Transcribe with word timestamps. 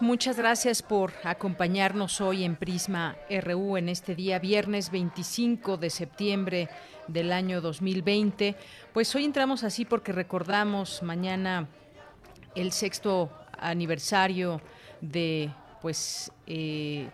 Muchas 0.00 0.38
gracias 0.38 0.80
por 0.80 1.12
acompañarnos 1.22 2.22
hoy 2.22 2.44
en 2.44 2.56
Prisma 2.56 3.14
RU 3.28 3.76
en 3.76 3.90
este 3.90 4.14
día 4.14 4.38
viernes 4.38 4.90
25 4.90 5.76
de 5.76 5.90
septiembre 5.90 6.70
del 7.08 7.30
año 7.30 7.60
2020. 7.60 8.56
Pues 8.94 9.14
hoy 9.14 9.26
entramos 9.26 9.64
así 9.64 9.84
porque 9.84 10.12
recordamos 10.12 11.02
mañana 11.02 11.68
el 12.54 12.72
sexto 12.72 13.30
aniversario 13.58 14.62
de 15.02 15.50
pues 15.82 16.32
eh, 16.46 17.10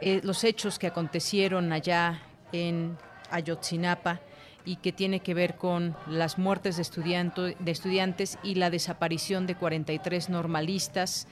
eh, 0.00 0.20
los 0.24 0.42
hechos 0.42 0.80
que 0.80 0.88
acontecieron 0.88 1.72
allá 1.72 2.20
en 2.50 2.98
Ayotzinapa 3.30 4.20
y 4.64 4.76
que 4.76 4.92
tiene 4.92 5.20
que 5.20 5.32
ver 5.32 5.54
con 5.54 5.96
las 6.08 6.38
muertes 6.38 6.76
de, 6.76 7.56
de 7.58 7.70
estudiantes 7.70 8.38
y 8.42 8.56
la 8.56 8.68
desaparición 8.68 9.46
de 9.46 9.54
43 9.54 10.28
normalistas 10.28 11.28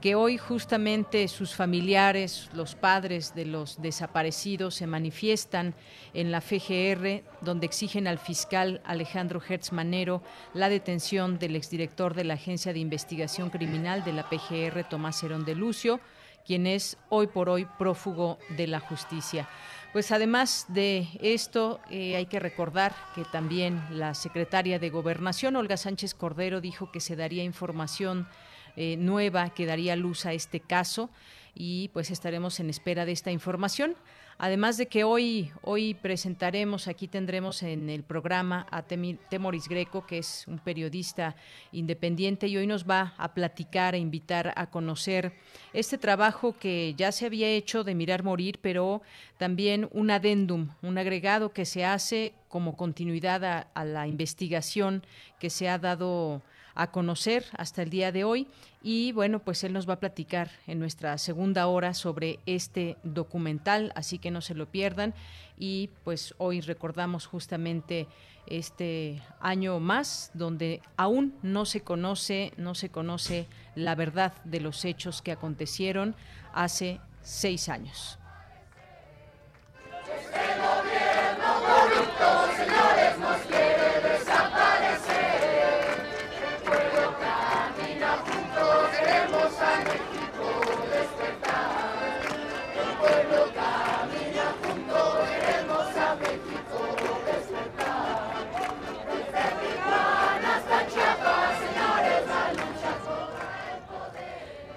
que 0.00 0.14
hoy 0.14 0.38
justamente 0.38 1.28
sus 1.28 1.54
familiares, 1.54 2.48
los 2.54 2.74
padres 2.74 3.34
de 3.34 3.44
los 3.44 3.80
desaparecidos, 3.82 4.74
se 4.74 4.86
manifiestan 4.86 5.74
en 6.14 6.32
la 6.32 6.40
FGR, 6.40 7.22
donde 7.42 7.66
exigen 7.66 8.06
al 8.06 8.18
fiscal 8.18 8.80
Alejandro 8.84 9.42
Hertz 9.46 9.72
Manero 9.72 10.22
la 10.54 10.68
detención 10.68 11.38
del 11.38 11.54
exdirector 11.54 12.14
de 12.14 12.24
la 12.24 12.34
Agencia 12.34 12.72
de 12.72 12.78
Investigación 12.78 13.50
Criminal 13.50 14.02
de 14.02 14.12
la 14.12 14.28
PGR, 14.28 14.88
Tomás 14.88 15.22
Herón 15.22 15.44
de 15.44 15.54
Lucio, 15.54 16.00
quien 16.46 16.66
es 16.66 16.96
hoy 17.10 17.26
por 17.26 17.50
hoy 17.50 17.66
prófugo 17.78 18.38
de 18.56 18.66
la 18.66 18.80
justicia. 18.80 19.48
Pues 19.92 20.12
además 20.12 20.66
de 20.68 21.08
esto, 21.20 21.80
eh, 21.90 22.16
hay 22.16 22.26
que 22.26 22.38
recordar 22.38 22.94
que 23.14 23.24
también 23.24 23.82
la 23.90 24.14
secretaria 24.14 24.78
de 24.78 24.88
Gobernación, 24.88 25.56
Olga 25.56 25.76
Sánchez 25.76 26.14
Cordero, 26.14 26.60
dijo 26.60 26.90
que 26.92 27.00
se 27.00 27.16
daría 27.16 27.42
información 27.42 28.28
eh, 28.76 28.96
nueva 28.96 29.50
que 29.50 29.66
daría 29.66 29.96
luz 29.96 30.26
a 30.26 30.32
este 30.32 30.60
caso 30.60 31.10
y 31.54 31.88
pues 31.88 32.10
estaremos 32.10 32.60
en 32.60 32.70
espera 32.70 33.04
de 33.04 33.12
esta 33.12 33.30
información. 33.30 33.96
Además 34.42 34.78
de 34.78 34.86
que 34.86 35.04
hoy, 35.04 35.52
hoy 35.60 35.92
presentaremos, 35.92 36.88
aquí 36.88 37.08
tendremos 37.08 37.62
en 37.62 37.90
el 37.90 38.02
programa 38.02 38.66
a 38.70 38.80
Temoris 38.80 39.68
Greco, 39.68 40.06
que 40.06 40.16
es 40.16 40.46
un 40.48 40.58
periodista 40.58 41.36
independiente, 41.72 42.48
y 42.48 42.56
hoy 42.56 42.66
nos 42.66 42.88
va 42.88 43.12
a 43.18 43.34
platicar, 43.34 43.92
a 43.92 43.98
invitar 43.98 44.54
a 44.56 44.70
conocer 44.70 45.34
este 45.74 45.98
trabajo 45.98 46.56
que 46.58 46.94
ya 46.96 47.12
se 47.12 47.26
había 47.26 47.48
hecho 47.48 47.84
de 47.84 47.94
mirar 47.94 48.22
morir, 48.22 48.58
pero 48.62 49.02
también 49.36 49.90
un 49.92 50.10
adendum, 50.10 50.70
un 50.80 50.96
agregado 50.96 51.52
que 51.52 51.66
se 51.66 51.84
hace 51.84 52.32
como 52.48 52.78
continuidad 52.78 53.66
a 53.74 53.84
la 53.84 54.06
investigación 54.06 55.04
que 55.38 55.50
se 55.50 55.68
ha 55.68 55.76
dado 55.76 56.40
a 56.74 56.90
conocer 56.90 57.44
hasta 57.56 57.82
el 57.82 57.90
día 57.90 58.12
de 58.12 58.24
hoy. 58.24 58.48
Y 58.82 59.12
bueno, 59.12 59.40
pues 59.40 59.64
él 59.64 59.72
nos 59.72 59.88
va 59.88 59.94
a 59.94 60.00
platicar 60.00 60.50
en 60.66 60.78
nuestra 60.78 61.18
segunda 61.18 61.66
hora 61.66 61.94
sobre 61.94 62.40
este 62.46 62.96
documental, 63.02 63.92
así 63.94 64.18
que 64.18 64.30
no 64.30 64.40
se 64.40 64.54
lo 64.54 64.66
pierdan. 64.66 65.14
Y 65.58 65.90
pues 66.04 66.34
hoy 66.38 66.60
recordamos 66.60 67.26
justamente 67.26 68.08
este 68.46 69.22
año 69.40 69.78
más 69.80 70.30
donde 70.34 70.82
aún 70.96 71.34
no 71.42 71.64
se 71.66 71.82
conoce, 71.82 72.52
no 72.56 72.74
se 72.74 72.90
conoce 72.90 73.46
la 73.74 73.94
verdad 73.94 74.32
de 74.44 74.60
los 74.60 74.84
hechos 74.84 75.22
que 75.22 75.32
acontecieron 75.32 76.16
hace 76.52 77.00
seis 77.22 77.68
años. 77.68 78.18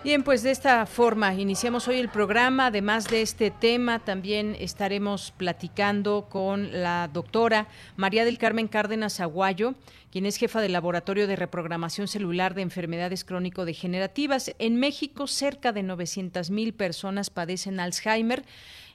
Bien, 0.04 0.22
pues 0.22 0.44
de 0.44 0.52
esta 0.52 0.86
forma 0.86 1.34
iniciamos 1.34 1.88
hoy 1.88 1.96
el 1.96 2.10
programa. 2.10 2.66
Además 2.66 3.08
de 3.08 3.22
este 3.22 3.52
tema, 3.52 4.00
también 4.00 4.54
estaremos 4.60 5.32
platicando 5.32 6.28
con 6.30 6.84
la 6.84 7.10
doctora 7.14 7.70
María 7.96 8.26
del 8.26 8.38
Carmen 8.38 8.68
Cárdenas 8.68 9.22
Aguayo, 9.22 9.76
quien 10.12 10.26
es 10.26 10.36
jefa 10.36 10.60
del 10.60 10.74
Laboratorio 10.74 11.26
de 11.26 11.38
Reprogramación 11.38 12.10
Celular 12.10 12.54
de 12.54 12.64
Enfermedades 12.64 13.24
Crónico-Degenerativas. 13.24 14.54
En 14.60 14.76
México, 14.76 15.26
cerca 15.26 15.72
de 15.72 15.84
900 15.84 16.50
mil 16.50 16.74
personas 16.74 17.30
padecen 17.30 17.80
Alzheimer 17.80 18.44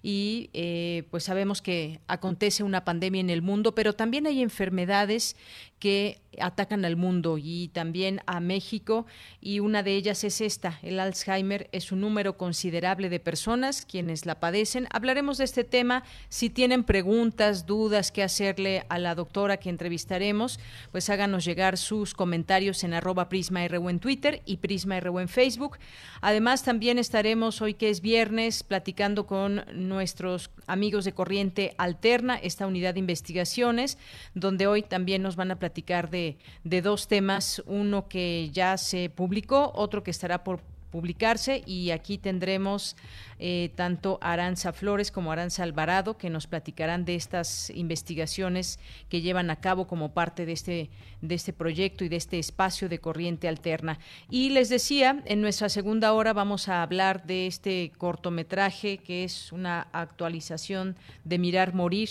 y 0.02 0.50
eh, 0.52 1.04
pues 1.10 1.24
sabemos 1.24 1.62
que 1.62 2.00
acontece 2.06 2.62
una 2.62 2.84
pandemia 2.84 3.20
en 3.20 3.30
el 3.30 3.40
mundo, 3.40 3.74
pero 3.74 3.94
también 3.94 4.26
hay 4.26 4.42
enfermedades 4.42 5.36
que 5.78 6.20
atacan 6.40 6.84
al 6.84 6.96
mundo 6.96 7.38
y 7.38 7.68
también 7.68 8.20
a 8.26 8.40
México 8.40 9.06
y 9.40 9.60
una 9.60 9.82
de 9.82 9.94
ellas 9.94 10.24
es 10.24 10.40
esta, 10.40 10.78
el 10.82 11.00
Alzheimer 11.00 11.68
es 11.72 11.92
un 11.92 12.00
número 12.00 12.36
considerable 12.36 13.08
de 13.08 13.20
personas 13.20 13.84
quienes 13.84 14.26
la 14.26 14.40
padecen. 14.40 14.86
Hablaremos 14.92 15.38
de 15.38 15.44
este 15.44 15.64
tema, 15.64 16.04
si 16.28 16.50
tienen 16.50 16.84
preguntas, 16.84 17.66
dudas 17.66 18.12
que 18.12 18.22
hacerle 18.22 18.84
a 18.88 18.98
la 18.98 19.14
doctora 19.14 19.56
que 19.56 19.70
entrevistaremos, 19.70 20.60
pues 20.92 21.10
háganos 21.10 21.44
llegar 21.44 21.76
sus 21.76 22.14
comentarios 22.14 22.84
en 22.84 22.94
arroba 22.94 23.28
Prisma 23.28 23.66
RU 23.66 23.88
en 23.88 23.98
Twitter 23.98 24.42
y 24.44 24.58
Prisma 24.58 25.00
RU 25.00 25.18
en 25.20 25.28
Facebook. 25.28 25.78
Además 26.20 26.62
también 26.62 26.98
estaremos 26.98 27.60
hoy 27.62 27.74
que 27.74 27.90
es 27.90 28.00
viernes 28.00 28.62
platicando 28.62 29.26
con 29.26 29.64
nuestros 29.74 30.50
amigos 30.66 31.04
de 31.04 31.12
Corriente 31.12 31.74
Alterna, 31.78 32.36
esta 32.36 32.66
unidad 32.66 32.94
de 32.94 33.00
investigaciones, 33.00 33.98
donde 34.34 34.66
hoy 34.66 34.82
también 34.82 35.22
nos 35.22 35.36
van 35.36 35.50
a 35.50 35.58
platicar 35.58 35.67
de, 36.10 36.36
de 36.64 36.82
dos 36.82 37.08
temas, 37.08 37.62
uno 37.66 38.08
que 38.08 38.50
ya 38.52 38.76
se 38.76 39.10
publicó, 39.10 39.72
otro 39.74 40.02
que 40.02 40.10
estará 40.10 40.44
por 40.44 40.60
publicarse 40.90 41.62
y 41.66 41.90
aquí 41.90 42.18
tendremos 42.18 42.96
eh, 43.38 43.70
tanto 43.74 44.18
Aranza 44.20 44.72
Flores 44.72 45.10
como 45.10 45.32
Aranza 45.32 45.62
Alvarado 45.62 46.16
que 46.16 46.30
nos 46.30 46.46
platicarán 46.46 47.04
de 47.04 47.14
estas 47.14 47.70
investigaciones 47.70 48.78
que 49.08 49.20
llevan 49.20 49.50
a 49.50 49.60
cabo 49.60 49.86
como 49.86 50.12
parte 50.12 50.46
de 50.46 50.52
este 50.52 50.90
de 51.20 51.34
este 51.34 51.52
proyecto 51.52 52.04
y 52.04 52.08
de 52.08 52.16
este 52.16 52.38
espacio 52.38 52.88
de 52.88 53.00
corriente 53.00 53.48
alterna. 53.48 53.98
Y 54.30 54.50
les 54.50 54.68
decía, 54.68 55.22
en 55.26 55.40
nuestra 55.40 55.68
segunda 55.68 56.12
hora 56.12 56.32
vamos 56.32 56.68
a 56.68 56.82
hablar 56.82 57.26
de 57.26 57.48
este 57.48 57.90
cortometraje 57.98 58.98
que 58.98 59.24
es 59.24 59.52
una 59.52 59.88
actualización 59.92 60.96
de 61.24 61.38
Mirar 61.38 61.74
Morir 61.74 62.08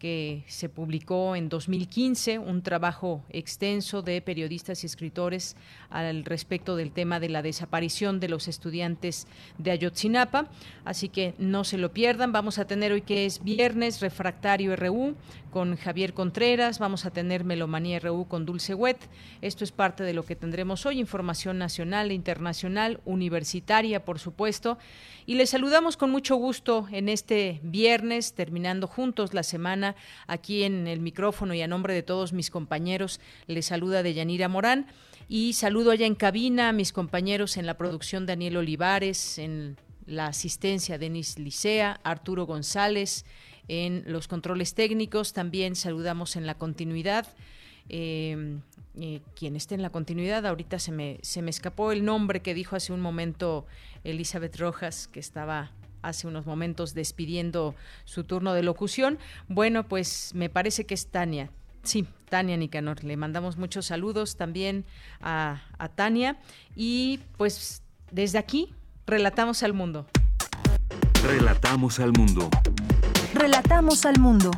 que 0.00 0.44
se 0.48 0.70
publicó 0.70 1.36
en 1.36 1.50
2015, 1.50 2.38
un 2.38 2.62
trabajo 2.62 3.22
extenso 3.28 4.00
de 4.00 4.22
periodistas 4.22 4.82
y 4.82 4.86
escritores 4.86 5.56
al 5.90 6.24
respecto 6.24 6.76
del 6.76 6.92
tema 6.92 7.20
de 7.20 7.28
la 7.28 7.42
desaparición 7.42 8.20
de 8.20 8.28
los 8.28 8.48
estudiantes 8.48 9.26
de 9.58 9.72
Ayotzinapa. 9.72 10.48
Así 10.84 11.08
que 11.08 11.34
no 11.38 11.64
se 11.64 11.78
lo 11.78 11.92
pierdan. 11.92 12.32
Vamos 12.32 12.58
a 12.58 12.66
tener 12.66 12.92
hoy 12.92 13.02
que 13.02 13.26
es 13.26 13.42
viernes 13.42 14.00
refractario 14.00 14.76
RU 14.76 15.16
con 15.50 15.76
Javier 15.76 16.14
Contreras, 16.14 16.78
vamos 16.78 17.04
a 17.04 17.10
tener 17.10 17.44
Melomanía 17.44 17.98
RU 17.98 18.26
con 18.28 18.46
Dulce 18.46 18.74
Wet. 18.74 18.98
Esto 19.42 19.64
es 19.64 19.72
parte 19.72 20.04
de 20.04 20.14
lo 20.14 20.24
que 20.24 20.36
tendremos 20.36 20.86
hoy, 20.86 21.00
información 21.00 21.58
nacional 21.58 22.10
e 22.10 22.14
internacional, 22.14 23.00
universitaria, 23.04 24.04
por 24.04 24.18
supuesto. 24.18 24.78
Y 25.26 25.34
les 25.34 25.50
saludamos 25.50 25.96
con 25.96 26.10
mucho 26.10 26.36
gusto 26.36 26.86
en 26.92 27.08
este 27.08 27.60
viernes, 27.62 28.34
terminando 28.34 28.86
juntos 28.86 29.34
la 29.34 29.42
semana 29.42 29.96
aquí 30.26 30.62
en 30.62 30.86
el 30.86 31.00
micrófono 31.00 31.52
y 31.54 31.62
a 31.62 31.68
nombre 31.68 31.94
de 31.94 32.02
todos 32.02 32.32
mis 32.32 32.50
compañeros, 32.50 33.20
les 33.46 33.66
saluda 33.66 34.02
Deyanira 34.02 34.48
Morán. 34.48 34.86
Y 35.32 35.52
saludo 35.52 35.92
allá 35.92 36.06
en 36.06 36.16
cabina 36.16 36.70
a 36.70 36.72
mis 36.72 36.92
compañeros 36.92 37.56
en 37.56 37.64
la 37.64 37.78
producción 37.78 38.26
Daniel 38.26 38.56
Olivares, 38.56 39.38
en 39.38 39.76
la 40.04 40.26
asistencia 40.26 40.98
Denis 40.98 41.38
Licea, 41.38 42.00
Arturo 42.02 42.46
González, 42.46 43.24
en 43.68 44.02
los 44.08 44.26
controles 44.26 44.74
técnicos. 44.74 45.32
También 45.32 45.76
saludamos 45.76 46.34
en 46.34 46.46
la 46.46 46.56
continuidad. 46.56 47.28
Eh, 47.88 48.58
eh, 49.00 49.20
quien 49.36 49.54
esté 49.54 49.76
en 49.76 49.82
la 49.82 49.90
continuidad, 49.90 50.44
ahorita 50.44 50.80
se 50.80 50.90
me, 50.90 51.20
se 51.22 51.42
me 51.42 51.50
escapó 51.50 51.92
el 51.92 52.04
nombre 52.04 52.42
que 52.42 52.52
dijo 52.52 52.74
hace 52.74 52.92
un 52.92 53.00
momento 53.00 53.66
Elizabeth 54.02 54.56
Rojas, 54.56 55.06
que 55.06 55.20
estaba 55.20 55.70
hace 56.02 56.26
unos 56.26 56.44
momentos 56.44 56.92
despidiendo 56.92 57.76
su 58.04 58.24
turno 58.24 58.52
de 58.52 58.64
locución. 58.64 59.16
Bueno, 59.46 59.86
pues 59.86 60.32
me 60.34 60.50
parece 60.50 60.86
que 60.86 60.94
es 60.94 61.06
Tania. 61.06 61.52
Sí, 61.82 62.06
Tania 62.28 62.56
Nicanor. 62.56 63.04
Le 63.04 63.16
mandamos 63.16 63.56
muchos 63.56 63.86
saludos 63.86 64.36
también 64.36 64.84
a, 65.20 65.62
a 65.78 65.88
Tania. 65.88 66.38
Y 66.76 67.20
pues 67.36 67.82
desde 68.10 68.38
aquí, 68.38 68.74
relatamos 69.06 69.62
al 69.62 69.72
mundo. 69.72 70.06
Relatamos 71.22 72.00
al 72.00 72.12
mundo. 72.12 72.48
Relatamos 73.34 74.04
al 74.06 74.18
mundo. 74.18 74.50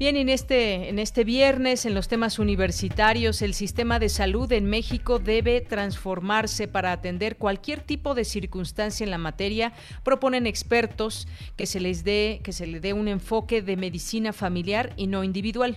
Bien, 0.00 0.16
en 0.16 0.30
este, 0.30 0.88
en 0.88 0.98
este 0.98 1.24
viernes, 1.24 1.84
en 1.84 1.92
los 1.92 2.08
temas 2.08 2.38
universitarios, 2.38 3.42
el 3.42 3.52
sistema 3.52 3.98
de 3.98 4.08
salud 4.08 4.50
en 4.50 4.64
México 4.64 5.18
debe 5.18 5.60
transformarse 5.60 6.68
para 6.68 6.92
atender 6.92 7.36
cualquier 7.36 7.82
tipo 7.82 8.14
de 8.14 8.24
circunstancia 8.24 9.04
en 9.04 9.10
la 9.10 9.18
materia. 9.18 9.74
Proponen 10.02 10.46
expertos 10.46 11.28
que 11.54 11.66
se 11.66 11.80
les 11.80 12.02
dé, 12.02 12.40
que 12.42 12.54
se 12.54 12.66
le 12.66 12.80
dé 12.80 12.94
un 12.94 13.08
enfoque 13.08 13.60
de 13.60 13.76
medicina 13.76 14.32
familiar 14.32 14.94
y 14.96 15.06
no 15.06 15.22
individual. 15.22 15.76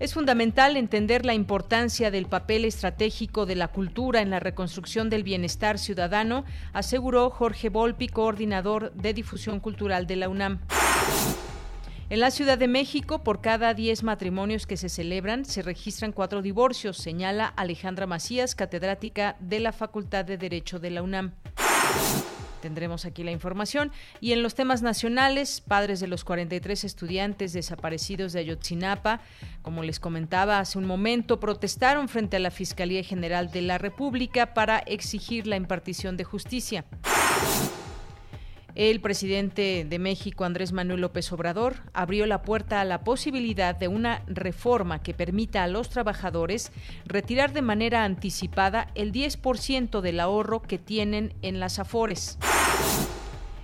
Es 0.00 0.14
fundamental 0.14 0.76
entender 0.76 1.24
la 1.24 1.34
importancia 1.34 2.10
del 2.10 2.26
papel 2.26 2.64
estratégico 2.64 3.46
de 3.46 3.54
la 3.54 3.68
cultura 3.68 4.20
en 4.20 4.30
la 4.30 4.40
reconstrucción 4.40 5.10
del 5.10 5.22
bienestar 5.22 5.78
ciudadano, 5.78 6.44
aseguró 6.72 7.30
Jorge 7.30 7.68
Volpi, 7.68 8.08
coordinador 8.08 8.92
de 8.94 9.14
difusión 9.14 9.60
cultural 9.60 10.08
de 10.08 10.16
la 10.16 10.28
UNAM. 10.28 10.58
En 12.10 12.20
la 12.20 12.30
Ciudad 12.30 12.56
de 12.56 12.68
México, 12.68 13.22
por 13.22 13.42
cada 13.42 13.74
10 13.74 14.02
matrimonios 14.02 14.66
que 14.66 14.78
se 14.78 14.88
celebran, 14.88 15.44
se 15.44 15.60
registran 15.60 16.12
cuatro 16.12 16.40
divorcios, 16.40 16.96
señala 16.96 17.46
Alejandra 17.48 18.06
Macías, 18.06 18.54
catedrática 18.54 19.36
de 19.40 19.60
la 19.60 19.72
Facultad 19.72 20.24
de 20.24 20.38
Derecho 20.38 20.78
de 20.78 20.88
la 20.88 21.02
UNAM. 21.02 21.32
Tendremos 22.62 23.04
aquí 23.04 23.24
la 23.24 23.30
información. 23.30 23.92
Y 24.22 24.32
en 24.32 24.42
los 24.42 24.54
temas 24.54 24.80
nacionales, 24.80 25.60
padres 25.60 26.00
de 26.00 26.08
los 26.08 26.24
43 26.24 26.82
estudiantes 26.84 27.52
desaparecidos 27.52 28.32
de 28.32 28.40
Ayotzinapa, 28.40 29.20
como 29.60 29.82
les 29.82 30.00
comentaba 30.00 30.60
hace 30.60 30.78
un 30.78 30.86
momento, 30.86 31.40
protestaron 31.40 32.08
frente 32.08 32.38
a 32.38 32.40
la 32.40 32.50
Fiscalía 32.50 33.02
General 33.02 33.50
de 33.50 33.60
la 33.60 33.76
República 33.76 34.54
para 34.54 34.78
exigir 34.78 35.46
la 35.46 35.56
impartición 35.56 36.16
de 36.16 36.24
justicia. 36.24 36.86
El 38.78 39.00
presidente 39.00 39.84
de 39.84 39.98
México, 39.98 40.44
Andrés 40.44 40.70
Manuel 40.70 41.00
López 41.00 41.32
Obrador, 41.32 41.78
abrió 41.94 42.26
la 42.26 42.42
puerta 42.42 42.80
a 42.80 42.84
la 42.84 43.00
posibilidad 43.02 43.74
de 43.74 43.88
una 43.88 44.22
reforma 44.28 45.02
que 45.02 45.14
permita 45.14 45.64
a 45.64 45.66
los 45.66 45.88
trabajadores 45.88 46.70
retirar 47.04 47.52
de 47.52 47.60
manera 47.60 48.04
anticipada 48.04 48.86
el 48.94 49.10
10% 49.10 50.00
del 50.00 50.20
ahorro 50.20 50.62
que 50.62 50.78
tienen 50.78 51.34
en 51.42 51.58
las 51.58 51.80
AFORES. 51.80 52.38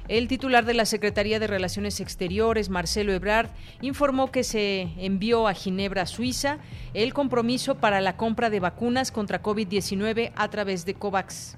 El 0.08 0.26
titular 0.26 0.64
de 0.64 0.74
la 0.74 0.84
Secretaría 0.84 1.38
de 1.38 1.46
Relaciones 1.46 2.00
Exteriores, 2.00 2.68
Marcelo 2.68 3.12
Ebrard, 3.12 3.50
informó 3.82 4.32
que 4.32 4.42
se 4.42 4.88
envió 4.98 5.46
a 5.46 5.54
Ginebra, 5.54 6.06
Suiza, 6.06 6.58
el 6.92 7.14
compromiso 7.14 7.76
para 7.76 8.00
la 8.00 8.16
compra 8.16 8.50
de 8.50 8.58
vacunas 8.58 9.12
contra 9.12 9.40
COVID-19 9.40 10.32
a 10.34 10.50
través 10.50 10.84
de 10.84 10.94
COVAX. 10.94 11.56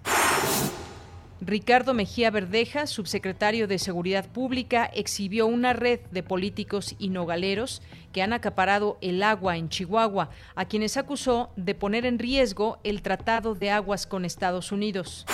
Ricardo 1.41 1.93
Mejía 1.93 2.31
Verdeja, 2.31 2.87
subsecretario 2.87 3.69
de 3.69 3.79
Seguridad 3.79 4.27
Pública, 4.27 4.91
exhibió 4.94 5.47
una 5.47 5.75
red 5.75 6.00
de 6.11 6.23
políticos 6.23 6.94
y 6.99 7.11
nogaleros 7.11 7.83
que 8.12 8.23
han 8.23 8.33
acaparado 8.33 8.97
el 9.03 9.23
agua 9.23 9.59
en 9.59 9.69
Chihuahua, 9.69 10.31
a 10.55 10.65
quienes 10.65 10.97
acusó 10.97 11.50
de 11.56 11.75
poner 11.75 12.06
en 12.06 12.19
riesgo 12.19 12.79
el 12.85 13.03
tratado 13.03 13.55
de 13.55 13.71
aguas 13.71 14.06
con 14.06 14.25
Estados 14.25 14.73
Unidos. 14.73 15.27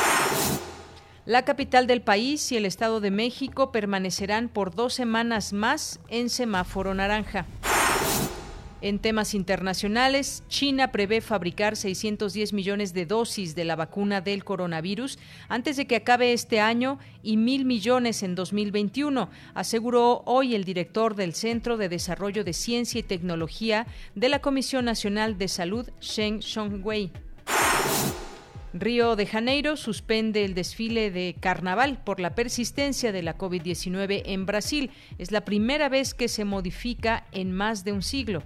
La 1.25 1.45
capital 1.45 1.87
del 1.87 2.03
país 2.03 2.51
y 2.51 2.57
el 2.57 2.67
Estado 2.67 3.01
de 3.01 3.13
México 3.13 3.71
permanecerán 3.71 4.49
por 4.49 4.75
dos 4.75 4.95
semanas 4.95 5.53
más 5.53 6.01
en 6.09 6.31
semáforo 6.31 6.95
naranja. 6.95 7.47
En 8.83 8.99
temas 8.99 9.35
internacionales, 9.35 10.43
China 10.49 10.91
prevé 10.91 11.21
fabricar 11.21 11.77
610 11.77 12.53
millones 12.53 12.93
de 12.93 13.07
dosis 13.07 13.55
de 13.55 13.65
la 13.65 13.77
vacuna 13.77 14.21
del 14.21 14.43
coronavirus 14.43 15.21
antes 15.49 15.77
de 15.77 15.87
que 15.87 15.95
acabe 15.95 16.33
este 16.33 16.59
año 16.59 16.99
y 17.23 17.37
mil 17.37 17.65
millones 17.65 18.25
en 18.25 18.35
2021, 18.35 19.31
aseguró 19.55 20.25
hoy 20.27 20.57
el 20.57 20.65
director 20.65 21.15
del 21.15 21.33
Centro 21.33 21.77
de 21.77 21.89
Desarrollo 21.89 22.43
de 22.43 22.53
Ciencia 22.53 22.99
y 22.99 23.05
Tecnología 23.05 23.87
de 24.17 24.29
la 24.29 24.41
Comisión 24.41 24.85
Nacional 24.85 25.39
de 25.39 25.47
Salud, 25.47 25.89
Sheng 26.01 26.41
Shongwei. 26.41 27.13
Río 28.75 29.15
de 29.15 29.27
Janeiro 29.27 29.77
suspende 29.77 30.45
el 30.45 30.55
desfile 30.55 31.13
de 31.13 31.37
carnaval 31.39 32.03
por 32.03 32.19
la 32.19 32.35
persistencia 32.35 33.13
de 33.13 33.23
la 33.23 33.39
COVID-19 33.39 34.23
en 34.25 34.45
Brasil. 34.45 34.91
Es 35.19 35.31
la 35.31 35.45
primera 35.45 35.89
vez 35.89 36.15
que 36.15 36.27
se 36.27 36.45
modifica 36.45 37.29
en 37.31 37.53
más 37.53 37.85
de 37.85 37.93
un 37.93 38.03
siglo. 38.03 38.43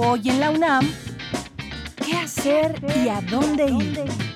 Hoy 0.00 0.22
en 0.26 0.40
la 0.40 0.50
UNAM, 0.50 0.88
¿qué 2.04 2.16
hacer 2.16 2.76
y 3.04 3.08
a 3.08 3.20
dónde 3.20 3.66
ir? 3.66 4.28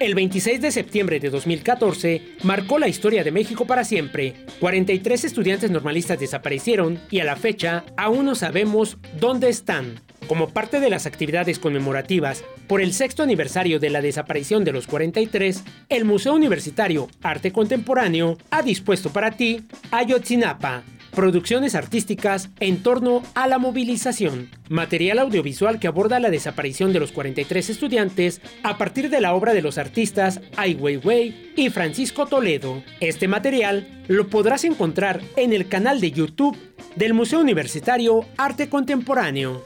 El 0.00 0.14
26 0.14 0.62
de 0.62 0.70
septiembre 0.70 1.20
de 1.20 1.28
2014 1.28 2.22
marcó 2.44 2.78
la 2.78 2.88
historia 2.88 3.22
de 3.22 3.32
México 3.32 3.66
para 3.66 3.84
siempre. 3.84 4.34
43 4.58 5.24
estudiantes 5.24 5.70
normalistas 5.70 6.18
desaparecieron 6.18 6.98
y 7.10 7.20
a 7.20 7.24
la 7.24 7.36
fecha 7.36 7.84
aún 7.98 8.24
no 8.24 8.34
sabemos 8.34 8.96
dónde 9.18 9.50
están. 9.50 10.00
Como 10.30 10.50
parte 10.50 10.78
de 10.78 10.90
las 10.90 11.06
actividades 11.06 11.58
conmemorativas 11.58 12.44
por 12.68 12.80
el 12.80 12.92
sexto 12.92 13.24
aniversario 13.24 13.80
de 13.80 13.90
la 13.90 14.00
desaparición 14.00 14.62
de 14.62 14.70
los 14.70 14.86
43, 14.86 15.64
el 15.88 16.04
Museo 16.04 16.34
Universitario 16.34 17.08
Arte 17.20 17.50
Contemporáneo 17.50 18.38
ha 18.52 18.62
dispuesto 18.62 19.10
para 19.10 19.32
ti 19.32 19.64
Ayotzinapa, 19.90 20.84
producciones 21.10 21.74
artísticas 21.74 22.48
en 22.60 22.80
torno 22.80 23.24
a 23.34 23.48
la 23.48 23.58
movilización, 23.58 24.50
material 24.68 25.18
audiovisual 25.18 25.80
que 25.80 25.88
aborda 25.88 26.20
la 26.20 26.30
desaparición 26.30 26.92
de 26.92 27.00
los 27.00 27.10
43 27.10 27.68
estudiantes 27.68 28.40
a 28.62 28.78
partir 28.78 29.10
de 29.10 29.20
la 29.20 29.34
obra 29.34 29.52
de 29.52 29.62
los 29.62 29.78
artistas 29.78 30.40
Ai 30.56 30.74
Weiwei 30.74 31.52
y 31.56 31.70
Francisco 31.70 32.26
Toledo. 32.26 32.84
Este 33.00 33.26
material 33.26 34.04
lo 34.06 34.28
podrás 34.28 34.62
encontrar 34.62 35.22
en 35.34 35.52
el 35.52 35.66
canal 35.66 36.00
de 36.00 36.12
YouTube 36.12 36.56
del 36.94 37.14
Museo 37.14 37.40
Universitario 37.40 38.24
Arte 38.36 38.68
Contemporáneo. 38.68 39.64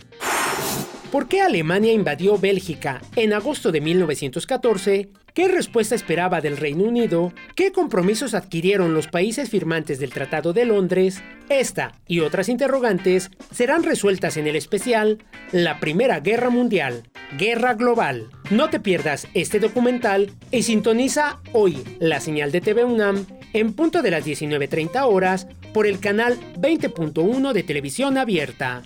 ¿Por 1.15 1.29
qué 1.29 1.43
Alemania 1.43 1.93
invadió 1.93 2.39
Bélgica 2.39 3.01
en 3.15 3.35
agosto 3.35 3.71
de 3.71 3.81
1914? 3.81 5.11
¿Qué 5.33 5.47
respuesta 5.47 5.95
esperaba 5.95 6.41
del 6.41 6.57
Reino 6.57 6.83
Unido? 6.83 7.33
¿Qué 7.55 7.71
compromisos 7.71 8.35
adquirieron 8.35 8.95
los 8.95 9.07
países 9.07 9.49
firmantes 9.49 10.01
del 10.01 10.13
Tratado 10.13 10.53
de 10.53 10.65
Londres? 10.65 11.23
Esta 11.49 11.93
y 12.09 12.19
otras 12.19 12.49
interrogantes 12.49 13.31
serán 13.53 13.85
resueltas 13.85 14.37
en 14.39 14.49
el 14.49 14.57
especial 14.57 15.19
La 15.53 15.79
Primera 15.79 16.19
Guerra 16.19 16.51
Mundial, 16.51 17.05
Guerra 17.39 17.75
Global. 17.75 18.29
No 18.51 18.69
te 18.69 18.81
pierdas 18.81 19.29
este 19.35 19.61
documental 19.61 20.33
y 20.51 20.65
sintoniza 20.65 21.39
hoy 21.53 21.79
la 22.01 22.19
señal 22.19 22.51
de 22.51 22.61
TV 22.61 22.83
UNAM 22.83 23.25
en 23.53 23.75
punto 23.75 24.03
de 24.03 24.11
las 24.11 24.27
19.30 24.27 25.01
horas 25.05 25.47
por 25.73 25.87
el 25.87 26.01
canal 26.01 26.37
20.1 26.59 27.53
de 27.53 27.63
televisión 27.63 28.19
abierta. 28.19 28.83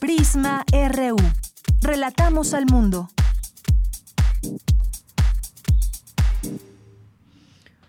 Prisma 0.00 0.64
RU. 0.70 1.16
Relatamos 1.80 2.52
al 2.52 2.66
mundo. 2.66 3.08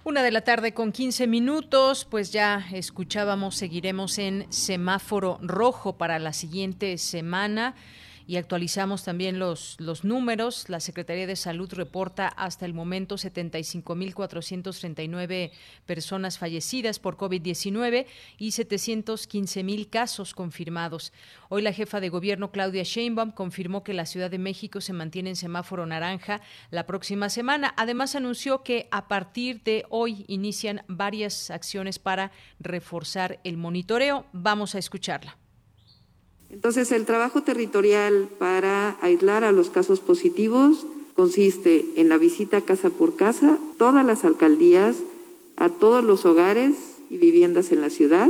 Una 0.05 0.21
de 0.21 0.31
la 0.31 0.41
tarde 0.41 0.73
con 0.73 0.91
15 0.91 1.27
minutos, 1.27 2.03
pues 2.03 2.33
ya 2.33 2.67
escuchábamos, 2.73 3.55
seguiremos 3.55 4.17
en 4.17 4.51
semáforo 4.51 5.39
rojo 5.41 5.93
para 5.93 6.19
la 6.19 6.33
siguiente 6.33 6.97
semana 6.97 7.73
y 8.27 8.35
actualizamos 8.37 9.03
también 9.03 9.39
los, 9.39 9.75
los 9.79 10.03
números. 10.03 10.69
La 10.69 10.79
Secretaría 10.79 11.25
de 11.27 11.35
Salud 11.35 11.71
reporta 11.73 12.27
hasta 12.27 12.65
el 12.65 12.73
momento 12.73 13.15
75.439 13.15 15.51
personas 15.85 16.37
fallecidas 16.37 16.99
por 16.99 17.17
COVID-19 17.17 18.05
y 18.37 18.49
715.000 18.49 19.89
casos 19.89 20.33
confirmados. 20.33 21.11
Hoy 21.49 21.61
la 21.61 21.73
jefa 21.73 21.99
de 21.99 22.09
gobierno 22.09 22.51
Claudia 22.51 22.83
Sheinbaum 22.83 23.31
confirmó 23.31 23.83
que 23.83 23.93
la 23.93 24.05
Ciudad 24.05 24.31
de 24.31 24.39
México 24.39 24.81
se 24.81 24.93
mantiene 24.93 25.31
en 25.31 25.35
semáforo 25.35 25.85
naranja 25.85 26.41
la 26.71 26.85
próxima 26.85 27.29
semana. 27.29 27.73
Además 27.77 28.15
anunció 28.15 28.63
que 28.63 28.87
a 28.91 29.07
partir 29.07 29.61
de 29.63 29.85
hoy 29.89 30.25
inician 30.27 30.83
varias 30.87 31.51
acciones 31.51 31.99
para 31.99 32.31
reforzar 32.59 33.39
el 33.43 33.57
monitoreo. 33.57 34.25
Vamos 34.33 34.75
a 34.75 34.79
escucharla. 34.79 35.37
Entonces, 36.53 36.91
el 36.91 37.05
trabajo 37.05 37.41
territorial 37.41 38.29
para 38.37 38.95
aislar 39.01 39.43
a 39.43 39.51
los 39.51 39.71
casos 39.71 39.99
positivos 39.99 40.85
consiste 41.15 41.85
en 41.95 42.09
la 42.09 42.19
visita 42.19 42.61
casa 42.61 42.91
por 42.91 43.15
casa, 43.15 43.57
todas 43.79 44.05
las 44.05 44.23
alcaldías, 44.23 44.97
a 45.57 45.69
todos 45.69 46.03
los 46.03 46.25
hogares 46.25 46.75
y 47.09 47.17
viviendas 47.17 47.71
en 47.71 47.81
la 47.81 47.89
ciudad. 47.89 48.29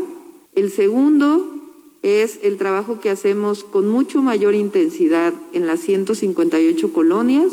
El 0.55 0.71
segundo 0.71 1.49
es 2.01 2.39
el 2.43 2.57
trabajo 2.57 3.01
que 3.01 3.09
hacemos 3.09 3.65
con 3.65 3.89
mucho 3.89 4.21
mayor 4.21 4.55
intensidad 4.55 5.33
en 5.51 5.67
las 5.67 5.81
158 5.81 6.93
colonias. 6.93 7.51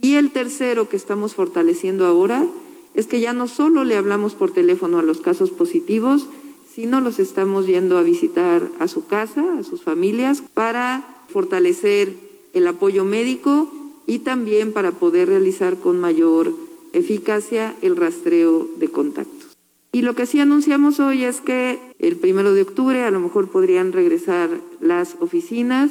Y 0.00 0.14
el 0.14 0.30
tercero 0.30 0.88
que 0.88 0.96
estamos 0.96 1.34
fortaleciendo 1.34 2.06
ahora 2.06 2.46
es 2.94 3.08
que 3.08 3.20
ya 3.20 3.32
no 3.32 3.48
solo 3.48 3.82
le 3.82 3.96
hablamos 3.96 4.34
por 4.34 4.52
teléfono 4.52 5.00
a 5.00 5.02
los 5.02 5.20
casos 5.20 5.50
positivos, 5.50 6.28
si 6.74 6.86
no 6.86 7.00
los 7.00 7.18
estamos 7.18 7.66
yendo 7.66 7.98
a 7.98 8.02
visitar 8.02 8.68
a 8.78 8.88
su 8.88 9.06
casa, 9.06 9.58
a 9.58 9.62
sus 9.62 9.82
familias, 9.82 10.42
para 10.54 11.24
fortalecer 11.28 12.14
el 12.54 12.66
apoyo 12.66 13.04
médico 13.04 13.70
y 14.06 14.20
también 14.20 14.72
para 14.72 14.92
poder 14.92 15.28
realizar 15.28 15.76
con 15.76 16.00
mayor 16.00 16.52
eficacia 16.92 17.74
el 17.82 17.96
rastreo 17.96 18.68
de 18.78 18.88
contactos. 18.88 19.56
Y 19.92 20.00
lo 20.02 20.14
que 20.14 20.24
sí 20.24 20.40
anunciamos 20.40 21.00
hoy 21.00 21.24
es 21.24 21.42
que 21.42 21.78
el 21.98 22.16
primero 22.16 22.54
de 22.54 22.62
octubre 22.62 23.02
a 23.02 23.10
lo 23.10 23.20
mejor 23.20 23.50
podrían 23.50 23.92
regresar 23.92 24.48
las 24.80 25.16
oficinas 25.20 25.90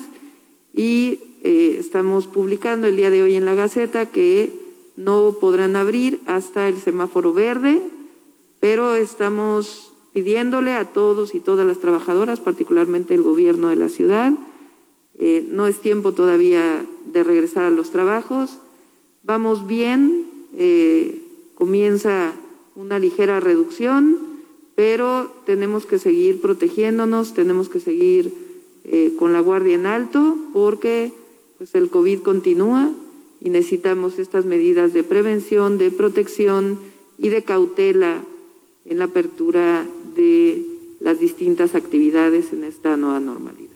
y 0.73 1.19
eh, 1.43 1.77
estamos 1.79 2.25
publicando 2.25 2.87
el 2.87 2.95
día 2.95 3.11
de 3.11 3.21
hoy 3.21 3.35
en 3.35 3.45
la 3.45 3.53
Gaceta 3.53 4.07
que 4.07 4.51
no 4.97 5.35
podrán 5.39 5.75
abrir 5.75 6.19
hasta 6.25 6.67
el 6.67 6.77
semáforo 6.77 7.33
verde, 7.33 7.81
pero 8.59 8.95
estamos 8.95 9.90
pidiéndole 10.13 10.73
a 10.73 10.85
todos 10.85 11.35
y 11.35 11.39
todas 11.39 11.65
las 11.65 11.79
trabajadoras, 11.79 12.39
particularmente 12.39 13.13
el 13.13 13.21
gobierno 13.21 13.69
de 13.69 13.75
la 13.75 13.89
ciudad, 13.89 14.33
eh, 15.19 15.45
no 15.49 15.67
es 15.67 15.79
tiempo 15.79 16.13
todavía 16.13 16.85
de 17.11 17.23
regresar 17.23 17.63
a 17.63 17.69
los 17.69 17.91
trabajos, 17.91 18.57
vamos 19.23 19.67
bien, 19.67 20.25
eh, 20.57 21.21
comienza 21.55 22.33
una 22.75 22.99
ligera 22.99 23.39
reducción, 23.39 24.17
pero 24.75 25.31
tenemos 25.45 25.85
que 25.85 25.99
seguir 25.99 26.41
protegiéndonos, 26.41 27.33
tenemos 27.33 27.69
que 27.69 27.79
seguir 27.79 28.33
eh, 28.83 29.13
con 29.19 29.31
la 29.31 29.41
guardia 29.41 29.75
en 29.75 29.85
alto, 29.85 30.37
porque 30.53 31.13
pues, 31.57 31.75
el 31.75 31.89
COVID 31.89 32.21
continúa 32.21 32.91
y 33.39 33.49
necesitamos 33.49 34.17
estas 34.17 34.45
medidas 34.45 34.93
de 34.93 35.03
prevención, 35.03 35.77
de 35.77 35.91
protección 35.91 36.79
y 37.17 37.29
de 37.29 37.43
cautela 37.43 38.23
en 38.85 38.97
la 38.97 39.05
apertura 39.05 39.85
de 40.15 40.61
las 40.99 41.19
distintas 41.19 41.75
actividades 41.75 42.53
en 42.53 42.63
esta 42.63 42.95
nueva 42.97 43.19
normalidad. 43.19 43.71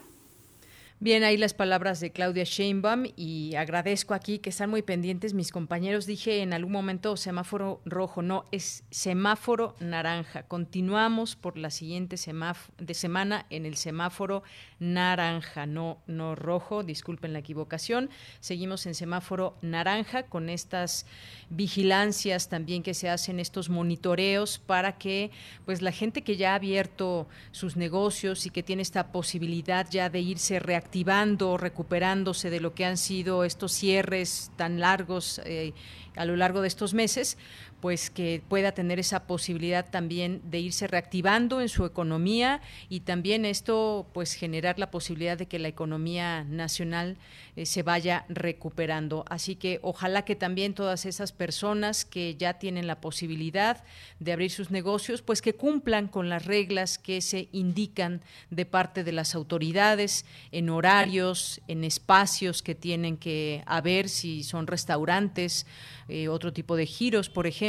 Bien, 0.98 1.24
ahí 1.24 1.36
las 1.36 1.52
palabras 1.52 2.00
de 2.00 2.10
Claudia 2.10 2.44
Sheinbaum 2.44 3.04
y 3.16 3.54
agradezco 3.54 4.14
aquí 4.14 4.38
que 4.38 4.48
están 4.48 4.70
muy 4.70 4.80
pendientes 4.80 5.34
mis 5.34 5.52
compañeros. 5.52 6.06
Dije 6.06 6.40
en 6.40 6.54
algún 6.54 6.72
momento 6.72 7.18
semáforo 7.18 7.82
rojo, 7.84 8.22
no, 8.22 8.44
es 8.50 8.82
semáforo 8.90 9.76
naranja. 9.78 10.44
Continuamos 10.44 11.36
por 11.36 11.58
la 11.58 11.70
siguiente 11.70 12.16
de 12.16 12.94
semana 12.94 13.46
en 13.50 13.66
el 13.66 13.76
semáforo 13.76 14.42
naranja, 14.78 15.66
no, 15.66 15.98
no 16.06 16.34
rojo, 16.34 16.82
disculpen 16.82 17.32
la 17.32 17.40
equivocación. 17.40 18.10
Seguimos 18.40 18.86
en 18.86 18.94
semáforo 18.94 19.56
naranja 19.62 20.24
con 20.24 20.48
estas 20.48 21.06
vigilancias 21.50 22.48
también 22.48 22.82
que 22.82 22.94
se 22.94 23.10
hacen, 23.10 23.38
estos 23.38 23.68
monitoreos 23.68 24.58
para 24.58 24.98
que 24.98 25.30
pues 25.64 25.82
la 25.82 25.92
gente 25.92 26.22
que 26.22 26.36
ya 26.36 26.52
ha 26.52 26.56
abierto 26.56 27.28
sus 27.52 27.76
negocios 27.76 28.46
y 28.46 28.50
que 28.50 28.62
tiene 28.62 28.82
esta 28.82 29.12
posibilidad 29.12 29.86
ya 29.90 30.08
de 30.08 30.20
irse 30.20 30.58
reactivando 30.58 30.86
activando, 30.86 31.56
recuperándose 31.56 32.48
de 32.48 32.60
lo 32.60 32.72
que 32.72 32.84
han 32.84 32.96
sido 32.96 33.44
estos 33.44 33.72
cierres 33.72 34.50
tan 34.56 34.78
largos 34.80 35.40
eh, 35.44 35.74
a 36.14 36.24
lo 36.24 36.36
largo 36.36 36.62
de 36.62 36.68
estos 36.68 36.94
meses, 36.94 37.36
pues 37.80 38.10
que 38.10 38.42
pueda 38.48 38.72
tener 38.72 38.98
esa 38.98 39.26
posibilidad 39.26 39.88
también 39.88 40.40
de 40.44 40.60
irse 40.60 40.86
reactivando 40.86 41.60
en 41.60 41.68
su 41.68 41.84
economía 41.84 42.60
y 42.88 43.00
también 43.00 43.44
esto 43.44 44.06
pues 44.12 44.34
generar 44.34 44.78
la 44.78 44.90
posibilidad 44.90 45.36
de 45.36 45.46
que 45.46 45.58
la 45.58 45.68
economía 45.68 46.44
nacional 46.44 47.16
eh, 47.54 47.66
se 47.66 47.82
vaya 47.82 48.24
recuperando. 48.28 49.24
Así 49.28 49.56
que 49.56 49.78
ojalá 49.82 50.24
que 50.24 50.36
también 50.36 50.74
todas 50.74 51.06
esas 51.06 51.32
personas 51.32 52.04
que 52.04 52.36
ya 52.36 52.54
tienen 52.54 52.86
la 52.86 53.00
posibilidad 53.00 53.84
de 54.20 54.32
abrir 54.32 54.50
sus 54.50 54.70
negocios, 54.70 55.22
pues 55.22 55.42
que 55.42 55.54
cumplan 55.54 56.08
con 56.08 56.28
las 56.28 56.44
reglas 56.44 56.98
que 56.98 57.20
se 57.20 57.48
indican 57.52 58.22
de 58.50 58.66
parte 58.66 59.04
de 59.04 59.12
las 59.12 59.34
autoridades 59.34 60.24
en 60.52 60.70
horarios, 60.70 61.60
en 61.68 61.84
espacios 61.84 62.62
que 62.62 62.74
tienen 62.74 63.16
que 63.16 63.62
haber, 63.66 64.08
si 64.08 64.42
son 64.42 64.66
restaurantes, 64.66 65.66
eh, 66.08 66.28
otro 66.28 66.52
tipo 66.52 66.76
de 66.76 66.86
giros, 66.86 67.28
por 67.28 67.46
ejemplo, 67.46 67.65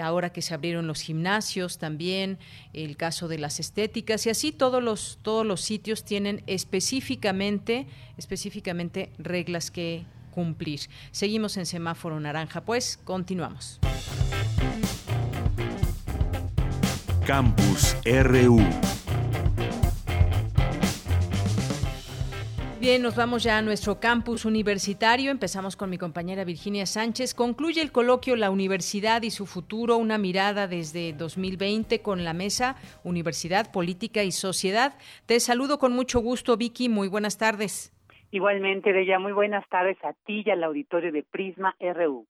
ahora 0.00 0.30
que 0.30 0.42
se 0.42 0.54
abrieron 0.54 0.86
los 0.86 1.00
gimnasios 1.00 1.78
también, 1.78 2.38
el 2.72 2.96
caso 2.96 3.28
de 3.28 3.38
las 3.38 3.60
estéticas 3.60 4.26
y 4.26 4.30
así 4.30 4.52
todos 4.52 4.82
los 4.82 5.18
todos 5.22 5.46
los 5.46 5.60
sitios 5.60 6.04
tienen 6.04 6.42
específicamente 6.46 7.86
específicamente 8.16 9.10
reglas 9.18 9.70
que 9.70 10.04
cumplir. 10.30 10.80
Seguimos 11.10 11.56
en 11.56 11.66
semáforo 11.66 12.18
naranja, 12.18 12.62
pues 12.64 12.98
continuamos. 13.04 13.78
Campus 17.26 17.96
RU 18.04 18.60
Bien, 22.82 23.00
nos 23.00 23.14
vamos 23.14 23.44
ya 23.44 23.58
a 23.58 23.62
nuestro 23.62 24.00
campus 24.00 24.44
universitario. 24.44 25.30
Empezamos 25.30 25.76
con 25.76 25.88
mi 25.88 25.98
compañera 25.98 26.42
Virginia 26.42 26.84
Sánchez. 26.84 27.32
Concluye 27.32 27.80
el 27.80 27.92
coloquio 27.92 28.34
La 28.34 28.50
Universidad 28.50 29.22
y 29.22 29.30
su 29.30 29.46
futuro, 29.46 29.98
una 29.98 30.18
mirada 30.18 30.66
desde 30.66 31.12
2020 31.12 32.02
con 32.02 32.24
la 32.24 32.32
mesa 32.34 32.74
Universidad, 33.04 33.70
Política 33.70 34.24
y 34.24 34.32
Sociedad. 34.32 34.94
Te 35.26 35.38
saludo 35.38 35.78
con 35.78 35.92
mucho 35.92 36.18
gusto, 36.18 36.56
Vicky. 36.56 36.88
Muy 36.88 37.06
buenas 37.06 37.38
tardes. 37.38 37.92
Igualmente, 38.32 38.90
Bella, 38.90 39.20
muy 39.20 39.30
buenas 39.30 39.64
tardes 39.68 39.96
a 40.02 40.12
ti 40.26 40.42
y 40.44 40.50
al 40.50 40.64
auditorio 40.64 41.12
de 41.12 41.22
Prisma 41.22 41.76
RU. 41.78 42.26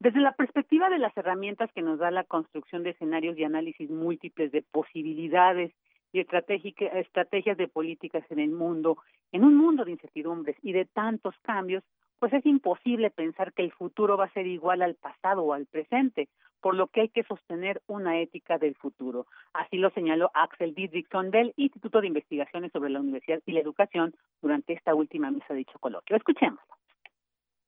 Desde 0.00 0.20
la 0.20 0.32
perspectiva 0.32 0.90
de 0.90 0.98
las 0.98 1.16
herramientas 1.16 1.70
que 1.74 1.80
nos 1.80 1.98
da 1.98 2.10
la 2.10 2.24
construcción 2.24 2.82
de 2.82 2.90
escenarios 2.90 3.38
y 3.38 3.44
análisis 3.44 3.88
múltiples 3.88 4.52
de 4.52 4.60
posibilidades 4.60 5.72
y 6.14 6.20
estrategias 6.20 7.58
de 7.58 7.66
políticas 7.66 8.24
en 8.30 8.38
el 8.38 8.52
mundo, 8.52 8.98
en 9.32 9.42
un 9.42 9.56
mundo 9.56 9.84
de 9.84 9.90
incertidumbres 9.90 10.56
y 10.62 10.72
de 10.72 10.84
tantos 10.84 11.34
cambios, 11.42 11.82
pues 12.20 12.32
es 12.32 12.46
imposible 12.46 13.10
pensar 13.10 13.52
que 13.52 13.62
el 13.62 13.72
futuro 13.72 14.16
va 14.16 14.26
a 14.26 14.32
ser 14.32 14.46
igual 14.46 14.82
al 14.82 14.94
pasado 14.94 15.42
o 15.42 15.52
al 15.52 15.66
presente, 15.66 16.28
por 16.60 16.76
lo 16.76 16.86
que 16.86 17.00
hay 17.00 17.08
que 17.08 17.24
sostener 17.24 17.82
una 17.88 18.20
ética 18.20 18.58
del 18.58 18.76
futuro. 18.76 19.26
Así 19.52 19.76
lo 19.76 19.90
señaló 19.90 20.30
Axel 20.34 20.72
Didrikson 20.72 21.32
del 21.32 21.52
Instituto 21.56 22.00
de 22.00 22.06
Investigaciones 22.06 22.70
sobre 22.70 22.90
la 22.90 23.00
Universidad 23.00 23.40
y 23.44 23.52
la 23.52 23.60
Educación 23.60 24.14
durante 24.40 24.72
esta 24.72 24.94
última 24.94 25.32
mesa 25.32 25.46
de 25.50 25.56
dicho 25.56 25.80
coloquio. 25.80 26.16
Escuchémoslo. 26.16 26.76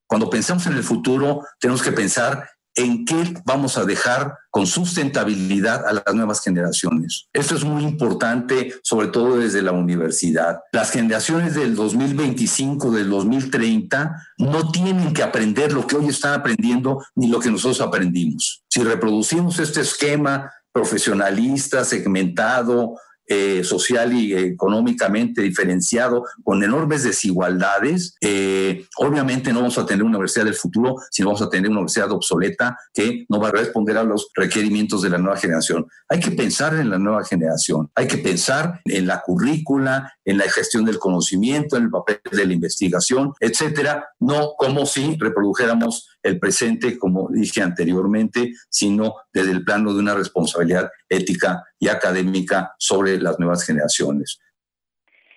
Cuando 0.07 0.31
pensamos 0.31 0.65
en 0.69 0.75
el 0.75 0.85
futuro, 0.85 1.41
tenemos 1.59 1.83
que 1.83 1.91
pensar 1.91 2.49
en 2.77 3.05
qué 3.05 3.35
vamos 3.45 3.79
a 3.79 3.85
dejar 3.85 4.39
con 4.51 4.67
sustentabilidad 4.67 5.87
a 5.87 5.93
las 5.95 6.15
nuevas 6.15 6.41
generaciones. 6.43 7.27
Esto 7.33 7.57
es 7.57 7.65
muy 7.65 7.83
importante, 7.83 8.75
sobre 8.83 9.09
todo 9.09 9.39
desde 9.39 9.63
la 9.63 9.73
universidad. 9.73 10.61
Las 10.73 10.91
generaciones 10.91 11.55
del 11.55 11.75
2025, 11.75 12.91
del 12.91 13.11
2030, 13.11 14.15
no 14.39 14.71
tienen 14.71 15.13
que 15.13 15.23
aprender 15.23 15.73
lo 15.73 15.87
que 15.87 15.97
hoy 15.97 16.09
están 16.09 16.39
aprendiendo 16.39 17.05
ni 17.15 17.29
lo 17.29 17.41
que 17.41 17.51
nosotros 17.51 17.81
aprendimos. 17.81 18.63
Si 18.69 18.83
reproducimos 18.83 19.59
este 19.59 19.81
esquema 19.81 20.53
profesionalista, 20.73 21.85
segmentado, 21.85 22.97
eh, 23.29 23.65
social 23.65 24.13
y 24.13 24.35
económicamente 24.35 25.43
diferenciado, 25.43 26.25
con 26.45 26.63
enormes 26.63 27.03
desigualdades, 27.03 28.17
eh, 28.21 28.87
obviamente 28.99 29.53
no 29.53 29.61
vamos 29.61 29.79
a 29.79 29.87
tener 29.87 30.03
una 30.03 30.17
universidad 30.17 30.45
del 30.45 30.55
futuro, 30.55 30.97
sino 31.11 31.29
vamos 31.29 31.43
a 31.43 31.51
tener 31.51 31.71
una 31.71 31.81
universidad 31.81 32.11
obsoleta 32.13 32.79
que 32.95 33.27
no 33.29 33.41
va 33.41 33.49
a 33.49 33.53
responder 33.53 33.97
a 33.97 34.05
los 34.05 34.31
requerimientos 34.35 35.03
de 35.03 35.11
la 35.11 35.19
nueva 35.19 35.37
generación. 35.37 35.87
Hay 36.09 36.21
que 36.21 36.31
pensar 36.31 36.75
en 36.75 36.91
la 36.91 36.99
nueva 36.99 37.25
generación, 37.25 37.91
hay 37.95 38.07
que 38.07 38.19
pensar 38.19 38.81
en 38.85 39.07
la 39.07 39.23
currícula, 39.23 40.13
en 40.25 40.39
la 40.39 40.45
gestión 40.45 40.85
del 40.85 40.99
conocimiento, 40.99 41.77
en 41.77 41.85
el 41.85 41.91
papel 41.91 42.21
de 42.31 42.47
la 42.47 42.53
investigación, 42.53 43.33
etcétera, 43.41 44.09
no 44.21 44.53
como 44.57 44.87
si 44.87 45.17
reprodujéramos 45.19 46.16
el 46.27 46.39
presente, 46.41 46.99
como 46.99 47.29
dije 47.31 47.63
anteriormente, 47.63 48.53
sino 48.69 49.15
desde 49.33 49.53
el 49.53 49.65
plano 49.65 49.93
de 49.93 50.01
una 50.01 50.15
responsabilidad 50.15 50.91
ética 51.09 51.63
y 51.79 51.89
académica 51.89 52.73
sobre 52.79 53.19
las 53.19 53.39
nuevas 53.39 53.65
generaciones. 53.65 54.41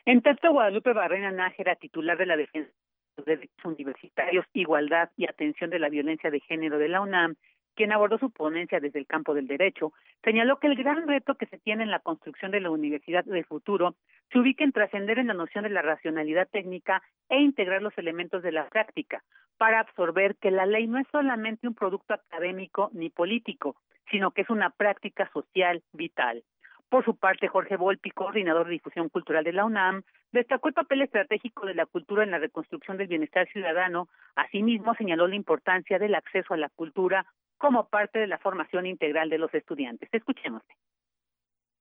En 0.05 0.21
tanto, 0.21 0.51
Guadalupe 0.51 0.93
Barrena 0.93 1.31
Nájera, 1.31 1.75
titular 1.75 2.17
de 2.17 2.25
la 2.25 2.35
Defensa 2.35 2.71
de 3.17 3.35
Derechos 3.35 3.65
Universitarios, 3.65 4.45
Igualdad 4.53 5.09
y 5.15 5.25
Atención 5.25 5.69
de 5.69 5.79
la 5.79 5.89
Violencia 5.89 6.31
de 6.31 6.39
Género 6.39 6.79
de 6.79 6.89
la 6.89 7.01
UNAM, 7.01 7.35
quien 7.79 7.93
abordó 7.93 8.17
su 8.17 8.29
ponencia 8.29 8.81
desde 8.81 8.99
el 8.99 9.07
campo 9.07 9.33
del 9.33 9.47
derecho, 9.47 9.93
señaló 10.21 10.59
que 10.59 10.67
el 10.67 10.75
gran 10.75 11.07
reto 11.07 11.35
que 11.35 11.45
se 11.45 11.59
tiene 11.59 11.83
en 11.83 11.91
la 11.91 11.99
construcción 11.99 12.51
de 12.51 12.59
la 12.59 12.71
universidad 12.71 13.23
del 13.23 13.45
futuro 13.45 13.95
se 14.29 14.37
ubica 14.37 14.65
en 14.65 14.73
trascender 14.73 15.17
en 15.17 15.27
la 15.27 15.33
noción 15.33 15.63
de 15.63 15.69
la 15.69 15.81
racionalidad 15.81 16.49
técnica 16.49 17.01
e 17.29 17.39
integrar 17.39 17.81
los 17.81 17.97
elementos 17.97 18.43
de 18.43 18.51
la 18.51 18.67
práctica, 18.67 19.23
para 19.57 19.79
absorber 19.79 20.35
que 20.41 20.51
la 20.51 20.65
ley 20.65 20.87
no 20.87 20.99
es 20.99 21.07
solamente 21.09 21.69
un 21.69 21.73
producto 21.73 22.15
académico 22.15 22.89
ni 22.91 23.09
político, 23.09 23.77
sino 24.11 24.31
que 24.31 24.41
es 24.41 24.49
una 24.49 24.71
práctica 24.71 25.29
social 25.31 25.81
vital. 25.93 26.43
Por 26.89 27.05
su 27.05 27.15
parte, 27.15 27.47
Jorge 27.47 27.77
Volpi, 27.77 28.11
coordinador 28.11 28.65
de 28.65 28.73
difusión 28.73 29.07
cultural 29.07 29.45
de 29.45 29.53
la 29.53 29.63
UNAM, 29.63 30.01
destacó 30.33 30.67
el 30.67 30.73
papel 30.73 31.03
estratégico 31.03 31.65
de 31.65 31.75
la 31.75 31.85
cultura 31.85 32.23
en 32.23 32.31
la 32.31 32.39
reconstrucción 32.39 32.97
del 32.97 33.07
bienestar 33.07 33.47
ciudadano. 33.47 34.09
Asimismo, 34.35 34.95
señaló 34.95 35.27
la 35.27 35.35
importancia 35.35 35.97
del 35.97 36.15
acceso 36.15 36.53
a 36.53 36.57
la 36.57 36.67
cultura 36.67 37.25
como 37.59 37.87
parte 37.89 38.17
de 38.17 38.27
la 38.27 38.39
formación 38.39 38.87
integral 38.87 39.29
de 39.29 39.37
los 39.37 39.53
estudiantes. 39.53 40.09
Escuchemos. 40.11 40.63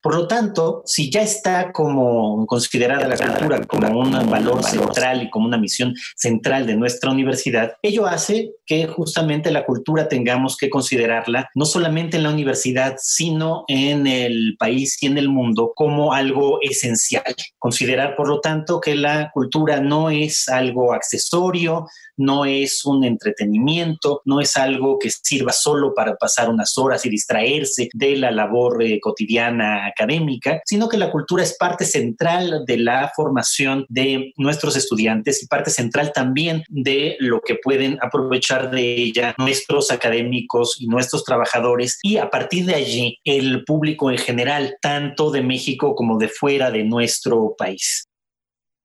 Por 0.00 0.14
lo 0.14 0.28
tanto, 0.28 0.82
si 0.86 1.10
ya 1.10 1.22
está 1.22 1.72
como 1.72 2.46
considerada 2.46 3.08
la 3.08 3.16
cultura 3.16 3.64
como 3.66 4.00
un 4.00 4.30
valor 4.30 4.62
central 4.62 5.24
y 5.24 5.30
como 5.30 5.46
una 5.46 5.58
misión 5.58 5.92
central 6.14 6.68
de 6.68 6.76
nuestra 6.76 7.10
universidad, 7.10 7.72
ello 7.82 8.06
hace 8.06 8.52
que 8.64 8.86
justamente 8.86 9.50
la 9.50 9.66
cultura 9.66 10.08
tengamos 10.08 10.56
que 10.56 10.70
considerarla 10.70 11.50
no 11.56 11.64
solamente 11.64 12.16
en 12.16 12.22
la 12.22 12.30
universidad, 12.30 12.94
sino 12.98 13.64
en 13.66 14.06
el 14.06 14.54
país 14.56 15.02
y 15.02 15.06
en 15.06 15.18
el 15.18 15.28
mundo 15.28 15.72
como 15.74 16.12
algo 16.12 16.60
esencial. 16.62 17.34
Considerar, 17.58 18.14
por 18.14 18.28
lo 18.28 18.40
tanto, 18.40 18.80
que 18.80 18.94
la 18.94 19.32
cultura 19.32 19.80
no 19.80 20.10
es 20.10 20.48
algo 20.48 20.92
accesorio, 20.92 21.86
no 22.18 22.44
es 22.44 22.84
un 22.84 23.04
entretenimiento, 23.04 24.22
no 24.24 24.40
es 24.40 24.56
algo 24.56 24.98
que 24.98 25.10
sirva 25.10 25.52
solo 25.52 25.94
para 25.94 26.16
pasar 26.16 26.50
unas 26.50 26.76
horas 26.76 27.06
y 27.06 27.08
distraerse 27.10 27.88
de 27.94 28.16
la 28.16 28.30
labor 28.30 28.82
eh, 28.82 29.00
cotidiana 29.00 29.86
académica, 29.86 30.60
sino 30.64 30.88
que 30.88 30.98
la 30.98 31.10
cultura 31.10 31.42
es 31.42 31.56
parte 31.56 31.84
central 31.84 32.64
de 32.66 32.78
la 32.78 33.10
formación 33.14 33.86
de 33.88 34.32
nuestros 34.36 34.76
estudiantes 34.76 35.42
y 35.42 35.46
parte 35.46 35.70
central 35.70 36.12
también 36.12 36.64
de 36.68 37.16
lo 37.20 37.40
que 37.40 37.56
pueden 37.56 37.98
aprovechar 38.02 38.70
de 38.70 38.96
ella 38.96 39.34
nuestros 39.38 39.90
académicos 39.90 40.76
y 40.80 40.86
nuestros 40.86 41.24
trabajadores 41.24 41.98
y 42.02 42.16
a 42.16 42.30
partir 42.30 42.66
de 42.66 42.74
allí 42.74 43.18
el 43.24 43.64
público 43.64 44.10
en 44.10 44.18
general, 44.18 44.76
tanto 44.80 45.30
de 45.30 45.42
México 45.42 45.94
como 45.94 46.18
de 46.18 46.28
fuera 46.28 46.70
de 46.70 46.84
nuestro 46.84 47.54
país. 47.56 48.07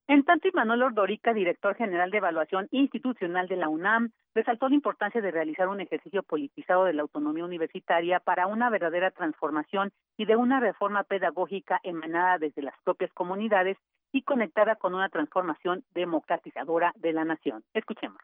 En 0.07 0.25
tanto, 0.25 0.49
Manuel 0.53 0.83
Ordorica, 0.83 1.33
director 1.33 1.75
general 1.75 2.11
de 2.11 2.17
evaluación 2.17 2.67
institucional 2.71 3.47
de 3.47 3.55
la 3.55 3.69
UNAM, 3.69 4.11
resaltó 4.35 4.67
la 4.67 4.75
importancia 4.75 5.21
de 5.21 5.31
realizar 5.31 5.69
un 5.69 5.79
ejercicio 5.79 6.23
politizado 6.23 6.83
de 6.83 6.93
la 6.93 7.03
autonomía 7.03 7.45
universitaria 7.45 8.19
para 8.19 8.47
una 8.47 8.69
verdadera 8.69 9.11
transformación 9.11 9.91
y 10.17 10.25
de 10.25 10.35
una 10.35 10.59
reforma 10.59 11.03
pedagógica 11.03 11.79
emanada 11.83 12.37
desde 12.37 12.61
las 12.61 12.75
propias 12.83 13.13
comunidades 13.13 13.77
y 14.11 14.23
conectada 14.23 14.75
con 14.75 14.93
una 14.93 15.07
transformación 15.07 15.85
democratizadora 15.93 16.91
de 16.97 17.13
la 17.13 17.23
nación. 17.23 17.63
Escuchemos 17.73 18.19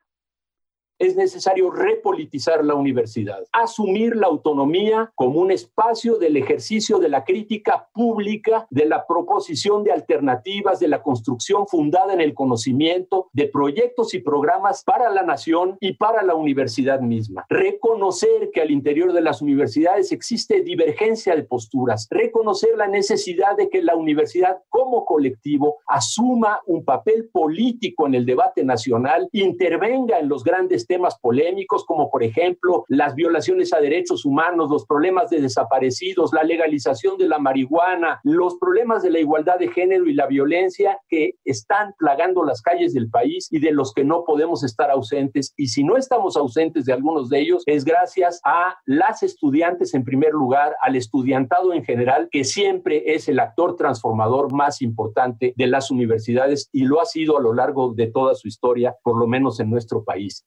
es 1.00 1.16
necesario 1.16 1.72
repolitizar 1.72 2.64
la 2.64 2.76
universidad, 2.76 3.44
asumir 3.54 4.16
la 4.16 4.28
autonomía 4.28 5.12
como 5.16 5.40
un 5.40 5.52
espacio 5.52 6.18
del 6.18 6.36
ejercicio 6.36 7.00
de 7.00 7.10
la 7.10 7.24
crítica 7.24 7.88
pública, 7.94 8.68
de 8.70 8.86
la 8.86 9.08
proposición 9.08 9.84
de 9.84 9.94
alternativas, 9.94 10.80
de 10.80 10.90
la 10.90 11.02
construcción 11.02 11.66
fundada 11.68 12.14
en 12.14 12.22
el 12.22 12.34
conocimiento, 12.34 13.30
de 13.32 13.48
proyectos 13.48 14.14
y 14.14 14.20
programas 14.20 14.84
para 14.84 15.10
la 15.10 15.24
nación 15.24 15.78
y 15.80 15.94
para 15.94 16.22
la 16.22 16.36
universidad 16.36 17.00
misma. 17.00 17.46
Reconocer 17.50 18.52
que 18.54 18.62
al 18.62 18.72
interior 18.72 19.14
de 19.14 19.22
las 19.22 19.42
universidades 19.42 20.12
existe 20.12 20.62
divergencia 20.62 21.36
de 21.36 21.44
posturas, 21.44 22.08
reconocer 22.10 22.76
la 22.76 22.88
necesidad 22.88 23.56
de 23.56 23.70
que 23.70 23.82
la 23.82 23.96
universidad 23.96 24.58
como 24.68 25.06
colectivo 25.06 25.78
asuma 25.88 26.60
un 26.66 26.84
papel 26.84 27.30
político 27.32 28.06
en 28.06 28.16
el 28.16 28.26
debate 28.26 28.66
nacional, 28.66 29.30
intervenga 29.32 30.20
en 30.20 30.28
los 30.28 30.44
grandes 30.44 30.86
temas 30.90 31.18
polémicos 31.22 31.86
como 31.86 32.10
por 32.10 32.24
ejemplo 32.24 32.84
las 32.90 33.16
violaciones 33.16 33.72
a 33.74 33.80
derechos 33.80 34.26
humanos, 34.26 34.70
los 34.70 34.86
problemas 34.86 35.30
de 35.30 35.40
desaparecidos, 35.40 36.34
la 36.34 36.44
legalización 36.44 37.18
de 37.18 37.28
la 37.28 37.38
marihuana, 37.38 38.20
los 38.24 38.58
problemas 38.58 39.04
de 39.04 39.12
la 39.12 39.20
igualdad 39.20 39.60
de 39.60 39.70
género 39.70 40.08
y 40.08 40.14
la 40.14 40.26
violencia 40.28 41.00
que 41.08 41.36
están 41.46 41.94
plagando 41.98 42.44
las 42.44 42.62
calles 42.62 42.94
del 42.94 43.10
país 43.10 43.48
y 43.52 43.60
de 43.60 43.72
los 43.72 43.94
que 43.94 44.04
no 44.04 44.24
podemos 44.26 44.64
estar 44.64 44.90
ausentes. 44.90 45.54
Y 45.56 45.68
si 45.68 45.84
no 45.84 45.96
estamos 45.96 46.36
ausentes 46.36 46.86
de 46.86 46.94
algunos 46.94 47.30
de 47.30 47.40
ellos, 47.40 47.64
es 47.68 47.86
gracias 47.86 48.42
a 48.44 48.76
las 48.86 49.22
estudiantes 49.22 49.94
en 49.94 50.04
primer 50.04 50.32
lugar, 50.32 50.76
al 50.82 50.96
estudiantado 50.96 51.74
en 51.74 51.84
general, 51.84 52.28
que 52.32 52.44
siempre 52.44 53.14
es 53.14 53.30
el 53.30 53.40
actor 53.40 53.76
transformador 53.76 54.52
más 54.52 54.82
importante 54.82 55.54
de 55.56 55.68
las 55.68 55.92
universidades 55.92 56.70
y 56.72 56.86
lo 56.86 57.00
ha 57.00 57.06
sido 57.06 57.38
a 57.38 57.42
lo 57.42 57.54
largo 57.54 57.94
de 57.94 58.08
toda 58.08 58.34
su 58.34 58.48
historia, 58.48 58.96
por 59.04 59.20
lo 59.20 59.28
menos 59.28 59.60
en 59.60 59.70
nuestro 59.70 60.04
país. 60.04 60.46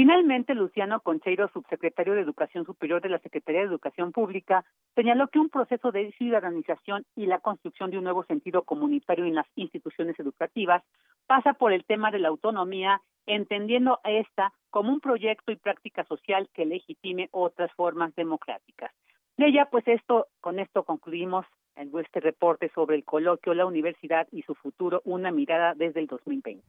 Finalmente, 0.00 0.54
Luciano 0.54 1.00
Concheiro, 1.00 1.50
subsecretario 1.52 2.14
de 2.14 2.22
Educación 2.22 2.64
Superior 2.64 3.02
de 3.02 3.10
la 3.10 3.18
Secretaría 3.18 3.60
de 3.60 3.66
Educación 3.66 4.12
Pública, 4.12 4.64
señaló 4.94 5.28
que 5.28 5.38
un 5.38 5.50
proceso 5.50 5.92
de 5.92 6.10
ciudadanización 6.12 7.04
y 7.16 7.26
la 7.26 7.40
construcción 7.40 7.90
de 7.90 7.98
un 7.98 8.04
nuevo 8.04 8.24
sentido 8.24 8.62
comunitario 8.62 9.26
en 9.26 9.34
las 9.34 9.46
instituciones 9.56 10.18
educativas 10.18 10.82
pasa 11.26 11.52
por 11.52 11.74
el 11.74 11.84
tema 11.84 12.10
de 12.10 12.18
la 12.18 12.28
autonomía, 12.28 13.02
entendiendo 13.26 14.00
a 14.02 14.10
esta 14.10 14.54
como 14.70 14.90
un 14.90 15.00
proyecto 15.00 15.52
y 15.52 15.56
práctica 15.56 16.02
social 16.04 16.48
que 16.54 16.64
legitime 16.64 17.28
otras 17.30 17.70
formas 17.72 18.14
democráticas. 18.14 18.92
De 19.36 19.48
ella, 19.48 19.68
pues 19.70 19.86
esto, 19.86 20.28
con 20.40 20.60
esto 20.60 20.84
concluimos 20.84 21.44
este 21.76 22.20
reporte 22.20 22.70
sobre 22.74 22.96
el 22.96 23.04
coloquio 23.04 23.52
La 23.52 23.66
Universidad 23.66 24.28
y 24.32 24.40
su 24.44 24.54
futuro, 24.54 25.02
una 25.04 25.30
mirada 25.30 25.74
desde 25.74 26.00
el 26.00 26.06
2020. 26.06 26.64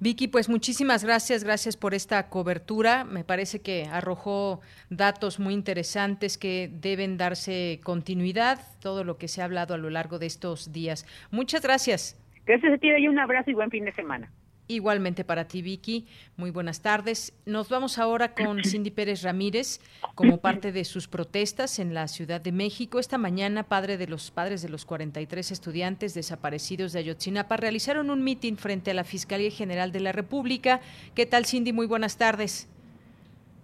Vicky, 0.00 0.28
pues 0.28 0.48
muchísimas 0.48 1.04
gracias, 1.04 1.44
gracias 1.44 1.76
por 1.76 1.94
esta 1.94 2.28
cobertura. 2.28 3.04
Me 3.04 3.24
parece 3.24 3.60
que 3.60 3.86
arrojó 3.90 4.60
datos 4.90 5.38
muy 5.38 5.54
interesantes 5.54 6.38
que 6.38 6.70
deben 6.72 7.16
darse 7.16 7.80
continuidad, 7.84 8.60
todo 8.80 9.04
lo 9.04 9.18
que 9.18 9.28
se 9.28 9.42
ha 9.42 9.44
hablado 9.44 9.74
a 9.74 9.78
lo 9.78 9.90
largo 9.90 10.18
de 10.18 10.26
estos 10.26 10.72
días. 10.72 11.06
Muchas 11.30 11.62
gracias. 11.62 12.18
Gracias 12.46 12.72
a 12.72 12.78
ti, 12.78 12.88
y 12.88 13.08
un 13.08 13.18
abrazo 13.18 13.50
y 13.50 13.54
buen 13.54 13.70
fin 13.70 13.84
de 13.84 13.92
semana. 13.92 14.30
Igualmente 14.68 15.24
para 15.24 15.48
ti, 15.48 15.60
Vicky. 15.60 16.06
Muy 16.36 16.50
buenas 16.50 16.82
tardes. 16.82 17.36
Nos 17.46 17.68
vamos 17.68 17.98
ahora 17.98 18.32
con 18.32 18.62
Cindy 18.62 18.90
Pérez 18.90 19.22
Ramírez 19.22 19.80
como 20.14 20.38
parte 20.38 20.70
de 20.70 20.84
sus 20.84 21.08
protestas 21.08 21.78
en 21.78 21.94
la 21.94 22.06
Ciudad 22.06 22.40
de 22.40 22.52
México. 22.52 22.98
Esta 22.98 23.18
mañana, 23.18 23.64
padre 23.64 23.98
de 23.98 24.06
los 24.06 24.30
padres 24.30 24.62
de 24.62 24.68
los 24.68 24.86
43 24.86 25.50
estudiantes 25.50 26.14
desaparecidos 26.14 26.92
de 26.92 27.00
Ayotzinapa 27.00 27.56
realizaron 27.56 28.10
un 28.10 28.22
mitin 28.22 28.56
frente 28.56 28.92
a 28.92 28.94
la 28.94 29.04
Fiscalía 29.04 29.50
General 29.50 29.90
de 29.90 30.00
la 30.00 30.12
República. 30.12 30.80
¿Qué 31.14 31.26
tal, 31.26 31.44
Cindy? 31.44 31.72
Muy 31.72 31.86
buenas 31.86 32.16
tardes. 32.16 32.68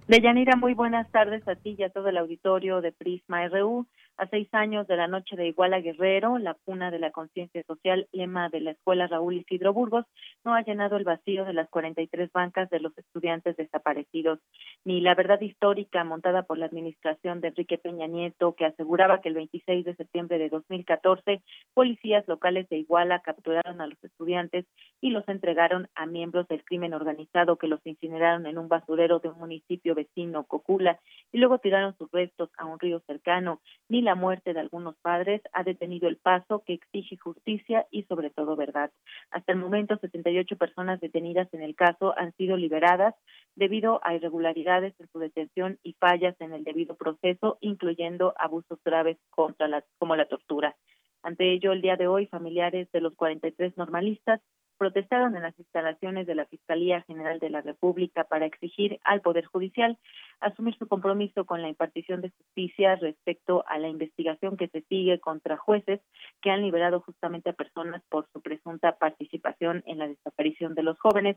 Deyanira, 0.08 0.56
muy 0.56 0.74
buenas 0.74 1.08
tardes 1.10 1.46
a 1.46 1.54
ti 1.54 1.76
y 1.78 1.82
a 1.84 1.90
todo 1.90 2.08
el 2.08 2.16
auditorio 2.16 2.80
de 2.80 2.92
Prisma 2.92 3.46
RU 3.48 3.86
a 4.18 4.26
seis 4.28 4.48
años 4.52 4.86
de 4.88 4.96
la 4.96 5.06
noche 5.06 5.36
de 5.36 5.46
Iguala 5.46 5.80
Guerrero, 5.80 6.38
la 6.38 6.54
cuna 6.54 6.90
de 6.90 6.98
la 6.98 7.12
conciencia 7.12 7.62
social, 7.62 8.08
lema 8.12 8.48
de 8.48 8.60
la 8.60 8.72
Escuela 8.72 9.06
Raúl 9.06 9.36
Isidro 9.38 9.72
Burgos, 9.72 10.04
no 10.44 10.54
ha 10.54 10.62
llenado 10.62 10.96
el 10.96 11.04
vacío 11.04 11.44
de 11.44 11.52
las 11.52 11.68
43 11.70 12.30
bancas 12.32 12.68
de 12.70 12.80
los 12.80 12.96
estudiantes 12.98 13.56
desaparecidos, 13.56 14.40
ni 14.84 15.00
la 15.00 15.14
verdad 15.14 15.40
histórica 15.40 16.02
montada 16.02 16.42
por 16.42 16.58
la 16.58 16.66
administración 16.66 17.40
de 17.40 17.48
Enrique 17.48 17.78
Peña 17.78 18.08
Nieto, 18.08 18.54
que 18.54 18.64
aseguraba 18.64 19.20
que 19.20 19.28
el 19.28 19.36
26 19.36 19.84
de 19.84 19.94
septiembre 19.94 20.38
de 20.38 20.48
2014, 20.48 21.40
policías 21.72 22.26
locales 22.26 22.68
de 22.68 22.78
Iguala 22.78 23.20
capturaron 23.20 23.80
a 23.80 23.86
los 23.86 24.02
estudiantes 24.02 24.66
y 25.00 25.10
los 25.10 25.28
entregaron 25.28 25.88
a 25.94 26.06
miembros 26.06 26.48
del 26.48 26.64
crimen 26.64 26.92
organizado 26.92 27.56
que 27.56 27.68
los 27.68 27.80
incineraron 27.86 28.46
en 28.46 28.58
un 28.58 28.68
basurero 28.68 29.20
de 29.20 29.28
un 29.28 29.38
municipio 29.38 29.94
vecino, 29.94 30.42
Cocula, 30.44 30.98
y 31.30 31.38
luego 31.38 31.58
tiraron 31.58 31.96
sus 31.96 32.10
restos 32.10 32.50
a 32.58 32.66
un 32.66 32.80
río 32.80 33.00
cercano, 33.06 33.60
ni 33.88 34.02
la 34.08 34.14
muerte 34.14 34.54
de 34.54 34.60
algunos 34.60 34.96
padres 35.02 35.42
ha 35.52 35.64
detenido 35.64 36.08
el 36.08 36.16
paso 36.16 36.62
que 36.64 36.72
exige 36.72 37.18
justicia 37.18 37.86
y 37.90 38.04
sobre 38.04 38.30
todo 38.30 38.56
verdad. 38.56 38.90
Hasta 39.30 39.52
el 39.52 39.58
momento, 39.58 39.98
78 39.98 40.56
personas 40.56 40.98
detenidas 40.98 41.52
en 41.52 41.60
el 41.60 41.74
caso 41.74 42.14
han 42.16 42.32
sido 42.38 42.56
liberadas 42.56 43.14
debido 43.54 44.00
a 44.02 44.14
irregularidades 44.14 44.98
en 44.98 45.08
su 45.12 45.18
detención 45.18 45.78
y 45.82 45.92
fallas 45.92 46.34
en 46.40 46.54
el 46.54 46.64
debido 46.64 46.96
proceso, 46.96 47.58
incluyendo 47.60 48.32
abusos 48.38 48.82
graves 48.82 49.18
contra 49.28 49.68
la, 49.68 49.84
como 49.98 50.16
la 50.16 50.24
tortura. 50.24 50.74
Ante 51.22 51.52
ello, 51.52 51.72
el 51.72 51.82
día 51.82 51.96
de 51.96 52.06
hoy, 52.06 52.28
familiares 52.28 52.90
de 52.92 53.02
los 53.02 53.14
43 53.14 53.76
normalistas 53.76 54.40
protestaron 54.78 55.36
en 55.36 55.42
las 55.42 55.58
instalaciones 55.58 56.26
de 56.26 56.34
la 56.34 56.46
Fiscalía 56.46 57.02
General 57.02 57.38
de 57.40 57.50
la 57.50 57.60
República 57.60 58.24
para 58.24 58.46
exigir 58.46 59.00
al 59.04 59.20
Poder 59.20 59.44
Judicial 59.44 59.98
asumir 60.40 60.76
su 60.78 60.86
compromiso 60.86 61.44
con 61.44 61.62
la 61.62 61.68
impartición 61.68 62.20
de 62.20 62.30
justicia 62.30 62.96
respecto 62.96 63.64
a 63.66 63.78
la 63.78 63.88
investigación 63.88 64.56
que 64.56 64.68
se 64.68 64.82
sigue 64.82 65.18
contra 65.18 65.56
jueces 65.56 66.00
que 66.40 66.50
han 66.50 66.62
liberado 66.62 67.00
justamente 67.00 67.50
a 67.50 67.54
personas 67.54 68.02
por 68.08 68.28
su 68.32 68.40
presunta 68.40 68.96
participación 68.96 69.82
en 69.86 69.98
la 69.98 70.08
desaparición 70.08 70.74
de 70.74 70.84
los 70.84 70.98
jóvenes. 70.98 71.36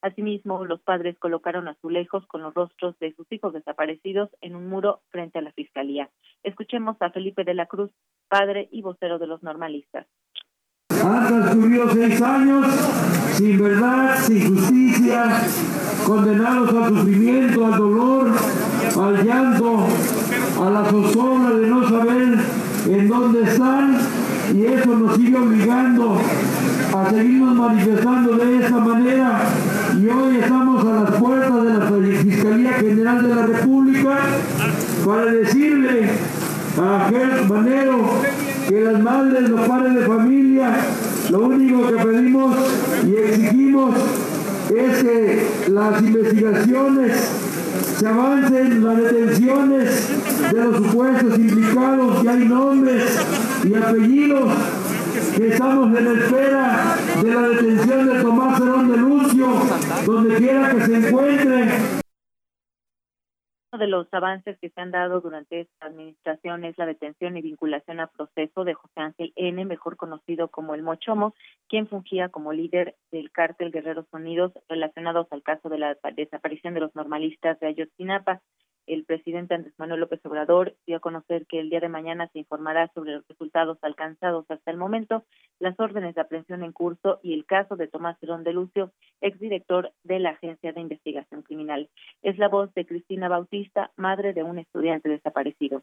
Asimismo, 0.00 0.64
los 0.64 0.80
padres 0.80 1.18
colocaron 1.18 1.68
azulejos 1.68 2.26
con 2.26 2.42
los 2.42 2.54
rostros 2.54 2.98
de 2.98 3.14
sus 3.14 3.30
hijos 3.30 3.52
desaparecidos 3.52 4.30
en 4.40 4.56
un 4.56 4.68
muro 4.68 5.02
frente 5.10 5.38
a 5.38 5.42
la 5.42 5.52
Fiscalía. 5.52 6.08
Escuchemos 6.42 6.96
a 7.00 7.10
Felipe 7.10 7.44
de 7.44 7.54
la 7.54 7.66
Cruz, 7.66 7.90
padre 8.28 8.68
y 8.70 8.82
vocero 8.82 9.18
de 9.18 9.26
los 9.26 9.42
normalistas. 9.42 10.06
Han 11.08 11.26
transcurrido 11.26 11.90
seis 11.94 12.20
años 12.20 12.66
sin 13.38 13.58
verdad, 13.58 14.14
sin 14.26 14.54
justicia, 14.54 15.40
condenados 16.06 16.68
al 16.74 16.88
sufrimiento, 16.90 17.64
al 17.64 17.78
dolor, 17.78 18.30
al 19.00 19.26
llanto, 19.26 19.86
a 20.62 20.70
la 20.70 20.84
zozobra 20.84 21.50
de 21.50 21.66
no 21.66 21.88
saber 21.88 22.38
en 22.90 23.08
dónde 23.08 23.42
están 23.42 23.96
y 24.54 24.66
eso 24.66 24.96
nos 24.96 25.16
sigue 25.16 25.36
obligando 25.38 26.18
a 26.94 27.10
seguirnos 27.10 27.54
manifestando 27.54 28.36
de 28.36 28.58
esa 28.58 28.78
manera. 28.78 29.40
Y 29.98 30.08
hoy 30.08 30.36
estamos 30.36 30.84
a 30.84 31.04
las 31.04 31.10
puertas 31.12 31.64
de 31.64 32.10
la 32.10 32.22
Fiscalía 32.22 32.72
General 32.72 33.22
de 33.22 33.34
la 33.34 33.46
República 33.46 34.18
para 35.06 35.24
decirle 35.24 36.10
a 36.76 37.08
Gert 37.10 37.48
Manero 37.48 38.20
que 38.68 38.80
las 38.80 39.00
madres, 39.00 39.48
los 39.48 39.60
padres 39.66 39.94
de 39.94 40.06
familia, 40.06 40.70
lo 41.30 41.40
único 41.40 41.86
que 41.88 41.96
pedimos 41.96 42.56
y 43.06 43.14
exigimos 43.14 43.94
es 44.68 45.02
que 45.02 45.48
las 45.68 46.02
investigaciones 46.02 47.30
se 47.98 48.06
avancen, 48.06 48.84
las 48.84 48.96
detenciones 48.96 50.08
de 50.52 50.64
los 50.64 50.76
supuestos 50.76 51.38
implicados, 51.38 52.22
que 52.22 52.28
hay 52.28 52.48
nombres 52.48 53.04
y 53.64 53.74
apellidos, 53.74 54.52
que 55.36 55.48
estamos 55.48 55.98
en 55.98 56.06
espera 56.06 56.96
de 57.22 57.34
la 57.34 57.48
detención 57.48 58.06
de 58.06 58.22
Tomás 58.22 58.60
Herón 58.60 58.90
de 58.90 58.96
Lucio, 58.98 59.48
donde 60.06 60.36
quiera 60.36 60.70
que 60.74 60.86
se 60.86 60.94
encuentre. 60.94 61.97
De 63.78 63.86
los 63.86 64.12
avances 64.12 64.58
que 64.58 64.70
se 64.70 64.80
han 64.80 64.90
dado 64.90 65.20
durante 65.20 65.60
esta 65.60 65.86
administración 65.86 66.64
es 66.64 66.76
la 66.78 66.84
detención 66.84 67.36
y 67.36 67.42
vinculación 67.42 68.00
a 68.00 68.08
proceso 68.08 68.64
de 68.64 68.74
José 68.74 69.00
Ángel 69.00 69.32
N., 69.36 69.64
mejor 69.66 69.96
conocido 69.96 70.48
como 70.48 70.74
el 70.74 70.82
Mochomo, 70.82 71.32
quien 71.68 71.86
fungía 71.86 72.28
como 72.28 72.52
líder 72.52 72.96
del 73.12 73.30
cártel 73.30 73.70
Guerreros 73.70 74.06
Unidos 74.10 74.52
relacionados 74.68 75.28
al 75.30 75.44
caso 75.44 75.68
de 75.68 75.78
la 75.78 75.96
desaparición 76.16 76.74
de 76.74 76.80
los 76.80 76.96
normalistas 76.96 77.60
de 77.60 77.68
Ayotzinapa 77.68 78.42
el 78.88 79.04
presidente 79.04 79.54
Andrés 79.54 79.74
Manuel 79.78 80.00
López 80.00 80.20
Obrador 80.24 80.74
dio 80.86 80.96
a 80.96 81.00
conocer 81.00 81.46
que 81.46 81.60
el 81.60 81.70
día 81.70 81.80
de 81.80 81.88
mañana 81.88 82.28
se 82.32 82.40
informará 82.40 82.90
sobre 82.94 83.12
los 83.12 83.28
resultados 83.28 83.78
alcanzados 83.82 84.46
hasta 84.48 84.70
el 84.70 84.76
momento, 84.76 85.24
las 85.60 85.78
órdenes 85.78 86.14
de 86.14 86.20
aprehensión 86.20 86.62
en 86.62 86.72
curso 86.72 87.20
y 87.22 87.34
el 87.34 87.44
caso 87.44 87.76
de 87.76 87.88
Tomás 87.88 88.16
Herón 88.22 88.44
de 88.44 88.52
Lucio, 88.52 88.92
exdirector 89.20 89.92
de 90.04 90.18
la 90.18 90.30
Agencia 90.30 90.72
de 90.72 90.80
Investigación 90.80 91.42
Criminal. 91.42 91.88
Es 92.22 92.38
la 92.38 92.48
voz 92.48 92.72
de 92.74 92.86
Cristina 92.86 93.28
Bautista, 93.28 93.92
madre 93.96 94.32
de 94.32 94.42
un 94.42 94.58
estudiante 94.58 95.08
desaparecido. 95.08 95.82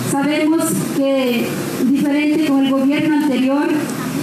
Sabemos 0.00 0.64
que, 0.96 1.44
diferente 1.90 2.48
con 2.48 2.64
el 2.64 2.70
gobierno 2.70 3.16
anterior, 3.16 3.66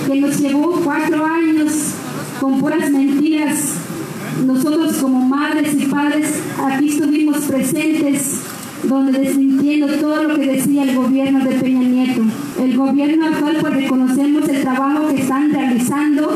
que 0.08 0.22
nos 0.22 0.40
llevó 0.40 0.82
cuatro 0.84 1.26
años 1.26 1.98
con 2.40 2.60
puras 2.60 2.90
mentiras 2.90 4.01
nosotros 4.46 4.94
como 4.98 5.28
madres 5.28 5.74
y 5.74 5.86
padres 5.86 6.42
aquí 6.58 6.90
estuvimos 6.90 7.40
presentes 7.40 8.42
donde 8.84 9.20
desmintiendo 9.20 9.88
todo 10.00 10.24
lo 10.24 10.36
que 10.36 10.48
decía 10.48 10.84
el 10.84 10.96
gobierno 10.96 11.44
de 11.46 11.56
Peña 11.56 11.82
Nieto. 11.82 12.22
El 12.60 12.76
gobierno 12.76 13.28
actual 13.28 13.58
pues 13.62 13.74
reconocemos 13.74 14.50
el 14.50 14.62
trabajo 14.62 15.08
que 15.10 15.22
están 15.22 15.52
realizando, 15.52 16.32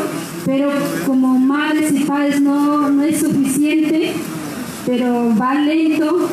pero 0.45 0.69
como 1.08 1.39
madres 1.39 1.91
y 1.91 2.03
padres 2.03 2.41
no, 2.41 2.89
no 2.89 3.03
es 3.03 3.19
suficiente, 3.19 4.13
pero 4.86 5.36
va 5.36 5.55
lento. 5.55 6.29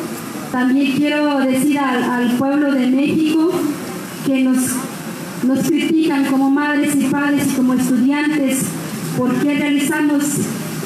También 0.51 0.95
quiero 0.95 1.39
decir 1.39 1.79
al, 1.79 2.37
pueblo 2.37 2.71
de 2.71 2.87
México 2.87 3.51
que 4.25 4.43
nos, 4.43 4.57
nos 5.43 5.65
critican 5.65 6.25
como 6.25 6.51
madres 6.51 6.95
y 6.95 7.05
padres 7.05 7.47
y 7.51 7.55
como 7.55 7.73
estudiantes 7.73 8.65
porque 9.17 9.55
realizamos 9.55 10.23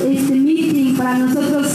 este 0.01 0.35
meeting 0.35 0.95
para 0.95 1.17
nosotros 1.17 1.67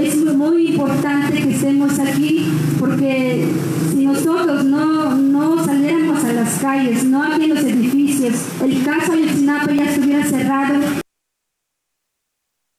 es 0.00 0.16
muy 0.16 0.68
importante 0.68 1.34
que 1.34 1.50
estemos 1.50 1.98
aquí 1.98 2.46
porque 2.78 3.44
si 3.90 4.06
nosotros 4.06 4.64
no, 4.64 5.14
no 5.14 5.64
saliéramos 5.64 6.24
a 6.24 6.32
las 6.32 6.58
calles, 6.60 7.04
no 7.04 7.22
aquí 7.22 7.44
en 7.44 7.54
los 7.54 7.64
edificios, 7.64 8.62
el 8.62 8.84
caso 8.84 9.12
Ayotzinapa 9.12 9.72
ya 9.72 9.84
estuviera 9.84 10.24
cerrado. 10.24 10.80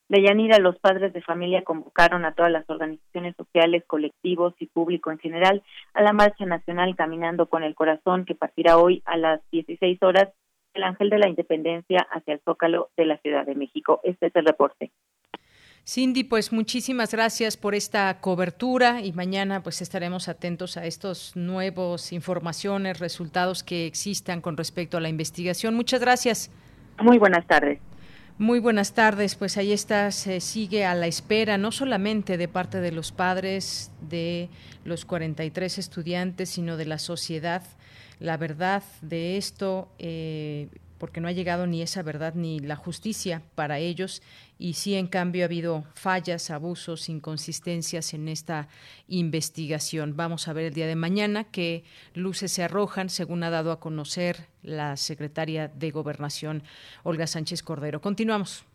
De 0.10 0.24
Yanira, 0.24 0.58
los 0.58 0.80
padres 0.80 1.14
de 1.14 1.22
familia 1.22 1.64
convocaron 1.64 2.26
a 2.26 2.34
todas 2.34 2.52
las 2.52 2.68
organizaciones 2.68 3.36
sociales, 3.36 3.84
colectivos 3.86 4.56
y 4.60 4.66
público 4.66 5.12
en 5.12 5.20
general 5.20 5.62
a 5.94 6.02
la 6.02 6.14
marcha 6.14 6.46
nacional 6.46 6.96
Caminando 6.96 7.46
con 7.46 7.64
el 7.64 7.76
Corazón 7.76 8.26
que 8.26 8.34
partirá 8.34 8.80
hoy 8.80 9.04
a 9.06 9.18
las 9.18 9.40
16 9.52 10.02
horas 10.02 10.30
el 10.74 10.84
Ángel 10.84 11.10
de 11.10 11.20
la 11.20 11.30
Independencia 11.30 12.08
hacia 12.12 12.34
el 12.34 12.42
Zócalo 12.42 12.90
de 12.98 13.06
la 13.06 13.18
Ciudad 13.18 13.46
de 13.46 13.56
México. 13.56 14.02
Este 14.04 14.28
es 14.28 14.36
el 14.36 14.46
reporte. 14.46 14.92
Cindy, 15.88 16.24
pues 16.24 16.52
muchísimas 16.52 17.12
gracias 17.12 17.58
por 17.58 17.74
esta 17.74 18.20
cobertura 18.22 19.02
y 19.02 19.12
mañana 19.12 19.64
pues 19.64 19.82
estaremos 19.82 20.30
atentos 20.30 20.78
a 20.78 20.86
estos 20.86 21.36
nuevos 21.36 22.14
informaciones, 22.14 23.00
resultados 23.00 23.64
que 23.64 23.88
existan 23.88 24.42
con 24.42 24.56
respecto 24.56 24.98
a 24.98 25.02
la 25.02 25.10
investigación. 25.10 25.74
Muchas 25.74 26.02
gracias. 26.02 26.52
Muy 27.02 27.18
buenas 27.18 27.48
tardes. 27.48 27.80
Muy 28.38 28.60
buenas 28.60 28.94
tardes, 28.94 29.36
pues 29.36 29.58
ahí 29.58 29.74
está, 29.74 30.12
se 30.12 30.40
sigue 30.40 30.86
a 30.86 30.96
la 30.96 31.08
espera, 31.08 31.58
no 31.58 31.72
solamente 31.72 32.38
de 32.38 32.48
parte 32.48 32.80
de 32.80 32.94
los 32.94 33.12
padres 33.12 33.92
de 34.00 34.48
los 34.86 35.04
43 35.04 35.78
estudiantes, 35.78 36.50
sino 36.50 36.78
de 36.78 36.86
la 36.86 37.00
sociedad 37.00 37.64
la 38.20 38.38
verdad 38.38 38.84
de 39.02 39.38
esto, 39.38 39.90
eh, 39.98 40.70
porque 40.98 41.22
no 41.22 41.28
ha 41.30 41.32
llegado 41.32 41.66
ni 41.66 41.82
esa 41.82 42.04
verdad 42.04 42.34
ni 42.36 42.60
la 42.60 42.76
justicia 42.76 43.42
para 43.56 43.80
ellos 43.80 44.22
y 44.60 44.74
sí 44.74 44.96
en 44.96 45.08
cambio 45.08 45.44
ha 45.44 45.46
habido 45.46 45.86
fallas, 45.96 46.52
abusos, 46.52 47.08
inconsistencias 47.08 48.14
en 48.14 48.28
esta 48.28 48.68
investigación. 49.08 50.18
Vamos 50.18 50.48
a 50.48 50.54
ver 50.54 50.66
el 50.66 50.74
día 50.74 50.88
de 50.88 50.98
mañana 50.98 51.46
qué 51.46 51.86
luces 52.14 52.52
se 52.52 52.64
arrojan, 52.64 53.10
según 53.10 53.44
ha 53.44 53.50
dado 53.50 53.72
a 53.72 53.80
conocer 53.80 54.48
la 54.62 54.98
secretaria 54.98 55.70
de 55.70 55.92
Gobernación, 55.92 56.64
Olga 57.04 57.26
Sánchez 57.26 57.64
Cordero. 57.64 58.02
Continuamos. 58.02 58.66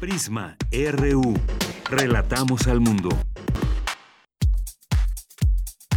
Prisma 0.00 0.56
RU. 0.72 1.34
Relatamos 1.88 2.66
al 2.66 2.80
mundo. 2.80 3.10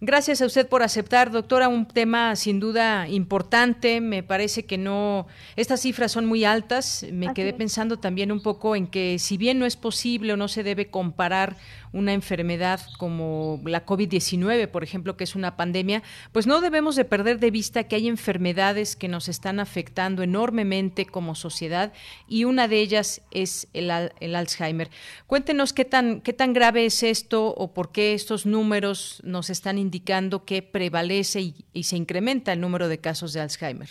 Gracias 0.01 0.43
a 0.43 0.47
usted 0.47 0.69
por 0.69 0.83
aceptar, 0.83 1.31
doctora, 1.31 1.69
un 1.69 1.87
tema 1.87 2.37
sin 2.37 2.61
duda 2.61 3.09
importante. 3.09 4.03
Me 4.03 4.23
parece 4.23 4.67
que 4.67 4.77
no, 4.77 5.27
estas 5.57 5.81
cifras 5.81 6.13
son 6.13 6.27
muy 6.27 6.45
altas. 6.45 7.07
Me 7.13 7.33
quedé 7.33 7.55
pensando 7.55 7.99
también 7.99 8.31
un 8.31 8.43
poco 8.43 8.77
en 8.77 8.89
que 8.89 9.19
si 9.19 9.39
bien 9.39 9.59
no 9.59 9.65
es 9.65 9.77
posible 9.77 10.35
o 10.35 10.37
no 10.37 10.49
se 10.49 10.63
debe 10.63 10.91
comparar 10.91 11.57
una 11.97 12.13
enfermedad 12.13 12.81
como 12.99 13.61
la 13.65 13.87
COVID-19, 13.87 14.69
por 14.71 14.85
ejemplo, 14.85 15.17
que 15.17 15.25
es 15.25 15.35
una 15.35 15.57
pandemia, 15.57 16.03
pues 16.33 16.47
no 16.47 16.61
debemos 16.61 16.95
de 16.95 17.07
perder 17.07 17.39
de 17.39 17.51
vista 17.51 17.89
que 17.89 17.97
hay 17.97 18.07
enfermedades 18.07 18.97
que 18.97 19.09
nos 19.09 19.29
están 19.29 19.61
afectando 19.61 20.23
enormemente 20.23 21.07
como 21.07 21.35
sociedad 21.35 21.93
y 22.29 22.45
una 22.45 22.69
de 22.69 22.81
ellas 22.81 23.27
es 23.31 23.71
el, 23.73 23.91
el 24.21 24.35
Alzheimer. 24.37 24.89
Cuéntenos 25.27 25.73
qué 25.73 25.87
tan, 25.87 26.21
qué 26.21 26.35
tan 26.35 26.53
grave 26.53 26.85
es 26.85 27.03
esto 27.03 27.47
o 27.49 27.73
por 27.73 27.93
qué 27.93 28.13
estos 28.13 28.45
números 28.45 29.23
nos 29.25 29.49
están 29.49 29.79
indicando 29.79 30.45
que 30.45 30.63
prevalece 30.63 31.41
y, 31.41 31.83
se 31.87 31.97
incrementa 31.97 32.53
el 32.53 32.61
número 32.61 32.89
de 32.89 33.01
casos 33.01 33.33
de 33.33 33.41
Alzheimer. 33.41 33.89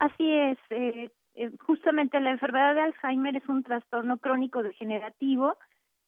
Así 0.00 0.32
es. 0.32 0.58
Eh, 0.70 1.10
eh, 1.34 1.50
justamente 1.66 2.18
la 2.20 2.30
enfermedad 2.30 2.74
de 2.74 2.80
Alzheimer 2.80 3.36
es 3.36 3.48
un 3.48 3.62
trastorno 3.62 4.16
crónico 4.16 4.62
degenerativo 4.62 5.56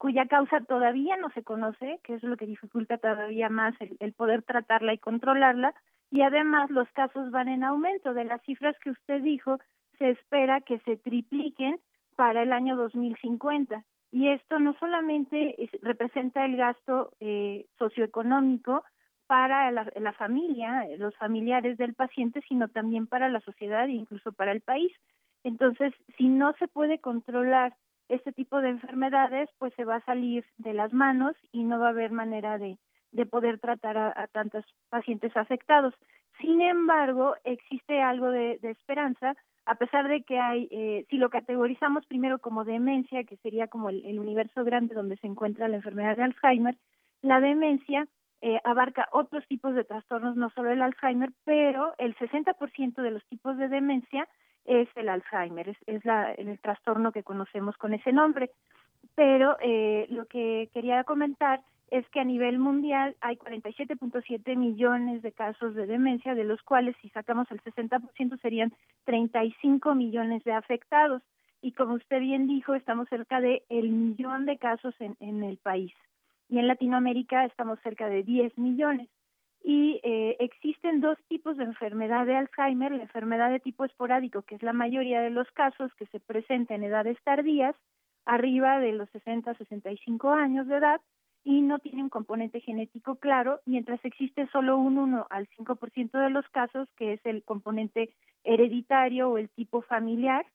cuya 0.01 0.25
causa 0.25 0.63
todavía 0.63 1.19
no 1.19 1.29
se 1.33 1.45
conoce, 1.45 2.01
que 2.03 2.15
es 2.15 2.23
lo 2.23 2.39
que 2.39 2.47
dificulta 2.47 2.97
todavía 2.97 3.51
más 3.51 3.75
el, 3.99 4.15
poder 4.15 4.43
tratarla 4.43 4.95
y 4.95 4.99
controlarla, 4.99 5.75
y 6.11 6.23
además 6.23 6.71
los 6.71 6.89
casos 6.93 7.31
van 7.31 7.49
en 7.49 7.65
aumento. 7.65 8.15
De 8.15 8.25
las 8.25 8.41
cifras 8.41 8.75
que 8.83 8.93
usted 8.93 9.21
dijo, 9.21 9.59
se 9.99 10.09
espera 10.09 10.63
que 10.63 10.79
se 10.87 10.97
tripliquen 10.97 11.79
para 12.17 12.43
el 12.43 12.53
año 12.55 12.77
2050. 12.77 13.85
Y 14.11 14.29
esto 14.29 14.59
no 14.59 14.73
solamente 14.81 15.69
representa 15.83 16.47
el 16.47 16.57
gasto 16.57 17.13
eh, 17.21 17.67
socioeconómico 17.79 18.83
para 19.27 19.71
la, 19.71 19.87
la, 19.95 20.13
familia, 20.15 20.87
los 20.97 21.15
familiares 21.19 21.77
del 21.77 21.93
paciente, 21.93 22.41
sino 22.49 22.69
también 22.69 23.07
para 23.07 23.29
la 23.29 23.41
sociedad 23.41 23.85
e 23.85 23.93
incluso 23.93 24.33
para 24.33 24.53
el 24.53 24.63
país. 24.63 24.91
Entonces, 25.45 25.93
si 26.17 26.29
no 26.29 26.55
se 26.55 26.69
puede 26.69 27.01
controlar 27.01 27.75
este 28.11 28.33
tipo 28.33 28.61
de 28.61 28.71
enfermedades 28.71 29.49
pues 29.59 29.73
se 29.75 29.85
va 29.85 29.97
a 29.97 30.05
salir 30.05 30.45
de 30.59 30.75
las 30.75 30.93
manos 30.93 31.37
y 31.53 31.65
no 31.65 31.79
va 31.79 31.87
a 31.87 31.91
haber 31.91 32.11
manera 32.11 32.59
de, 32.59 32.77
de 33.13 33.27
poder 33.27 33.59
tratar 33.59 33.97
a, 33.99 34.27
tantos 34.33 34.65
pacientes 34.89 35.37
afectados. 35.37 35.95
Sin 36.41 36.61
embargo, 36.61 37.35
existe 37.45 38.01
algo 38.01 38.31
de, 38.31 38.59
esperanza, 38.63 39.35
a 39.67 39.75
pesar 39.75 40.09
de 40.09 40.23
que 40.23 40.39
hay, 40.39 40.69
eh, 40.71 41.07
si 41.11 41.19
lo 41.19 41.31
categorizamos 41.31 42.07
primero 42.07 42.39
como 42.39 42.65
demencia, 42.65 43.25
que 43.25 43.37
sería 43.39 43.69
como 43.69 43.91
el, 43.91 44.19
universo 44.19 44.65
grande 44.65 44.95
donde 44.95 45.17
se 45.19 45.27
encuentra 45.27 45.69
la 45.69 45.77
enfermedad 45.77 46.17
de 46.17 46.25
Alzheimer, 46.25 46.77
la 47.23 47.41
demencia 47.41 48.07
eh, 48.41 48.59
abarca 48.65 49.09
otros 49.13 49.47
tipos 49.47 49.75
de 49.75 49.85
trastornos, 49.85 50.37
no 50.37 50.49
solo 50.51 50.71
el 50.71 50.81
Alzheimer, 50.81 51.31
pero 51.45 51.95
el 51.99 52.17
60% 52.17 53.03
de 53.03 53.11
los 53.11 53.25
tipos 53.27 53.59
de 53.59 53.69
demencia 53.69 54.27
es 54.71 54.89
el 54.95 55.09
Alzheimer, 55.09 55.69
es, 55.69 55.77
es 55.87 56.05
la, 56.05 56.33
el 56.33 56.57
trastorno 56.61 57.11
que 57.11 57.25
conocemos 57.25 57.77
con 57.77 57.93
ese 57.93 58.13
nombre. 58.13 58.51
Pero 59.17 59.57
eh, 59.61 60.07
lo 60.11 60.27
que 60.27 60.71
quería 60.73 61.03
comentar 61.03 61.61
es 61.91 62.09
que 62.11 62.21
a 62.21 62.25
nivel 62.25 62.61
mundial 62.61 63.17
hay 63.21 63.35
47.7 63.35 64.57
millones 64.57 65.23
de 65.23 65.33
casos 65.33 65.75
de 65.75 65.87
demencia, 65.87 66.37
de 66.37 66.45
los 66.45 66.63
cuales 66.63 66.95
si 67.03 67.09
sacamos 67.09 67.51
el 67.51 67.61
60% 67.63 68.41
serían 68.41 68.73
35 69.07 69.97
millones 69.97 70.45
de 70.45 70.53
afectados. 70.53 71.21
Y 71.63 71.73
como 71.73 71.95
usted 71.95 72.21
bien 72.21 72.47
dijo, 72.47 72.75
estamos 72.75 73.09
cerca 73.09 73.41
de 73.41 73.65
el 73.71 73.91
millón 73.91 74.47
de 74.47 74.57
casos 74.57 74.95
en, 75.01 75.17
en 75.19 75.43
el 75.43 75.57
país. 75.57 75.93
Y 76.49 76.61
en 76.61 76.69
Latinoamérica 76.69 77.45
estamos 77.45 77.81
cerca 77.81 78.09
de 78.09 78.23
10 78.23 78.57
millones 78.57 79.09
y 79.63 80.01
eh, 80.03 80.37
existen 80.41 81.01
dos 81.01 81.19
tipos 81.29 81.57
de 81.57 81.65
enfermedad 81.65 82.27
de 82.27 82.37
Alzheimer, 82.37 82.93
la 82.93 83.03
enfermedad 83.03 83.51
de 83.51 83.61
tipo 83.61 83.85
esporádico, 83.85 84.43
que 84.43 84.55
es 84.55 84.63
la 84.63 84.73
mayoría 84.73 85.21
de 85.21 85.31
los 85.31 85.51
casos 85.53 85.93
que 85.95 86.07
se 86.07 86.21
presenta 86.21 86.75
en 86.75 86.85
edades 86.85 87.19
tardías, 87.25 87.77
arriba 88.25 88.79
de 88.79 88.93
los 88.93 89.09
60 89.11 89.55
65 89.55 90.31
años 90.31 90.67
de 90.67 90.77
edad, 90.77 91.01
y 91.43 91.63
no 91.63 91.79
tiene 91.79 92.03
un 92.03 92.11
componente 92.11 92.61
genético 92.61 93.17
claro, 93.17 93.61
mientras 93.65 94.03
existe 94.05 94.47
solo 94.49 94.77
un 94.79 94.99
1 94.99 95.27
al 95.31 95.49
5% 95.49 96.19
de 96.19 96.31
los 96.31 96.47
casos, 96.51 96.89
que 96.97 97.15
es 97.15 97.21
el 97.25 97.43
componente 97.45 98.11
hereditario 98.45 99.31
o 99.31 99.39
el 99.39 99.49
tipo 99.51 99.83
familiar, 99.83 100.47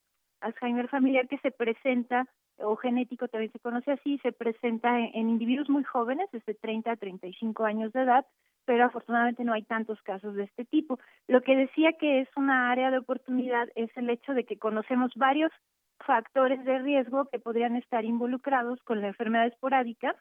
Alzheimer 0.41 0.87
familiar, 0.89 1.27
que 1.27 1.39
se 1.39 1.51
presenta, 1.51 2.27
o 2.57 2.75
genético 2.75 3.27
también 3.27 3.51
se 3.51 3.59
conoce 3.59 3.91
así, 3.91 4.19
se 4.19 4.31
presenta 4.31 4.99
en, 4.99 5.11
en 5.13 5.29
individuos 5.29 5.69
muy 5.69 5.83
jóvenes, 5.83 6.29
desde 6.31 6.53
30 6.53 6.91
a 6.91 6.95
35 6.95 7.65
años 7.65 7.91
de 7.93 8.01
edad, 8.01 8.25
pero 8.65 8.85
afortunadamente 8.85 9.43
no 9.43 9.53
hay 9.53 9.63
tantos 9.63 10.01
casos 10.01 10.35
de 10.35 10.43
este 10.43 10.65
tipo. 10.65 10.99
Lo 11.27 11.41
que 11.41 11.55
decía 11.55 11.93
que 11.93 12.21
es 12.21 12.29
una 12.35 12.71
área 12.71 12.91
de 12.91 12.97
oportunidad 12.97 13.69
es 13.75 13.89
el 13.95 14.09
hecho 14.09 14.33
de 14.33 14.43
que 14.43 14.57
conocemos 14.57 15.11
varios 15.15 15.51
factores 15.99 16.63
de 16.65 16.79
riesgo 16.79 17.25
que 17.31 17.39
podrían 17.39 17.75
estar 17.75 18.03
involucrados 18.03 18.81
con 18.83 19.01
la 19.01 19.07
enfermedad 19.07 19.47
esporádica, 19.47 20.15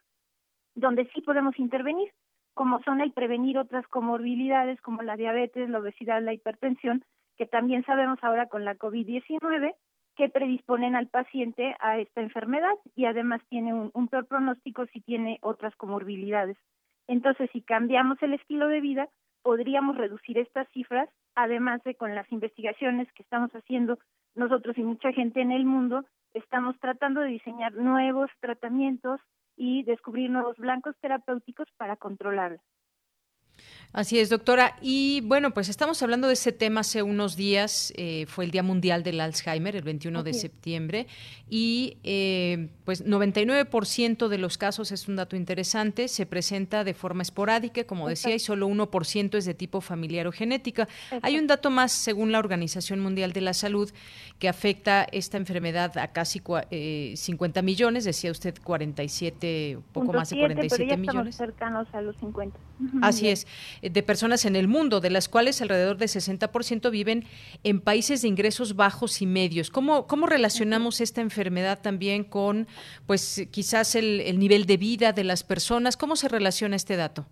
donde 0.75 1.07
sí 1.15 1.21
podemos 1.21 1.59
intervenir, 1.59 2.13
como 2.55 2.81
son 2.83 3.01
el 3.01 3.13
prevenir 3.13 3.59
otras 3.59 3.87
comorbilidades 3.89 4.81
como 4.81 5.03
la 5.03 5.17
diabetes, 5.17 5.69
la 5.69 5.81
obesidad, 5.81 6.23
la 6.23 6.33
hipertensión, 6.33 7.05
que 7.37 7.47
también 7.47 7.85
sabemos 7.85 8.19
ahora 8.23 8.47
con 8.47 8.65
la 8.65 8.77
COVID-19 8.77 9.75
que 10.17 10.29
predisponen 10.29 10.95
al 10.95 11.09
paciente 11.09 11.75
a 11.81 11.99
esta 11.99 12.21
enfermedad 12.21 12.75
y 12.95 13.07
además 13.07 13.41
tiene 13.49 13.75
un, 13.75 13.91
un 13.95 14.07
peor 14.07 14.27
pronóstico 14.27 14.87
si 14.87 15.01
tiene 15.01 15.39
otras 15.43 15.75
comorbilidades. 15.75 16.57
Entonces, 17.07 17.51
si 17.53 17.63
cambiamos 17.63 18.23
el 18.23 18.35
estilo 18.35 18.69
de 18.69 18.81
vida, 18.81 19.09
podríamos 19.43 19.97
reducir 19.97 20.39
estas 20.39 20.69
cifras, 20.71 21.09
además 21.35 21.83
de 21.85 21.95
con 21.95 22.15
las 22.15 22.31
investigaciones 22.33 23.13
que 23.13 23.23
estamos 23.23 23.51
haciendo 23.53 23.99
nosotros 24.35 24.77
y 24.79 24.83
mucha 24.83 25.13
gente 25.13 25.41
en 25.41 25.53
el 25.53 25.65
mundo, 25.65 26.05
estamos 26.33 26.79
tratando 26.81 27.21
de 27.21 27.29
diseñar 27.29 27.73
nuevos 27.75 28.31
tratamientos 28.41 29.21
y 29.57 29.85
descubrir 29.85 30.31
nuevos 30.31 30.57
blancos 30.57 30.97
terapéuticos 31.01 31.69
para 31.77 31.97
controlarla. 31.97 32.61
Así 33.95 34.19
es, 34.19 34.29
doctora. 34.29 34.75
Y 34.83 35.21
bueno, 35.21 35.55
pues 35.55 35.69
estamos 35.69 36.03
hablando 36.03 36.27
de 36.27 36.33
ese 36.33 36.51
tema 36.51 36.81
hace 36.81 37.05
unos 37.05 37.37
días, 37.37 37.93
eh, 37.97 38.27
fue 38.27 38.45
el 38.45 38.51
Día 38.51 38.65
Mundial 38.65 39.05
del 39.05 39.21
Alzheimer, 39.21 39.77
el 39.77 39.85
21 39.85 40.25
de 40.25 40.35
septiembre, 40.35 41.07
y 41.49 41.99
eh, 42.03 42.71
pues 42.85 43.07
99% 43.07 44.27
de 44.27 44.39
los 44.39 44.59
casos, 44.59 44.91
es 44.91 45.07
un 45.07 45.15
dato 45.15 45.37
interesante, 45.37 46.09
se 46.09 46.27
presenta 46.27 46.83
de 46.83 46.93
forma 46.93 47.23
esporádica, 47.23 47.85
como 47.85 48.09
decía, 48.09 48.35
y 48.35 48.41
solo 48.41 48.67
1% 48.69 49.37
es 49.37 49.45
de 49.45 49.55
tipo 49.55 49.81
familiar 49.81 50.27
o 50.27 50.33
genética. 50.33 50.89
Hay 51.23 51.39
un 51.39 51.47
dato 51.47 51.71
más, 51.71 51.93
según 51.93 52.33
la 52.33 52.41
Organización 52.41 52.99
Mundial 52.99 53.33
de 53.33 53.43
la 53.43 53.55
Salud, 53.55 53.93
que 54.41 54.49
afecta 54.49 55.07
esta 55.13 55.37
enfermedad 55.37 55.97
a 55.99 56.09
casi 56.09 56.41
50 56.41 56.67
eh, 56.73 57.63
millones, 57.63 58.05
decía 58.05 58.33
usted 58.33 58.57
47, 58.61 59.79
poco 59.93 60.13
más 60.13 60.31
de 60.31 60.39
47 60.41 60.77
pero 60.77 60.91
ya 60.91 60.97
millones. 60.97 61.35
Estamos 61.37 61.55
cercanos 61.55 61.95
a 61.95 62.01
los 62.01 62.17
50. 62.17 62.59
Así 63.03 63.29
es. 63.29 63.47
De 63.91 64.03
personas 64.03 64.45
en 64.45 64.57
el 64.57 64.69
mundo, 64.69 65.01
de 65.01 65.11
las 65.11 65.29
cuales 65.29 65.61
alrededor 65.63 65.97
de 65.97 66.07
60% 66.07 66.91
viven 66.91 67.25
en 67.63 67.81
países 67.81 68.23
de 68.23 68.29
ingresos 68.29 68.77
bajos 68.77 69.23
y 69.23 69.27
medios. 69.27 69.71
¿Cómo, 69.71 70.07
cómo 70.07 70.27
relacionamos 70.27 71.01
esta 71.01 71.21
enfermedad 71.21 71.81
también 71.83 72.25
con, 72.25 72.67
pues, 73.07 73.49
quizás 73.53 73.95
el, 73.95 74.21
el 74.21 74.39
nivel 74.39 74.67
de 74.67 74.77
vida 74.77 75.13
de 75.13 75.25
las 75.25 75.45
personas? 75.45 75.97
¿Cómo 75.97 76.17
se 76.17 76.29
relaciona 76.29 76.77
este 76.77 76.97
dato? 76.97 77.27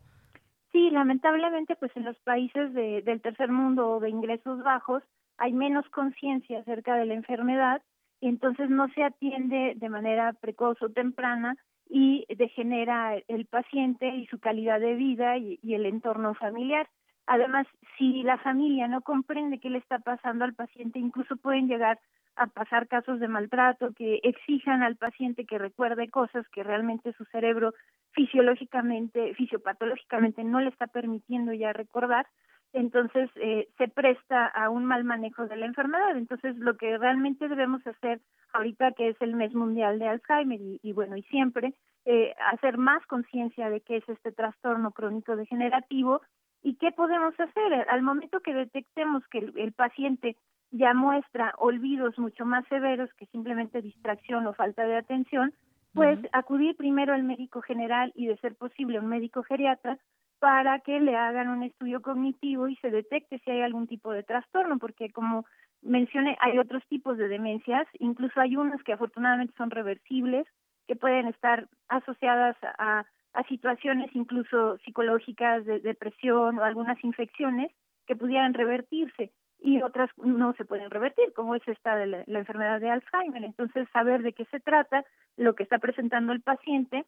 Sí, 0.72 0.88
lamentablemente, 0.90 1.76
pues 1.76 1.92
en 1.96 2.04
los 2.04 2.18
países 2.20 2.72
de, 2.72 3.02
del 3.02 3.20
tercer 3.20 3.52
mundo 3.52 3.90
o 3.90 4.00
de 4.00 4.08
ingresos 4.08 4.62
bajos 4.62 5.02
hay 5.36 5.52
menos 5.52 5.88
conciencia 5.90 6.60
acerca 6.60 6.96
de 6.96 7.04
la 7.04 7.14
enfermedad 7.14 7.82
y 8.20 8.28
entonces 8.28 8.70
no 8.70 8.88
se 8.94 9.02
atiende 9.02 9.74
de 9.76 9.88
manera 9.88 10.32
precoz 10.34 10.80
o 10.80 10.88
temprana 10.88 11.56
y 11.88 12.24
degenera 12.36 13.16
el 13.28 13.46
paciente 13.46 14.08
y 14.08 14.26
su 14.26 14.38
calidad 14.38 14.80
de 14.80 14.94
vida 14.94 15.36
y, 15.36 15.58
el 15.62 15.86
entorno 15.86 16.34
familiar. 16.34 16.88
Además, 17.26 17.66
si 17.98 18.22
la 18.22 18.38
familia 18.38 18.88
no 18.88 19.02
comprende 19.02 19.60
qué 19.60 19.70
le 19.70 19.78
está 19.78 19.98
pasando 19.98 20.44
al 20.44 20.54
paciente, 20.54 20.98
incluso 20.98 21.36
pueden 21.36 21.68
llegar 21.68 21.98
a 22.36 22.46
pasar 22.46 22.88
casos 22.88 23.20
de 23.20 23.28
maltrato 23.28 23.92
que 23.92 24.20
exijan 24.22 24.82
al 24.82 24.96
paciente 24.96 25.44
que 25.44 25.58
recuerde 25.58 26.08
cosas 26.08 26.48
que 26.48 26.62
realmente 26.62 27.12
su 27.12 27.24
cerebro 27.26 27.74
fisiológicamente, 28.12 29.34
fisiopatológicamente 29.34 30.42
no 30.42 30.60
le 30.60 30.70
está 30.70 30.86
permitiendo 30.86 31.52
ya 31.52 31.72
recordar, 31.72 32.26
entonces 32.72 33.30
eh, 33.36 33.68
se 33.78 33.88
presta 33.88 34.46
a 34.46 34.70
un 34.70 34.84
mal 34.84 35.04
manejo 35.04 35.46
de 35.46 35.56
la 35.56 35.66
enfermedad. 35.66 36.16
Entonces 36.16 36.56
lo 36.56 36.76
que 36.76 36.96
realmente 36.98 37.48
debemos 37.48 37.86
hacer 37.86 38.20
ahorita 38.52 38.92
que 38.92 39.10
es 39.10 39.16
el 39.20 39.34
mes 39.34 39.54
mundial 39.54 39.98
de 39.98 40.08
Alzheimer 40.08 40.60
y, 40.60 40.92
bueno 40.92 41.16
y 41.16 41.22
siempre 41.24 41.74
eh, 42.04 42.34
hacer 42.52 42.78
más 42.78 43.04
conciencia 43.06 43.70
de 43.70 43.80
qué 43.80 43.98
es 43.98 44.08
este 44.08 44.32
trastorno 44.32 44.92
crónico 44.92 45.36
degenerativo 45.36 46.20
y 46.62 46.74
qué 46.76 46.92
podemos 46.92 47.38
hacer 47.38 47.86
al 47.88 48.02
momento 48.02 48.40
que 48.40 48.54
detectemos 48.54 49.26
que 49.28 49.38
el 49.56 49.72
paciente 49.72 50.36
ya 50.72 50.94
muestra 50.94 51.54
olvidos 51.58 52.18
mucho 52.18 52.44
más 52.46 52.66
severos 52.68 53.12
que 53.14 53.26
simplemente 53.26 53.82
distracción 53.82 54.46
o 54.46 54.54
falta 54.54 54.84
de 54.84 54.96
atención, 54.96 55.52
pues 55.92 56.18
acudir 56.32 56.74
primero 56.76 57.12
al 57.12 57.22
médico 57.22 57.60
general 57.60 58.12
y 58.14 58.26
de 58.26 58.38
ser 58.38 58.54
posible 58.56 58.98
un 58.98 59.08
médico 59.08 59.42
geriatra 59.42 59.98
para 60.42 60.80
que 60.80 60.98
le 60.98 61.14
hagan 61.14 61.50
un 61.50 61.62
estudio 61.62 62.02
cognitivo 62.02 62.66
y 62.66 62.74
se 62.78 62.90
detecte 62.90 63.38
si 63.44 63.50
hay 63.52 63.60
algún 63.60 63.86
tipo 63.86 64.10
de 64.10 64.24
trastorno, 64.24 64.76
porque 64.80 65.12
como 65.12 65.46
mencioné, 65.82 66.36
hay 66.40 66.58
otros 66.58 66.84
tipos 66.88 67.16
de 67.16 67.28
demencias, 67.28 67.86
incluso 68.00 68.40
hay 68.40 68.56
unas 68.56 68.82
que 68.82 68.92
afortunadamente 68.92 69.54
son 69.56 69.70
reversibles, 69.70 70.44
que 70.88 70.96
pueden 70.96 71.28
estar 71.28 71.68
asociadas 71.86 72.56
a, 72.76 73.06
a 73.34 73.42
situaciones 73.44 74.10
incluso 74.14 74.78
psicológicas 74.78 75.64
de 75.64 75.78
depresión 75.78 76.58
o 76.58 76.64
algunas 76.64 76.98
infecciones 77.04 77.70
que 78.08 78.16
pudieran 78.16 78.52
revertirse 78.52 79.30
y 79.60 79.80
otras 79.80 80.10
no 80.16 80.54
se 80.54 80.64
pueden 80.64 80.90
revertir, 80.90 81.32
como 81.34 81.54
es 81.54 81.62
esta 81.68 81.94
de 81.94 82.06
la, 82.06 82.38
enfermedad 82.40 82.80
de 82.80 82.90
Alzheimer. 82.90 83.44
Entonces, 83.44 83.88
saber 83.92 84.22
de 84.22 84.32
qué 84.32 84.44
se 84.46 84.58
trata, 84.58 85.04
lo 85.36 85.54
que 85.54 85.62
está 85.62 85.78
presentando 85.78 86.32
el 86.32 86.42
paciente 86.42 87.04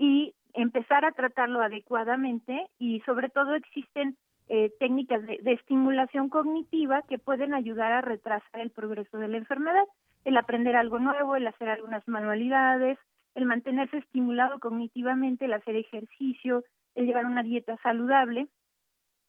y 0.00 0.34
empezar 0.54 1.04
a 1.04 1.12
tratarlo 1.12 1.60
adecuadamente 1.60 2.66
y 2.78 3.00
sobre 3.00 3.28
todo 3.28 3.54
existen 3.54 4.16
eh, 4.48 4.72
técnicas 4.80 5.24
de, 5.26 5.38
de, 5.42 5.52
estimulación 5.52 6.30
cognitiva 6.30 7.02
que 7.02 7.18
pueden 7.18 7.52
ayudar 7.52 7.92
a 7.92 8.00
retrasar 8.00 8.60
el 8.60 8.70
progreso 8.70 9.18
de 9.18 9.28
la 9.28 9.36
enfermedad, 9.36 9.84
el 10.24 10.38
aprender 10.38 10.74
algo 10.74 10.98
nuevo, 10.98 11.36
el 11.36 11.46
hacer 11.46 11.68
algunas 11.68 12.08
manualidades, 12.08 12.98
el 13.34 13.44
mantenerse 13.44 13.98
estimulado 13.98 14.58
cognitivamente, 14.58 15.44
el 15.44 15.52
hacer 15.52 15.76
ejercicio, 15.76 16.64
el 16.94 17.04
llevar 17.04 17.26
una 17.26 17.42
dieta 17.42 17.76
saludable 17.82 18.48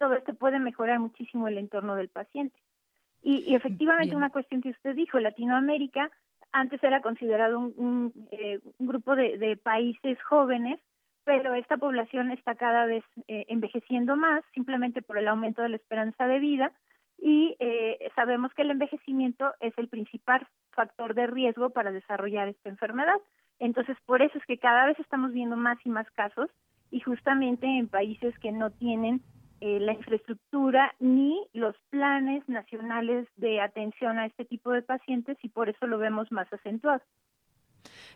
todo 0.02 0.16
esto 0.16 0.34
puede 0.34 0.60
mejorar 0.60 1.00
muchísimo 1.00 1.48
el 1.48 1.60
entorno 1.60 1.94
del 1.94 2.10
paciente. 2.10 2.58
Y, 3.22 3.54
efectivamente 3.54 4.16
una 4.16 4.32
cuestión 4.32 4.60
que 4.60 4.72
usted 4.72 4.96
dijo, 4.96 5.20
Latinoamérica 5.20 6.10
antes 6.52 6.84
era 6.84 7.02
considerado 7.02 7.60
un, 7.60 8.14
eh, 8.32 8.60
grupo 8.80 9.16
de, 9.16 9.58
países 9.64 10.22
jóvenes, 10.24 10.80
pero 11.24 11.54
esta 11.54 11.78
población 11.78 12.32
está 12.32 12.56
cada 12.56 12.86
vez 12.86 13.04
eh, 13.28 13.46
envejeciendo 13.48 14.16
más 14.16 14.44
simplemente 14.54 15.02
por 15.02 15.18
el 15.18 15.28
aumento 15.28 15.62
de 15.62 15.70
la 15.70 15.76
esperanza 15.76 16.28
de 16.28 16.40
vida 16.40 16.72
y 17.18 17.56
eh, 17.60 18.00
sabemos 18.16 18.52
que 18.54 18.64
el 18.64 18.72
envejecimiento 18.72 19.54
es 19.60 19.74
el 19.78 19.88
principal 19.88 20.48
factor 20.72 21.14
de 21.14 21.28
riesgo 21.28 21.70
para 21.70 21.92
desarrollar 21.92 22.48
esta 22.48 22.70
enfermedad. 22.70 23.18
Entonces, 23.60 23.96
por 24.08 24.24
eso 24.24 24.38
es 24.40 24.46
que 24.46 24.58
cada 24.58 24.88
vez 24.88 25.00
estamos 25.00 25.32
viendo 25.32 25.56
más 25.56 25.78
y 25.86 25.90
más 25.90 26.10
casos 26.12 26.50
y 26.90 27.00
justamente 27.00 27.68
en 27.68 27.88
países 27.88 28.38
que 28.40 28.52
no 28.52 28.72
tienen 28.72 29.22
eh, 29.62 29.80
la 29.80 29.94
infraestructura 29.94 30.94
ni 31.00 31.48
los 31.54 31.76
planes 31.92 32.48
nacionales 32.50 33.28
de 33.36 33.62
atención 33.62 34.18
a 34.18 34.26
este 34.26 34.44
tipo 34.44 34.72
de 34.72 34.82
pacientes 34.82 35.38
y 35.44 35.50
por 35.50 35.70
eso 35.70 35.86
lo 35.86 36.00
vemos 36.00 36.32
más 36.32 36.52
acentuado. 36.52 37.02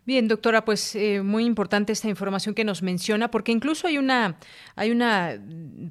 Bien, 0.06 0.28
doctora, 0.28 0.64
pues 0.66 0.96
eh, 0.96 1.24
muy 1.24 1.46
importante 1.46 1.92
esta 1.92 2.08
información 2.08 2.54
que 2.54 2.64
nos 2.64 2.84
menciona, 2.84 3.32
porque 3.32 3.52
incluso 3.52 3.88
hay 3.88 3.98
una, 3.98 4.38
hay 4.76 4.92
una 4.92 5.42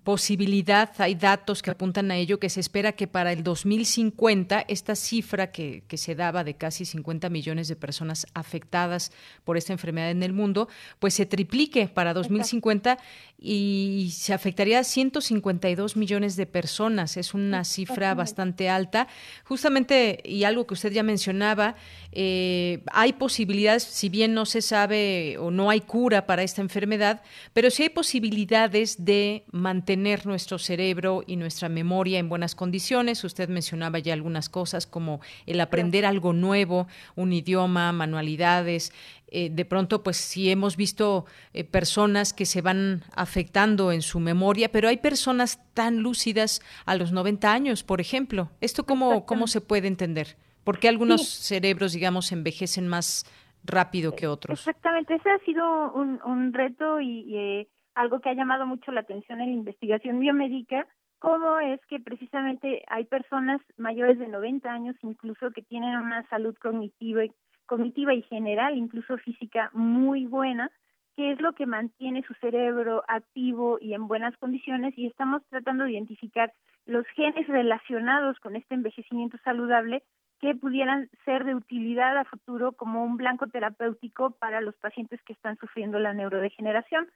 posibilidad, 0.04 0.92
hay 0.98 1.16
datos 1.16 1.62
que 1.62 1.72
apuntan 1.72 2.12
a 2.12 2.16
ello, 2.16 2.38
que 2.38 2.48
se 2.48 2.60
espera 2.60 2.92
que 2.92 3.08
para 3.08 3.32
el 3.32 3.42
2050 3.42 4.66
esta 4.68 4.94
cifra 4.94 5.50
que, 5.50 5.82
que 5.88 5.96
se 5.96 6.14
daba 6.14 6.44
de 6.44 6.54
casi 6.54 6.84
50 6.84 7.28
millones 7.28 7.66
de 7.66 7.74
personas 7.74 8.28
afectadas 8.34 9.10
por 9.42 9.56
esta 9.56 9.72
enfermedad 9.72 10.12
en 10.12 10.22
el 10.22 10.32
mundo, 10.32 10.68
pues 11.00 11.14
se 11.14 11.26
triplique 11.26 11.88
para 11.88 12.14
2050 12.14 12.98
y 13.36 14.10
se 14.14 14.32
afectaría 14.32 14.78
a 14.78 14.84
152 14.84 15.96
millones 15.96 16.36
de 16.36 16.46
personas. 16.46 17.16
Es 17.16 17.34
una 17.34 17.64
cifra 17.64 18.14
bastante 18.14 18.70
alta. 18.70 19.08
Justamente, 19.44 20.20
y 20.24 20.44
algo 20.44 20.66
que 20.66 20.74
usted 20.74 20.92
ya 20.92 21.02
mencionaba, 21.02 21.74
eh, 22.12 22.82
hay 22.92 23.12
posibilidades, 23.12 23.82
si 24.04 24.10
bien 24.10 24.34
no 24.34 24.44
se 24.44 24.60
sabe 24.60 25.38
o 25.38 25.50
no 25.50 25.70
hay 25.70 25.80
cura 25.80 26.26
para 26.26 26.42
esta 26.42 26.60
enfermedad, 26.60 27.22
pero 27.54 27.70
sí 27.70 27.84
hay 27.84 27.88
posibilidades 27.88 29.02
de 29.06 29.44
mantener 29.50 30.26
nuestro 30.26 30.58
cerebro 30.58 31.24
y 31.26 31.36
nuestra 31.36 31.70
memoria 31.70 32.18
en 32.18 32.28
buenas 32.28 32.54
condiciones. 32.54 33.24
Usted 33.24 33.48
mencionaba 33.48 34.00
ya 34.00 34.12
algunas 34.12 34.50
cosas 34.50 34.86
como 34.86 35.22
el 35.46 35.58
aprender 35.58 36.04
algo 36.04 36.34
nuevo, 36.34 36.86
un 37.16 37.32
idioma, 37.32 37.92
manualidades, 37.92 38.92
eh, 39.28 39.48
de 39.50 39.64
pronto, 39.64 40.02
pues 40.02 40.18
sí 40.18 40.50
hemos 40.50 40.76
visto 40.76 41.24
eh, 41.54 41.64
personas 41.64 42.34
que 42.34 42.44
se 42.44 42.60
van 42.60 43.04
afectando 43.14 43.90
en 43.90 44.02
su 44.02 44.20
memoria, 44.20 44.70
pero 44.70 44.90
hay 44.90 44.98
personas 44.98 45.60
tan 45.72 46.00
lúcidas 46.00 46.60
a 46.84 46.94
los 46.94 47.10
90 47.10 47.50
años, 47.50 47.84
por 47.84 48.02
ejemplo. 48.02 48.50
¿Esto 48.60 48.84
cómo, 48.84 49.24
cómo 49.24 49.46
se 49.46 49.62
puede 49.62 49.88
entender? 49.88 50.36
¿Por 50.62 50.78
qué 50.78 50.88
algunos 50.88 51.26
cerebros, 51.26 51.92
digamos, 51.92 52.32
envejecen 52.32 52.86
más 52.86 53.26
rápido 53.64 54.14
que 54.14 54.26
otros? 54.26 54.60
Exactamente, 54.60 55.14
ese 55.14 55.30
ha 55.30 55.38
sido 55.40 55.92
un, 55.92 56.20
un 56.24 56.52
reto 56.52 57.00
y, 57.00 57.36
eh, 57.36 57.68
algo 57.94 58.20
que 58.20 58.30
ha 58.30 58.34
llamado 58.34 58.66
mucho 58.66 58.92
la 58.92 59.00
atención 59.00 59.40
en 59.40 59.50
la 59.50 59.56
investigación 59.56 60.20
biomédica, 60.20 60.86
cómo 61.18 61.58
es 61.58 61.80
que 61.86 62.00
precisamente 62.00 62.82
hay 62.88 63.04
personas 63.04 63.60
mayores 63.76 64.18
de 64.18 64.28
90 64.28 64.70
años 64.70 64.96
incluso 65.02 65.50
que 65.52 65.62
tienen 65.62 65.96
una 65.96 66.26
salud 66.28 66.54
cognitiva 66.60 67.22
cognitiva 67.66 68.12
y 68.12 68.22
general, 68.22 68.76
incluso 68.76 69.16
física, 69.18 69.70
muy 69.72 70.26
buena, 70.26 70.70
que 71.16 71.32
es 71.32 71.40
lo 71.40 71.54
que 71.54 71.64
mantiene 71.66 72.22
su 72.22 72.34
cerebro 72.34 73.04
activo 73.08 73.78
y 73.80 73.94
en 73.94 74.08
buenas 74.08 74.36
condiciones 74.36 74.92
y 74.98 75.06
estamos 75.06 75.42
tratando 75.48 75.84
de 75.84 75.92
identificar 75.92 76.52
los 76.86 77.06
genes 77.14 77.46
relacionados 77.46 78.38
con 78.40 78.56
este 78.56 78.74
envejecimiento 78.74 79.38
saludable 79.44 80.02
que 80.44 80.54
pudieran 80.54 81.08
ser 81.24 81.44
de 81.44 81.54
utilidad 81.54 82.18
a 82.18 82.24
futuro 82.26 82.72
como 82.72 83.02
un 83.02 83.16
blanco 83.16 83.46
terapéutico 83.46 84.32
para 84.32 84.60
los 84.60 84.74
pacientes 84.74 85.22
que 85.22 85.32
están 85.32 85.56
sufriendo 85.56 85.98
la 85.98 86.12
neurodegeneración. 86.12 87.08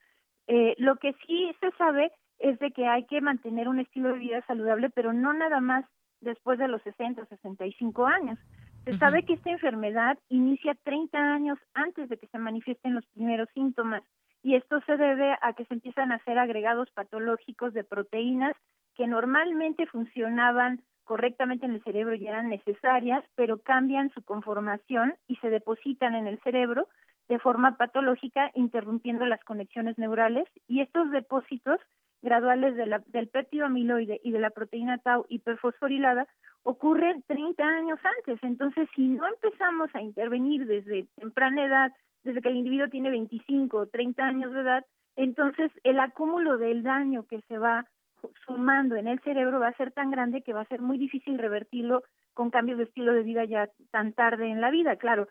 Eh, 0.47 0.75
lo 0.79 0.97
que 0.97 1.13
sí 1.27 1.55
se 1.61 1.71
sabe 1.73 2.11
es 2.39 2.59
de 2.59 2.71
que 2.71 2.87
hay 2.87 3.05
que 3.05 3.21
mantener 3.21 3.69
un 3.69 3.81
estilo 3.81 4.15
de 4.15 4.19
vida 4.19 4.41
saludable, 4.47 4.89
pero 4.89 5.13
no 5.13 5.35
nada 5.35 5.61
más 5.61 5.85
después 6.23 6.59
de 6.59 6.69
los 6.69 6.81
60 6.81 7.21
o 7.21 7.27
65 7.27 8.07
años. 8.07 8.39
Se 8.87 8.97
sabe 8.97 9.23
que 9.25 9.35
esta 9.35 9.51
enfermedad 9.51 10.17
inicia 10.31 10.75
30 10.83 11.19
años 11.19 11.59
antes 11.75 12.09
de 12.09 12.17
que 12.17 12.29
se 12.29 12.39
manifiesten 12.39 12.95
los 12.95 13.05
primeros 13.09 13.51
síntomas 13.53 14.03
y 14.43 14.55
esto 14.55 14.81
se 14.87 14.97
debe 14.97 15.37
a 15.43 15.53
que 15.53 15.67
se 15.67 15.75
empiezan 15.75 16.13
a 16.13 16.15
hacer 16.15 16.39
agregados 16.39 16.91
patológicos 16.93 17.75
de 17.75 17.85
proteínas 17.85 18.57
que 18.95 19.07
normalmente 19.07 19.85
funcionaban 19.85 20.81
correctamente 21.09 21.65
en 21.65 21.73
el 21.73 21.83
cerebro 21.83 22.15
y 22.15 22.27
eran 22.27 22.51
necesarias, 22.51 23.25
pero 23.35 23.63
cambian 23.63 24.11
su 24.11 24.23
conformación 24.23 25.15
y 25.27 25.37
se 25.37 25.49
depositan 25.49 26.15
en 26.15 26.27
el 26.27 26.39
cerebro 26.41 26.87
de 27.29 27.39
forma 27.39 27.79
patológica, 27.79 28.51
interrumpiendo 28.55 29.25
las 29.25 29.43
conexiones 29.45 29.97
neurales 29.97 30.47
y 30.67 30.83
estos 30.83 31.11
depósitos 31.11 31.81
graduales 32.21 32.77
de 32.77 32.85
la, 32.85 32.99
del 33.07 33.29
péptido 33.29 33.65
amiloide 33.65 34.21
y 34.23 34.33
de 34.33 34.39
la 34.39 34.51
proteína 34.51 34.99
tau 34.99 35.25
hiperfosforilada 35.31 36.27
ocurren 36.63 37.23
30 37.27 37.65
años 37.65 37.99
antes. 38.19 38.39
Entonces, 38.43 38.87
si 38.95 39.09
no 39.09 39.27
empezamos 39.27 39.89
a 39.95 40.03
intervenir 40.03 40.67
desde 40.67 41.07
temprana 41.17 41.65
edad, 41.65 41.93
desde 42.23 42.43
que 42.43 42.51
el 42.51 42.57
individuo 42.57 42.89
tiene 42.89 43.09
25 43.09 43.79
o 43.79 43.87
30 43.87 44.23
años 44.23 44.53
de 44.53 44.61
edad, 44.61 44.85
entonces 45.17 45.71
el 45.85 46.01
acúmulo 46.01 46.59
del 46.59 46.83
daño 46.83 47.25
que 47.27 47.41
se 47.49 47.57
va 47.57 47.87
sumando 48.47 48.97
en 48.97 49.09
el 49.09 49.21
cerebro 49.21 49.61
va 49.61 49.69
a 49.69 49.77
ser 49.77 49.93
tan 49.93 50.11
grande 50.11 50.43
que 50.43 50.53
va 50.53 50.63
a 50.63 50.69
ser 50.69 50.81
muy 50.81 50.99
difícil 50.99 51.39
revertirlo 51.39 52.03
con 52.35 52.51
cambios 52.51 52.79
de 52.79 52.85
estilo 52.85 53.13
de 53.13 53.23
vida 53.23 53.45
ya 53.45 53.69
tan 53.91 54.13
tarde 54.13 54.49
en 54.49 54.61
la 54.61 54.71
vida. 54.71 54.97
Claro, 54.97 55.29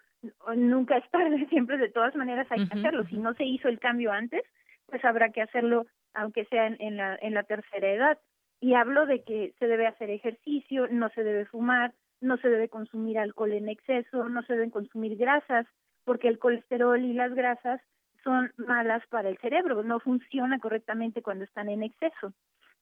nunca 0.55 0.97
es 0.97 1.09
tarde, 1.09 1.45
siempre 1.49 1.77
de 1.77 1.89
todas 1.89 2.15
maneras 2.15 2.47
hay 2.49 2.67
que 2.67 2.77
hacerlo. 2.77 3.05
Si 3.05 3.17
no 3.17 3.33
se 3.33 3.45
hizo 3.45 3.67
el 3.69 3.79
cambio 3.79 4.11
antes, 4.11 4.43
pues 4.87 5.03
habrá 5.05 5.29
que 5.29 5.41
hacerlo 5.41 5.85
aunque 6.13 6.45
sea 6.45 6.67
en, 6.67 6.97
la, 6.97 7.17
en 7.21 7.33
la 7.33 7.43
tercera 7.43 7.89
edad. 7.89 8.17
Y 8.59 8.73
hablo 8.73 9.05
de 9.05 9.23
que 9.23 9.53
se 9.59 9.67
debe 9.67 9.85
hacer 9.85 10.09
ejercicio, 10.09 10.87
no 10.89 11.09
se 11.09 11.23
debe 11.23 11.45
fumar, 11.45 11.93
no 12.21 12.37
se 12.37 12.49
debe 12.49 12.69
consumir 12.69 13.19
alcohol 13.19 13.51
en 13.51 13.69
exceso, 13.69 14.27
no 14.27 14.41
se 14.43 14.53
deben 14.53 14.71
consumir 14.71 15.15
grasas, 15.15 15.67
porque 16.03 16.27
el 16.27 16.39
colesterol 16.39 16.99
y 16.99 17.13
las 17.13 17.33
grasas 17.35 17.81
son 18.23 18.51
malas 18.57 19.05
para 19.07 19.29
el 19.29 19.37
cerebro, 19.37 19.83
no 19.83 19.99
funciona 19.99 20.59
correctamente 20.59 21.21
cuando 21.21 21.43
están 21.43 21.69
en 21.69 21.83
exceso. 21.83 22.33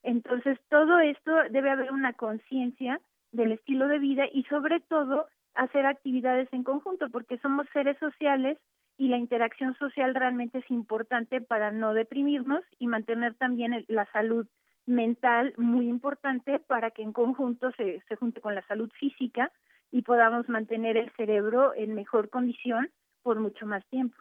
Entonces, 0.06 0.56
todo 0.70 1.00
esto 1.00 1.32
debe 1.50 1.68
haber 1.68 1.90
una 1.90 2.12
conciencia 2.12 3.00
del 3.32 3.50
estilo 3.50 3.88
de 3.88 3.98
vida 3.98 4.26
y 4.32 4.44
sobre 4.44 4.78
todo 4.78 5.26
hacer 5.54 5.84
actividades 5.84 6.48
en 6.52 6.62
conjunto, 6.62 7.10
porque 7.10 7.38
somos 7.38 7.66
seres 7.72 7.98
sociales 7.98 8.56
y 8.98 9.08
la 9.08 9.18
interacción 9.18 9.74
social 9.74 10.14
realmente 10.14 10.58
es 10.58 10.70
importante 10.70 11.40
para 11.40 11.72
no 11.72 11.92
deprimirnos 11.92 12.62
y 12.78 12.86
mantener 12.86 13.34
también 13.34 13.84
la 13.88 14.06
salud 14.12 14.46
mental 14.86 15.54
muy 15.56 15.88
importante 15.88 16.60
para 16.60 16.92
que 16.92 17.02
en 17.02 17.12
conjunto 17.12 17.72
se, 17.72 18.00
se 18.08 18.14
junte 18.14 18.40
con 18.40 18.54
la 18.54 18.64
salud 18.68 18.88
física 19.00 19.50
y 19.90 20.02
podamos 20.02 20.48
mantener 20.48 20.96
el 20.96 21.10
cerebro 21.16 21.74
en 21.74 21.96
mejor 21.96 22.30
condición 22.30 22.90
por 23.24 23.40
mucho 23.40 23.66
más 23.66 23.84
tiempo. 23.86 24.16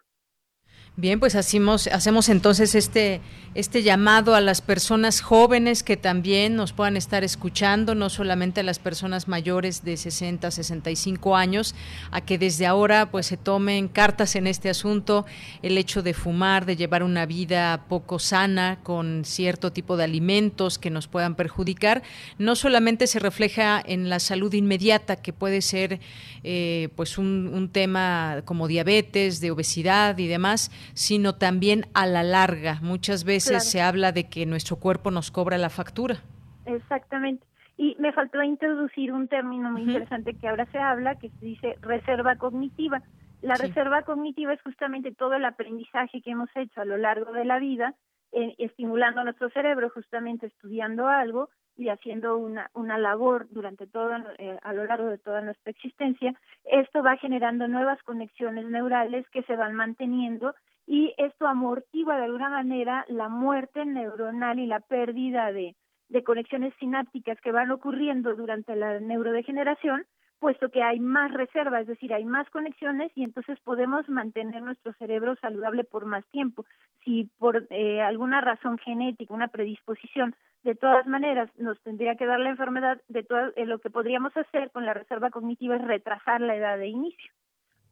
Bien, 0.97 1.19
pues 1.19 1.35
hacemos, 1.35 1.87
hacemos 1.87 2.29
entonces 2.29 2.73
este, 2.73 3.19
este 3.53 3.83
llamado 3.83 4.33
a 4.33 4.39
las 4.39 4.61
personas 4.61 5.19
jóvenes 5.19 5.83
que 5.83 5.97
también 5.97 6.55
nos 6.55 6.71
puedan 6.71 6.95
estar 6.95 7.25
escuchando, 7.25 7.95
no 7.95 8.09
solamente 8.09 8.61
a 8.61 8.63
las 8.63 8.79
personas 8.79 9.27
mayores 9.27 9.83
de 9.83 9.97
60, 9.97 10.49
65 10.49 11.35
años, 11.35 11.75
a 12.11 12.21
que 12.21 12.37
desde 12.37 12.65
ahora 12.65 13.11
pues 13.11 13.25
se 13.25 13.35
tomen 13.35 13.89
cartas 13.89 14.37
en 14.37 14.47
este 14.47 14.69
asunto, 14.69 15.25
el 15.61 15.77
hecho 15.77 16.01
de 16.01 16.13
fumar, 16.13 16.65
de 16.65 16.77
llevar 16.77 17.03
una 17.03 17.25
vida 17.25 17.83
poco 17.89 18.17
sana 18.17 18.79
con 18.81 19.25
cierto 19.25 19.73
tipo 19.73 19.97
de 19.97 20.05
alimentos 20.05 20.79
que 20.79 20.91
nos 20.91 21.09
puedan 21.09 21.35
perjudicar, 21.35 22.03
no 22.37 22.55
solamente 22.55 23.07
se 23.07 23.19
refleja 23.19 23.83
en 23.85 24.07
la 24.07 24.19
salud 24.19 24.53
inmediata, 24.53 25.17
que 25.17 25.33
puede 25.33 25.61
ser 25.61 25.99
eh, 26.45 26.87
pues 26.95 27.17
un, 27.17 27.51
un 27.53 27.67
tema 27.67 28.43
como 28.45 28.69
diabetes, 28.69 29.41
de 29.41 29.51
obesidad 29.51 30.17
y 30.17 30.27
demás, 30.27 30.71
sino 30.93 31.35
también 31.35 31.85
a 31.93 32.05
la 32.05 32.23
larga. 32.23 32.79
Muchas 32.81 33.23
veces 33.23 33.69
se 33.69 33.81
habla 33.81 34.11
de 34.11 34.29
que 34.29 34.45
nuestro 34.45 34.77
cuerpo 34.77 35.11
nos 35.11 35.31
cobra 35.31 35.57
la 35.57 35.69
factura. 35.69 36.17
Exactamente. 36.65 37.45
Y 37.77 37.95
me 37.99 38.13
faltó 38.13 38.41
introducir 38.41 39.11
un 39.11 39.27
término 39.27 39.71
muy 39.71 39.81
interesante 39.81 40.33
que 40.33 40.47
ahora 40.47 40.65
se 40.71 40.77
habla, 40.77 41.15
que 41.15 41.29
se 41.29 41.45
dice 41.45 41.75
reserva 41.81 42.37
cognitiva. 42.37 43.01
La 43.41 43.55
reserva 43.55 44.03
cognitiva 44.03 44.53
es 44.53 44.61
justamente 44.61 45.13
todo 45.13 45.33
el 45.33 45.45
aprendizaje 45.45 46.21
que 46.21 46.31
hemos 46.31 46.49
hecho 46.55 46.81
a 46.81 46.85
lo 46.85 46.97
largo 46.97 47.31
de 47.33 47.45
la 47.45 47.59
vida, 47.59 47.93
eh, 48.31 48.55
estimulando 48.57 49.23
nuestro 49.23 49.49
cerebro, 49.49 49.89
justamente 49.89 50.47
estudiando 50.47 51.07
algo 51.07 51.49
y 51.77 51.89
haciendo 51.89 52.37
una, 52.37 52.69
una 52.73 52.97
labor 52.97 53.47
durante 53.49 53.87
todo, 53.87 54.11
eh, 54.37 54.57
a 54.61 54.73
lo 54.73 54.85
largo 54.85 55.07
de 55.07 55.17
toda 55.17 55.41
nuestra 55.41 55.71
existencia. 55.71 56.33
Esto 56.63 57.03
va 57.03 57.17
generando 57.17 57.67
nuevas 57.67 58.01
conexiones 58.03 58.65
neurales 58.65 59.27
que 59.29 59.43
se 59.43 59.55
van 59.55 59.73
manteniendo 59.73 60.55
y 60.87 61.13
esto 61.17 61.47
amortigua 61.47 62.17
de 62.17 62.25
alguna 62.25 62.49
manera 62.49 63.05
la 63.07 63.27
muerte 63.27 63.85
neuronal 63.85 64.59
y 64.59 64.67
la 64.67 64.79
pérdida 64.79 65.51
de, 65.51 65.75
de 66.09 66.23
conexiones 66.23 66.73
sinápticas 66.79 67.39
que 67.41 67.51
van 67.51 67.71
ocurriendo 67.71 68.35
durante 68.35 68.75
la 68.75 68.99
neurodegeneración, 68.99 70.05
puesto 70.39 70.69
que 70.69 70.83
hay 70.83 70.99
más 70.99 71.33
reserva, 71.33 71.81
es 71.81 71.87
decir, 71.87 72.13
hay 72.13 72.25
más 72.25 72.47
conexiones 72.51 73.11
y 73.15 73.23
entonces 73.23 73.59
podemos 73.61 74.07
mantener 74.09 74.61
nuestro 74.61 74.93
cerebro 74.93 75.35
saludable 75.37 75.83
por 75.83 76.05
más 76.05 76.25
tiempo. 76.27 76.65
Si 77.03 77.29
por 77.39 77.65
eh, 77.69 78.01
alguna 78.01 78.41
razón 78.41 78.77
genética, 78.77 79.33
una 79.33 79.47
predisposición, 79.47 80.35
de 80.65 80.73
todas 80.73 81.05
maneras 81.05 81.49
nos 81.59 81.79
tendría 81.83 82.15
que 82.15 82.25
dar 82.25 82.39
la 82.39 82.49
enfermedad, 82.49 82.99
de 83.07 83.21
todo, 83.21 83.53
eh, 83.55 83.67
lo 83.67 83.77
que 83.77 83.91
podríamos 83.91 84.35
hacer 84.35 84.71
con 84.71 84.83
la 84.83 84.95
reserva 84.95 85.29
cognitiva 85.29 85.75
es 85.75 85.83
retrasar 85.83 86.41
la 86.41 86.55
edad 86.55 86.79
de 86.79 86.87
inicio. 86.87 87.31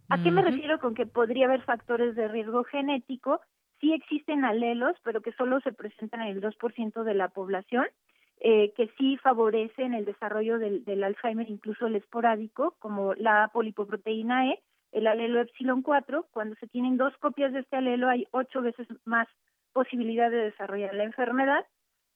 ¿A 0.09 0.21
qué 0.21 0.31
me 0.31 0.41
refiero 0.41 0.79
con 0.79 0.95
que 0.95 1.05
podría 1.05 1.45
haber 1.45 1.61
factores 1.61 2.15
de 2.15 2.27
riesgo 2.27 2.63
genético? 2.63 3.41
Sí 3.79 3.93
existen 3.93 4.43
alelos, 4.43 4.95
pero 5.03 5.21
que 5.21 5.33
solo 5.33 5.59
se 5.61 5.71
presentan 5.71 6.21
en 6.21 6.29
el 6.29 6.41
2% 6.41 7.03
de 7.03 7.13
la 7.13 7.29
población, 7.29 7.85
eh, 8.39 8.73
que 8.75 8.89
sí 8.97 9.17
favorecen 9.17 9.93
el 9.93 10.05
desarrollo 10.05 10.57
del, 10.57 10.83
del, 10.83 11.03
Alzheimer, 11.03 11.47
incluso 11.49 11.85
el 11.85 11.95
esporádico, 11.95 12.75
como 12.79 13.13
la 13.13 13.51
polipoproteína 13.53 14.47
E, 14.49 14.59
el 14.93 15.05
alelo 15.05 15.41
epsilon 15.41 15.83
4. 15.83 16.25
Cuando 16.31 16.55
se 16.55 16.67
tienen 16.67 16.97
dos 16.97 17.15
copias 17.17 17.53
de 17.53 17.59
este 17.59 17.77
alelo 17.77 18.09
hay 18.09 18.25
ocho 18.31 18.63
veces 18.63 18.87
más 19.05 19.27
posibilidad 19.73 20.31
de 20.31 20.37
desarrollar 20.37 20.95
la 20.95 21.03
enfermedad. 21.03 21.65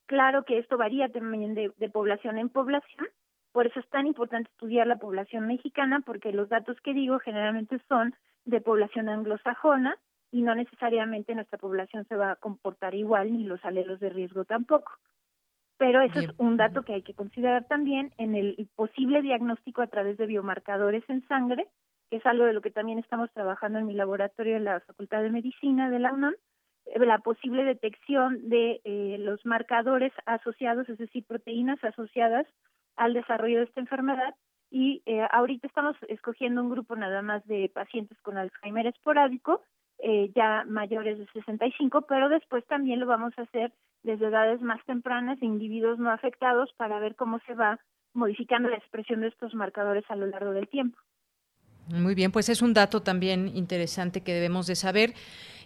Claro 0.07 0.43
que 0.43 0.57
esto 0.57 0.77
varía 0.77 1.09
también 1.09 1.53
de, 1.53 1.71
de 1.77 1.89
población 1.89 2.37
en 2.37 2.49
población, 2.49 3.07
por 3.51 3.67
eso 3.67 3.79
es 3.79 3.89
tan 3.89 4.07
importante 4.07 4.49
estudiar 4.51 4.87
la 4.87 4.97
población 4.97 5.47
mexicana, 5.47 6.01
porque 6.05 6.31
los 6.31 6.49
datos 6.49 6.79
que 6.81 6.93
digo 6.93 7.19
generalmente 7.19 7.79
son 7.87 8.15
de 8.45 8.61
población 8.61 9.09
anglosajona 9.09 9.97
y 10.31 10.41
no 10.41 10.55
necesariamente 10.55 11.35
nuestra 11.35 11.57
población 11.57 12.05
se 12.05 12.15
va 12.15 12.31
a 12.31 12.35
comportar 12.35 12.95
igual, 12.95 13.33
ni 13.33 13.43
los 13.43 13.63
alelos 13.65 13.99
de 13.99 14.09
riesgo 14.09 14.45
tampoco. 14.45 14.91
Pero 15.77 16.01
eso 16.01 16.19
es 16.19 16.29
un 16.37 16.57
dato 16.57 16.83
que 16.83 16.93
hay 16.93 17.01
que 17.03 17.13
considerar 17.13 17.65
también 17.65 18.11
en 18.17 18.35
el 18.35 18.69
posible 18.75 19.21
diagnóstico 19.21 19.81
a 19.81 19.87
través 19.87 20.17
de 20.17 20.25
biomarcadores 20.25 21.03
en 21.07 21.27
sangre, 21.27 21.67
que 22.09 22.17
es 22.17 22.25
algo 22.25 22.45
de 22.45 22.53
lo 22.53 22.61
que 22.61 22.71
también 22.71 22.99
estamos 22.99 23.31
trabajando 23.31 23.77
en 23.77 23.85
mi 23.85 23.93
laboratorio 23.93 24.57
en 24.57 24.63
la 24.63 24.79
Facultad 24.81 25.21
de 25.21 25.29
Medicina 25.29 25.89
de 25.89 25.99
la 25.99 26.13
UNAM, 26.13 26.33
la 26.95 27.19
posible 27.19 27.63
detección 27.63 28.49
de 28.49 28.81
eh, 28.83 29.17
los 29.19 29.45
marcadores 29.45 30.13
asociados, 30.25 30.87
es 30.89 30.97
decir, 30.97 31.25
proteínas 31.25 31.83
asociadas 31.83 32.45
al 32.95 33.13
desarrollo 33.13 33.59
de 33.59 33.65
esta 33.65 33.79
enfermedad 33.79 34.35
y 34.69 35.01
eh, 35.05 35.25
ahorita 35.31 35.67
estamos 35.67 35.95
escogiendo 36.09 36.61
un 36.61 36.69
grupo 36.69 36.95
nada 36.95 37.21
más 37.21 37.45
de 37.45 37.69
pacientes 37.73 38.19
con 38.21 38.37
Alzheimer 38.37 38.87
esporádico, 38.87 39.61
eh, 39.99 40.31
ya 40.35 40.65
mayores 40.67 41.17
de 41.17 41.25
65, 41.27 42.01
pero 42.03 42.29
después 42.29 42.65
también 42.65 42.99
lo 42.99 43.07
vamos 43.07 43.33
a 43.37 43.43
hacer 43.43 43.71
desde 44.03 44.27
edades 44.27 44.61
más 44.61 44.83
tempranas 44.85 45.39
de 45.39 45.45
individuos 45.45 45.99
no 45.99 46.11
afectados 46.11 46.71
para 46.73 46.99
ver 46.99 47.15
cómo 47.15 47.39
se 47.47 47.53
va 47.53 47.79
modificando 48.13 48.69
la 48.69 48.77
expresión 48.77 49.21
de 49.21 49.27
estos 49.27 49.53
marcadores 49.53 50.03
a 50.09 50.15
lo 50.15 50.27
largo 50.27 50.51
del 50.51 50.67
tiempo. 50.67 50.97
Muy 51.89 52.15
bien, 52.15 52.31
pues 52.31 52.49
es 52.49 52.61
un 52.61 52.73
dato 52.73 53.01
también 53.01 53.51
interesante 53.55 54.21
que 54.21 54.33
debemos 54.33 54.67
de 54.67 54.75
saber 54.75 55.13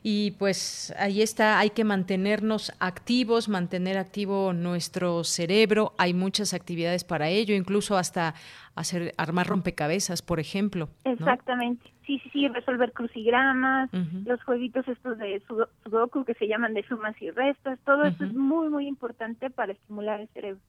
y 0.04 0.32
pues 0.32 0.94
ahí 0.98 1.22
está, 1.22 1.60
hay 1.60 1.70
que 1.72 1.84
mantenernos 1.84 2.74
activos, 2.80 3.50
mantener 3.50 3.98
activo 3.98 4.52
nuestro 4.54 5.24
cerebro, 5.24 5.94
hay 5.98 6.14
muchas 6.14 6.54
actividades 6.54 7.04
para 7.04 7.30
ello, 7.30 7.56
incluso 7.56 7.98
hasta 7.98 8.34
hacer 8.76 9.14
armar 9.18 9.48
rompecabezas, 9.48 10.22
por 10.22 10.40
ejemplo. 10.40 10.90
Exactamente. 11.04 11.92
Sí, 12.06 12.20
sí, 12.20 12.30
sí, 12.34 12.48
resolver 12.48 12.94
crucigramas, 12.94 13.90
los 14.26 14.44
jueguitos 14.44 14.88
estos 14.88 15.18
de 15.20 15.42
sudoku 15.84 16.26
que 16.26 16.34
se 16.34 16.48
llaman 16.48 16.74
de 16.74 16.84
sumas 16.84 17.16
y 17.22 17.30
restas, 17.30 17.80
todo 17.86 18.06
eso 18.06 18.24
es 18.26 18.34
muy 18.34 18.70
muy 18.70 18.88
importante 18.88 19.50
para 19.50 19.72
estimular 19.72 20.20
el 20.20 20.28
cerebro. 20.30 20.62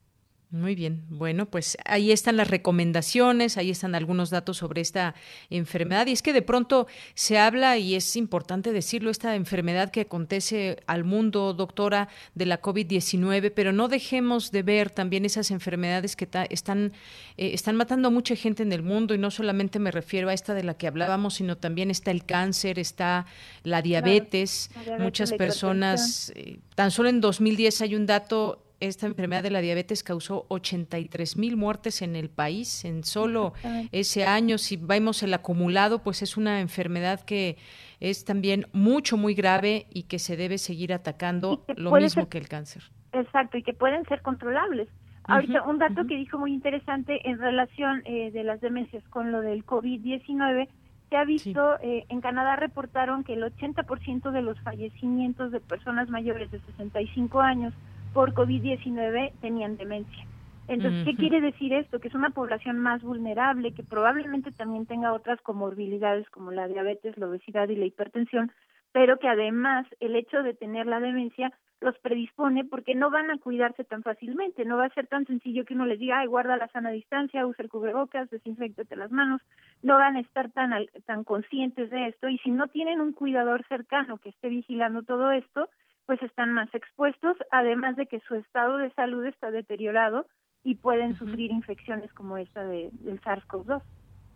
Muy 0.53 0.75
bien, 0.75 1.03
bueno, 1.09 1.47
pues 1.47 1.77
ahí 1.83 2.11
están 2.11 2.37
las 2.37 2.47
recomendaciones, 2.47 3.57
ahí 3.57 3.71
están 3.71 3.95
algunos 3.95 4.29
datos 4.29 4.57
sobre 4.57 4.81
esta 4.81 5.15
enfermedad. 5.49 6.05
Y 6.05 6.11
es 6.11 6.21
que 6.21 6.31
de 6.31 6.43
pronto 6.43 6.85
se 7.15 7.39
habla, 7.39 7.79
y 7.79 7.95
es 7.95 8.15
importante 8.15 8.71
decirlo, 8.71 9.09
esta 9.09 9.35
enfermedad 9.35 9.89
que 9.89 10.01
acontece 10.01 10.77
al 10.85 11.05
mundo, 11.05 11.55
doctora, 11.55 12.07
de 12.35 12.45
la 12.45 12.61
COVID-19, 12.61 13.51
pero 13.55 13.73
no 13.73 13.87
dejemos 13.87 14.51
de 14.51 14.61
ver 14.61 14.91
también 14.91 15.25
esas 15.25 15.49
enfermedades 15.49 16.15
que 16.15 16.29
están, 16.51 16.93
eh, 17.37 17.49
están 17.55 17.75
matando 17.75 18.09
a 18.09 18.11
mucha 18.11 18.35
gente 18.35 18.61
en 18.61 18.73
el 18.73 18.83
mundo, 18.83 19.15
y 19.15 19.17
no 19.17 19.31
solamente 19.31 19.79
me 19.79 19.89
refiero 19.89 20.29
a 20.29 20.33
esta 20.33 20.53
de 20.53 20.63
la 20.63 20.75
que 20.75 20.85
hablábamos, 20.85 21.33
sino 21.33 21.57
también 21.57 21.89
está 21.89 22.11
el 22.11 22.25
cáncer, 22.25 22.77
está 22.77 23.25
la 23.63 23.81
diabetes, 23.81 24.69
muchas 24.99 25.33
personas, 25.33 26.31
eh, 26.35 26.59
tan 26.75 26.91
solo 26.91 27.09
en 27.09 27.21
2010 27.21 27.81
hay 27.81 27.95
un 27.95 28.05
dato 28.05 28.59
esta 28.87 29.07
enfermedad 29.07 29.43
de 29.43 29.49
la 29.49 29.61
diabetes 29.61 30.03
causó 30.03 30.45
83 30.49 31.37
mil 31.37 31.57
muertes 31.57 32.01
en 32.01 32.15
el 32.15 32.29
país 32.29 32.85
en 32.85 33.03
solo 33.03 33.53
ese 33.91 34.25
año. 34.25 34.57
Si 34.57 34.77
vemos 34.77 35.23
el 35.23 35.33
acumulado, 35.33 35.99
pues 35.99 36.21
es 36.21 36.37
una 36.37 36.59
enfermedad 36.59 37.21
que 37.21 37.57
es 37.99 38.25
también 38.25 38.67
mucho, 38.73 39.15
muy 39.17 39.33
grave 39.33 39.87
y 39.89 40.03
que 40.03 40.19
se 40.19 40.35
debe 40.35 40.57
seguir 40.57 40.93
atacando 40.93 41.65
lo 41.75 41.91
mismo 41.91 42.27
que 42.27 42.37
el 42.37 42.49
cáncer. 42.49 42.83
Exacto, 43.13 43.57
y 43.57 43.63
que 43.63 43.73
pueden 43.73 44.03
ser 44.05 44.21
controlables. 44.21 44.89
Ahorita, 45.25 45.63
un 45.63 45.77
dato 45.77 46.05
que 46.05 46.15
dijo 46.15 46.37
muy 46.37 46.51
interesante 46.51 47.29
en 47.29 47.37
relación 47.39 48.01
eh, 48.05 48.31
de 48.31 48.43
las 48.43 48.59
demencias 48.59 49.03
con 49.09 49.31
lo 49.31 49.39
del 49.39 49.65
COVID-19, 49.65 50.67
se 51.09 51.15
ha 51.15 51.23
visto, 51.23 51.79
eh, 51.81 52.05
en 52.09 52.19
Canadá 52.19 52.57
reportaron 52.57 53.23
que 53.23 53.33
el 53.33 53.43
80% 53.43 54.31
de 54.31 54.41
los 54.41 54.59
fallecimientos 54.61 55.51
de 55.51 55.61
personas 55.61 56.09
mayores 56.09 56.51
de 56.51 56.59
65 56.59 57.39
años 57.39 57.73
por 58.13 58.33
COVID-19 58.33 59.33
tenían 59.41 59.77
demencia. 59.77 60.25
Entonces, 60.67 61.05
¿qué 61.05 61.15
quiere 61.15 61.41
decir 61.41 61.73
esto? 61.73 61.99
Que 61.99 62.07
es 62.07 62.15
una 62.15 62.29
población 62.29 62.79
más 62.79 63.01
vulnerable, 63.01 63.73
que 63.73 63.83
probablemente 63.83 64.51
también 64.51 64.85
tenga 64.85 65.11
otras 65.11 65.41
comorbilidades 65.41 66.29
como 66.29 66.51
la 66.51 66.67
diabetes, 66.67 67.17
la 67.17 67.27
obesidad 67.27 67.67
y 67.67 67.75
la 67.75 67.85
hipertensión, 67.85 68.51
pero 68.93 69.19
que 69.19 69.27
además 69.27 69.85
el 69.99 70.15
hecho 70.15 70.41
de 70.41 70.53
tener 70.53 70.85
la 70.85 71.01
demencia 71.01 71.51
los 71.81 71.97
predispone 71.99 72.63
porque 72.63 72.95
no 72.95 73.11
van 73.11 73.29
a 73.29 73.37
cuidarse 73.39 73.83
tan 73.83 74.03
fácilmente, 74.03 74.63
no 74.63 74.77
va 74.77 74.85
a 74.85 74.93
ser 74.93 75.07
tan 75.07 75.25
sencillo 75.25 75.65
que 75.65 75.73
uno 75.73 75.85
les 75.85 75.99
diga, 75.99 76.19
ay, 76.19 76.27
guarda 76.27 76.55
la 76.55 76.69
sana 76.69 76.91
distancia, 76.91 77.45
usa 77.45 77.63
el 77.63 77.69
cubrebocas, 77.69 78.29
desinfectate 78.29 78.95
las 78.95 79.11
manos, 79.11 79.41
no 79.81 79.97
van 79.97 80.15
a 80.15 80.21
estar 80.21 80.49
tan, 80.51 80.71
tan 81.05 81.25
conscientes 81.25 81.89
de 81.89 82.07
esto 82.07 82.29
y 82.29 82.37
si 82.37 82.51
no 82.51 82.67
tienen 82.67 83.01
un 83.01 83.11
cuidador 83.11 83.65
cercano 83.67 84.17
que 84.17 84.29
esté 84.29 84.47
vigilando 84.47 85.03
todo 85.03 85.31
esto, 85.31 85.67
pues 86.05 86.21
están 86.21 86.53
más 86.53 86.73
expuestos, 86.73 87.37
además 87.51 87.95
de 87.95 88.07
que 88.07 88.19
su 88.21 88.35
estado 88.35 88.77
de 88.77 88.91
salud 88.93 89.25
está 89.25 89.51
deteriorado 89.51 90.27
y 90.63 90.75
pueden 90.75 91.17
sufrir 91.17 91.51
infecciones 91.51 92.11
como 92.13 92.37
esta 92.37 92.63
de, 92.63 92.89
del 92.91 93.21
SARS-CoV-2. 93.21 93.81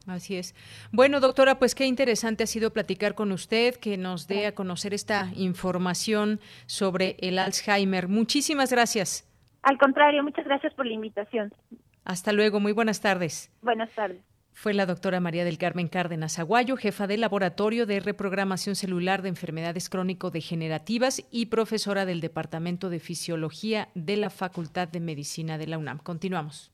Así 0.08 0.38
es. 0.38 0.56
Bueno, 0.92 1.20
doctora, 1.20 1.60
pues 1.60 1.76
qué 1.76 1.86
interesante 1.86 2.44
ha 2.44 2.48
sido 2.48 2.72
platicar 2.72 3.14
con 3.14 3.32
usted, 3.32 3.76
que 3.76 3.98
nos 3.98 4.28
dé 4.28 4.48
a 4.48 4.56
conocer 4.56 4.94
esta 4.94 5.32
información 5.36 6.40
sobre 6.66 7.18
el 7.20 7.40
Alzheimer. 7.40 8.08
Muchísimas 8.08 8.72
gracias. 8.72 9.30
Al 9.64 9.78
contrario, 9.78 10.24
muchas 10.24 10.46
gracias 10.46 10.74
por 10.76 10.86
la 10.86 10.94
invitación. 10.94 11.54
Hasta 12.06 12.32
luego, 12.32 12.62
muy 12.62 12.72
buenas 12.72 13.02
tardes. 13.02 13.52
Buenas 13.62 13.90
tardes. 13.92 14.37
Fue 14.60 14.74
la 14.74 14.88
doctora 14.88 15.20
María 15.20 15.46
del 15.46 15.60
Carmen 15.60 15.88
Cárdenas 15.88 16.40
Aguayo, 16.40 16.78
jefa 16.78 17.06
del 17.06 17.22
Laboratorio 17.22 17.86
de 17.86 18.00
Reprogramación 18.00 18.76
Celular 18.76 19.22
de 19.22 19.30
Enfermedades 19.30 19.88
Crónico-Degenerativas 19.88 21.22
y 21.30 21.46
profesora 21.46 22.08
del 22.08 22.22
Departamento 22.22 22.90
de 22.90 23.00
Fisiología 23.00 23.90
de 23.94 24.18
la 24.18 24.32
Facultad 24.32 24.88
de 24.88 25.00
Medicina 25.00 25.60
de 25.60 25.68
la 25.68 25.78
UNAM. 25.78 26.00
Continuamos. 26.00 26.72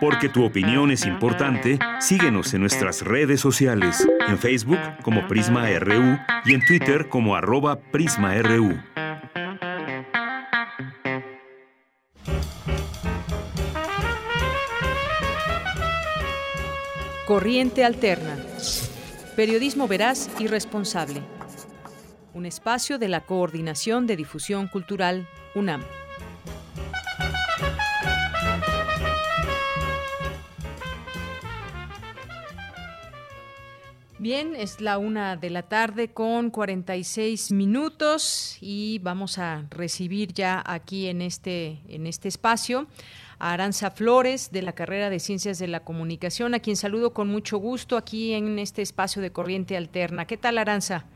Porque 0.00 0.28
tu 0.28 0.44
opinión 0.44 0.90
es 0.90 1.06
importante, 1.06 1.78
síguenos 2.00 2.52
en 2.54 2.62
nuestras 2.62 3.02
redes 3.02 3.40
sociales, 3.40 4.04
en 4.26 4.38
Facebook 4.38 4.80
como 5.04 5.28
Prisma 5.28 5.70
RU 5.78 6.18
y 6.44 6.54
en 6.54 6.66
Twitter 6.66 7.08
como 7.08 7.36
arroba 7.36 7.78
PrismaRU. 7.92 8.80
Corriente 17.30 17.84
Alterna. 17.84 18.36
Periodismo 19.36 19.86
veraz 19.86 20.28
y 20.40 20.48
responsable. 20.48 21.22
Un 22.34 22.44
espacio 22.44 22.98
de 22.98 23.06
la 23.06 23.20
Coordinación 23.20 24.08
de 24.08 24.16
Difusión 24.16 24.66
Cultural, 24.66 25.28
UNAM. 25.54 25.84
Bien, 34.18 34.56
es 34.56 34.80
la 34.80 34.98
una 34.98 35.36
de 35.36 35.50
la 35.50 35.62
tarde 35.62 36.12
con 36.12 36.50
46 36.50 37.52
minutos 37.52 38.58
y 38.60 38.98
vamos 38.98 39.38
a 39.38 39.66
recibir 39.70 40.32
ya 40.34 40.60
aquí 40.66 41.06
en 41.06 41.22
este, 41.22 41.80
en 41.86 42.08
este 42.08 42.26
espacio 42.26 42.88
a 43.40 43.52
Aranza 43.54 43.90
Flores 43.90 44.52
de 44.52 44.62
la 44.62 44.74
carrera 44.74 45.10
de 45.10 45.18
Ciencias 45.18 45.58
de 45.58 45.66
la 45.66 45.80
Comunicación, 45.80 46.54
a 46.54 46.60
quien 46.60 46.76
saludo 46.76 47.12
con 47.12 47.28
mucho 47.28 47.56
gusto 47.58 47.96
aquí 47.96 48.34
en 48.34 48.58
este 48.58 48.82
espacio 48.82 49.22
de 49.22 49.32
Corriente 49.32 49.76
Alterna. 49.76 50.26
¿Qué 50.26 50.36
tal, 50.36 50.58
Aranza? 50.58 51.06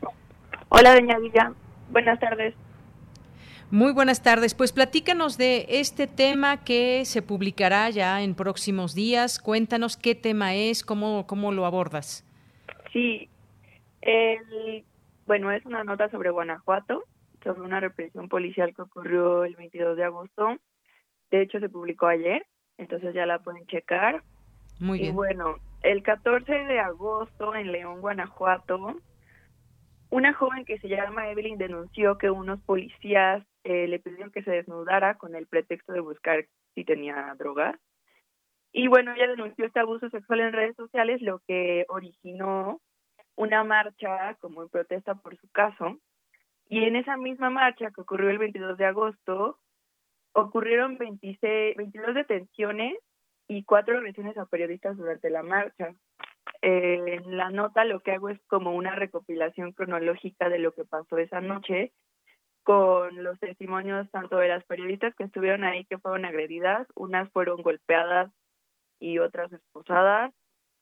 Hola, 0.69 0.95
doña 0.95 1.19
Villa. 1.19 1.53
Buenas 1.91 2.19
tardes. 2.19 2.55
Muy 3.71 3.93
buenas 3.93 4.23
tardes. 4.23 4.55
Pues 4.55 4.71
platícanos 4.73 5.37
de 5.37 5.65
este 5.69 6.07
tema 6.07 6.63
que 6.63 7.05
se 7.05 7.21
publicará 7.21 7.89
ya 7.91 8.21
en 8.21 8.35
próximos 8.35 8.95
días. 8.95 9.39
Cuéntanos 9.39 9.95
qué 9.95 10.15
tema 10.15 10.55
es, 10.55 10.83
cómo, 10.83 11.25
cómo 11.27 11.51
lo 11.51 11.65
abordas. 11.65 12.25
Sí, 12.91 13.29
el, 14.01 14.83
bueno, 15.27 15.51
es 15.51 15.65
una 15.65 15.83
nota 15.83 16.09
sobre 16.09 16.31
Guanajuato, 16.31 17.03
sobre 17.43 17.61
una 17.61 17.79
represión 17.79 18.29
policial 18.29 18.73
que 18.75 18.81
ocurrió 18.81 19.45
el 19.45 19.55
22 19.55 19.97
de 19.97 20.03
agosto 20.03 20.57
de 21.35 21.43
hecho, 21.43 21.59
se 21.59 21.69
publicó 21.69 22.07
ayer, 22.07 22.45
entonces 22.77 23.13
ya 23.13 23.25
la 23.25 23.39
pueden 23.39 23.65
checar. 23.67 24.23
Muy 24.79 24.99
bien. 24.99 25.11
Y 25.11 25.15
bueno, 25.15 25.55
el 25.83 26.03
14 26.03 26.51
de 26.51 26.79
agosto 26.79 27.55
en 27.55 27.71
León, 27.71 28.01
Guanajuato, 28.01 28.95
una 30.09 30.33
joven 30.33 30.65
que 30.65 30.79
se 30.79 30.87
llama 30.87 31.29
Evelyn 31.29 31.57
denunció 31.57 32.17
que 32.17 32.29
unos 32.29 32.61
policías 32.61 33.45
eh, 33.63 33.87
le 33.87 33.99
pidieron 33.99 34.31
que 34.31 34.43
se 34.43 34.51
desnudara 34.51 35.17
con 35.17 35.35
el 35.35 35.47
pretexto 35.47 35.93
de 35.93 35.99
buscar 35.99 36.45
si 36.73 36.85
tenía 36.85 37.33
drogas. 37.37 37.75
Y 38.71 38.87
bueno, 38.87 39.13
ella 39.13 39.27
denunció 39.27 39.65
este 39.65 39.79
abuso 39.79 40.09
sexual 40.09 40.41
en 40.41 40.53
redes 40.53 40.75
sociales, 40.75 41.21
lo 41.21 41.39
que 41.47 41.85
originó 41.87 42.81
una 43.35 43.63
marcha 43.63 44.35
como 44.39 44.61
en 44.61 44.69
protesta 44.69 45.15
por 45.15 45.37
su 45.37 45.49
caso. 45.49 45.97
Y 46.67 46.83
en 46.83 46.95
esa 46.95 47.17
misma 47.17 47.49
marcha 47.49 47.91
que 47.91 48.01
ocurrió 48.01 48.29
el 48.29 48.37
22 48.37 48.77
de 48.77 48.85
agosto, 48.85 49.59
ocurrieron 50.35 50.97
26, 50.97 51.77
22 51.77 52.13
detenciones 52.13 52.97
y 53.47 53.63
cuatro 53.63 53.97
agresiones 53.97 54.37
a 54.37 54.45
periodistas 54.45 54.97
durante 54.97 55.29
la 55.29 55.43
marcha. 55.43 55.95
Eh, 56.61 57.01
en 57.07 57.37
la 57.37 57.49
nota 57.49 57.85
lo 57.85 58.01
que 58.01 58.11
hago 58.11 58.29
es 58.29 58.39
como 58.47 58.75
una 58.75 58.95
recopilación 58.95 59.71
cronológica 59.71 60.49
de 60.49 60.59
lo 60.59 60.73
que 60.73 60.83
pasó 60.83 61.17
esa 61.17 61.41
noche 61.41 61.93
con 62.63 63.23
los 63.23 63.39
testimonios 63.39 64.09
tanto 64.11 64.37
de 64.37 64.47
las 64.47 64.65
periodistas 64.65 65.13
que 65.15 65.23
estuvieron 65.23 65.63
ahí 65.63 65.85
que 65.85 65.99
fueron 65.99 66.25
agredidas, 66.25 66.87
unas 66.95 67.31
fueron 67.31 67.61
golpeadas 67.61 68.31
y 68.99 69.19
otras 69.19 69.53
esposadas, 69.53 70.33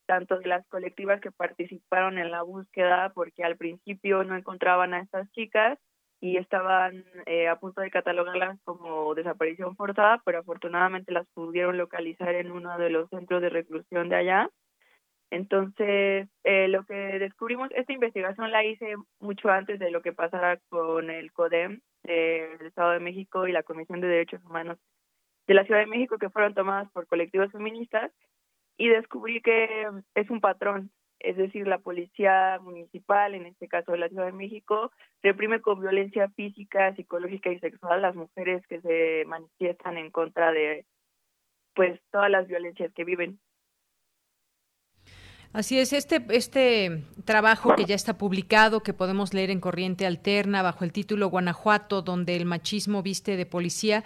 tanto 0.05 0.39
de 0.39 0.47
las 0.47 0.65
colectivas 0.67 1.19
que 1.21 1.31
participaron 1.31 2.17
en 2.17 2.31
la 2.31 2.41
búsqueda 2.41 3.11
porque 3.13 3.43
al 3.43 3.57
principio 3.57 4.23
no 4.23 4.35
encontraban 4.35 4.93
a 4.93 5.01
estas 5.01 5.29
chicas 5.31 5.77
y 6.23 6.37
estaban 6.37 7.03
eh, 7.25 7.49
a 7.49 7.59
punto 7.59 7.81
de 7.81 7.91
catalogarlas 7.91 8.57
como 8.63 9.13
desaparición 9.13 9.75
forzada, 9.75 10.21
pero 10.23 10.39
afortunadamente 10.39 11.11
las 11.11 11.27
pudieron 11.33 11.77
localizar 11.77 12.33
en 12.35 12.49
uno 12.49 12.77
de 12.77 12.89
los 12.89 13.09
centros 13.09 13.41
de 13.41 13.49
reclusión 13.49 14.07
de 14.07 14.15
allá. 14.15 14.49
Entonces, 15.31 16.29
eh, 16.45 16.69
lo 16.69 16.85
que 16.85 16.93
descubrimos, 17.19 17.69
esta 17.75 17.91
investigación 17.91 18.51
la 18.51 18.63
hice 18.63 18.95
mucho 19.19 19.49
antes 19.49 19.79
de 19.79 19.91
lo 19.91 20.01
que 20.01 20.13
pasara 20.13 20.61
con 20.69 21.09
el 21.09 21.33
CODEM 21.33 21.81
del 22.03 22.67
Estado 22.67 22.91
de 22.91 23.01
México 23.01 23.45
y 23.45 23.51
la 23.51 23.63
Comisión 23.63 23.99
de 23.99 24.07
Derechos 24.07 24.41
Humanos 24.45 24.77
de 25.45 25.55
la 25.55 25.65
Ciudad 25.65 25.81
de 25.81 25.87
México, 25.87 26.19
que 26.19 26.29
fueron 26.29 26.53
tomadas 26.53 26.89
por 26.93 27.05
colectivos 27.05 27.51
feministas, 27.51 28.13
y 28.77 28.87
descubrí 28.87 29.41
que 29.41 29.89
es 30.15 30.29
un 30.29 30.39
patrón 30.39 30.89
es 31.23 31.37
decir, 31.37 31.67
la 31.67 31.79
policía 31.79 32.59
municipal, 32.61 33.33
en 33.33 33.45
este 33.45 33.67
caso 33.67 33.93
de 33.93 33.97
la 33.97 34.09
Ciudad 34.09 34.25
de 34.25 34.33
México, 34.33 34.91
reprime 35.21 35.61
con 35.61 35.79
violencia 35.79 36.29
física, 36.29 36.93
psicológica 36.95 37.49
y 37.51 37.59
sexual 37.59 37.93
a 37.93 38.07
las 38.09 38.15
mujeres 38.15 38.65
que 38.67 38.81
se 38.81 39.23
manifiestan 39.25 39.97
en 39.97 40.11
contra 40.11 40.51
de 40.51 40.85
pues 41.73 41.99
todas 42.11 42.29
las 42.29 42.47
violencias 42.47 42.93
que 42.93 43.03
viven. 43.03 43.39
Así 45.53 45.79
es, 45.79 45.93
este, 45.93 46.25
este 46.29 47.03
trabajo 47.25 47.75
que 47.75 47.85
ya 47.85 47.93
está 47.93 48.17
publicado, 48.17 48.81
que 48.81 48.91
podemos 48.91 49.35
leer 49.35 49.51
en 49.51 49.59
Corriente 49.59 50.07
Alterna 50.07 50.63
bajo 50.63 50.83
el 50.83 50.91
título 50.91 51.29
Guanajuato, 51.29 52.01
donde 52.01 52.35
el 52.35 52.45
machismo 52.45 53.03
viste 53.03 53.37
de 53.37 53.45
policía, 53.45 54.03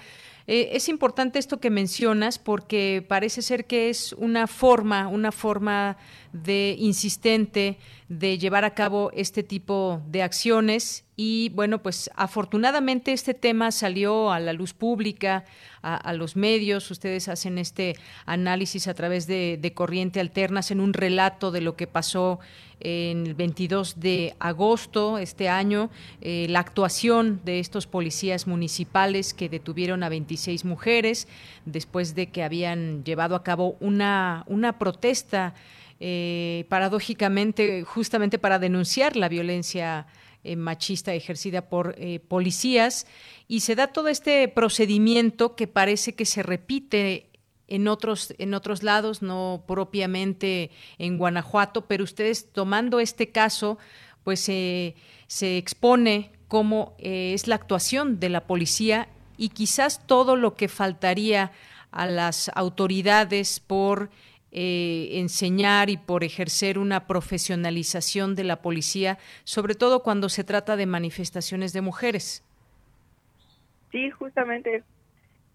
eh, 0.47 0.69
es 0.71 0.87
importante 0.87 1.39
esto 1.39 1.59
que 1.59 1.69
mencionas 1.69 2.39
porque 2.39 3.05
parece 3.05 3.41
ser 3.41 3.65
que 3.65 3.89
es 3.89 4.13
una 4.13 4.47
forma, 4.47 5.09
una 5.09 5.33
forma 5.33 5.97
de 6.31 6.75
insistente 6.79 7.77
de 8.07 8.37
llevar 8.37 8.63
a 8.63 8.73
cabo 8.73 9.11
este 9.13 9.43
tipo 9.43 10.01
de 10.07 10.23
acciones 10.23 11.03
y 11.17 11.49
bueno, 11.49 11.81
pues 11.81 12.09
afortunadamente 12.15 13.11
este 13.11 13.33
tema 13.33 13.71
salió 13.71 14.31
a 14.31 14.39
la 14.39 14.53
luz 14.53 14.73
pública, 14.73 15.43
a, 15.81 16.13
los 16.13 16.35
medios. 16.35 16.91
Ustedes 16.91 17.27
hacen 17.27 17.57
este 17.57 17.95
análisis 18.25 18.87
a 18.87 18.93
través 18.93 19.25
de, 19.25 19.71
Corriente 19.75 20.19
Alternas 20.19 20.69
en 20.71 20.79
un 20.79 20.93
relato 20.93 21.51
de 21.51 21.61
lo 21.61 21.75
que 21.75 21.87
pasó 21.87 22.39
en 22.79 23.25
el 23.25 23.33
22 23.33 23.99
de 23.99 24.35
agosto 24.39 25.17
este 25.17 25.49
año, 25.49 25.89
eh, 26.21 26.47
la 26.49 26.59
actuación 26.59 27.41
de 27.43 27.59
estos 27.59 27.87
policías 27.87 28.45
municipales 28.47 29.33
que 29.33 29.49
detuvieron 29.49 30.03
a 30.03 30.09
26 30.09 30.65
mujeres 30.65 31.27
después 31.65 32.13
de 32.13 32.27
que 32.27 32.43
habían 32.43 33.03
llevado 33.03 33.35
a 33.35 33.43
cabo 33.43 33.77
una, 33.79 34.43
una 34.47 34.77
protesta. 34.77 35.53
Eh, 35.99 36.65
paradójicamente, 36.69 37.81
justamente 37.81 38.37
para 38.37 38.59
denunciar 38.59 39.15
la 39.15 39.29
violencia 39.29 40.05
eh, 40.43 40.55
machista 40.55 41.15
ejercida 41.15 41.69
por 41.69 41.95
policías 42.27 43.07
y 43.47 43.61
se 43.61 43.73
da 43.73 43.87
todo 43.87 44.07
este 44.07 44.47
procedimiento 44.47 45.55
que 45.55 45.65
parece 45.65 46.13
que 46.13 46.25
se 46.25 46.43
repite 46.43 47.27
en 47.67 47.87
otros 47.87 48.33
en 48.37 48.53
otros 48.53 48.83
lados, 48.83 49.21
no 49.21 49.63
propiamente 49.67 50.71
en 50.97 51.17
Guanajuato, 51.17 51.85
pero 51.85 52.03
ustedes 52.03 52.51
tomando 52.51 52.99
este 52.99 53.29
caso, 53.29 53.77
pues 54.23 54.39
se 54.41 54.93
expone 55.57 56.31
cómo 56.47 56.95
eh, 56.97 57.33
es 57.33 57.47
la 57.47 57.55
actuación 57.55 58.19
de 58.19 58.29
la 58.29 58.45
policía 58.45 59.07
y 59.37 59.49
quizás 59.49 60.05
todo 60.07 60.35
lo 60.35 60.55
que 60.55 60.67
faltaría 60.67 61.51
a 61.91 62.05
las 62.07 62.49
autoridades 62.55 63.59
por 63.59 64.09
eh, 64.51 65.09
enseñar 65.13 65.89
y 65.89 65.97
por 65.97 66.23
ejercer 66.23 66.79
una 66.79 67.05
profesionalización 67.05 68.35
de 68.35 68.43
la 68.43 68.61
policía, 68.61 69.17
sobre 69.43 69.75
todo 69.75 70.03
cuando 70.03 70.29
se 70.29 70.43
trata 70.43 70.75
de 70.77 70.85
manifestaciones 70.85 71.73
de 71.73 71.81
mujeres. 71.81 72.43
Sí, 73.91 74.09
justamente. 74.11 74.83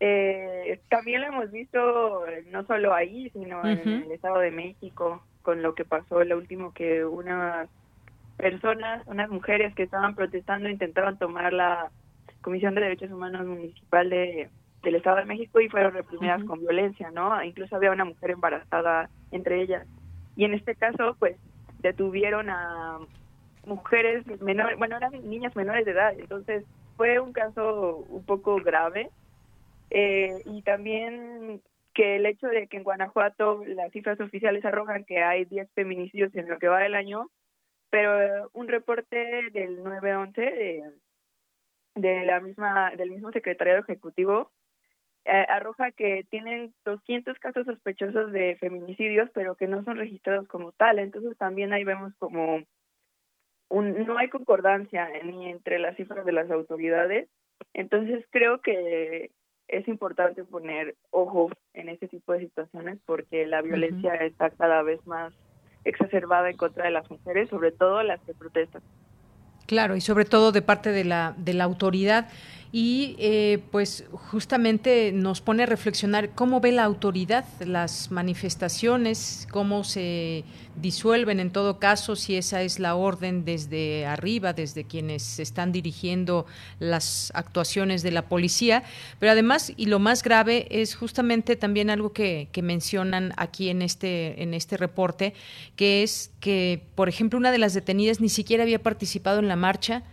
Eh, 0.05 0.80
también 0.88 1.20
lo 1.20 1.28
hemos 1.28 1.53
visto 1.53 2.26
eh, 2.26 2.44
no 2.50 2.66
solo 2.66 2.92
ahí, 2.92 3.30
sino 3.30 3.64
en 3.64 4.03
el 4.03 4.11
Estado 4.11 4.40
de 4.40 4.50
México, 4.50 5.22
con 5.42 5.62
lo 5.62 5.76
que 5.76 5.84
pasó 5.84 6.24
lo 6.24 6.38
último 6.38 6.74
que 6.74 7.05
unas 7.05 7.68
personas, 8.36 9.07
unas 9.07 9.30
mujeres 9.30 9.72
que 9.76 9.84
estaban 9.84 10.16
protestando 10.16 10.68
intentaban 10.68 11.18
tomar 11.18 11.53
la 11.53 11.92
Comisión 12.40 12.74
de 12.74 12.80
Derechos 12.80 13.12
Humanos 13.12 13.46
Municipal 13.46 14.11
de, 14.11 14.50
del 14.82 14.96
Estado 14.96 15.18
de 15.18 15.24
México 15.24 15.61
y 15.61 15.68
fueron 15.68 15.94
reprimidas 15.94 16.42
con 16.42 16.59
violencia, 16.59 17.12
¿no? 17.12 17.40
Incluso 17.44 17.76
había 17.76 17.92
una 17.92 18.05
mujer 18.05 18.32
embarazada 18.32 19.09
entre 19.30 19.62
ellas. 19.62 19.86
Y 20.34 20.46
en 20.46 20.55
este 20.55 20.74
caso, 20.74 21.14
pues, 21.20 21.36
detuvieron 21.78 22.50
a 22.50 22.98
mujeres 23.66 24.26
menores, 24.40 24.76
bueno, 24.78 24.96
eran 24.96 25.12
niñas 25.30 25.55
menores 25.55 25.84
de 25.84 25.92
edad, 25.92 26.12
entonces 26.18 26.64
fue 26.96 27.20
un 27.20 27.32
caso 27.32 28.05
un 28.09 28.24
poco 28.24 28.57
grave. 28.57 29.09
Eh, 29.95 30.43
y 30.47 30.62
también 30.62 31.62
que 31.93 32.16
el 32.16 32.24
hecho 32.24 32.47
de 32.49 32.66
que 32.66 32.78
en 32.78 32.82
Guanajuato 32.82 33.62
las 33.66 33.93
cifras 33.93 34.18
oficiales 34.20 34.64
arrojan 34.64 35.05
que 35.05 35.22
hay 35.22 35.45
10 35.45 35.70
feminicidios 35.74 36.34
en 36.34 36.49
lo 36.49 36.59
que 36.59 36.68
va 36.68 36.80
del 36.80 36.95
año, 36.95 37.30
pero 37.90 38.49
un 38.55 38.68
reporte 38.68 39.51
del 39.53 39.82
911 39.82 40.40
de, 40.40 40.82
de 41.95 42.24
la 42.24 42.40
misma 42.40 42.93
del 42.97 43.11
mismo 43.11 43.32
secretariado 43.32 43.80
ejecutivo 43.80 44.51
eh, 45.24 45.47
arroja 45.49 45.93
que 45.93 46.26
tienen 46.30 46.74
200 46.86 47.38
casos 47.38 47.66
sospechosos 47.66 48.32
de 48.32 48.57
feminicidios, 48.57 49.30
pero 49.34 49.57
que 49.57 49.68
no 49.68 49.84
son 49.84 49.97
registrados 49.97 50.49
como 50.49 50.72
tal. 50.72 50.99
Entonces 50.99 51.36
también 51.36 51.72
ahí 51.72 51.84
vemos 51.84 52.12
como 52.18 52.62
un, 53.68 54.07
no 54.07 54.18
hay 54.18 54.28
concordancia 54.30 55.09
ni 55.22 55.51
entre 55.51 55.78
las 55.78 55.97
cifras 55.97 56.24
de 56.24 56.32
las 56.32 56.51
autoridades. 56.51 57.28
Entonces 57.74 58.24
creo 58.30 58.62
que 58.62 59.30
es 59.69 59.89
importante 59.89 60.45
poner 60.45 60.97
ojo 61.11 61.51
en 61.75 61.89
ese 61.89 62.09
tipo 62.09 62.33
de 62.33 62.41
situaciones 62.41 62.99
porque 63.07 63.47
la 63.47 63.63
violencia 63.63 64.15
está 64.17 64.51
cada 64.51 64.83
vez 64.83 65.05
más 65.07 65.33
exacerbada 65.85 66.51
en 66.51 66.57
contra 66.57 66.85
de 66.85 66.91
las 66.91 67.11
mujeres, 67.11 67.49
sobre 67.49 67.73
todo 67.73 68.03
las 68.03 68.21
que 68.21 68.35
protestan. 68.35 68.83
Claro, 69.67 69.97
y 69.97 70.01
sobre 70.01 70.25
todo 70.25 70.53
de 70.53 70.63
parte 70.63 70.91
de 70.91 71.05
la, 71.05 71.35
de 71.39 71.55
la 71.55 71.65
autoridad 71.65 72.29
y 72.75 73.16
eh, 73.18 73.62
pues 73.70 74.07
justamente 74.31 75.12
nos 75.12 75.43
pone 75.43 75.64
a 75.64 75.66
reflexionar 75.66 76.31
cómo 76.31 76.59
ve 76.61 76.73
la 76.73 76.85
autoridad 76.85 77.45
las 77.61 78.11
manifestaciones, 78.11 79.47
cómo 79.51 79.85
se 79.85 80.45
disuelven 80.77 81.39
en 81.39 81.51
todo 81.51 81.79
caso, 81.79 82.16
si 82.16 82.35
esa 82.35 82.62
es 82.62 82.79
la 82.79 82.95
orden 82.95 83.45
desde 83.45 84.07
arriba, 84.07 84.55
desde 84.55 84.85
quienes 84.85 85.39
están 85.39 85.70
dirigiendo 85.70 86.47
las 86.79 87.31
actuaciones 87.35 88.03
de 88.03 88.11
la 88.11 88.23
policía, 88.23 88.85
pero 89.18 89.33
además, 89.33 89.75
y 89.77 89.87
lo 89.87 89.99
más 89.99 90.23
grave, 90.23 90.66
es 90.70 90.95
justamente 90.95 91.57
también 91.57 91.91
algo 91.91 92.14
que, 92.14 92.49
que 92.53 92.62
mencionan 92.62 93.35
aquí 93.37 93.68
en 93.68 93.83
este, 93.83 94.43
en 94.43 94.55
este 94.55 94.79
reporte, 94.79 95.35
que 95.77 96.03
es 96.03 96.31
que, 96.41 96.83
por 96.95 97.11
ejemplo, 97.11 97.39
una 97.39 97.53
de 97.53 97.59
las 97.59 97.75
detenidas 97.75 98.20
ni 98.23 98.31
siquiera 98.31 98.62
había 98.62 98.83
participado 98.83 99.41
en 99.41 99.49
la 99.49 99.57
marcha, 99.57 100.05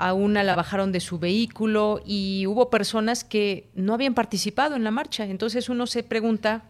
a 0.00 0.14
una 0.14 0.42
la 0.42 0.56
bajaron 0.56 0.92
de 0.92 1.00
su 1.00 1.18
vehículo 1.18 2.00
y 2.06 2.46
hubo 2.46 2.70
personas 2.70 3.22
que 3.22 3.68
no 3.74 3.92
habían 3.92 4.14
participado 4.14 4.74
en 4.74 4.82
la 4.82 4.90
marcha. 4.90 5.26
Entonces 5.26 5.68
uno 5.68 5.86
se 5.86 6.02
pregunta 6.02 6.62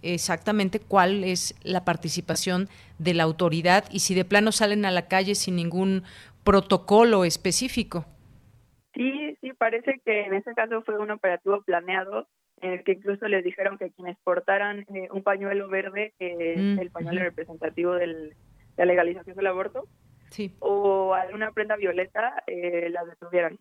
exactamente 0.00 0.80
cuál 0.80 1.22
es 1.22 1.54
la 1.64 1.84
participación 1.84 2.68
de 2.98 3.12
la 3.12 3.24
autoridad 3.24 3.84
y 3.90 4.00
si 4.00 4.14
de 4.14 4.24
plano 4.24 4.52
salen 4.52 4.86
a 4.86 4.90
la 4.90 5.06
calle 5.06 5.34
sin 5.34 5.56
ningún 5.56 6.02
protocolo 6.44 7.26
específico. 7.26 8.06
Sí, 8.94 9.36
sí, 9.42 9.52
parece 9.52 10.00
que 10.04 10.22
en 10.22 10.32
este 10.32 10.54
caso 10.54 10.82
fue 10.82 10.98
un 10.98 11.10
operativo 11.10 11.62
planeado 11.62 12.26
en 12.62 12.72
el 12.72 12.84
que 12.84 12.92
incluso 12.92 13.28
les 13.28 13.44
dijeron 13.44 13.76
que 13.76 13.90
quienes 13.90 14.16
portaran 14.24 14.86
eh, 14.94 15.08
un 15.12 15.22
pañuelo 15.22 15.68
verde, 15.68 16.14
que 16.18 16.54
es 16.54 16.58
mm, 16.58 16.78
el 16.78 16.90
pañuelo 16.90 17.20
representativo 17.20 17.92
de 17.94 18.34
la 18.78 18.84
legalización 18.86 19.36
del 19.36 19.46
aborto, 19.46 19.84
o 20.60 21.14
alguna 21.14 21.52
prenda 21.52 21.76
violeta 21.76 22.42
eh, 22.46 22.88
la 22.90 23.04
detuvieron. 23.04 23.58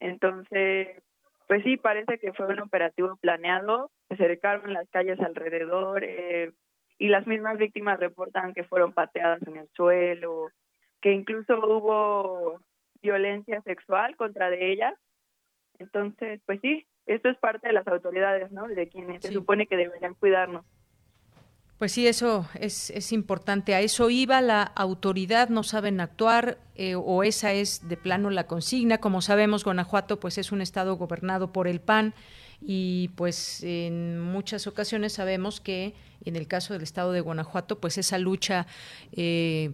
Entonces, 0.00 1.02
pues 1.48 1.62
sí, 1.62 1.76
parece 1.76 2.18
que 2.18 2.32
fue 2.32 2.46
un 2.46 2.60
operativo 2.60 3.16
planeado, 3.16 3.90
se 4.08 4.16
cercaron 4.16 4.72
las 4.72 4.88
calles 4.90 5.20
alrededor 5.20 6.04
eh, 6.04 6.52
y 6.98 7.08
las 7.08 7.26
mismas 7.26 7.58
víctimas 7.58 8.00
reportan 8.00 8.54
que 8.54 8.64
fueron 8.64 8.92
pateadas 8.92 9.42
en 9.46 9.56
el 9.56 9.68
suelo, 9.74 10.48
que 11.00 11.12
incluso 11.12 11.58
hubo 11.58 12.60
violencia 13.00 13.60
sexual 13.62 14.16
contra 14.16 14.50
de 14.50 14.72
ellas. 14.72 14.94
Entonces, 15.78 16.40
pues 16.46 16.60
sí, 16.60 16.86
esto 17.06 17.28
es 17.28 17.38
parte 17.38 17.68
de 17.68 17.74
las 17.74 17.86
autoridades, 17.86 18.50
¿no? 18.50 18.66
De 18.66 18.88
quienes 18.88 19.22
se 19.22 19.32
supone 19.32 19.66
que 19.66 19.76
deberían 19.76 20.14
cuidarnos. 20.14 20.64
Pues 21.78 21.92
sí, 21.92 22.06
eso 22.06 22.48
es, 22.54 22.88
es, 22.90 23.12
importante. 23.12 23.74
A 23.74 23.82
eso 23.82 24.08
iba 24.08 24.40
la 24.40 24.62
autoridad, 24.62 25.50
no 25.50 25.62
saben 25.62 26.00
actuar 26.00 26.58
eh, 26.74 26.94
o 26.94 27.22
esa 27.22 27.52
es 27.52 27.86
de 27.86 27.98
plano 27.98 28.30
la 28.30 28.46
consigna. 28.46 28.98
Como 28.98 29.20
sabemos, 29.20 29.62
Guanajuato 29.62 30.18
pues 30.18 30.38
es 30.38 30.52
un 30.52 30.62
estado 30.62 30.96
gobernado 30.96 31.52
por 31.52 31.68
el 31.68 31.80
PAN 31.80 32.14
y 32.62 33.08
pues 33.16 33.62
en 33.62 34.20
muchas 34.20 34.66
ocasiones 34.66 35.12
sabemos 35.12 35.60
que 35.60 35.94
en 36.24 36.36
el 36.36 36.46
caso 36.46 36.72
del 36.72 36.82
estado 36.82 37.12
de 37.12 37.20
Guanajuato 37.20 37.78
pues 37.78 37.98
esa 37.98 38.16
lucha 38.16 38.66
eh, 39.12 39.72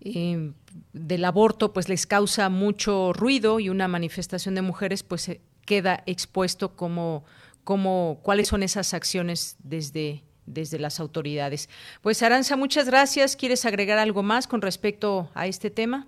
eh, 0.00 0.50
del 0.92 1.24
aborto 1.24 1.72
pues 1.72 1.88
les 1.88 2.06
causa 2.06 2.48
mucho 2.48 3.12
ruido 3.12 3.60
y 3.60 3.68
una 3.68 3.86
manifestación 3.86 4.56
de 4.56 4.62
mujeres 4.62 5.04
pues 5.04 5.30
queda 5.64 6.02
expuesto 6.06 6.74
como, 6.74 7.24
como 7.62 8.18
cuáles 8.22 8.48
son 8.48 8.64
esas 8.64 8.92
acciones 8.92 9.56
desde 9.60 10.24
desde 10.46 10.78
las 10.78 11.00
autoridades. 11.00 11.68
Pues 12.02 12.22
Aranza, 12.22 12.56
muchas 12.56 12.88
gracias. 12.88 13.36
¿Quieres 13.36 13.64
agregar 13.64 13.98
algo 13.98 14.22
más 14.22 14.46
con 14.46 14.62
respecto 14.62 15.28
a 15.34 15.46
este 15.46 15.70
tema? 15.70 16.06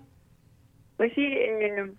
Pues 0.97 1.13
sí, 1.13 1.25
eh, 1.25 1.91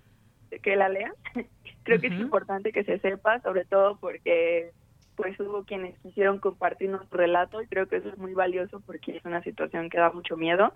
que 0.63 0.77
la 0.77 0.89
lea. 0.89 1.13
Creo 1.85 2.01
que 2.01 2.09
es 2.09 2.21
importante 2.21 2.73
que 2.73 2.85
se 2.85 2.99
sepa, 2.99 3.41
sobre 3.41 3.65
todo 3.65 3.97
porque 3.99 4.73
pues 5.17 5.39
hubo 5.41 5.65
quienes 5.65 5.99
quisieron 5.99 6.39
compartir 6.39 6.91
nuestro 6.91 7.19
relato 7.19 7.61
y 7.61 7.67
creo 7.67 7.89
que 7.89 7.97
eso 7.97 8.09
es 8.09 8.19
muy 8.19 8.35
valioso 8.35 8.81
porque 8.87 9.17
es 9.17 9.25
una 9.25 9.43
situación 9.43 9.91
que 9.91 9.99
da 9.99 10.13
mucho 10.13 10.37
miedo. 10.37 10.73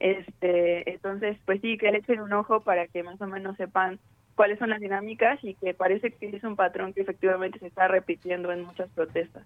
Este, 0.00 0.90
entonces, 0.90 1.36
pues 1.44 1.60
sí, 1.60 1.76
que 1.76 1.90
le 1.90 1.98
echen 1.98 2.20
un 2.20 2.32
ojo 2.32 2.60
para 2.60 2.86
que 2.86 3.02
más 3.02 3.20
o 3.20 3.26
menos 3.26 3.58
sepan 3.58 3.98
cuáles 4.36 4.58
son 4.58 4.70
las 4.70 4.80
dinámicas 4.80 5.38
y 5.42 5.54
que 5.54 5.74
parece 5.74 6.12
que 6.12 6.28
es 6.28 6.44
un 6.44 6.56
patrón 6.56 6.94
que 6.94 7.02
efectivamente 7.02 7.58
se 7.58 7.66
está 7.66 7.88
repitiendo 7.88 8.52
en 8.52 8.62
muchas 8.62 8.88
protestas. 8.90 9.44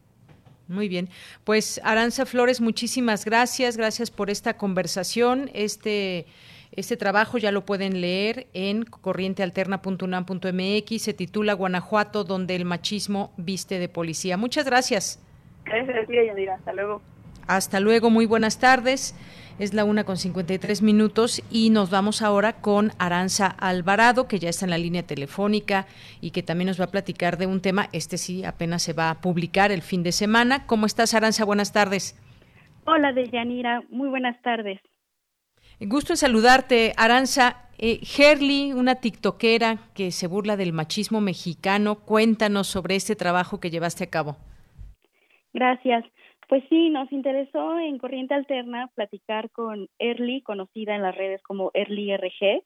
Muy 0.73 0.89
bien. 0.89 1.09
Pues 1.45 1.81
Aranza 1.85 2.27
Flores, 2.27 2.61
muchísimas 2.61 3.25
gracias. 3.25 3.77
Gracias 3.77 4.11
por 4.11 4.31
esta 4.31 4.57
conversación. 4.57 5.49
Este 5.55 6.27
este 6.75 6.97
trabajo 6.97 7.37
ya 7.37 7.53
lo 7.53 7.66
pueden 7.66 8.01
leer 8.01 8.47
en 8.55 8.85
corrientealterna.unam.mx. 8.85 11.03
Se 11.03 11.12
titula 11.12 11.53
Guanajuato, 11.53 12.25
donde 12.25 12.57
el 12.57 12.64
machismo 12.64 13.35
viste 13.37 13.79
de 13.79 13.91
policía. 13.91 14.39
Muchas 14.39 14.64
gracias. 14.64 15.23
Gracias, 15.66 16.09
Yadira. 16.09 16.55
Hasta 16.55 16.73
luego. 16.73 17.03
Hasta 17.47 17.79
luego. 17.79 18.09
Muy 18.09 18.25
buenas 18.25 18.59
tardes. 18.59 19.14
Es 19.59 19.74
la 19.74 19.84
una 19.84 20.05
con 20.05 20.16
53 20.16 20.82
minutos 20.82 21.42
y 21.50 21.70
nos 21.70 21.90
vamos 21.90 22.22
ahora 22.22 22.55
con 22.55 22.92
Aranza 22.98 23.46
Alvarado, 23.46 24.26
que 24.26 24.38
ya 24.38 24.48
está 24.48 24.66
en 24.66 24.70
la 24.70 24.78
línea 24.78 25.03
telefónica 25.03 25.86
y 26.20 26.30
que 26.30 26.42
también 26.42 26.68
nos 26.68 26.80
va 26.80 26.86
a 26.86 26.90
platicar 26.90 27.36
de 27.36 27.46
un 27.46 27.61
tema. 27.61 27.88
Este 27.92 28.16
sí 28.16 28.44
apenas 28.44 28.82
se 28.82 28.92
va 28.92 29.11
a 29.11 29.20
publicar 29.20 29.70
el 29.70 29.82
fin 29.82 30.03
de 30.03 30.12
semana. 30.12 30.66
¿Cómo 30.66 30.86
estás, 30.86 31.14
Aranza? 31.14 31.44
Buenas 31.44 31.72
tardes. 31.72 32.18
Hola, 32.84 33.12
Deyanira. 33.12 33.82
Muy 33.90 34.09
buenas 34.09 34.40
tardes. 34.42 34.80
Gusto 35.80 36.14
en 36.14 36.16
saludarte, 36.16 36.94
Aranza. 36.96 37.68
Eh, 37.78 38.00
una 38.74 38.96
tiktokera 38.96 39.78
que 39.94 40.12
se 40.12 40.28
burla 40.28 40.57
del 40.57 40.72
machismo 40.72 41.20
mexicano, 41.20 41.96
cuéntanos 41.96 42.68
sobre 42.68 42.94
este 42.94 43.16
trabajo 43.16 43.61
que 43.61 43.70
llevaste 43.70 44.05
a 44.05 44.11
cabo. 44.11 44.36
Gracias. 45.53 46.05
Pues 46.49 46.62
sí, 46.68 46.90
nos 46.90 47.11
interesó 47.12 47.78
en 47.78 47.99
Corriente 47.99 48.34
Alterna 48.34 48.88
platicar 48.95 49.51
con 49.51 49.88
Erly, 49.99 50.43
conocida 50.43 50.95
en 50.95 51.03
las 51.03 51.14
redes 51.16 51.43
como 51.43 51.70
Erly 51.74 52.12
RG. 52.12 52.62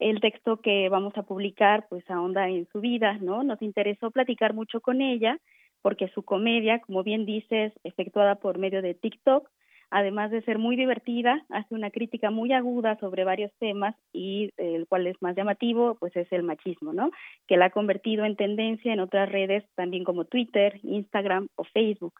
El 0.00 0.20
texto 0.20 0.60
que 0.60 0.88
vamos 0.88 1.16
a 1.16 1.22
publicar 1.22 1.86
pues 1.88 2.08
ahonda 2.10 2.48
en 2.48 2.66
su 2.72 2.80
vida, 2.80 3.18
¿no? 3.20 3.44
Nos 3.44 3.62
interesó 3.62 4.10
platicar 4.10 4.54
mucho 4.54 4.80
con 4.80 5.00
ella 5.00 5.38
porque 5.82 6.08
su 6.08 6.22
comedia, 6.24 6.80
como 6.80 7.02
bien 7.04 7.24
dices, 7.26 7.72
efectuada 7.84 8.36
por 8.36 8.58
medio 8.58 8.82
de 8.82 8.94
TikTok, 8.94 9.48
además 9.90 10.30
de 10.30 10.42
ser 10.42 10.58
muy 10.58 10.74
divertida, 10.76 11.44
hace 11.50 11.74
una 11.74 11.90
crítica 11.90 12.30
muy 12.30 12.52
aguda 12.52 12.96
sobre 12.98 13.24
varios 13.24 13.52
temas 13.58 13.94
y 14.12 14.50
el 14.56 14.86
cual 14.88 15.06
es 15.06 15.20
más 15.20 15.36
llamativo, 15.36 15.96
pues 16.00 16.16
es 16.16 16.32
el 16.32 16.42
machismo, 16.42 16.92
¿no? 16.92 17.10
Que 17.46 17.56
la 17.56 17.66
ha 17.66 17.70
convertido 17.70 18.24
en 18.24 18.36
tendencia 18.36 18.92
en 18.92 19.00
otras 19.00 19.30
redes, 19.30 19.64
también 19.76 20.02
como 20.04 20.24
Twitter, 20.24 20.80
Instagram 20.82 21.48
o 21.56 21.64
Facebook. 21.64 22.14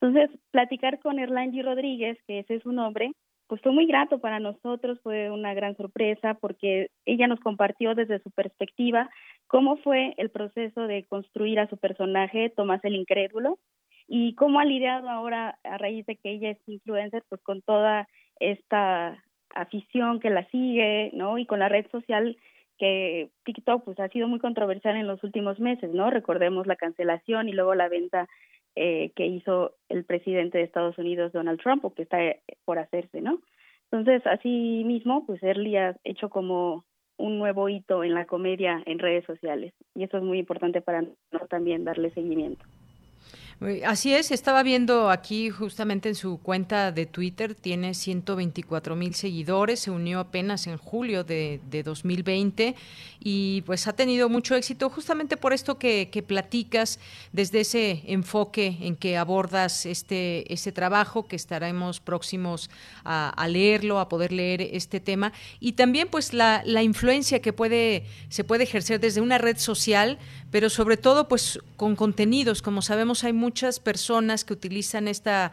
Entonces, 0.00 0.30
platicar 0.50 1.00
con 1.00 1.18
Erlangi 1.18 1.62
Rodríguez, 1.62 2.18
que 2.26 2.40
ese 2.40 2.56
es 2.56 2.62
su 2.62 2.72
nombre, 2.72 3.12
pues 3.48 3.62
fue 3.62 3.72
muy 3.72 3.86
grato 3.86 4.20
para 4.20 4.40
nosotros, 4.40 5.00
fue 5.02 5.30
una 5.30 5.54
gran 5.54 5.76
sorpresa 5.76 6.34
porque 6.34 6.90
ella 7.06 7.26
nos 7.26 7.40
compartió 7.40 7.94
desde 7.94 8.20
su 8.20 8.30
perspectiva 8.30 9.08
cómo 9.46 9.78
fue 9.78 10.14
el 10.18 10.30
proceso 10.30 10.86
de 10.86 11.04
construir 11.06 11.58
a 11.58 11.68
su 11.68 11.78
personaje, 11.78 12.50
Tomás 12.50 12.84
el 12.84 12.94
Incrédulo, 12.94 13.58
y 14.06 14.34
cómo 14.34 14.60
ha 14.60 14.64
lidiado 14.64 15.08
ahora 15.08 15.58
a 15.64 15.78
raíz 15.78 16.06
de 16.06 16.16
que 16.16 16.30
ella 16.30 16.50
es 16.50 16.58
influencer, 16.66 17.24
pues 17.28 17.40
con 17.42 17.62
toda 17.62 18.06
esta 18.38 19.22
afición 19.54 20.20
que 20.20 20.30
la 20.30 20.46
sigue, 20.50 21.10
¿no? 21.14 21.38
Y 21.38 21.46
con 21.46 21.58
la 21.58 21.68
red 21.68 21.86
social 21.90 22.36
que 22.78 23.30
TikTok 23.44 23.84
pues 23.84 23.98
ha 23.98 24.08
sido 24.08 24.28
muy 24.28 24.38
controversial 24.38 24.96
en 24.96 25.06
los 25.06 25.22
últimos 25.24 25.58
meses, 25.58 25.90
¿no? 25.92 26.10
Recordemos 26.10 26.66
la 26.66 26.76
cancelación 26.76 27.48
y 27.48 27.52
luego 27.52 27.74
la 27.74 27.88
venta 27.88 28.28
eh, 28.76 29.12
que 29.16 29.26
hizo 29.26 29.74
el 29.88 30.04
presidente 30.04 30.58
de 30.58 30.64
Estados 30.64 30.98
Unidos, 30.98 31.32
Donald 31.32 31.60
Trump, 31.60 31.84
o 31.84 31.94
que 31.94 32.02
está 32.02 32.18
por 32.64 32.78
hacerse, 32.78 33.20
¿no? 33.20 33.40
Entonces, 33.90 34.26
así 34.26 34.82
mismo, 34.84 35.24
pues 35.26 35.42
Early 35.42 35.76
ha 35.76 35.96
hecho 36.04 36.28
como 36.28 36.84
un 37.16 37.38
nuevo 37.38 37.68
hito 37.68 38.04
en 38.04 38.14
la 38.14 38.26
comedia 38.26 38.82
en 38.86 38.98
redes 38.98 39.24
sociales 39.24 39.74
y 39.94 40.04
eso 40.04 40.18
es 40.18 40.22
muy 40.22 40.38
importante 40.38 40.80
para 40.80 41.02
nosotros 41.02 41.48
también 41.48 41.84
darle 41.84 42.10
seguimiento. 42.10 42.64
Así 43.84 44.14
es, 44.14 44.30
estaba 44.30 44.62
viendo 44.62 45.10
aquí 45.10 45.50
justamente 45.50 46.08
en 46.08 46.14
su 46.14 46.38
cuenta 46.38 46.92
de 46.92 47.06
Twitter, 47.06 47.56
tiene 47.56 47.92
124 47.92 48.94
mil 48.94 49.16
seguidores, 49.16 49.80
se 49.80 49.90
unió 49.90 50.20
apenas 50.20 50.68
en 50.68 50.76
julio 50.76 51.24
de, 51.24 51.58
2020 51.84 52.76
y 53.18 53.62
pues 53.62 53.88
ha 53.88 53.94
tenido 53.94 54.28
mucho 54.28 54.54
éxito 54.54 54.88
justamente 54.90 55.36
por 55.36 55.52
esto 55.52 55.76
que, 55.76 56.24
platicas, 56.24 57.00
desde 57.32 57.60
ese 57.60 58.02
enfoque 58.06 58.76
en 58.80 58.94
que 58.94 59.16
abordas 59.16 59.86
este, 59.86 60.52
este 60.52 60.70
trabajo, 60.70 61.26
que 61.26 61.34
estaremos 61.34 61.98
próximos 61.98 62.70
a, 63.04 63.48
leerlo, 63.48 63.98
a 63.98 64.08
poder 64.08 64.30
leer 64.30 64.62
este 64.62 65.00
tema 65.00 65.32
y 65.58 65.72
también 65.72 66.06
pues 66.06 66.32
la, 66.32 66.62
la 66.64 66.84
influencia 66.84 67.40
que 67.40 67.52
puede, 67.52 68.04
se 68.28 68.44
puede 68.44 68.62
ejercer 68.62 69.00
desde 69.00 69.20
una 69.20 69.38
red 69.38 69.58
social, 69.58 70.16
pero 70.52 70.70
sobre 70.70 70.96
todo 70.96 71.26
pues 71.26 71.58
con 71.76 71.96
contenidos, 71.96 72.62
como 72.62 72.82
sabemos 72.82 73.24
hay 73.24 73.32
muchas 73.48 73.80
personas 73.80 74.44
que 74.44 74.52
utilizan 74.52 75.08
esta, 75.08 75.52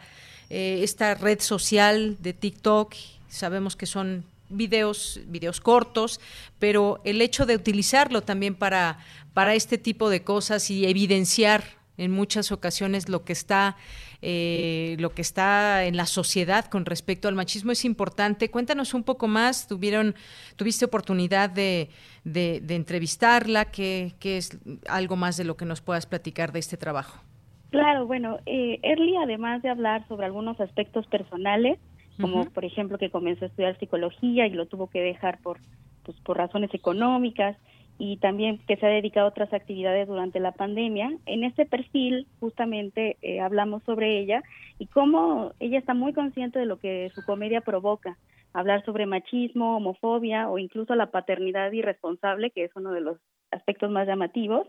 eh, 0.50 0.80
esta 0.82 1.14
red 1.14 1.40
social 1.40 2.18
de 2.20 2.34
TikTok, 2.34 2.94
sabemos 3.26 3.74
que 3.74 3.86
son 3.86 4.22
videos, 4.50 5.20
videos 5.28 5.62
cortos, 5.62 6.20
pero 6.58 7.00
el 7.04 7.22
hecho 7.22 7.46
de 7.46 7.54
utilizarlo 7.56 8.20
también 8.20 8.54
para, 8.54 8.98
para 9.32 9.54
este 9.54 9.78
tipo 9.78 10.10
de 10.10 10.22
cosas 10.22 10.68
y 10.70 10.84
evidenciar 10.84 11.64
en 11.96 12.10
muchas 12.10 12.52
ocasiones 12.52 13.08
lo 13.08 13.24
que 13.24 13.32
está 13.32 13.76
eh, 14.22 14.96
lo 14.98 15.10
que 15.14 15.22
está 15.22 15.84
en 15.84 15.96
la 15.96 16.06
sociedad 16.06 16.64
con 16.66 16.84
respecto 16.84 17.28
al 17.28 17.34
machismo 17.34 17.72
es 17.72 17.84
importante. 17.84 18.50
Cuéntanos 18.50 18.94
un 18.94 19.04
poco 19.04 19.28
más. 19.28 19.68
Tuvieron, 19.68 20.14
tuviste 20.56 20.84
oportunidad 20.84 21.48
de, 21.50 21.90
de, 22.24 22.74
entrevistarla. 22.74 23.66
¿Qué, 23.66 24.14
¿Qué, 24.18 24.38
es 24.38 24.58
algo 24.88 25.16
más 25.16 25.36
de 25.36 25.44
lo 25.44 25.56
que 25.56 25.64
nos 25.64 25.80
puedas 25.80 26.06
platicar 26.06 26.50
de 26.52 26.58
este 26.58 26.76
trabajo? 26.76 27.25
Claro, 27.70 28.06
bueno, 28.06 28.38
eh, 28.46 28.78
Early, 28.82 29.16
además 29.16 29.62
de 29.62 29.70
hablar 29.70 30.06
sobre 30.08 30.26
algunos 30.26 30.60
aspectos 30.60 31.06
personales, 31.06 31.78
como 32.20 32.46
por 32.46 32.64
ejemplo 32.64 32.96
que 32.96 33.10
comenzó 33.10 33.44
a 33.44 33.48
estudiar 33.48 33.78
psicología 33.78 34.46
y 34.46 34.50
lo 34.50 34.66
tuvo 34.66 34.88
que 34.88 35.00
dejar 35.00 35.38
por, 35.42 35.58
pues, 36.04 36.18
por 36.20 36.38
razones 36.38 36.72
económicas, 36.72 37.56
y 37.98 38.18
también 38.18 38.58
que 38.66 38.76
se 38.76 38.86
ha 38.86 38.90
dedicado 38.90 39.26
a 39.26 39.30
otras 39.30 39.52
actividades 39.52 40.06
durante 40.06 40.40
la 40.40 40.52
pandemia. 40.52 41.10
En 41.24 41.44
este 41.44 41.64
perfil 41.64 42.26
justamente 42.40 43.16
eh, 43.22 43.40
hablamos 43.40 43.82
sobre 43.84 44.18
ella 44.18 44.42
y 44.78 44.86
cómo 44.86 45.52
ella 45.60 45.78
está 45.78 45.94
muy 45.94 46.12
consciente 46.12 46.58
de 46.58 46.66
lo 46.66 46.78
que 46.78 47.10
su 47.14 47.24
comedia 47.24 47.62
provoca. 47.62 48.18
Hablar 48.52 48.84
sobre 48.84 49.06
machismo, 49.06 49.76
homofobia 49.76 50.48
o 50.48 50.58
incluso 50.58 50.94
la 50.94 51.10
paternidad 51.10 51.72
irresponsable, 51.72 52.50
que 52.50 52.64
es 52.64 52.70
uno 52.74 52.92
de 52.92 53.00
los 53.00 53.18
aspectos 53.50 53.90
más 53.90 54.06
llamativos, 54.06 54.66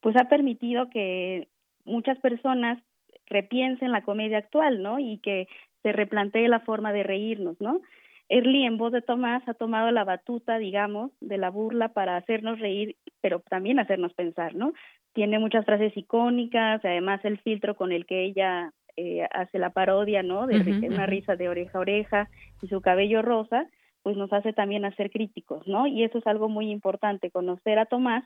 pues 0.00 0.16
ha 0.16 0.28
permitido 0.28 0.88
que 0.90 1.48
muchas 1.88 2.18
personas 2.20 2.78
repiensen 3.26 3.92
la 3.92 4.02
comedia 4.02 4.38
actual, 4.38 4.82
¿no? 4.82 4.98
Y 4.98 5.18
que 5.18 5.48
se 5.82 5.92
replantee 5.92 6.48
la 6.48 6.60
forma 6.60 6.92
de 6.92 7.02
reírnos, 7.02 7.60
¿no? 7.60 7.80
Early 8.28 8.64
en 8.64 8.76
voz 8.76 8.92
de 8.92 9.00
Tomás 9.00 9.46
ha 9.48 9.54
tomado 9.54 9.90
la 9.90 10.04
batuta, 10.04 10.58
digamos, 10.58 11.12
de 11.20 11.38
la 11.38 11.50
burla 11.50 11.88
para 11.88 12.16
hacernos 12.16 12.58
reír, 12.58 12.96
pero 13.22 13.40
también 13.40 13.78
hacernos 13.78 14.12
pensar, 14.14 14.54
¿no? 14.54 14.72
Tiene 15.14 15.38
muchas 15.38 15.64
frases 15.64 15.96
icónicas, 15.96 16.84
además 16.84 17.24
el 17.24 17.38
filtro 17.38 17.74
con 17.74 17.90
el 17.90 18.04
que 18.04 18.24
ella 18.24 18.72
eh, 18.96 19.26
hace 19.32 19.58
la 19.58 19.70
parodia, 19.70 20.22
¿no? 20.22 20.46
De 20.46 20.56
una 20.88 21.06
risa 21.06 21.36
de 21.36 21.48
oreja 21.48 21.78
a 21.78 21.80
oreja 21.80 22.28
y 22.60 22.68
su 22.68 22.80
cabello 22.82 23.22
rosa, 23.22 23.66
pues 24.02 24.16
nos 24.16 24.32
hace 24.32 24.52
también 24.52 24.84
hacer 24.84 25.10
críticos, 25.10 25.66
¿no? 25.66 25.86
Y 25.86 26.04
eso 26.04 26.18
es 26.18 26.26
algo 26.26 26.48
muy 26.48 26.70
importante, 26.70 27.30
conocer 27.30 27.78
a 27.78 27.86
Tomás, 27.86 28.24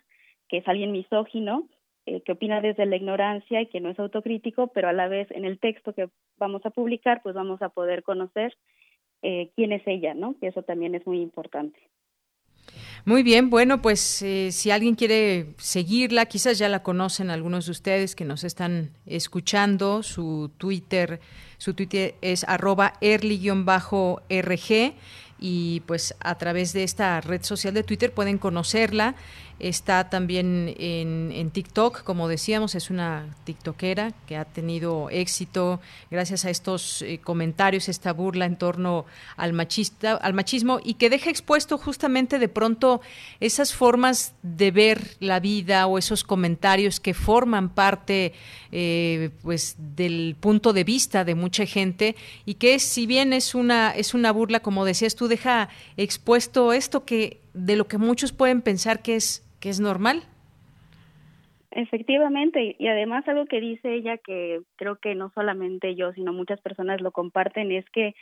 que 0.48 0.58
es 0.58 0.68
alguien 0.68 0.90
misógino, 0.90 1.68
eh, 2.06 2.20
que 2.22 2.32
opina 2.32 2.60
desde 2.60 2.86
la 2.86 2.96
ignorancia 2.96 3.60
y 3.60 3.66
que 3.66 3.80
no 3.80 3.90
es 3.90 3.98
autocrítico, 3.98 4.68
pero 4.68 4.88
a 4.88 4.92
la 4.92 5.08
vez 5.08 5.30
en 5.30 5.44
el 5.44 5.58
texto 5.58 5.92
que 5.94 6.08
vamos 6.36 6.64
a 6.66 6.70
publicar, 6.70 7.22
pues 7.22 7.34
vamos 7.34 7.62
a 7.62 7.68
poder 7.68 8.02
conocer 8.02 8.56
eh, 9.22 9.50
quién 9.54 9.72
es 9.72 9.82
ella, 9.86 10.14
¿no? 10.14 10.36
Que 10.40 10.48
eso 10.48 10.62
también 10.62 10.94
es 10.94 11.06
muy 11.06 11.20
importante. 11.20 11.78
Muy 13.04 13.24
bien, 13.24 13.50
bueno, 13.50 13.82
pues 13.82 14.22
eh, 14.22 14.52
si 14.52 14.70
alguien 14.70 14.94
quiere 14.94 15.54
seguirla, 15.58 16.26
quizás 16.26 16.58
ya 16.58 16.68
la 16.68 16.84
conocen 16.84 17.30
algunos 17.30 17.66
de 17.66 17.72
ustedes 17.72 18.14
que 18.14 18.24
nos 18.24 18.44
están 18.44 18.90
escuchando, 19.06 20.04
su 20.04 20.52
Twitter, 20.56 21.20
su 21.58 21.74
Twitter 21.74 22.14
es 22.20 22.44
arroba 22.44 22.94
early-rg 23.00 24.94
y 25.40 25.80
pues 25.80 26.14
a 26.20 26.38
través 26.38 26.72
de 26.72 26.84
esta 26.84 27.20
red 27.20 27.42
social 27.42 27.74
de 27.74 27.82
Twitter 27.82 28.12
pueden 28.12 28.38
conocerla 28.38 29.16
Está 29.62 30.10
también 30.10 30.74
en, 30.76 31.50
TikTok, 31.52 32.02
como 32.02 32.26
decíamos, 32.26 32.74
es 32.74 32.90
una 32.90 33.32
TikTokera 33.44 34.12
que 34.26 34.36
ha 34.36 34.44
tenido 34.44 35.08
éxito 35.08 35.80
gracias 36.10 36.44
a 36.44 36.50
estos 36.50 37.02
eh, 37.02 37.20
comentarios, 37.22 37.88
esta 37.88 38.12
burla 38.12 38.46
en 38.46 38.56
torno 38.56 39.06
al, 39.36 39.52
machista, 39.52 40.14
al 40.14 40.34
machismo 40.34 40.80
y 40.82 40.94
que 40.94 41.10
deja 41.10 41.30
expuesto 41.30 41.78
justamente 41.78 42.40
de 42.40 42.48
pronto 42.48 43.02
esas 43.38 43.72
formas 43.72 44.34
de 44.42 44.72
ver 44.72 45.16
la 45.20 45.38
vida 45.38 45.86
o 45.86 45.96
esos 45.96 46.24
comentarios 46.24 46.98
que 46.98 47.14
forman 47.14 47.68
parte 47.68 48.32
eh, 48.72 49.30
pues 49.42 49.76
del 49.78 50.34
punto 50.40 50.72
de 50.72 50.82
vista 50.82 51.24
de 51.24 51.36
mucha 51.36 51.66
gente 51.66 52.16
y 52.44 52.54
que 52.54 52.80
si 52.80 53.06
bien 53.06 53.32
es 53.32 53.54
una 53.54 53.92
es 53.92 54.12
una 54.12 54.32
burla 54.32 54.58
como 54.58 54.84
decías 54.84 55.14
tú 55.14 55.28
deja 55.28 55.68
expuesto 55.96 56.72
esto 56.72 57.04
que 57.04 57.40
de 57.54 57.76
lo 57.76 57.86
que 57.86 57.98
muchos 57.98 58.32
pueden 58.32 58.60
pensar 58.60 59.02
que 59.02 59.14
es 59.14 59.42
que 59.62 59.70
es 59.70 59.80
normal. 59.80 60.24
Efectivamente, 61.70 62.76
y 62.78 62.88
además 62.88 63.26
algo 63.28 63.46
que 63.46 63.60
dice 63.60 63.94
ella 63.94 64.18
que 64.18 64.60
creo 64.76 64.96
que 64.96 65.14
no 65.14 65.30
solamente 65.34 65.94
yo, 65.94 66.12
sino 66.12 66.32
muchas 66.34 66.60
personas 66.60 67.00
lo 67.00 67.12
comparten, 67.12 67.70
es 67.70 67.88
que 67.90 68.14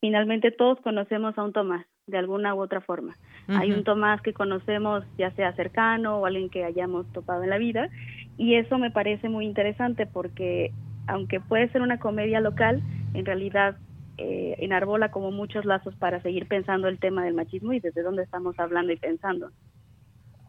finalmente 0.00 0.50
todos 0.50 0.80
conocemos 0.80 1.38
a 1.38 1.44
un 1.44 1.52
Tomás 1.52 1.86
de 2.06 2.18
alguna 2.18 2.54
u 2.54 2.60
otra 2.60 2.80
forma. 2.80 3.16
Hay 3.48 3.70
un 3.72 3.84
Tomás 3.84 4.20
que 4.20 4.32
conocemos 4.32 5.04
ya 5.16 5.30
sea 5.30 5.54
cercano 5.54 6.18
o 6.18 6.26
alguien 6.26 6.50
que 6.50 6.64
hayamos 6.64 7.10
topado 7.12 7.44
en 7.44 7.50
la 7.50 7.58
vida 7.58 7.88
y 8.36 8.56
eso 8.56 8.76
me 8.76 8.90
parece 8.90 9.28
muy 9.28 9.46
interesante 9.46 10.06
porque 10.06 10.72
aunque 11.06 11.40
puede 11.40 11.68
ser 11.68 11.82
una 11.82 12.00
comedia 12.00 12.40
local, 12.40 12.82
en 13.14 13.24
realidad 13.24 13.76
eh, 14.18 14.56
enarbola 14.58 15.10
como 15.10 15.30
muchos 15.30 15.64
lazos 15.64 15.94
para 15.94 16.20
seguir 16.20 16.46
pensando 16.48 16.88
el 16.88 16.98
tema 16.98 17.24
del 17.24 17.34
machismo 17.34 17.72
y 17.72 17.80
desde 17.80 18.02
dónde 18.02 18.24
estamos 18.24 18.58
hablando 18.58 18.92
y 18.92 18.96
pensando. 18.96 19.50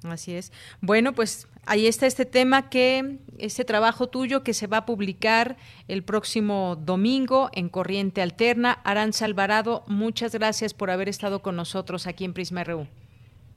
Así 0.04 0.34
es. 0.34 0.52
Bueno, 0.82 1.14
pues 1.14 1.48
ahí 1.66 1.88
está 1.88 2.08
este 2.08 2.26
tema 2.26 2.70
que, 2.70 3.18
este 3.38 3.66
trabajo 3.66 4.08
tuyo 4.08 4.44
que 4.44 4.54
se 4.54 4.68
va 4.68 4.78
a 4.78 4.86
publicar 4.86 5.58
el 5.88 6.04
próximo 6.04 6.76
domingo 6.76 7.50
en 7.54 7.70
Corriente 7.70 8.22
Alterna. 8.22 8.80
Aranza 8.84 9.26
Alvarado, 9.26 9.84
muchas 9.88 10.34
gracias 10.34 10.74
por 10.74 10.90
haber 10.90 11.10
estado 11.10 11.42
con 11.42 11.56
nosotros 11.56 12.08
aquí 12.08 12.26
en 12.26 12.34
Prisma 12.34 12.64
RU. 12.64 12.88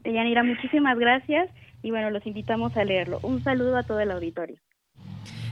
Yanira, 0.05 0.43
muchísimas 0.43 0.99
gracias 0.99 1.51
y 1.83 1.91
bueno, 1.91 2.11
los 2.11 2.27
invitamos 2.27 2.77
a 2.77 2.85
leerlo. 2.85 3.21
Un 3.23 3.43
saludo 3.43 3.77
a 3.77 3.83
todo 3.83 4.01
el 4.01 4.11
auditorio. 4.11 4.57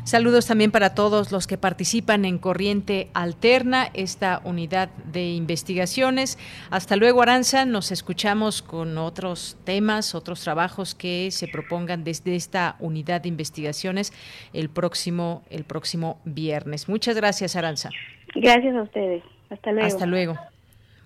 Saludos 0.05 0.47
también 0.49 0.73
para 0.73 0.95
todos 0.95 1.31
los 1.31 1.47
que 1.47 1.57
participan 1.57 2.25
en 2.25 2.39
Corriente 2.39 3.09
Alterna, 3.15 3.89
esta 3.95 4.41
unidad 4.45 4.89
de 5.13 5.31
investigaciones. 5.31 6.39
Hasta 6.71 6.97
luego, 6.97 7.23
Aranza. 7.23 7.65
Nos 7.65 7.93
escuchamos 7.93 8.63
con 8.63 8.99
otros 8.99 9.57
temas, 9.65 10.17
otros 10.17 10.43
trabajos 10.43 10.97
que 10.97 11.31
se 11.31 11.47
propongan 11.47 12.03
desde 12.03 12.35
esta 12.35 12.77
unidad 12.81 13.21
de 13.21 13.29
investigaciones 13.29 14.13
el 14.53 14.71
próximo, 14.71 15.45
el 15.51 15.65
próximo 15.65 16.21
viernes. 16.25 16.89
Muchas 16.89 17.15
gracias, 17.15 17.55
Aranza. 17.55 17.91
Gracias 18.35 18.75
a 18.75 18.83
ustedes. 18.83 19.23
Hasta 19.51 19.71
luego. 19.71 19.87
Hasta 19.87 20.07
luego. 20.07 20.52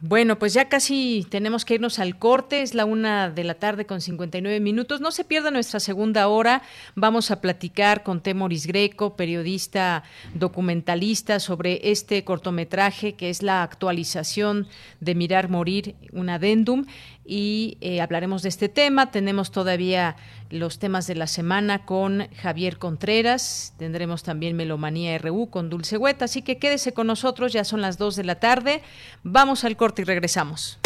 Bueno, 0.03 0.39
pues 0.39 0.53
ya 0.53 0.69
casi 0.69 1.27
tenemos 1.31 1.65
que 1.65 1.75
irnos 1.75 1.99
al 1.99 2.19
corte, 2.19 2.61
es 2.61 2.75
la 2.75 2.85
una 2.85 3.31
de 3.31 3.45
la 3.45 3.55
tarde 3.55 3.87
con 3.87 4.03
59 4.03 4.61
minutos. 4.61 5.01
No 5.01 5.11
se 5.11 5.25
pierda 5.25 5.51
nuestra 5.51 5.81
segunda 5.81 6.29
hora. 6.29 6.63
Vamos 6.95 7.31
a 7.31 7.41
platicar 7.41 8.03
con 8.03 8.21
Temoris 8.21 8.67
Greco, 8.67 9.17
periodista 9.17 10.03
documentalista, 10.35 11.41
sobre 11.41 11.91
este 11.91 12.25
cortometraje 12.25 13.15
que 13.15 13.31
es 13.31 13.43
la 13.43 13.63
actualización 13.63 14.69
de 15.01 15.15
Mirar 15.15 15.49
Morir, 15.49 15.95
un 16.13 16.29
adendum 16.29 16.85
y 17.25 17.79
eh, 17.81 18.03
hablaremos 18.03 18.43
de 18.43 18.51
este 18.51 18.69
tema. 18.69 19.11
Tenemos 19.11 19.51
todavía 19.51 20.17
los 20.51 20.79
temas 20.79 21.07
de 21.07 21.15
la 21.15 21.27
semana 21.27 21.85
con 21.85 22.29
Javier 22.37 22.79
Contreras, 22.79 23.75
tendremos 23.79 24.23
también 24.23 24.57
Melomanía 24.57 25.17
RU 25.19 25.49
con 25.51 25.71
Dulce 25.71 25.97
Hueta, 25.97 26.27
así 26.27 26.43
que 26.43 26.59
quédese 26.59 26.93
con 26.93 27.07
nosotros, 27.07 27.53
ya 27.53 27.65
son 27.65 27.81
las 27.81 27.99
2 27.99 28.17
de 28.17 28.25
la 28.25 28.41
tarde. 28.41 28.83
Vamos 29.23 29.65
al 29.65 29.77
corte 29.77 30.03
y 30.03 30.05
regresamos. 30.05 30.79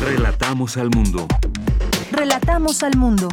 Relatamos 0.00 0.76
al 0.76 0.90
mundo. 0.90 1.26
Relatamos 2.10 2.82
al 2.82 2.96
mundo. 2.96 3.28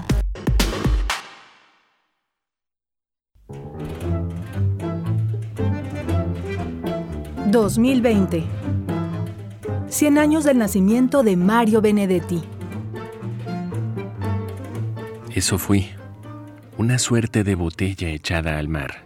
...2020... 7.51 8.45
100 9.89 10.17
años 10.17 10.45
del 10.45 10.57
nacimiento 10.57 11.21
de 11.21 11.35
Mario 11.35 11.81
Benedetti. 11.81 12.41
Eso 15.33 15.57
fui, 15.57 15.89
una 16.77 16.99
suerte 16.99 17.45
de 17.45 17.55
botella 17.55 18.09
echada 18.09 18.57
al 18.57 18.67
mar, 18.67 19.05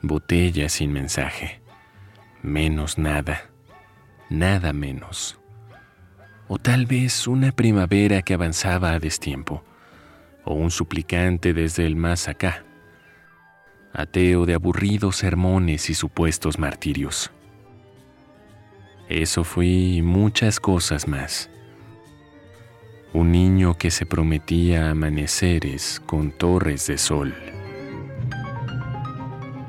botella 0.00 0.70
sin 0.70 0.94
mensaje, 0.94 1.60
menos 2.40 2.96
nada, 2.96 3.50
nada 4.30 4.72
menos. 4.72 5.38
O 6.48 6.56
tal 6.56 6.86
vez 6.86 7.26
una 7.26 7.52
primavera 7.52 8.22
que 8.22 8.32
avanzaba 8.32 8.92
a 8.92 8.98
destiempo, 8.98 9.62
o 10.44 10.54
un 10.54 10.70
suplicante 10.70 11.52
desde 11.52 11.84
el 11.84 11.96
más 11.96 12.28
acá, 12.28 12.64
ateo 13.92 14.46
de 14.46 14.54
aburridos 14.54 15.16
sermones 15.16 15.90
y 15.90 15.94
supuestos 15.94 16.58
martirios. 16.58 17.30
Eso 19.06 19.44
fui 19.44 20.00
muchas 20.00 20.58
cosas 20.58 21.06
más. 21.06 21.51
Un 23.14 23.30
niño 23.30 23.74
que 23.74 23.90
se 23.90 24.06
prometía 24.06 24.90
amaneceres 24.90 26.00
con 26.06 26.30
torres 26.30 26.86
de 26.86 26.96
sol. 26.96 27.34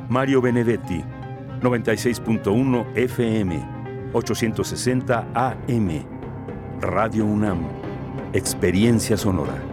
Mario 0.07 0.41
Benedetti, 0.41 1.03
96.1 1.61 2.95
FM, 2.95 3.65
860 4.13 5.27
AM. 5.33 6.05
Radio 6.79 7.25
UNAM. 7.25 7.67
Experiencia 8.31 9.17
sonora. 9.17 9.72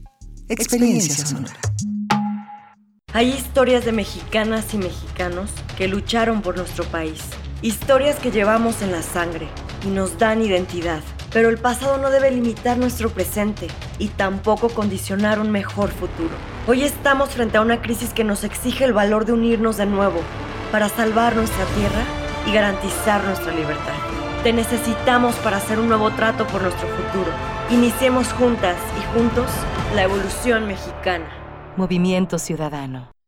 Experiencia 0.51 1.25
sonora. 1.25 1.53
Hay 3.13 3.29
historias 3.29 3.85
de 3.85 3.93
mexicanas 3.93 4.73
y 4.73 4.79
mexicanos 4.79 5.49
que 5.77 5.87
lucharon 5.87 6.41
por 6.41 6.57
nuestro 6.57 6.83
país. 6.83 7.21
Historias 7.61 8.17
que 8.17 8.31
llevamos 8.31 8.81
en 8.81 8.91
la 8.91 9.01
sangre 9.01 9.47
y 9.85 9.87
nos 9.87 10.17
dan 10.17 10.41
identidad. 10.41 11.01
Pero 11.31 11.47
el 11.47 11.57
pasado 11.57 11.99
no 11.99 12.09
debe 12.09 12.31
limitar 12.31 12.77
nuestro 12.77 13.09
presente 13.11 13.67
y 13.97 14.09
tampoco 14.09 14.67
condicionar 14.67 15.39
un 15.39 15.51
mejor 15.51 15.89
futuro. 15.89 16.35
Hoy 16.67 16.83
estamos 16.83 17.29
frente 17.29 17.55
a 17.55 17.61
una 17.61 17.81
crisis 17.81 18.09
que 18.09 18.25
nos 18.25 18.43
exige 18.43 18.83
el 18.83 18.91
valor 18.91 19.23
de 19.23 19.31
unirnos 19.31 19.77
de 19.77 19.85
nuevo 19.85 20.19
para 20.69 20.89
salvar 20.89 21.33
nuestra 21.33 21.63
tierra 21.77 22.03
y 22.45 22.51
garantizar 22.51 23.23
nuestra 23.23 23.55
libertad. 23.55 24.20
Te 24.43 24.53
necesitamos 24.53 25.35
para 25.35 25.57
hacer 25.57 25.79
un 25.79 25.87
nuevo 25.87 26.09
trato 26.09 26.47
por 26.47 26.63
nuestro 26.63 26.87
futuro. 26.87 27.31
Iniciemos 27.69 28.33
juntas 28.33 28.75
y 28.99 29.13
juntos 29.13 29.45
la 29.93 30.01
evolución 30.01 30.65
mexicana. 30.65 31.27
Movimiento 31.77 32.39
Ciudadano. 32.39 33.10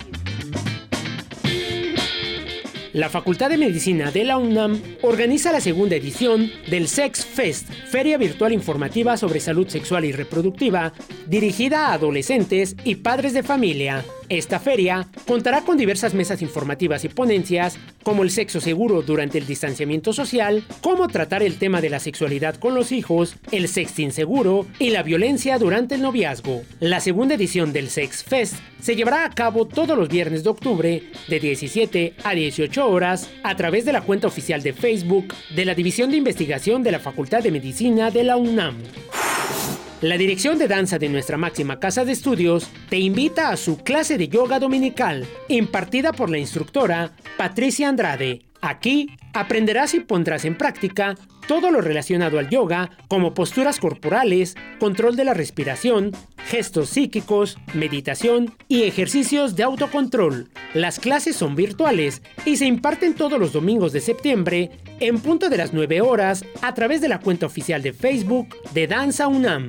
La 2.92 3.08
Facultad 3.08 3.48
de 3.48 3.56
Medicina 3.56 4.10
de 4.10 4.22
la 4.22 4.36
UNAM 4.36 4.78
organiza 5.00 5.50
la 5.50 5.62
segunda 5.62 5.96
edición 5.96 6.50
del 6.68 6.88
Sex 6.88 7.24
Fest, 7.24 7.70
feria 7.88 8.18
virtual 8.18 8.52
informativa 8.52 9.16
sobre 9.16 9.40
salud 9.40 9.66
sexual 9.68 10.04
y 10.04 10.12
reproductiva, 10.12 10.92
dirigida 11.26 11.86
a 11.86 11.94
adolescentes 11.94 12.76
y 12.84 12.96
padres 12.96 13.32
de 13.32 13.42
familia. 13.42 14.04
Esta 14.28 14.60
feria 14.60 15.06
contará 15.26 15.62
con 15.62 15.76
diversas 15.76 16.14
mesas 16.14 16.42
informativas 16.42 17.04
y 17.04 17.08
ponencias, 17.08 17.78
como 18.02 18.22
el 18.22 18.30
sexo 18.30 18.60
seguro 18.60 19.02
durante 19.02 19.38
el 19.38 19.46
distanciamiento 19.46 20.12
social, 20.12 20.64
cómo 20.80 21.08
tratar 21.08 21.42
el 21.42 21.58
tema 21.58 21.80
de 21.80 21.90
la 21.90 22.00
sexualidad 22.00 22.56
con 22.56 22.74
los 22.74 22.92
hijos, 22.92 23.36
el 23.50 23.68
sexting 23.68 24.12
seguro 24.12 24.66
y 24.78 24.90
la 24.90 25.02
violencia 25.02 25.58
durante 25.58 25.96
el 25.96 26.02
noviazgo. 26.02 26.62
La 26.80 27.00
segunda 27.00 27.34
edición 27.34 27.72
del 27.72 27.90
Sex 27.90 28.24
Fest 28.24 28.56
se 28.80 28.96
llevará 28.96 29.24
a 29.24 29.30
cabo 29.30 29.66
todos 29.66 29.96
los 29.96 30.08
viernes 30.08 30.44
de 30.44 30.50
octubre 30.50 31.02
de 31.28 31.40
17 31.40 32.14
a 32.24 32.34
18 32.34 32.88
horas 32.88 33.30
a 33.42 33.56
través 33.56 33.84
de 33.84 33.92
la 33.92 34.02
cuenta 34.02 34.26
oficial 34.26 34.62
de 34.62 34.72
Facebook 34.72 35.34
de 35.54 35.64
la 35.64 35.74
División 35.74 36.10
de 36.10 36.16
Investigación 36.16 36.82
de 36.82 36.92
la 36.92 36.98
Facultad 36.98 37.42
de 37.42 37.50
Medicina 37.50 38.10
de 38.10 38.24
la 38.24 38.36
UNAM. 38.36 38.76
La 40.02 40.18
dirección 40.18 40.58
de 40.58 40.66
danza 40.66 40.98
de 40.98 41.08
nuestra 41.08 41.36
máxima 41.36 41.78
casa 41.78 42.04
de 42.04 42.10
estudios 42.10 42.68
te 42.90 42.98
invita 42.98 43.50
a 43.50 43.56
su 43.56 43.78
clase 43.78 44.18
de 44.18 44.26
yoga 44.26 44.58
dominical, 44.58 45.28
impartida 45.46 46.12
por 46.12 46.28
la 46.28 46.38
instructora 46.38 47.12
Patricia 47.36 47.88
Andrade. 47.88 48.42
Aquí 48.60 49.10
aprenderás 49.32 49.94
y 49.94 50.00
pondrás 50.00 50.44
en 50.44 50.58
práctica 50.58 51.14
todo 51.46 51.70
lo 51.70 51.80
relacionado 51.80 52.38
al 52.38 52.48
yoga, 52.48 52.90
como 53.08 53.34
posturas 53.34 53.78
corporales, 53.78 54.56
control 54.78 55.16
de 55.16 55.24
la 55.24 55.34
respiración, 55.34 56.12
gestos 56.46 56.90
psíquicos, 56.90 57.58
meditación 57.74 58.54
y 58.68 58.84
ejercicios 58.84 59.56
de 59.56 59.62
autocontrol. 59.62 60.50
Las 60.74 60.98
clases 60.98 61.36
son 61.36 61.54
virtuales 61.54 62.22
y 62.44 62.56
se 62.56 62.66
imparten 62.66 63.14
todos 63.14 63.38
los 63.38 63.52
domingos 63.52 63.92
de 63.92 64.00
septiembre 64.00 64.70
en 65.00 65.20
punto 65.20 65.48
de 65.48 65.56
las 65.56 65.72
9 65.72 66.00
horas 66.00 66.44
a 66.62 66.74
través 66.74 67.00
de 67.00 67.08
la 67.08 67.20
cuenta 67.20 67.46
oficial 67.46 67.82
de 67.82 67.92
Facebook 67.92 68.48
de 68.72 68.86
Danza 68.86 69.28
UNAM. 69.28 69.68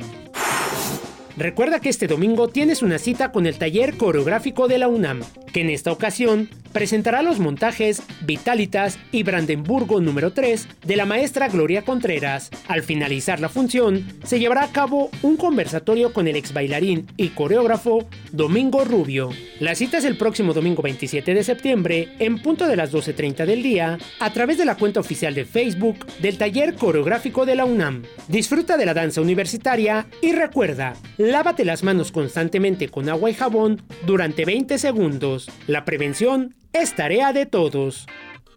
Recuerda 1.36 1.80
que 1.80 1.90
este 1.90 2.06
domingo 2.06 2.48
tienes 2.50 2.84
una 2.84 3.00
cita 3.00 3.32
con 3.32 3.48
el 3.48 3.58
taller 3.58 3.98
coreográfico 3.98 4.68
de 4.68 4.78
la 4.78 4.88
UNAM, 4.88 5.22
que 5.52 5.62
en 5.62 5.72
esta 5.72 5.92
ocasión 5.92 6.50
presentará 6.74 7.22
los 7.22 7.40
montajes 7.40 8.02
Vitalitas 8.22 9.00
y 9.12 9.24
Brandenburgo 9.24 10.02
número 10.02 10.34
3 10.34 10.68
de 10.86 10.96
la 10.96 11.06
maestra 11.06 11.48
Gloria 11.48 11.84
Contreras. 11.84 12.50
Al 12.68 12.84
finalizar 12.84 13.40
la 13.40 13.50
función, 13.50 14.06
se 14.24 14.40
llevará 14.40 14.64
a 14.64 14.72
cabo 14.72 15.10
un 15.22 15.38
conversatorio 15.38 16.12
con 16.12 16.28
el 16.28 16.36
ex 16.36 16.54
bailarín 16.54 17.08
y 17.16 17.30
coreógrafo 17.30 18.08
Domingo 18.32 18.84
Rubio. 18.84 19.30
La 19.60 19.76
cita 19.76 20.00
es 20.00 20.06
el 20.06 20.18
próximo 20.18 20.54
domingo 20.54 20.82
27 20.82 21.34
de 21.34 21.44
septiembre, 21.44 22.10
en 22.20 22.42
punto 22.42 22.68
de 22.68 22.76
las 22.76 22.92
12.30 22.92 23.46
del 23.46 23.64
día, 23.64 23.98
a 24.20 24.34
través 24.34 24.58
de 24.58 24.66
la 24.66 24.76
cuenta 24.76 25.00
oficial 25.00 25.36
de 25.36 25.46
Facebook 25.46 26.06
del 26.22 26.38
taller 26.38 26.76
coreográfico 26.76 27.46
de 27.46 27.56
la 27.56 27.66
UNAM. 27.66 28.04
Disfruta 28.28 28.78
de 28.78 28.86
la 28.86 28.94
danza 28.94 29.22
universitaria 29.22 30.08
y 30.22 30.32
recuerda, 30.32 30.94
lávate 31.18 31.66
las 31.66 31.84
manos 31.84 32.12
constantemente 32.12 32.90
con 32.90 33.10
agua 33.10 33.30
y 33.30 33.34
jabón 33.34 33.82
durante 34.06 34.46
20 34.46 34.78
segundos. 34.80 35.50
La 35.68 35.86
prevención 35.86 36.56
es 36.74 36.96
tarea 36.96 37.32
de 37.32 37.46
todos. 37.46 38.08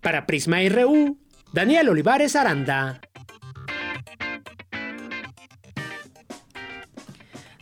Para 0.02 0.26
Prisma 0.26 0.58
RU, 0.68 1.18
Daniel 1.52 1.90
Olivares 1.90 2.34
Aranda. 2.34 3.00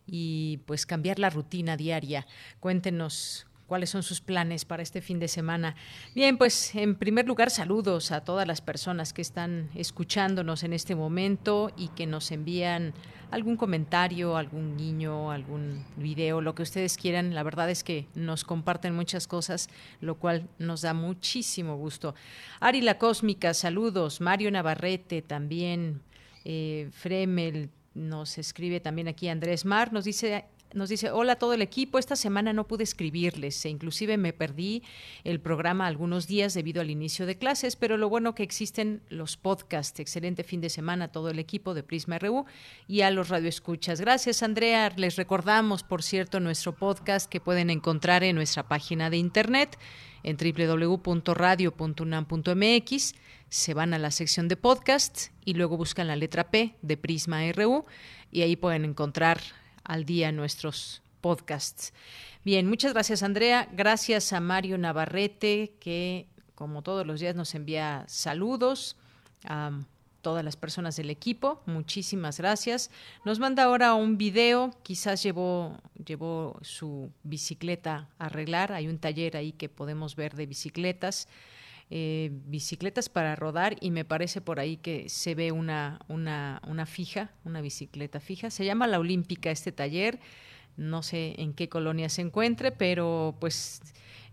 y 0.07 0.59
pues 0.67 0.87
cambiar 0.87 1.19
la 1.19 1.31
rutina 1.31 1.77
diaria. 1.77 2.27
Cuéntenos 2.61 3.47
cuáles 3.69 3.91
son 3.91 4.03
sus 4.03 4.21
planes 4.21 4.65
para 4.65 4.83
este 4.83 5.01
fin 5.01 5.21
de 5.21 5.29
semana. 5.29 5.77
Bien, 6.15 6.39
pues 6.39 6.75
en 6.75 6.97
primer 6.97 7.29
lugar 7.29 7.51
saludos 7.51 8.11
a 8.11 8.23
todas 8.23 8.49
las 8.49 8.61
personas 8.61 9.13
que 9.13 9.23
están 9.23 9.69
escuchándonos 9.75 10.65
en 10.65 10.73
este 10.73 10.97
momento 10.97 11.71
y 11.77 11.89
que 11.89 12.07
nos 12.07 12.33
envían 12.33 12.95
algún 13.31 13.59
comentario, 13.59 14.39
algún 14.39 14.79
guiño, 14.79 15.31
algún 15.31 15.85
video, 15.97 16.41
lo 16.41 16.55
que 16.55 16.63
ustedes 16.63 16.97
quieran. 16.97 17.35
La 17.35 17.43
verdad 17.43 17.69
es 17.71 17.85
que 17.85 18.07
nos 18.15 18.43
comparten 18.43 18.95
muchas 18.95 19.29
cosas, 19.29 19.69
lo 20.01 20.17
cual 20.17 20.49
nos 20.59 20.81
da 20.81 20.95
muchísimo 20.95 21.77
gusto. 21.77 22.15
Ari 22.61 22.81
La 22.81 22.97
Cósmica, 22.97 23.53
saludos. 23.53 24.23
Mario 24.23 24.51
Navarrete 24.51 25.21
también. 25.21 26.01
Eh, 26.47 26.89
Fremel 26.93 27.69
nos 27.93 28.39
escribe 28.39 28.81
también 28.81 29.09
aquí 29.09 29.29
Andrés 29.29 29.65
Mar, 29.67 29.93
nos 29.93 30.05
dice 30.05 30.47
nos 30.75 30.89
dice, 30.89 31.11
hola 31.11 31.37
todo 31.37 31.55
el 31.55 31.63
equipo, 31.63 31.99
esta 31.99 32.17
semana 32.17 32.53
no 32.53 32.67
pude 32.67 32.85
escribirles 32.85 33.65
e 33.65 33.71
inclusive 33.71 34.19
me 34.19 34.33
perdí 34.33 34.83
el 35.25 35.41
programa 35.41 35.87
algunos 35.87 36.27
días 36.27 36.55
debido 36.55 36.81
al 36.81 36.91
inicio 36.91 37.27
de 37.27 37.39
clases, 37.39 37.77
pero 37.77 37.97
lo 37.97 38.09
bueno 38.09 38.35
que 38.35 38.43
existen 38.43 39.03
los 39.09 39.37
podcasts. 39.37 40.01
Excelente 40.01 40.43
fin 40.45 40.61
de 40.61 40.71
semana 40.71 41.07
a 41.07 41.13
todo 41.13 41.31
el 41.31 41.39
equipo 41.39 41.75
de 41.75 41.83
Prisma 41.83 42.19
RU 42.19 42.47
y 42.87 43.01
a 43.03 43.11
los 43.11 43.29
radioescuchas. 43.29 44.01
Gracias, 44.01 44.43
Andrea. 44.43 44.91
Les 44.97 45.17
recordamos, 45.17 45.83
por 45.83 46.03
cierto, 46.03 46.41
nuestro 46.41 46.75
podcast 46.75 47.31
que 47.31 47.41
pueden 47.41 47.71
encontrar 47.71 48.23
en 48.23 48.37
nuestra 48.37 48.69
página 48.69 49.11
de 49.11 49.17
internet 49.17 49.79
en 50.23 50.37
www.radio.unam.mx. 50.37 53.15
Se 53.49 53.75
van 53.75 53.95
a 53.95 53.99
la 53.99 54.11
sección 54.11 54.49
de 54.49 54.57
podcast 54.57 55.29
y 55.45 55.55
luego 55.55 55.79
buscan 55.79 56.09
la 56.09 56.17
letra 56.17 56.51
P 56.51 56.75
de 56.83 56.97
Prisma 56.99 57.51
RU 57.53 57.87
y 58.31 58.43
ahí 58.43 58.57
pueden 58.57 58.85
encontrar 58.85 59.41
al 59.89 60.05
día 60.05 60.31
nuestros 60.31 61.03
podcasts. 61.21 61.93
Bien, 62.45 62.69
muchas 62.69 62.93
gracias 62.93 63.25
Andrea, 63.25 63.69
gracias 63.73 64.33
a 64.33 64.39
Mario 64.39 64.79
Navarrete 64.79 65.73
que 65.81 66.29
como 66.55 66.83
todos 66.83 67.07
los 67.07 67.21
días 67.21 67.35
nos 67.35 67.55
envía 67.55 68.05
saludos 68.07 68.97
a 69.45 69.73
todas 70.23 70.45
las 70.45 70.57
personas 70.57 70.97
del 70.97 71.11
equipo, 71.11 71.63
muchísimas 71.67 72.39
gracias. 72.39 72.91
Nos 73.25 73.39
manda 73.39 73.63
ahora 73.63 73.95
un 73.95 74.19
video, 74.19 74.75
quizás 74.83 75.23
llevó, 75.23 75.79
llevó 76.05 76.59
su 76.63 77.11
bicicleta 77.23 78.09
a 78.19 78.27
arreglar, 78.27 78.73
hay 78.73 78.89
un 78.89 78.99
taller 78.99 79.37
ahí 79.37 79.53
que 79.53 79.69
podemos 79.69 80.17
ver 80.17 80.35
de 80.35 80.47
bicicletas. 80.47 81.29
Eh, 81.91 82.31
bicicletas 82.45 83.09
para 83.09 83.35
rodar 83.35 83.77
y 83.81 83.91
me 83.91 84.05
parece 84.05 84.43
por 84.43 84.61
ahí 84.61 84.77
que 84.77 85.09
se 85.09 85.35
ve 85.35 85.53
una, 85.53 85.99
una, 86.07 86.61
una 86.67 86.85
fija, 86.85 87.31
una 87.45 87.63
bicicleta 87.63 88.21
fija. 88.21 88.51
Se 88.51 88.67
llama 88.67 88.87
La 88.87 88.99
Olímpica 88.99 89.51
este 89.51 89.73
taller, 89.73 90.21
no 90.77 91.03
sé 91.03 91.35
en 91.39 91.55
qué 91.55 91.71
colonia 91.71 92.11
se 92.11 92.21
encuentre, 92.21 92.73
pero 92.73 93.37
pues 93.41 93.81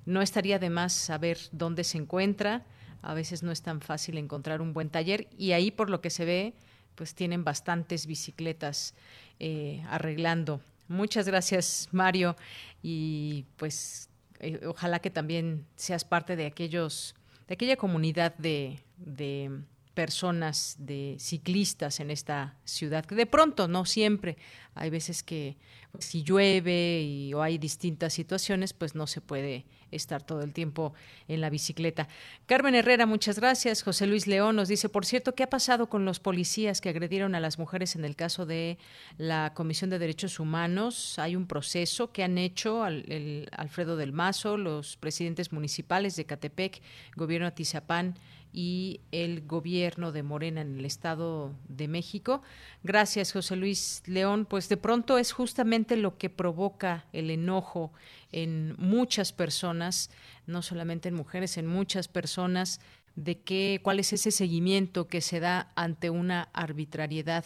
no 0.05 0.21
estaría 0.21 0.59
de 0.59 0.69
más 0.69 0.91
saber 0.91 1.37
dónde 1.53 1.85
se 1.85 1.97
encuentra. 1.97 2.65
A 3.01 3.13
veces 3.13 3.41
no 3.41 3.53
es 3.53 3.61
tan 3.61 3.79
fácil 3.79 4.17
encontrar 4.17 4.61
un 4.61 4.73
buen 4.73 4.89
taller 4.89 5.29
y 5.37 5.53
ahí 5.53 5.71
por 5.71 5.89
lo 5.89 6.01
que 6.01 6.09
se 6.09 6.25
ve 6.25 6.55
pues 6.95 7.15
tienen 7.15 7.45
bastantes 7.45 8.05
bicicletas 8.05 8.95
eh, 9.39 9.81
arreglando. 9.89 10.59
Muchas 10.89 11.25
gracias 11.25 11.87
Mario 11.93 12.35
y 12.83 13.45
pues 13.55 14.09
eh, 14.39 14.59
ojalá 14.65 14.99
que 14.99 15.09
también 15.09 15.65
seas 15.77 16.03
parte 16.03 16.35
de 16.35 16.47
aquellos 16.47 17.15
de 17.47 17.53
aquella 17.53 17.77
comunidad 17.77 18.35
de, 18.37 18.79
de 18.97 19.51
personas, 19.95 20.75
de 20.77 21.15
ciclistas 21.19 21.99
en 21.99 22.11
esta 22.11 22.55
ciudad, 22.65 23.05
que 23.05 23.15
de 23.15 23.25
pronto, 23.25 23.67
no 23.67 23.85
siempre, 23.85 24.37
hay 24.75 24.89
veces 24.89 25.23
que 25.23 25.57
si 25.99 26.23
llueve 26.23 27.01
y, 27.01 27.33
o 27.33 27.41
hay 27.41 27.57
distintas 27.57 28.13
situaciones, 28.13 28.73
pues 28.73 28.93
no 28.93 29.07
se 29.07 29.21
puede 29.21 29.65
estar 29.91 30.21
todo 30.21 30.41
el 30.41 30.51
tiempo 30.53 30.93
en 31.29 31.39
la 31.39 31.49
bicicleta. 31.49 32.09
Carmen 32.45 32.75
Herrera, 32.75 33.05
muchas 33.05 33.39
gracias. 33.39 33.81
José 33.81 34.05
Luis 34.07 34.27
León 34.27 34.57
nos 34.57 34.67
dice, 34.67 34.89
por 34.89 35.05
cierto, 35.05 35.33
¿qué 35.33 35.43
ha 35.43 35.49
pasado 35.49 35.87
con 35.87 36.03
los 36.03 36.19
policías 36.19 36.81
que 36.81 36.89
agredieron 36.89 37.33
a 37.33 37.39
las 37.39 37.57
mujeres 37.57 37.95
en 37.95 38.03
el 38.03 38.17
caso 38.17 38.45
de 38.45 38.77
la 39.17 39.53
Comisión 39.53 39.89
de 39.89 39.99
Derechos 39.99 40.39
Humanos? 40.39 41.17
Hay 41.17 41.37
un 41.37 41.47
proceso 41.47 42.11
que 42.11 42.23
han 42.23 42.37
hecho 42.37 42.85
el 42.85 43.47
Alfredo 43.55 43.95
del 43.95 44.11
Mazo, 44.11 44.57
los 44.57 44.97
presidentes 44.97 45.53
municipales 45.53 46.17
de 46.17 46.25
Catepec, 46.25 46.81
Gobierno 47.15 47.47
Atizapán 47.47 48.15
y 48.57 49.01
el 49.11 49.45
gobierno 49.45 50.13
de 50.13 50.23
Morena 50.23 50.61
en 50.61 50.79
el 50.79 50.85
Estado 50.85 51.53
de 51.67 51.89
México. 51.89 52.41
Gracias, 52.83 53.33
José 53.33 53.57
Luis 53.57 54.01
León. 54.05 54.45
Pues 54.45 54.69
de 54.69 54.77
pronto 54.77 55.17
es 55.17 55.33
justamente 55.33 55.97
lo 55.97 56.17
que 56.17 56.29
provoca 56.29 57.05
el 57.11 57.29
enojo 57.31 57.91
en 58.31 58.73
muchas 58.77 59.33
personas, 59.33 60.09
no 60.47 60.61
solamente 60.61 61.09
en 61.09 61.15
mujeres, 61.15 61.57
en 61.57 61.67
muchas 61.67 62.07
personas, 62.07 62.79
de 63.17 63.39
qué, 63.39 63.81
cuál 63.83 63.99
es 63.99 64.13
ese 64.13 64.31
seguimiento 64.31 65.09
que 65.09 65.19
se 65.19 65.41
da 65.41 65.73
ante 65.75 66.09
una 66.09 66.47
arbitrariedad 66.53 67.43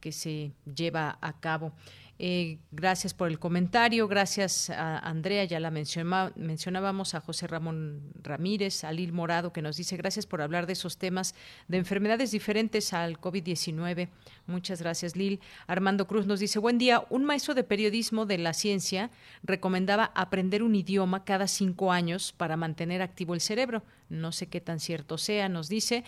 que 0.00 0.12
se 0.12 0.52
lleva 0.64 1.18
a 1.20 1.40
cabo. 1.40 1.74
Eh, 2.20 2.58
gracias 2.72 3.14
por 3.14 3.28
el 3.28 3.38
comentario, 3.38 4.08
gracias 4.08 4.70
a 4.70 4.98
Andrea, 4.98 5.44
ya 5.44 5.60
la 5.60 5.70
mencionábamos, 5.70 7.14
a 7.14 7.20
José 7.20 7.46
Ramón 7.46 8.12
Ramírez, 8.22 8.82
a 8.82 8.90
Lil 8.90 9.12
Morado, 9.12 9.52
que 9.52 9.62
nos 9.62 9.76
dice 9.76 9.96
gracias 9.96 10.26
por 10.26 10.42
hablar 10.42 10.66
de 10.66 10.72
esos 10.72 10.98
temas 10.98 11.36
de 11.68 11.78
enfermedades 11.78 12.32
diferentes 12.32 12.92
al 12.92 13.20
COVID-19. 13.20 14.08
Muchas 14.48 14.82
gracias, 14.82 15.14
Lil. 15.14 15.38
Armando 15.68 16.08
Cruz 16.08 16.26
nos 16.26 16.40
dice, 16.40 16.58
buen 16.58 16.78
día, 16.78 17.04
un 17.08 17.24
maestro 17.24 17.54
de 17.54 17.62
periodismo 17.62 18.26
de 18.26 18.38
la 18.38 18.52
ciencia 18.52 19.10
recomendaba 19.44 20.10
aprender 20.16 20.64
un 20.64 20.74
idioma 20.74 21.24
cada 21.24 21.46
cinco 21.46 21.92
años 21.92 22.34
para 22.36 22.56
mantener 22.56 23.00
activo 23.00 23.34
el 23.34 23.40
cerebro. 23.40 23.84
No 24.08 24.32
sé 24.32 24.48
qué 24.48 24.60
tan 24.60 24.80
cierto 24.80 25.18
sea, 25.18 25.48
nos 25.48 25.68
dice. 25.68 26.02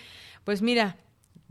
Pues 0.45 0.61
mira, 0.61 0.97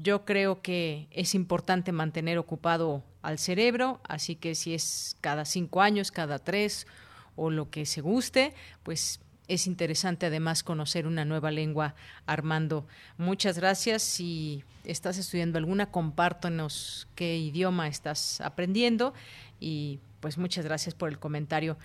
yo 0.02 0.26
creo 0.26 0.62
que 0.62 1.08
es 1.12 1.36
importante 1.36 1.92
mantener 1.92 2.38
ocupado 2.38 3.04
al 3.22 3.38
cerebro, 3.38 4.00
así 4.08 4.36
que 4.36 4.56
si 4.56 4.74
es 4.74 5.18
cada 5.22 5.46
cinco 5.46 5.82
años, 5.82 6.12
cada 6.12 6.40
tres 6.40 6.88
o 7.36 7.50
lo 7.50 7.70
que 7.70 7.86
se 7.86 8.02
guste, 8.02 8.54
pues 8.84 9.20
es 9.50 9.68
interesante 9.68 10.28
además 10.28 10.64
conocer 10.64 11.08
una 11.08 11.26
nueva 11.26 11.52
lengua, 11.52 11.96
Armando. 12.28 12.86
Muchas 13.18 13.58
gracias. 13.58 14.04
Si 14.04 14.64
estás 14.86 15.18
estudiando 15.18 15.58
alguna, 15.58 15.92
compártanos 15.92 17.08
qué 17.16 17.38
idioma 17.38 17.88
estás 17.88 18.42
aprendiendo 18.42 19.14
y 19.60 20.00
pues 20.20 20.38
muchas 20.38 20.66
gracias 20.66 20.96
por 20.96 21.10
el 21.10 21.20
comentario. 21.20 21.78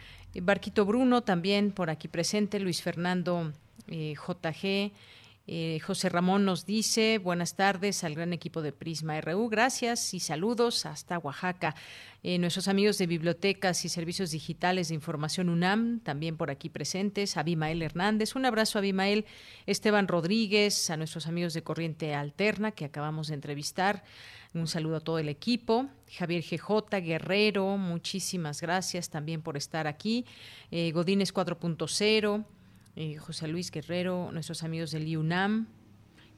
Barquito 0.42 0.84
Bruno 0.84 1.22
también 1.22 1.72
por 1.72 1.90
aquí 1.90 2.06
presente, 2.06 2.60
Luis 2.60 2.82
Fernando 2.82 3.52
eh, 3.88 4.14
JG. 4.14 4.92
Eh, 5.46 5.78
José 5.80 6.08
Ramón 6.08 6.46
nos 6.46 6.64
dice, 6.64 7.18
buenas 7.18 7.54
tardes 7.54 8.02
al 8.02 8.14
gran 8.14 8.32
equipo 8.32 8.62
de 8.62 8.72
Prisma 8.72 9.20
RU, 9.20 9.50
gracias 9.50 10.14
y 10.14 10.20
saludos 10.20 10.86
hasta 10.86 11.18
Oaxaca. 11.18 11.74
Eh, 12.22 12.38
nuestros 12.38 12.66
amigos 12.66 12.96
de 12.96 13.06
bibliotecas 13.06 13.84
y 13.84 13.90
servicios 13.90 14.30
digitales 14.30 14.88
de 14.88 14.94
información 14.94 15.50
UNAM, 15.50 16.00
también 16.00 16.38
por 16.38 16.50
aquí 16.50 16.70
presentes, 16.70 17.36
Abimael 17.36 17.82
Hernández, 17.82 18.36
un 18.36 18.46
abrazo 18.46 18.78
a 18.78 18.80
Abimael, 18.80 19.26
Esteban 19.66 20.08
Rodríguez, 20.08 20.88
a 20.88 20.96
nuestros 20.96 21.26
amigos 21.26 21.52
de 21.52 21.62
Corriente 21.62 22.14
Alterna 22.14 22.72
que 22.72 22.86
acabamos 22.86 23.28
de 23.28 23.34
entrevistar. 23.34 24.02
Un 24.54 24.66
saludo 24.66 24.96
a 24.96 25.00
todo 25.00 25.18
el 25.18 25.28
equipo. 25.28 25.88
Javier 26.10 26.42
GJ, 26.42 27.00
Guerrero, 27.02 27.76
muchísimas 27.76 28.62
gracias 28.62 29.10
también 29.10 29.42
por 29.42 29.58
estar 29.58 29.86
aquí. 29.86 30.24
Eh, 30.70 30.92
Godínez 30.92 31.34
4.0, 31.34 32.44
eh, 32.96 33.16
José 33.16 33.48
Luis 33.48 33.70
Guerrero, 33.70 34.30
nuestros 34.32 34.62
amigos 34.62 34.92
del 34.92 35.08
IUNAM. 35.08 35.66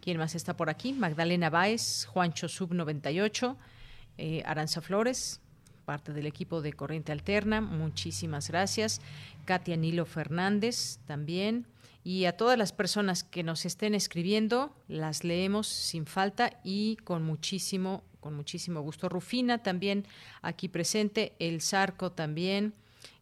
¿Quién 0.00 0.16
más 0.16 0.34
está 0.34 0.56
por 0.56 0.70
aquí? 0.70 0.92
Magdalena 0.92 1.50
Báez, 1.50 2.06
Juancho 2.06 2.48
Sub 2.48 2.72
98, 2.72 3.56
eh, 4.18 4.42
Aranza 4.46 4.80
Flores, 4.80 5.40
parte 5.84 6.12
del 6.12 6.26
equipo 6.26 6.62
de 6.62 6.72
Corriente 6.72 7.12
Alterna. 7.12 7.60
Muchísimas 7.60 8.48
gracias. 8.48 9.02
Katia 9.44 9.76
Nilo 9.76 10.06
Fernández 10.06 10.98
también. 11.06 11.66
Y 12.04 12.24
a 12.24 12.36
todas 12.36 12.56
las 12.56 12.72
personas 12.72 13.24
que 13.24 13.42
nos 13.42 13.66
estén 13.66 13.94
escribiendo, 13.94 14.74
las 14.86 15.24
leemos 15.24 15.66
sin 15.66 16.06
falta 16.06 16.60
y 16.62 16.96
con 17.04 17.24
muchísimo, 17.24 18.04
con 18.20 18.34
muchísimo 18.34 18.80
gusto. 18.80 19.08
Rufina 19.08 19.62
también 19.62 20.06
aquí 20.40 20.68
presente, 20.68 21.34
el 21.40 21.60
Zarco 21.60 22.12
también, 22.12 22.74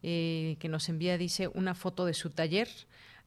eh, 0.02 0.56
que 0.60 0.68
nos 0.68 0.88
envía, 0.90 1.16
dice, 1.16 1.48
una 1.48 1.74
foto 1.74 2.04
de 2.04 2.12
su 2.12 2.28
taller 2.28 2.68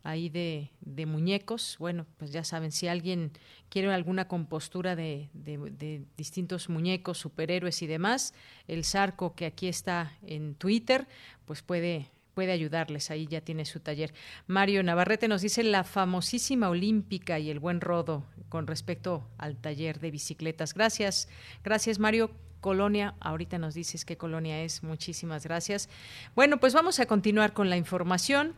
ahí 0.08 0.30
de, 0.30 0.72
de, 0.80 1.06
muñecos. 1.06 1.76
Bueno, 1.80 2.06
pues 2.18 2.32
ya 2.32 2.44
saben, 2.44 2.72
si 2.72 2.88
alguien 2.88 3.32
quiere 3.70 3.94
alguna 3.94 4.28
compostura 4.28 4.96
de, 4.96 5.30
de, 5.34 6.06
distintos 6.16 6.70
muñecos, 6.70 7.18
superhéroes 7.18 7.82
y 7.82 7.88
demás, 7.88 8.34
el 8.68 8.86
Zarco 8.86 9.36
que 9.36 9.46
aquí 9.46 9.68
está 9.68 10.14
en 10.26 10.56
Twitter, 10.56 11.08
pues 11.46 11.62
puede 11.62 12.10
puede 12.34 12.52
ayudarles, 12.52 13.10
ahí 13.10 13.26
ya 13.26 13.42
tiene 13.42 13.66
su 13.66 13.80
taller. 13.80 14.14
Mario 14.46 14.84
Navarrete 14.84 15.28
nos 15.28 15.42
dice 15.42 15.64
la 15.64 15.84
famosísima 15.84 16.70
olímpica 16.70 17.40
y 17.40 17.50
el 17.50 17.60
buen 17.60 17.82
rodo 17.82 18.26
con 18.48 18.68
respecto 18.68 19.28
al 19.40 19.58
taller 19.58 20.00
de 20.00 20.12
bicicletas. 20.12 20.76
Gracias, 20.76 21.30
gracias 21.64 21.98
Mario. 21.98 22.30
Colonia, 22.62 23.16
ahorita 23.20 23.58
nos 23.58 23.74
dices 23.74 24.06
qué 24.06 24.18
colonia 24.18 24.62
es, 24.62 24.84
muchísimas 24.84 25.44
gracias. 25.46 25.90
Bueno, 26.36 26.60
pues 26.60 26.74
vamos 26.74 27.00
a 27.00 27.08
continuar 27.08 27.54
con 27.54 27.70
la 27.70 27.78
información. 27.78 28.54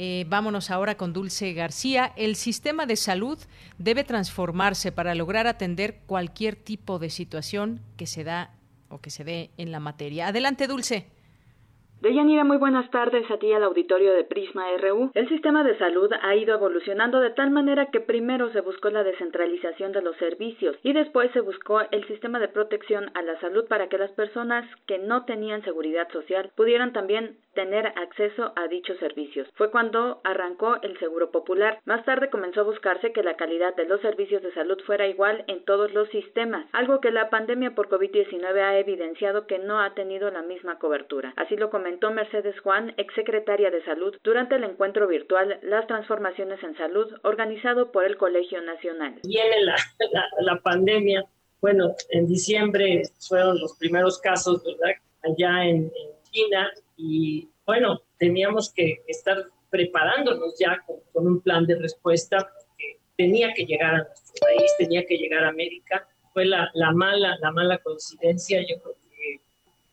Eh, 0.00 0.26
vámonos 0.28 0.70
ahora 0.70 0.96
con 0.96 1.12
Dulce 1.12 1.52
García. 1.54 2.12
El 2.14 2.36
sistema 2.36 2.86
de 2.86 2.94
salud 2.94 3.36
debe 3.78 4.04
transformarse 4.04 4.92
para 4.92 5.16
lograr 5.16 5.48
atender 5.48 6.02
cualquier 6.06 6.54
tipo 6.54 7.00
de 7.00 7.10
situación 7.10 7.80
que 7.96 8.06
se 8.06 8.22
da 8.22 8.54
o 8.90 9.00
que 9.00 9.10
se 9.10 9.24
dé 9.24 9.50
en 9.56 9.72
la 9.72 9.80
materia. 9.80 10.28
Adelante, 10.28 10.68
Dulce. 10.68 11.08
Deyanira, 12.00 12.44
muy 12.44 12.58
buenas 12.58 12.88
tardes 12.92 13.28
a 13.28 13.38
ti 13.38 13.52
al 13.52 13.64
auditorio 13.64 14.12
de 14.12 14.22
Prisma 14.22 14.66
RU. 14.76 15.10
El 15.14 15.28
sistema 15.28 15.64
de 15.64 15.76
salud 15.78 16.08
ha 16.22 16.36
ido 16.36 16.54
evolucionando 16.54 17.18
de 17.18 17.30
tal 17.30 17.50
manera 17.50 17.86
que 17.86 17.98
primero 17.98 18.52
se 18.52 18.60
buscó 18.60 18.88
la 18.90 19.02
descentralización 19.02 19.90
de 19.90 20.02
los 20.02 20.16
servicios 20.18 20.76
y 20.84 20.92
después 20.92 21.32
se 21.32 21.40
buscó 21.40 21.80
el 21.90 22.06
sistema 22.06 22.38
de 22.38 22.46
protección 22.46 23.10
a 23.14 23.22
la 23.22 23.36
salud 23.40 23.66
para 23.66 23.88
que 23.88 23.98
las 23.98 24.12
personas 24.12 24.64
que 24.86 24.98
no 24.98 25.24
tenían 25.24 25.64
seguridad 25.64 26.08
social 26.12 26.52
pudieran 26.54 26.92
también 26.92 27.38
tener 27.54 27.86
acceso 27.96 28.52
a 28.54 28.68
dichos 28.68 28.96
servicios. 28.98 29.48
Fue 29.56 29.72
cuando 29.72 30.20
arrancó 30.22 30.76
el 30.82 30.96
Seguro 31.00 31.32
Popular. 31.32 31.80
Más 31.84 32.04
tarde 32.04 32.30
comenzó 32.30 32.60
a 32.60 32.70
buscarse 32.70 33.12
que 33.12 33.24
la 33.24 33.34
calidad 33.34 33.74
de 33.74 33.86
los 33.86 34.00
servicios 34.00 34.44
de 34.44 34.52
salud 34.52 34.78
fuera 34.86 35.08
igual 35.08 35.42
en 35.48 35.64
todos 35.64 35.92
los 35.92 36.08
sistemas, 36.10 36.66
algo 36.70 37.00
que 37.00 37.10
la 37.10 37.30
pandemia 37.30 37.74
por 37.74 37.88
COVID-19 37.88 38.60
ha 38.60 38.78
evidenciado 38.78 39.48
que 39.48 39.58
no 39.58 39.80
ha 39.80 39.94
tenido 39.94 40.30
la 40.30 40.42
misma 40.42 40.78
cobertura. 40.78 41.32
Así 41.34 41.56
lo 41.56 41.70
comentó 41.88 42.10
Mercedes 42.10 42.60
Juan, 42.60 42.92
exsecretaria 42.98 43.70
de 43.70 43.82
Salud, 43.82 44.14
durante 44.22 44.56
el 44.56 44.64
encuentro 44.64 45.08
virtual 45.08 45.58
Las 45.62 45.86
Transformaciones 45.86 46.62
en 46.62 46.76
Salud, 46.76 47.06
organizado 47.22 47.92
por 47.92 48.04
el 48.04 48.18
Colegio 48.18 48.60
Nacional. 48.60 49.18
Viene 49.24 49.62
la, 49.62 49.74
la, 50.40 50.60
pandemia. 50.60 51.24
Bueno, 51.62 51.94
en 52.10 52.26
diciembre 52.26 53.04
fueron 53.26 53.58
los 53.58 53.74
primeros 53.78 54.18
casos, 54.18 54.62
¿verdad? 54.64 54.96
Allá 55.22 55.64
en, 55.64 55.84
en 55.84 56.22
China 56.30 56.70
y 56.98 57.48
bueno, 57.64 58.02
teníamos 58.18 58.70
que 58.70 59.02
estar 59.06 59.46
preparándonos 59.70 60.58
ya 60.58 60.84
con, 60.84 61.26
un 61.26 61.40
plan 61.40 61.64
de 61.64 61.76
respuesta 61.76 62.36
porque 62.36 62.98
tenía 63.16 63.54
que 63.54 63.64
llegar 63.64 63.94
a 63.94 64.04
nuestro 64.04 64.34
país, 64.42 64.70
tenía 64.76 65.06
que 65.06 65.16
llegar 65.16 65.42
a 65.44 65.48
América. 65.48 66.06
Fue 66.34 66.44
la, 66.44 66.70
la 66.74 66.92
mala, 66.92 67.38
la 67.40 67.50
mala 67.50 67.78
coincidencia, 67.78 68.60
yo 68.60 68.78
creo 68.82 68.94
que 69.10 69.40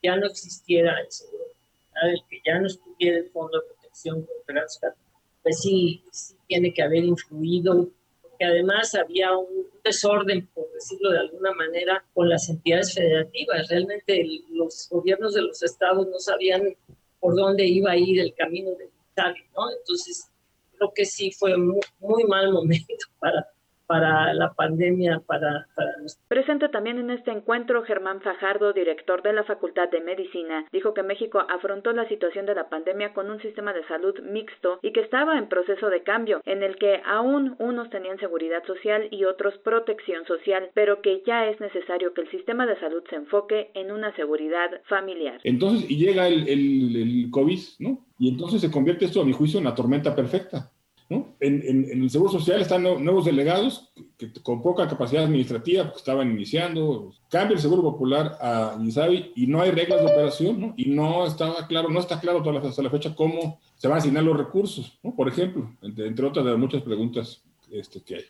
ya 0.02 0.16
no 0.16 0.26
existiera 0.26 1.00
el 1.00 1.10
seguro, 1.10 1.55
el 2.02 2.20
que 2.28 2.40
ya 2.44 2.58
no 2.58 2.66
estuviera 2.66 3.18
el 3.18 3.30
Fondo 3.30 3.58
de 3.58 3.66
Protección 3.66 4.22
contra 4.22 4.60
el 4.60 4.94
pues 5.42 5.60
sí, 5.60 6.02
sí 6.10 6.34
tiene 6.48 6.74
que 6.74 6.82
haber 6.82 7.04
influido, 7.04 7.88
porque 8.20 8.44
además 8.44 8.96
había 8.96 9.36
un 9.36 9.68
desorden, 9.84 10.44
por 10.48 10.68
decirlo 10.72 11.12
de 11.12 11.20
alguna 11.20 11.52
manera, 11.52 12.04
con 12.14 12.28
las 12.28 12.48
entidades 12.48 12.94
federativas. 12.94 13.68
Realmente 13.68 14.26
los 14.50 14.88
gobiernos 14.90 15.34
de 15.34 15.42
los 15.42 15.62
estados 15.62 16.08
no 16.08 16.18
sabían 16.18 16.76
por 17.20 17.36
dónde 17.36 17.64
iba 17.64 17.92
a 17.92 17.96
ir 17.96 18.18
el 18.18 18.34
camino 18.34 18.70
de 18.72 18.90
Italia, 19.12 19.44
¿no? 19.56 19.70
Entonces, 19.70 20.28
creo 20.76 20.92
que 20.92 21.04
sí 21.04 21.30
fue 21.30 21.56
muy, 21.56 21.80
muy 22.00 22.24
mal 22.24 22.52
momento 22.52 23.06
para 23.20 23.48
para 23.86 24.34
la 24.34 24.52
pandemia, 24.52 25.22
para, 25.26 25.66
para 25.74 25.92
Presente 26.28 26.68
también 26.68 26.98
en 26.98 27.10
este 27.10 27.30
encuentro 27.30 27.82
Germán 27.84 28.20
Fajardo, 28.20 28.72
director 28.72 29.22
de 29.22 29.32
la 29.32 29.44
Facultad 29.44 29.88
de 29.90 30.00
Medicina, 30.00 30.66
dijo 30.72 30.94
que 30.94 31.02
México 31.02 31.42
afrontó 31.48 31.92
la 31.92 32.08
situación 32.08 32.46
de 32.46 32.54
la 32.54 32.68
pandemia 32.68 33.12
con 33.14 33.30
un 33.30 33.40
sistema 33.40 33.72
de 33.72 33.86
salud 33.86 34.14
mixto 34.20 34.78
y 34.82 34.92
que 34.92 35.00
estaba 35.00 35.38
en 35.38 35.48
proceso 35.48 35.88
de 35.88 36.02
cambio, 36.02 36.40
en 36.44 36.62
el 36.62 36.76
que 36.76 37.00
aún 37.04 37.56
unos 37.58 37.90
tenían 37.90 38.18
seguridad 38.18 38.64
social 38.66 39.08
y 39.10 39.24
otros 39.24 39.56
protección 39.58 40.26
social, 40.26 40.70
pero 40.74 41.00
que 41.00 41.22
ya 41.26 41.46
es 41.46 41.60
necesario 41.60 42.12
que 42.12 42.22
el 42.22 42.30
sistema 42.30 42.66
de 42.66 42.78
salud 42.80 43.02
se 43.08 43.16
enfoque 43.16 43.70
en 43.74 43.90
una 43.92 44.14
seguridad 44.16 44.70
familiar. 44.88 45.40
Entonces, 45.44 45.88
y 45.90 45.96
llega 45.96 46.28
el, 46.28 46.48
el, 46.48 46.96
el 46.96 47.30
COVID, 47.30 47.60
¿no? 47.78 48.06
Y 48.18 48.30
entonces 48.30 48.60
se 48.60 48.70
convierte 48.70 49.04
esto, 49.04 49.20
a 49.20 49.24
mi 49.24 49.32
juicio, 49.32 49.58
en 49.58 49.64
la 49.64 49.74
tormenta 49.74 50.14
perfecta 50.14 50.70
en, 51.08 52.02
el 52.02 52.10
Seguro 52.10 52.32
Social 52.32 52.60
están 52.60 52.82
nuevos 52.82 53.24
delegados 53.24 53.92
que, 54.16 54.32
con 54.42 54.62
poca 54.62 54.88
capacidad 54.88 55.24
administrativa, 55.24 55.84
porque 55.84 55.98
estaban 55.98 56.30
iniciando. 56.30 57.12
Cambia 57.30 57.54
el 57.54 57.60
Seguro 57.60 57.82
Popular 57.82 58.36
a 58.40 58.76
INSABI 58.80 59.32
y 59.36 59.46
no 59.46 59.60
hay 59.60 59.70
reglas 59.70 60.00
de 60.00 60.06
operación, 60.06 60.74
Y 60.76 60.90
no 60.90 61.26
estaba 61.26 61.66
claro, 61.66 61.88
no 61.88 62.00
está 62.00 62.18
claro 62.18 62.42
hasta 62.66 62.82
la 62.82 62.90
fecha 62.90 63.14
cómo 63.14 63.60
se 63.76 63.88
van 63.88 63.96
a 63.96 63.98
asignar 63.98 64.24
los 64.24 64.36
recursos, 64.36 64.98
Por 65.16 65.28
ejemplo, 65.28 65.70
entre, 65.82 66.26
otras 66.26 66.44
de 66.44 66.50
las 66.50 66.60
muchas 66.60 66.82
preguntas 66.82 67.42
este, 67.70 68.00
que 68.02 68.16
hay. 68.16 68.24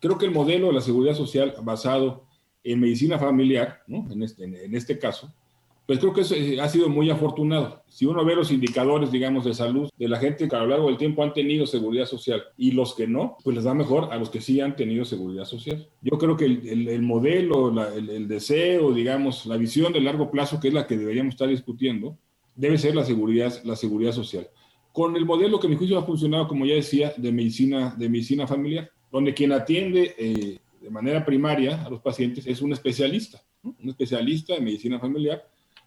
Creo 0.00 0.18
que 0.18 0.26
el 0.26 0.32
modelo 0.32 0.66
de 0.66 0.74
la 0.74 0.80
seguridad 0.80 1.14
social 1.14 1.54
basado 1.62 2.26
en 2.62 2.80
medicina 2.80 3.18
familiar, 3.18 3.82
¿no? 3.86 4.10
en, 4.10 4.22
este, 4.22 4.44
en 4.44 4.74
este 4.74 4.98
caso, 4.98 5.32
pues 5.86 5.98
creo 5.98 6.12
que 6.14 6.22
eso 6.22 6.34
eh, 6.34 6.60
ha 6.60 6.68
sido 6.68 6.88
muy 6.88 7.10
afortunado. 7.10 7.82
Si 7.88 8.06
uno 8.06 8.24
ve 8.24 8.34
los 8.34 8.50
indicadores, 8.50 9.12
digamos, 9.12 9.44
de 9.44 9.52
salud 9.52 9.90
de 9.98 10.08
la 10.08 10.18
gente 10.18 10.48
que 10.48 10.56
a 10.56 10.60
lo 10.60 10.68
largo 10.68 10.88
del 10.88 10.96
tiempo 10.96 11.22
han 11.22 11.34
tenido 11.34 11.66
seguridad 11.66 12.06
social 12.06 12.42
y 12.56 12.72
los 12.72 12.94
que 12.94 13.06
no, 13.06 13.36
pues 13.44 13.54
les 13.54 13.66
va 13.66 13.74
mejor 13.74 14.08
a 14.10 14.16
los 14.16 14.30
que 14.30 14.40
sí 14.40 14.60
han 14.60 14.76
tenido 14.76 15.04
seguridad 15.04 15.44
social. 15.44 15.86
Yo 16.00 16.18
creo 16.18 16.36
que 16.36 16.46
el, 16.46 17.02
modelo, 17.02 17.68
el, 17.92 18.08
el, 18.08 18.28
deseo, 18.28 18.92
digamos, 18.92 19.44
la 19.44 19.58
visión 19.58 19.92
de 19.92 20.00
largo 20.00 20.30
plazo, 20.30 20.58
que 20.58 20.68
es 20.68 20.74
la 20.74 20.86
que 20.86 20.96
deberíamos 20.96 21.34
estar 21.34 21.48
discutiendo, 21.48 22.16
debe 22.54 22.78
ser 22.78 22.94
la 22.94 23.04
seguridad, 23.04 23.52
la 23.64 23.76
seguridad 23.76 24.12
social. 24.12 24.48
Con 24.92 25.16
el 25.16 25.26
modelo 25.26 25.60
que 25.60 25.68
mi 25.68 25.76
juicio 25.76 25.98
ha 25.98 26.04
funcionado, 26.04 26.48
como 26.48 26.64
ya 26.64 26.74
decía, 26.74 27.12
de 27.16 27.30
medicina, 27.30 27.94
de 27.98 28.08
medicina 28.08 28.46
familiar, 28.46 28.90
donde 29.10 29.34
quien 29.34 29.52
atiende 29.52 30.14
eh, 30.16 30.58
de 30.80 30.90
manera 30.90 31.24
primaria 31.24 31.84
a 31.84 31.90
los 31.90 32.00
pacientes 32.00 32.46
es 32.46 32.62
un 32.62 32.72
especialista, 32.72 33.42
un 33.62 33.88
especialista 33.88 34.54
en 34.54 34.64
medicina 34.64 34.98
familiar 34.98 35.44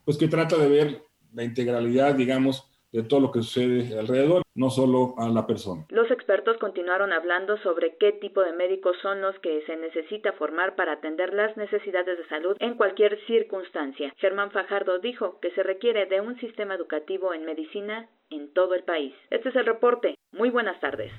pues 0.07 0.17
que 0.17 0.29
trata 0.29 0.57
de 0.57 0.69
ver 0.69 1.01
la 1.33 1.43
integralidad, 1.43 2.15
digamos, 2.15 2.65
de 2.93 3.03
todo 3.03 3.19
lo 3.19 3.29
que 3.29 3.41
sucede 3.41 3.99
alrededor, 3.99 4.41
no 4.55 4.69
solo 4.69 5.15
a 5.17 5.27
la 5.27 5.45
persona. 5.45 5.85
Los 5.89 6.09
expertos 6.11 6.55
continuaron 6.59 7.11
hablando 7.11 7.57
sobre 7.57 7.97
qué 7.97 8.13
tipo 8.13 8.39
de 8.39 8.53
médicos 8.53 8.95
son 9.01 9.21
los 9.21 9.37
que 9.39 9.63
se 9.65 9.75
necesita 9.75 10.31
formar 10.31 10.77
para 10.77 10.93
atender 10.93 11.33
las 11.33 11.57
necesidades 11.57 12.17
de 12.17 12.25
salud 12.29 12.55
en 12.61 12.75
cualquier 12.75 13.19
circunstancia. 13.27 14.13
Germán 14.15 14.51
Fajardo 14.51 14.99
dijo 14.99 15.41
que 15.41 15.51
se 15.51 15.63
requiere 15.63 16.05
de 16.05 16.21
un 16.21 16.39
sistema 16.39 16.75
educativo 16.75 17.33
en 17.33 17.43
medicina 17.43 18.07
en 18.29 18.53
todo 18.53 18.75
el 18.75 18.83
país. 18.83 19.13
Este 19.29 19.49
es 19.49 19.57
el 19.57 19.65
reporte. 19.65 20.15
Muy 20.31 20.49
buenas 20.49 20.79
tardes. 20.79 21.11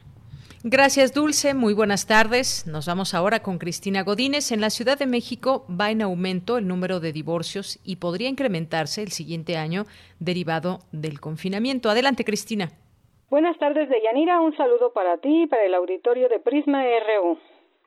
Gracias, 0.64 1.14
Dulce. 1.14 1.54
Muy 1.54 1.72
buenas 1.72 2.08
tardes. 2.08 2.66
Nos 2.66 2.86
vamos 2.86 3.14
ahora 3.14 3.42
con 3.44 3.58
Cristina 3.58 4.02
Godínez. 4.02 4.50
En 4.50 4.60
la 4.60 4.70
Ciudad 4.70 4.98
de 4.98 5.06
México 5.06 5.64
va 5.68 5.92
en 5.92 6.02
aumento 6.02 6.58
el 6.58 6.66
número 6.66 6.98
de 6.98 7.12
divorcios 7.12 7.78
y 7.84 7.96
podría 7.96 8.28
incrementarse 8.28 9.02
el 9.02 9.12
siguiente 9.12 9.56
año 9.56 9.84
derivado 10.18 10.80
del 10.90 11.20
confinamiento. 11.20 11.90
Adelante, 11.90 12.24
Cristina. 12.24 12.70
Buenas 13.30 13.56
tardes, 13.58 13.88
Deyanira. 13.88 14.40
Un 14.40 14.56
saludo 14.56 14.92
para 14.92 15.18
ti 15.18 15.42
y 15.42 15.46
para 15.46 15.64
el 15.64 15.74
auditorio 15.74 16.28
de 16.28 16.40
Prisma 16.40 16.82
RU. 16.82 17.38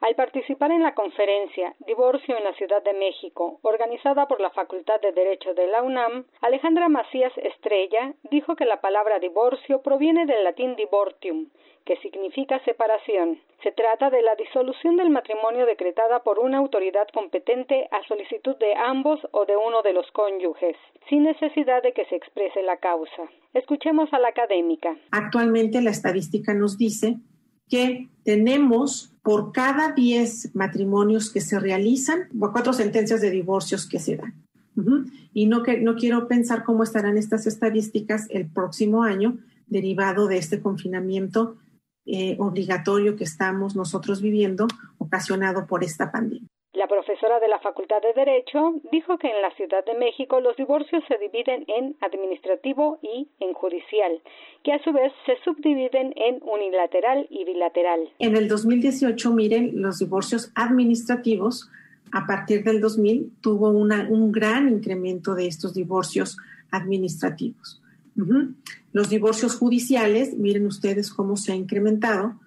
Al 0.01 0.15
participar 0.15 0.71
en 0.71 0.81
la 0.81 0.95
conferencia 0.95 1.75
Divorcio 1.85 2.35
en 2.35 2.43
la 2.43 2.53
Ciudad 2.53 2.83
de 2.83 2.93
México, 2.93 3.59
organizada 3.61 4.27
por 4.27 4.41
la 4.41 4.49
Facultad 4.49 4.99
de 4.99 5.11
Derecho 5.11 5.53
de 5.53 5.67
la 5.67 5.83
UNAM, 5.83 6.25
Alejandra 6.41 6.89
Macías 6.89 7.31
Estrella 7.37 8.15
dijo 8.31 8.55
que 8.55 8.65
la 8.65 8.81
palabra 8.81 9.19
divorcio 9.19 9.83
proviene 9.83 10.25
del 10.25 10.43
latín 10.43 10.75
divortium, 10.75 11.49
que 11.85 11.97
significa 11.97 12.59
separación. 12.65 13.39
Se 13.61 13.71
trata 13.73 14.09
de 14.09 14.23
la 14.23 14.33
disolución 14.33 14.97
del 14.97 15.11
matrimonio 15.11 15.67
decretada 15.67 16.23
por 16.23 16.39
una 16.39 16.57
autoridad 16.57 17.07
competente 17.13 17.87
a 17.91 18.01
solicitud 18.07 18.55
de 18.57 18.73
ambos 18.73 19.19
o 19.29 19.45
de 19.45 19.55
uno 19.55 19.83
de 19.83 19.93
los 19.93 20.09
cónyuges, 20.13 20.77
sin 21.09 21.23
necesidad 21.23 21.83
de 21.83 21.93
que 21.93 22.05
se 22.05 22.15
exprese 22.15 22.63
la 22.63 22.77
causa. 22.77 23.29
Escuchemos 23.53 24.11
a 24.13 24.19
la 24.19 24.29
académica. 24.29 24.97
Actualmente 25.11 25.79
la 25.79 25.91
estadística 25.91 26.55
nos 26.55 26.79
dice 26.79 27.17
que 27.71 28.09
tenemos 28.23 29.13
por 29.23 29.53
cada 29.53 29.93
10 29.93 30.53
matrimonios 30.53 31.31
que 31.31 31.39
se 31.39 31.57
realizan, 31.57 32.27
cuatro 32.37 32.73
sentencias 32.73 33.21
de 33.21 33.29
divorcios 33.29 33.87
que 33.87 33.99
se 33.99 34.17
dan. 34.17 34.33
Y 35.33 35.45
no, 35.45 35.63
que, 35.63 35.79
no 35.79 35.95
quiero 35.95 36.27
pensar 36.27 36.63
cómo 36.63 36.83
estarán 36.83 37.17
estas 37.17 37.47
estadísticas 37.47 38.27
el 38.29 38.47
próximo 38.47 39.03
año 39.03 39.37
derivado 39.67 40.27
de 40.27 40.37
este 40.37 40.59
confinamiento 40.59 41.55
eh, 42.05 42.35
obligatorio 42.39 43.15
que 43.15 43.23
estamos 43.23 43.75
nosotros 43.75 44.21
viviendo 44.21 44.67
ocasionado 44.97 45.65
por 45.65 45.83
esta 45.83 46.11
pandemia. 46.11 46.47
La 46.81 46.87
profesora 46.87 47.39
de 47.39 47.47
la 47.47 47.59
Facultad 47.59 48.01
de 48.01 48.11
Derecho 48.19 48.81
dijo 48.91 49.19
que 49.19 49.27
en 49.27 49.39
la 49.43 49.51
Ciudad 49.51 49.85
de 49.85 49.93
México 49.93 50.41
los 50.41 50.57
divorcios 50.57 51.03
se 51.07 51.19
dividen 51.19 51.63
en 51.67 51.95
administrativo 52.01 52.97
y 53.03 53.27
en 53.39 53.53
judicial, 53.53 54.19
que 54.63 54.73
a 54.73 54.83
su 54.83 54.91
vez 54.91 55.13
se 55.27 55.33
subdividen 55.43 56.11
en 56.15 56.41
unilateral 56.41 57.27
y 57.29 57.45
bilateral. 57.45 58.09
En 58.17 58.35
el 58.35 58.47
2018, 58.47 59.29
miren, 59.29 59.79
los 59.79 59.99
divorcios 59.99 60.51
administrativos, 60.55 61.69
a 62.11 62.25
partir 62.25 62.63
del 62.63 62.81
2000, 62.81 63.31
tuvo 63.41 63.69
un 63.69 64.31
gran 64.31 64.67
incremento 64.67 65.35
de 65.35 65.45
estos 65.45 65.75
divorcios 65.75 66.39
administrativos. 66.71 67.79
Los 68.91 69.07
divorcios 69.07 69.55
judiciales, 69.55 70.33
miren 70.35 70.65
ustedes 70.65 71.13
cómo 71.13 71.37
se 71.37 71.51
ha 71.51 71.55
incrementado 71.55 72.39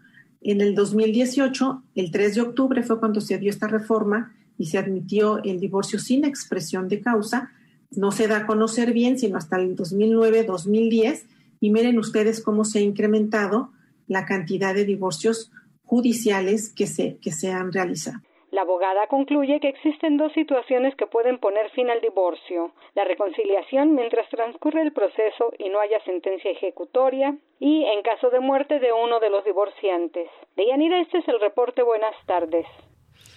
en 0.45 0.61
el 0.61 0.75
2018, 0.75 1.83
el 1.95 2.11
3 2.11 2.35
de 2.35 2.41
octubre 2.43 2.83
fue 2.83 3.01
cuando 3.01 3.23
se 3.23 3.39
dio 3.39 3.49
esta 3.49 3.67
reforma 3.67 4.35
y 4.59 4.67
se 4.67 4.77
admitió 4.77 5.43
el 5.43 5.59
divorcio 5.59 5.99
sin 5.99 6.25
expresión 6.25 6.89
de 6.89 7.01
causa. 7.01 7.51
No 7.91 8.13
se 8.13 8.29
da 8.29 8.39
a 8.39 8.47
conocer 8.47 8.93
bien, 8.93 9.19
sino 9.19 9.39
hasta 9.39 9.57
el 9.57 9.75
2009-2010. 9.75 11.23
Y 11.61 11.71
miren 11.71 11.99
ustedes 11.99 12.43
cómo 12.43 12.67
se 12.67 12.81
ha 12.81 12.83
incrementado 12.83 13.73
la 14.07 14.27
cantidad 14.27 14.75
de 14.75 14.85
divorcios 14.85 15.51
judiciales 15.85 16.69
que 16.69 16.87
se, 16.87 17.17
que 17.23 17.33
se 17.33 17.51
han 17.51 17.73
realizado. 17.73 18.21
La 18.55 18.63
abogada 18.63 19.09
concluye 19.09 19.59
que 19.59 19.69
existen 19.69 20.17
dos 20.17 20.33
situaciones 20.33 20.95
que 20.95 21.09
pueden 21.09 21.41
poner 21.41 21.71
fin 21.71 21.91
al 21.91 22.01
divorcio, 22.01 22.71
la 22.95 23.03
reconciliación 23.03 23.97
mientras 23.97 24.29
transcurre 24.31 24.81
el 24.81 24.93
proceso 24.93 25.53
y 25.59 25.71
no 25.71 25.81
haya 25.81 25.99
sentencia 26.05 26.53
ejecutoria, 26.53 27.37
y 27.59 27.85
en 27.85 28.03
caso 28.03 28.31
de 28.31 28.39
muerte 28.39 28.79
de 28.79 28.93
uno 28.93 29.19
de 29.19 29.29
los 29.29 29.45
divorciantes. 29.45 30.29
Deyanira, 30.55 31.01
este 31.01 31.19
es 31.19 31.27
el 31.27 31.41
reporte. 31.41 31.83
Buenas 31.83 32.15
tardes. 32.27 32.65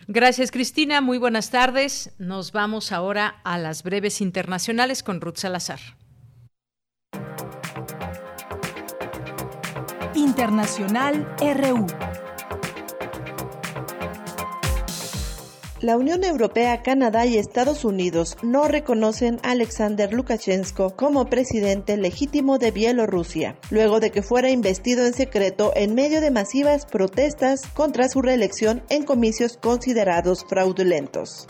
Gracias, 0.08 0.52
Cristina. 0.52 1.02
Muy 1.02 1.18
buenas 1.18 1.50
tardes. 1.50 2.16
Nos 2.20 2.52
vamos 2.52 2.92
ahora 2.92 3.42
a 3.44 3.58
las 3.58 3.82
breves 3.82 4.22
internacionales 4.22 5.02
con 5.02 5.20
Ruth 5.20 5.38
Salazar. 5.38 5.80
Internacional 10.14 11.26
RU. 11.42 11.88
La 15.80 15.96
Unión 15.96 16.24
Europea, 16.24 16.82
Canadá 16.82 17.28
y 17.28 17.38
Estados 17.38 17.86
Unidos 17.86 18.36
no 18.42 18.68
reconocen 18.68 19.40
a 19.44 19.52
Alexander 19.52 20.12
Lukashenko 20.12 20.96
como 20.96 21.26
presidente 21.26 21.98
legítimo 21.98 22.58
de 22.58 22.72
Bielorrusia, 22.72 23.60
luego 23.70 24.00
de 24.00 24.10
que 24.10 24.24
fuera 24.24 24.50
investido 24.50 25.06
en 25.06 25.14
secreto 25.14 25.74
en 25.76 25.94
medio 25.94 26.20
de 26.20 26.32
masivas 26.32 26.88
protestas 26.88 27.68
contra 27.76 28.10
su 28.10 28.24
reelección 28.24 28.82
en 28.90 29.04
comicios 29.04 29.58
considerados 29.58 30.46
fraudulentos. 30.50 31.46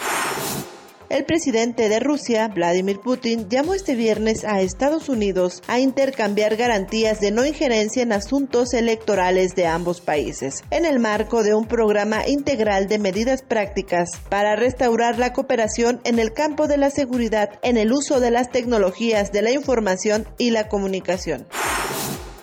El 1.10 1.24
presidente 1.24 1.88
de 1.88 2.02
Rusia, 2.02 2.50
Vladimir 2.50 3.00
Putin, 3.00 3.48
llamó 3.50 3.74
este 3.74 3.96
viernes 3.96 4.44
a 4.44 4.60
Estados 4.60 5.08
Unidos 5.08 5.64
a 5.68 5.80
intercambiar 5.80 6.58
garantías 6.58 7.22
de 7.22 7.32
no 7.32 7.46
injerencia 7.46 8.04
en 8.04 8.12
asuntos 8.12 8.74
electorales 8.74 9.56
de 9.56 9.68
ambos 9.68 10.02
países, 10.02 10.66
en 10.70 10.86
el 10.86 11.00
marco 11.00 11.44
de 11.44 11.56
un 11.56 11.66
programa 11.66 12.28
integral 12.28 12.90
de 12.90 13.00
medidas 13.00 13.42
prácticas 13.42 14.10
para 14.30 14.58
restaurar 14.58 15.18
la 15.18 15.32
cooperación 15.32 16.02
en 16.04 16.20
el 16.20 16.34
campo 16.34 16.68
de 16.68 16.76
la 16.76 16.90
seguridad 16.90 17.52
en 17.62 17.78
el 17.78 17.94
uso 17.94 18.20
de 18.20 18.32
las 18.32 18.52
tecnologías 18.52 19.32
de 19.32 19.44
la 19.44 19.52
información 19.52 20.28
y 20.38 20.52
la 20.52 20.68
comunicación. 20.68 21.48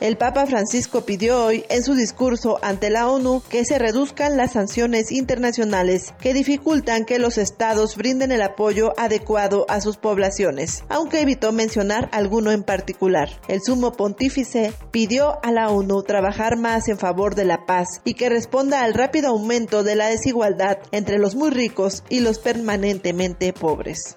El 0.00 0.16
Papa 0.16 0.46
Francisco 0.46 1.02
pidió 1.02 1.44
hoy 1.44 1.64
en 1.68 1.82
su 1.82 1.94
discurso 1.94 2.58
ante 2.62 2.90
la 2.90 3.08
ONU 3.08 3.42
que 3.48 3.64
se 3.64 3.78
reduzcan 3.78 4.36
las 4.36 4.52
sanciones 4.52 5.12
internacionales 5.12 6.14
que 6.20 6.34
dificultan 6.34 7.04
que 7.04 7.18
los 7.18 7.38
estados 7.38 7.96
brinden 7.96 8.32
el 8.32 8.42
apoyo 8.42 8.92
adecuado 8.98 9.66
a 9.68 9.80
sus 9.80 9.96
poblaciones, 9.96 10.84
aunque 10.88 11.20
evitó 11.20 11.52
mencionar 11.52 12.08
alguno 12.12 12.50
en 12.50 12.62
particular. 12.62 13.28
El 13.48 13.62
sumo 13.62 13.92
pontífice 13.92 14.72
pidió 14.90 15.38
a 15.44 15.52
la 15.52 15.70
ONU 15.70 16.02
trabajar 16.02 16.56
más 16.56 16.88
en 16.88 16.98
favor 16.98 17.34
de 17.34 17.44
la 17.44 17.64
paz 17.66 18.00
y 18.04 18.14
que 18.14 18.28
responda 18.28 18.82
al 18.82 18.94
rápido 18.94 19.28
aumento 19.28 19.84
de 19.84 19.96
la 19.96 20.08
desigualdad 20.08 20.78
entre 20.92 21.18
los 21.18 21.34
muy 21.34 21.50
ricos 21.50 22.02
y 22.08 22.20
los 22.20 22.38
permanentemente 22.38 23.52
pobres. 23.52 24.16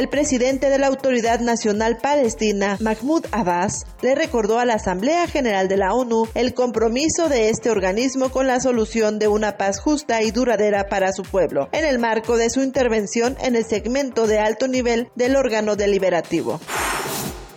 El 0.00 0.08
presidente 0.08 0.70
de 0.70 0.78
la 0.78 0.86
Autoridad 0.86 1.40
Nacional 1.40 1.98
Palestina, 1.98 2.78
Mahmoud 2.80 3.26
Abbas, 3.32 3.84
le 4.00 4.14
recordó 4.14 4.58
a 4.58 4.64
la 4.64 4.76
Asamblea 4.76 5.26
General 5.26 5.68
de 5.68 5.76
la 5.76 5.92
ONU 5.92 6.26
el 6.32 6.54
compromiso 6.54 7.28
de 7.28 7.50
este 7.50 7.68
organismo 7.68 8.30
con 8.30 8.46
la 8.46 8.60
solución 8.60 9.18
de 9.18 9.28
una 9.28 9.58
paz 9.58 9.78
justa 9.78 10.22
y 10.22 10.30
duradera 10.30 10.88
para 10.88 11.12
su 11.12 11.22
pueblo, 11.22 11.68
en 11.72 11.84
el 11.84 11.98
marco 11.98 12.38
de 12.38 12.48
su 12.48 12.62
intervención 12.62 13.36
en 13.42 13.56
el 13.56 13.66
segmento 13.66 14.26
de 14.26 14.38
alto 14.38 14.68
nivel 14.68 15.10
del 15.16 15.36
órgano 15.36 15.76
deliberativo. 15.76 16.60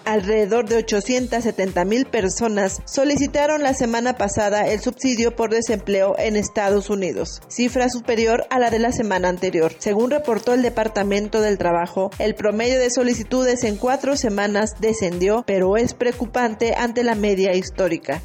Alrededor 0.06 0.68
de 0.68 0.78
870 0.78 1.86
mil 1.86 2.06
personas 2.06 2.82
solicitaron 2.86 3.64
la 3.64 3.74
semana 3.74 4.18
pasada 4.18 4.68
el 4.68 4.82
subsidio 4.82 5.36
por 5.36 5.50
desempleo 5.50 6.16
en 6.20 6.36
Estados 6.36 6.90
Unidos, 6.90 7.42
cifra 7.48 7.88
superior 7.88 8.46
a 8.50 8.60
la 8.60 8.70
de 8.70 8.80
la 8.80 8.92
semana 8.92 9.30
anterior. 9.30 9.74
Según 9.80 10.12
reportó 10.12 10.54
el 10.54 10.62
Departamento 10.62 11.40
del 11.40 11.58
Trabajo, 11.58 12.12
el 12.20 12.36
promedio 12.36 12.80
de 12.80 12.90
solicitudes 12.90 13.64
en 13.64 13.78
cuatro 13.78 14.18
semanas 14.18 14.76
descendió, 14.82 15.44
pero 15.48 15.78
es 15.78 15.94
preocupante 15.94 16.76
ante 16.76 17.04
la 17.04 17.16
media 17.16 17.56
histórica. 17.56 18.22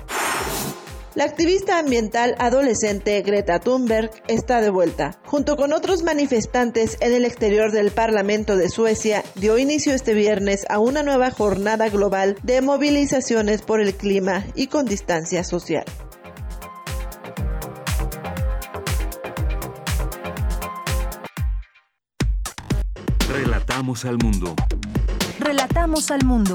La 1.18 1.24
activista 1.24 1.80
ambiental 1.80 2.36
adolescente 2.38 3.20
Greta 3.22 3.58
Thunberg 3.58 4.12
está 4.28 4.60
de 4.60 4.70
vuelta. 4.70 5.18
Junto 5.24 5.56
con 5.56 5.72
otros 5.72 6.04
manifestantes 6.04 6.96
en 7.00 7.12
el 7.12 7.24
exterior 7.24 7.72
del 7.72 7.90
Parlamento 7.90 8.56
de 8.56 8.68
Suecia, 8.68 9.24
dio 9.34 9.58
inicio 9.58 9.94
este 9.94 10.14
viernes 10.14 10.64
a 10.70 10.78
una 10.78 11.02
nueva 11.02 11.32
jornada 11.32 11.88
global 11.88 12.36
de 12.44 12.60
movilizaciones 12.60 13.62
por 13.62 13.80
el 13.80 13.94
clima 13.94 14.44
y 14.54 14.68
con 14.68 14.86
distancia 14.86 15.42
social. 15.42 15.84
Relatamos 23.28 24.04
al 24.04 24.18
mundo. 24.18 24.54
Relatamos 25.40 26.12
al 26.12 26.24
mundo. 26.24 26.54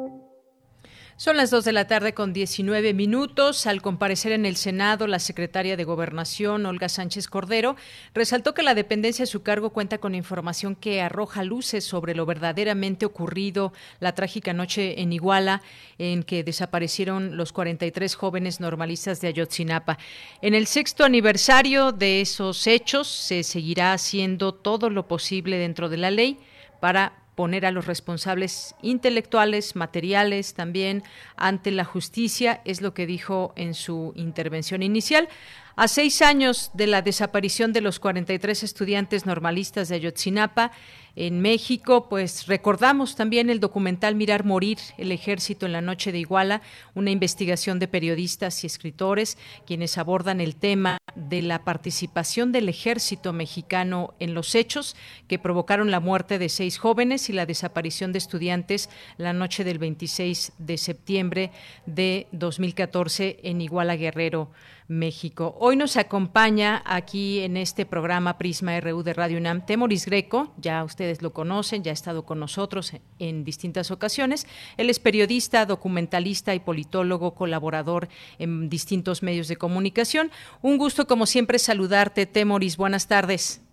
Son 1.21 1.37
las 1.37 1.51
2 1.51 1.65
de 1.65 1.71
la 1.71 1.85
tarde 1.85 2.15
con 2.15 2.33
19 2.33 2.95
minutos. 2.95 3.67
Al 3.67 3.83
comparecer 3.83 4.31
en 4.31 4.43
el 4.43 4.55
Senado, 4.55 5.05
la 5.05 5.19
secretaria 5.19 5.77
de 5.77 5.83
Gobernación, 5.83 6.65
Olga 6.65 6.89
Sánchez 6.89 7.27
Cordero, 7.27 7.75
resaltó 8.15 8.55
que 8.55 8.63
la 8.63 8.73
dependencia 8.73 9.21
de 9.21 9.31
su 9.31 9.43
cargo 9.43 9.69
cuenta 9.69 9.99
con 9.99 10.15
información 10.15 10.75
que 10.75 10.99
arroja 10.99 11.43
luces 11.43 11.83
sobre 11.83 12.15
lo 12.15 12.25
verdaderamente 12.25 13.05
ocurrido 13.05 13.71
la 13.99 14.15
trágica 14.15 14.51
noche 14.53 14.99
en 14.99 15.13
Iguala, 15.13 15.61
en 15.99 16.23
que 16.23 16.43
desaparecieron 16.43 17.37
los 17.37 17.53
43 17.53 18.15
jóvenes 18.15 18.59
normalistas 18.59 19.21
de 19.21 19.27
Ayotzinapa. 19.27 19.99
En 20.41 20.55
el 20.55 20.65
sexto 20.65 21.03
aniversario 21.03 21.91
de 21.91 22.21
esos 22.21 22.65
hechos, 22.65 23.07
se 23.07 23.43
seguirá 23.43 23.93
haciendo 23.93 24.55
todo 24.55 24.89
lo 24.89 25.07
posible 25.07 25.59
dentro 25.59 25.87
de 25.87 25.97
la 25.97 26.09
ley 26.09 26.39
para 26.79 27.20
poner 27.41 27.65
a 27.65 27.71
los 27.71 27.87
responsables 27.87 28.75
intelectuales, 28.83 29.75
materiales 29.75 30.53
también 30.53 31.01
ante 31.37 31.71
la 31.71 31.85
justicia, 31.85 32.61
es 32.65 32.81
lo 32.81 32.93
que 32.93 33.07
dijo 33.07 33.51
en 33.55 33.73
su 33.73 34.13
intervención 34.15 34.83
inicial. 34.83 35.27
A 35.75 35.87
seis 35.87 36.21
años 36.21 36.69
de 36.75 36.85
la 36.85 37.01
desaparición 37.01 37.73
de 37.73 37.81
los 37.81 37.99
43 37.99 38.61
estudiantes 38.61 39.25
normalistas 39.25 39.89
de 39.89 39.95
Ayotzinapa, 39.95 40.71
en 41.15 41.41
México, 41.41 42.07
pues 42.09 42.47
recordamos 42.47 43.15
también 43.15 43.49
el 43.49 43.59
documental 43.59 44.15
Mirar 44.15 44.45
Morir, 44.45 44.77
el 44.97 45.11
ejército 45.11 45.65
en 45.65 45.73
la 45.73 45.81
noche 45.81 46.11
de 46.11 46.19
Iguala, 46.19 46.61
una 46.95 47.11
investigación 47.11 47.79
de 47.79 47.87
periodistas 47.87 48.63
y 48.63 48.67
escritores 48.67 49.37
quienes 49.65 49.97
abordan 49.97 50.41
el 50.41 50.55
tema 50.55 50.97
de 51.15 51.41
la 51.41 51.63
participación 51.63 52.51
del 52.51 52.69
ejército 52.69 53.33
mexicano 53.33 54.13
en 54.19 54.33
los 54.33 54.55
hechos 54.55 54.95
que 55.27 55.39
provocaron 55.39 55.91
la 55.91 55.99
muerte 55.99 56.39
de 56.39 56.49
seis 56.49 56.77
jóvenes 56.77 57.29
y 57.29 57.33
la 57.33 57.45
desaparición 57.45 58.11
de 58.11 58.19
estudiantes 58.19 58.89
la 59.17 59.33
noche 59.33 59.63
del 59.63 59.79
26 59.79 60.53
de 60.57 60.77
septiembre 60.77 61.51
de 61.85 62.27
2014 62.31 63.39
en 63.43 63.61
Iguala 63.61 63.95
Guerrero. 63.95 64.51
México. 64.91 65.55
Hoy 65.57 65.77
nos 65.77 65.95
acompaña 65.95 66.83
aquí 66.85 67.39
en 67.39 67.55
este 67.55 67.85
programa 67.85 68.37
Prisma 68.37 68.77
RU 68.81 69.03
de 69.03 69.13
Radio 69.13 69.37
UNAM 69.37 69.65
Temoris 69.65 70.05
Greco, 70.05 70.53
ya 70.57 70.83
ustedes 70.83 71.21
lo 71.21 71.31
conocen, 71.31 71.81
ya 71.81 71.91
ha 71.91 71.93
estado 71.93 72.25
con 72.25 72.39
nosotros 72.39 72.93
en 73.17 73.45
distintas 73.45 73.89
ocasiones. 73.89 74.45
Él 74.75 74.89
es 74.89 74.99
periodista, 74.99 75.65
documentalista 75.65 76.53
y 76.53 76.59
politólogo, 76.59 77.33
colaborador 77.33 78.09
en 78.37 78.69
distintos 78.69 79.23
medios 79.23 79.47
de 79.47 79.55
comunicación. 79.55 80.29
Un 80.61 80.77
gusto, 80.77 81.07
como 81.07 81.25
siempre, 81.25 81.57
saludarte, 81.57 82.25
Temoris. 82.25 82.75
Buenas 82.75 83.07
tardes. 83.07 83.65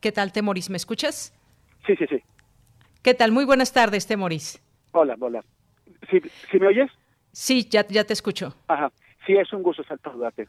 ¿Qué 0.00 0.10
tal, 0.10 0.32
Temoris? 0.32 0.70
¿Me 0.70 0.78
escuchas? 0.78 1.38
Sí, 1.86 1.94
sí, 1.96 2.06
sí. 2.08 2.22
¿Qué 3.02 3.12
tal? 3.12 3.30
Muy 3.30 3.44
buenas 3.44 3.74
tardes, 3.74 4.06
Temoris. 4.06 4.62
Hola, 4.92 5.16
hola. 5.20 5.44
¿Sí, 6.10 6.20
¿sí 6.50 6.58
me 6.58 6.68
oyes? 6.68 6.90
Sí, 7.32 7.66
ya, 7.70 7.86
ya 7.86 8.04
te 8.04 8.12
escucho. 8.12 8.54
Ajá. 8.68 8.90
Sí, 9.26 9.34
es 9.34 9.52
un 9.52 9.62
gusto 9.62 9.82
saludarte. 9.84 10.48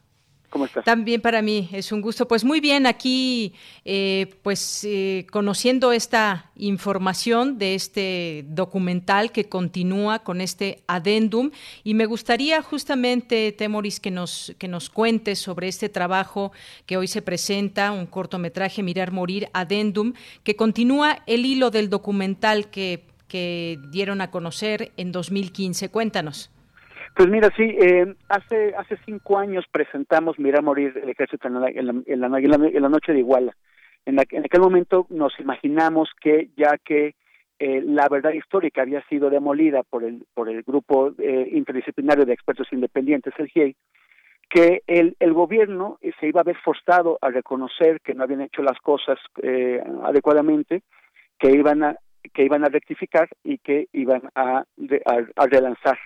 ¿Cómo 0.50 0.66
estás? 0.66 0.84
También 0.84 1.22
para 1.22 1.42
mí 1.42 1.70
es 1.72 1.94
un 1.94 2.02
gusto. 2.02 2.28
Pues 2.28 2.44
muy 2.44 2.60
bien, 2.60 2.86
aquí 2.86 3.54
eh, 3.86 4.36
pues 4.44 4.84
eh, 4.84 5.26
conociendo 5.32 5.94
esta 5.94 6.52
información 6.56 7.58
de 7.58 7.74
este 7.74 8.44
documental 8.48 9.32
que 9.32 9.48
continúa 9.48 10.20
con 10.20 10.42
este 10.42 10.84
adendum 10.88 11.52
y 11.86 11.94
me 11.94 12.06
gustaría 12.06 12.62
justamente, 12.62 13.54
Temoris, 13.54 14.02
que 14.02 14.12
nos, 14.12 14.54
que 14.60 14.68
nos 14.68 14.90
cuentes 14.90 15.40
sobre 15.40 15.70
este 15.70 15.88
trabajo 15.88 16.52
que 16.86 16.98
hoy 16.98 17.08
se 17.08 17.22
presenta, 17.22 17.94
un 17.94 18.06
cortometraje 18.06 18.84
Mirar 18.84 19.14
Morir, 19.14 19.48
adendum, 19.54 20.14
que 20.44 20.58
continúa 20.58 21.20
el 21.28 21.46
hilo 21.46 21.72
del 21.72 21.90
documental 21.90 22.70
que, 22.70 23.06
que 23.30 23.80
dieron 23.90 24.20
a 24.20 24.32
conocer 24.32 24.92
en 24.98 25.14
2015. 25.14 25.88
Cuéntanos. 25.88 26.52
Pues 27.16 27.30
mira, 27.30 27.50
sí, 27.58 27.64
eh, 27.64 28.16
hace 28.30 28.74
hace 28.76 28.98
cinco 29.06 29.38
años 29.38 29.66
presentamos 29.70 30.40
Mira 30.40 30.62
Morir 30.62 30.98
el 31.02 31.10
ejército 31.10 31.48
en 31.48 31.60
la, 31.60 31.70
en 31.70 31.86
la, 31.86 31.94
en 32.06 32.22
la, 32.22 32.38
en 32.38 32.82
la 32.82 32.90
noche 32.90 33.12
de 33.12 33.20
Iguala. 33.20 33.54
En, 34.06 34.18
en, 34.18 34.46
aquel 34.46 34.62
momento 34.62 35.08
nos 35.10 35.38
imaginamos 35.40 36.10
que 36.22 36.50
ya 36.56 36.78
que 36.84 37.16
eh, 37.60 37.82
la 37.86 38.08
verdad 38.10 38.32
histórica 38.32 38.82
había 38.82 39.04
sido 39.08 39.30
demolida 39.30 39.84
por 39.84 40.04
el 40.04 40.26
por 40.34 40.50
el 40.50 40.64
grupo 40.64 41.12
eh, 41.20 41.50
interdisciplinario 41.52 42.26
de 42.26 42.34
expertos 42.34 42.68
independientes, 42.72 43.34
el 43.38 43.50
GIEI, 43.50 43.76
que 44.50 44.82
el, 44.88 45.18
el 45.20 45.34
gobierno 45.34 46.00
se 46.20 46.28
iba 46.28 46.42
a 46.42 46.46
ver 46.46 46.58
forzado 46.64 47.20
a 47.22 47.30
reconocer 47.30 48.00
que 48.02 48.14
no 48.14 48.24
habían 48.24 48.42
hecho 48.42 48.64
las 48.64 48.80
cosas 48.80 49.20
eh, 49.44 49.84
adecuadamente, 50.04 50.82
que 51.38 51.52
iban 51.52 51.84
a 51.84 51.96
que 52.34 52.46
iban 52.46 52.64
a 52.64 52.70
rectificar 52.70 53.28
y 53.44 53.58
que 53.58 53.88
iban 53.92 54.22
a, 54.34 54.60
a, 54.60 54.64
a 55.36 55.46
relanzar 55.48 55.98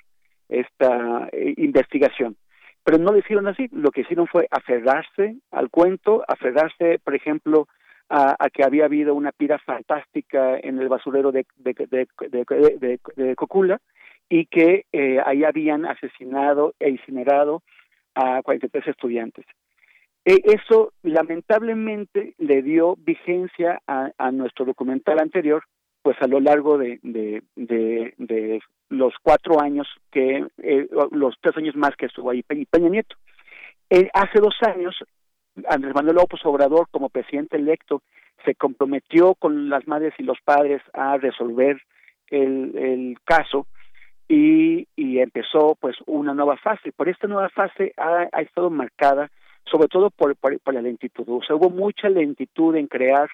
esta 0.49 1.29
eh, 1.31 1.53
investigación. 1.57 2.35
Pero 2.83 2.97
no 2.99 3.11
lo 3.11 3.17
hicieron 3.17 3.47
así, 3.47 3.67
lo 3.71 3.91
que 3.91 4.01
hicieron 4.01 4.27
fue 4.27 4.47
aferrarse 4.51 5.37
al 5.51 5.69
cuento, 5.69 6.23
aferrarse, 6.27 6.99
por 7.03 7.15
ejemplo, 7.15 7.67
a, 8.09 8.35
que 8.53 8.63
había 8.63 8.85
habido 8.85 9.15
una 9.15 9.31
pira 9.31 9.57
fantástica 9.59 10.57
en 10.59 10.79
el 10.79 10.89
basurero 10.89 11.31
de, 11.31 11.45
de, 11.57 13.35
Cocula 13.35 13.81
y 14.29 14.45
que 14.45 14.85
eh, 14.91 15.19
ahí 15.25 15.43
habían 15.43 15.85
asesinado 15.85 16.75
e 16.79 16.89
incinerado 16.89 17.63
a 18.13 18.41
43 18.43 18.87
estudiantes. 18.87 19.45
E, 20.23 20.41
eso 20.43 20.93
lamentablemente 21.03 22.33
le 22.37 22.61
dio 22.61 22.95
vigencia 22.97 23.79
a, 23.87 24.31
nuestro 24.31 24.65
documental 24.65 25.19
anterior, 25.19 25.63
pues 26.01 26.17
a 26.21 26.27
lo 26.27 26.39
largo 26.39 26.77
de, 26.77 26.99
de, 27.03 27.43
de, 27.55 28.61
los 28.89 29.13
cuatro 29.21 29.61
años 29.61 29.87
que, 30.11 30.45
eh, 30.61 30.87
los 31.11 31.35
tres 31.41 31.57
años 31.57 31.75
más 31.75 31.95
que 31.95 32.05
estuvo 32.05 32.29
ahí 32.29 32.43
Peña 32.43 32.89
Nieto. 32.89 33.15
Eh, 33.89 34.09
hace 34.13 34.39
dos 34.39 34.55
años, 34.61 34.95
Andrés 35.69 35.93
Manuel 35.95 36.15
López 36.15 36.39
Obrador, 36.43 36.87
como 36.91 37.09
presidente 37.09 37.57
electo, 37.57 38.01
se 38.43 38.55
comprometió 38.55 39.35
con 39.35 39.69
las 39.69 39.87
madres 39.87 40.13
y 40.17 40.23
los 40.23 40.37
padres 40.43 40.81
a 40.93 41.17
resolver 41.17 41.81
el, 42.29 43.17
caso 43.23 43.67
y, 44.27 44.87
y 44.95 45.19
empezó 45.19 45.75
pues 45.79 45.95
una 46.05 46.33
nueva 46.33 46.57
fase. 46.57 46.91
Por 46.91 47.09
esta 47.09 47.27
nueva 47.27 47.49
fase 47.49 47.93
ha, 47.97 48.27
ha 48.31 48.41
estado 48.41 48.69
marcada 48.69 49.29
sobre 49.71 49.87
todo 49.87 50.11
por, 50.11 50.35
por, 50.35 50.59
por, 50.59 50.73
la 50.75 50.81
lentitud. 50.81 51.25
O 51.27 51.41
sea, 51.41 51.55
hubo 51.55 51.71
mucha 51.71 52.07
lentitud 52.07 52.75
en 52.75 52.85
crear 52.85 53.29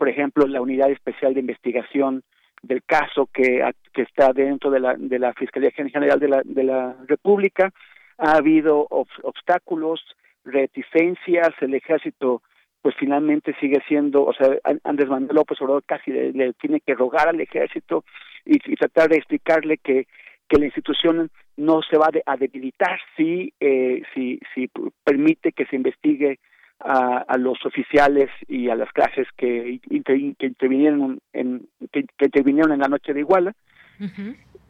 por 0.00 0.08
ejemplo, 0.08 0.46
la 0.46 0.62
unidad 0.62 0.90
especial 0.90 1.34
de 1.34 1.40
investigación 1.40 2.22
del 2.62 2.82
caso 2.84 3.28
que, 3.32 3.62
que 3.92 4.02
está 4.02 4.32
dentro 4.32 4.70
de 4.70 4.80
la, 4.80 4.94
de 4.96 5.18
la 5.18 5.32
Fiscalía 5.34 5.70
General 5.70 6.18
de 6.18 6.28
la, 6.28 6.42
de 6.44 6.64
la 6.64 6.96
República. 7.06 7.72
Ha 8.18 8.36
habido 8.36 8.86
obstáculos, 8.90 10.00
reticencias, 10.44 11.50
el 11.60 11.74
ejército 11.74 12.42
pues 12.82 12.94
finalmente 12.98 13.54
sigue 13.60 13.82
siendo, 13.86 14.24
o 14.24 14.32
sea, 14.32 14.56
Andrés 14.84 15.08
Manuel 15.08 15.34
López 15.34 15.60
Obrador 15.60 15.84
casi 15.84 16.10
le, 16.10 16.52
tiene 16.54 16.80
que 16.80 16.94
rogar 16.94 17.28
al 17.28 17.40
ejército 17.40 18.04
y, 18.44 18.58
tratar 18.76 19.10
de 19.10 19.16
explicarle 19.16 19.76
que, 19.76 20.06
que 20.48 20.58
la 20.58 20.64
institución 20.64 21.30
no 21.58 21.82
se 21.82 21.98
va 21.98 22.08
a 22.24 22.36
debilitar 22.38 22.98
si, 23.16 23.52
eh, 23.60 24.02
si, 24.14 24.40
si 24.54 24.70
permite 25.04 25.52
que 25.52 25.66
se 25.66 25.76
investigue 25.76 26.38
a, 26.80 27.18
a, 27.18 27.36
los 27.36 27.64
oficiales 27.64 28.30
y 28.48 28.68
a 28.68 28.74
las 28.74 28.90
clases 28.92 29.26
que, 29.36 29.80
que 30.04 30.16
intervinieron 30.16 31.20
en 31.32 31.68
que, 31.92 32.06
intervinieron 32.20 32.72
en 32.72 32.80
la 32.80 32.88
noche 32.88 33.12
de 33.12 33.20
Iguala. 33.20 33.54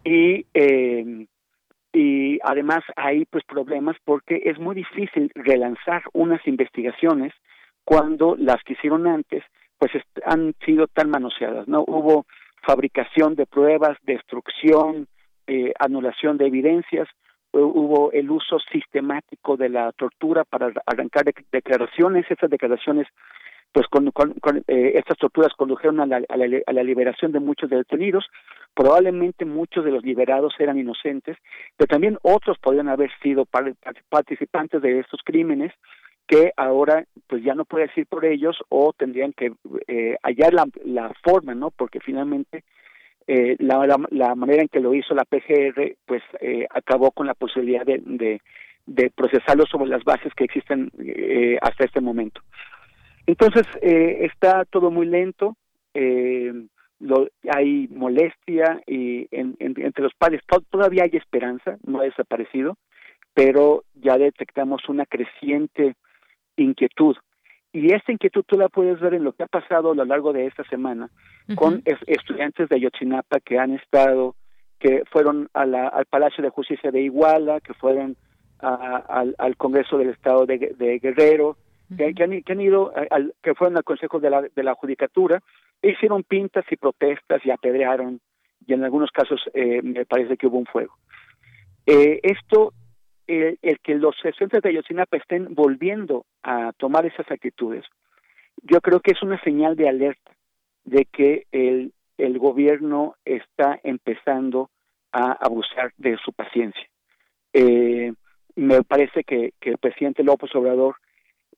Y 0.05 0.47
eh, 0.55 1.27
y 1.93 2.39
además 2.45 2.85
hay 2.97 3.24
pues 3.24 3.45
problemas 3.45 3.97
porque 4.05 4.43
es 4.45 4.59
muy 4.59 4.74
difícil 4.74 5.31
relanzar 5.35 6.03
unas 6.12 6.47
investigaciones 6.47 7.32
cuando 7.85 8.37
las 8.37 8.62
que 8.62 8.74
hicieron 8.74 9.07
antes 9.07 9.43
pues 9.78 9.91
han 10.24 10.55
sido 10.65 10.87
tan 10.87 11.11
manoseadas 11.11 11.66
no 11.66 11.82
hubo 11.87 12.27
fabricación 12.62 13.35
de 13.35 13.47
pruebas 13.47 13.97
destrucción 14.03 15.09
eh, 15.49 15.73
anulación 15.81 16.39
de 16.39 16.47
evidencias 16.47 17.09
hubo 17.52 18.12
el 18.12 18.31
uso 18.31 18.59
sistemático 18.72 19.56
de 19.56 19.68
la 19.68 19.93
tortura 19.93 20.44
para 20.44 20.72
arrancar 20.86 21.24
declaraciones, 21.51 22.31
esas 22.31 22.51
declaraciones 22.51 23.06
pues 23.72 23.86
con, 23.86 24.09
eh, 24.66 24.93
estas 24.97 25.16
torturas 25.16 25.52
condujeron 25.56 26.01
a 26.01 26.06
la, 26.06 26.22
a, 26.28 26.72
la, 26.72 26.82
liberación 26.82 27.31
de 27.31 27.39
muchos 27.39 27.70
detenidos, 27.70 28.27
probablemente 28.74 29.44
muchos 29.44 29.85
de 29.85 29.93
los 29.93 30.02
liberados 30.02 30.55
eran 30.59 30.78
inocentes, 30.78 31.36
pero 31.77 31.86
también 31.86 32.18
otros 32.22 32.59
podrían 32.59 32.89
haber 32.89 33.10
sido 33.22 33.47
participantes 34.09 34.82
de 34.82 34.98
estos 34.98 35.20
crímenes 35.24 35.72
que 36.27 36.52
ahora 36.56 37.05
pues 37.28 37.43
ya 37.43 37.55
no 37.55 37.64
puede 37.64 37.86
decir 37.86 38.06
por 38.06 38.24
ellos 38.24 38.56
o 38.68 38.93
tendrían 38.93 39.32
que 39.32 39.52
eh, 39.89 40.16
hallar 40.22 40.55
la, 40.55 40.66
la 40.85 41.12
forma, 41.22 41.55
¿no? 41.55 41.70
Porque 41.70 42.01
finalmente 42.01 42.64
eh, 43.27 43.57
la, 43.59 43.87
la, 44.11 44.35
manera 44.35 44.63
en 44.63 44.69
que 44.69 44.81
lo 44.81 44.95
hizo 44.95 45.15
la 45.15 45.25
PGR 45.25 45.97
pues 46.07 46.23
eh, 46.41 46.67
acabó 46.71 47.13
con 47.13 47.27
la 47.27 47.35
posibilidad 47.35 47.85
de, 47.85 48.01
de, 48.05 48.41
de 48.87 49.11
procesarlo 49.11 49.67
sobre 49.67 49.89
las 49.89 50.05
bases 50.05 50.33
que 50.35 50.45
existen 50.45 50.91
eh, 50.99 51.59
hasta 51.63 51.85
este 51.85 52.01
momento. 52.01 52.41
Entonces 53.27 53.67
eh, 53.83 54.27
está 54.33 54.65
todo 54.65 54.91
muy 54.91 55.07
lento, 55.07 55.57
eh, 55.95 56.53
lo, 56.99 57.29
hay 57.49 57.89
molestia 57.89 58.83
y 58.87 59.29
en, 59.31 59.57
entre 59.59 60.03
los 60.03 60.15
padres 60.15 60.43
todavía 60.71 61.05
hay 61.05 61.17
esperanza, 61.17 61.79
no 61.87 62.01
ha 62.01 62.05
desaparecido, 62.05 62.77
pero 63.35 63.85
ya 63.95 64.19
detectamos 64.19 64.89
una 64.89 65.07
creciente 65.07 65.95
inquietud 66.57 67.17
y 67.73 67.93
esta 67.93 68.13
inquietud 68.13 68.45
tú 68.47 68.59
la 68.59 68.69
puedes 68.69 68.99
ver 69.01 69.15
en 69.15 69.25
lo 69.25 69.33
que 69.33 69.45
ha 69.45 69.47
pasado 69.47 69.93
a 69.93 69.95
lo 69.95 70.05
largo 70.05 70.33
de 70.33 70.47
esta 70.47 70.65
semana 70.65 71.09
con 71.55 71.83
estudiantes 72.07 72.69
de 72.69 72.77
Ayotzinapa 72.77 73.41
que 73.41 73.59
han 73.59 73.73
estado, 73.73 74.35
que 74.79 75.03
fueron 75.11 75.49
a 75.53 75.67
la, 75.67 75.89
al 75.89 76.07
Palacio 76.07 76.43
de 76.43 76.51
Justicia 76.51 76.91
de 76.91 77.03
Iguala, 77.03 77.61
que 77.61 77.75
fueron 77.75 78.17
al, 78.59 79.35
al, 79.39 79.57
Congreso 79.57 79.99
del 79.99 80.11
Estado 80.11 80.47
de, 80.47 80.75
de 80.77 80.99
Guerrero, 80.99 81.57
que, 81.97 82.15
que, 82.15 82.23
han, 82.23 82.43
que, 82.43 82.53
han, 82.53 82.61
ido, 82.61 82.93
al, 83.11 83.35
que 83.43 83.55
fueron 83.55 83.77
al 83.77 83.85
Consejo 83.85 84.21
de 84.21 84.31
la, 84.31 84.43
de 84.43 84.63
la 84.63 84.75
Judicatura, 84.75 85.43
e 85.83 85.91
hicieron 85.91 86.23
pintas 86.23 86.65
y 86.71 86.77
protestas 86.77 87.45
y 87.45 87.51
apedrearon, 87.51 88.21
y 88.67 88.73
en 88.73 88.85
algunos 88.85 89.11
casos 89.11 89.41
eh, 89.55 89.81
me 89.83 90.05
parece 90.05 90.37
que 90.37 90.47
hubo 90.47 90.59
un 90.59 90.67
fuego. 90.67 90.95
Eh, 91.87 92.21
esto 92.23 92.73
el, 93.31 93.78
que 93.81 93.94
los 93.94 94.16
estudiantes 94.24 94.62
de 94.62 94.70
Ayotzinapa 94.70 95.16
estén 95.16 95.55
volviendo 95.55 96.24
a 96.43 96.73
tomar 96.77 97.07
esas 97.07 97.31
actitudes, 97.31 97.85
yo 98.62 98.81
creo 98.81 99.01
que 99.01 99.12
es 99.12 99.23
una 99.23 99.40
señal 99.43 99.77
de 99.77 99.89
alerta 99.89 100.32
de 100.85 101.05
que 101.05 101.47
el, 101.52 101.93
el 102.19 102.39
gobierno 102.39 103.15
está 103.24 103.78
empezando 103.85 104.70
a 105.12 105.32
abusar 105.32 105.93
de 105.97 106.16
su 106.24 106.32
paciencia. 106.32 106.89
Eh, 107.52 108.12
me 108.57 108.82
parece 108.82 109.24
que, 109.24 109.52
que, 109.61 109.70
el 109.70 109.78
presidente 109.78 110.24
López 110.24 110.55
Obrador 110.55 110.97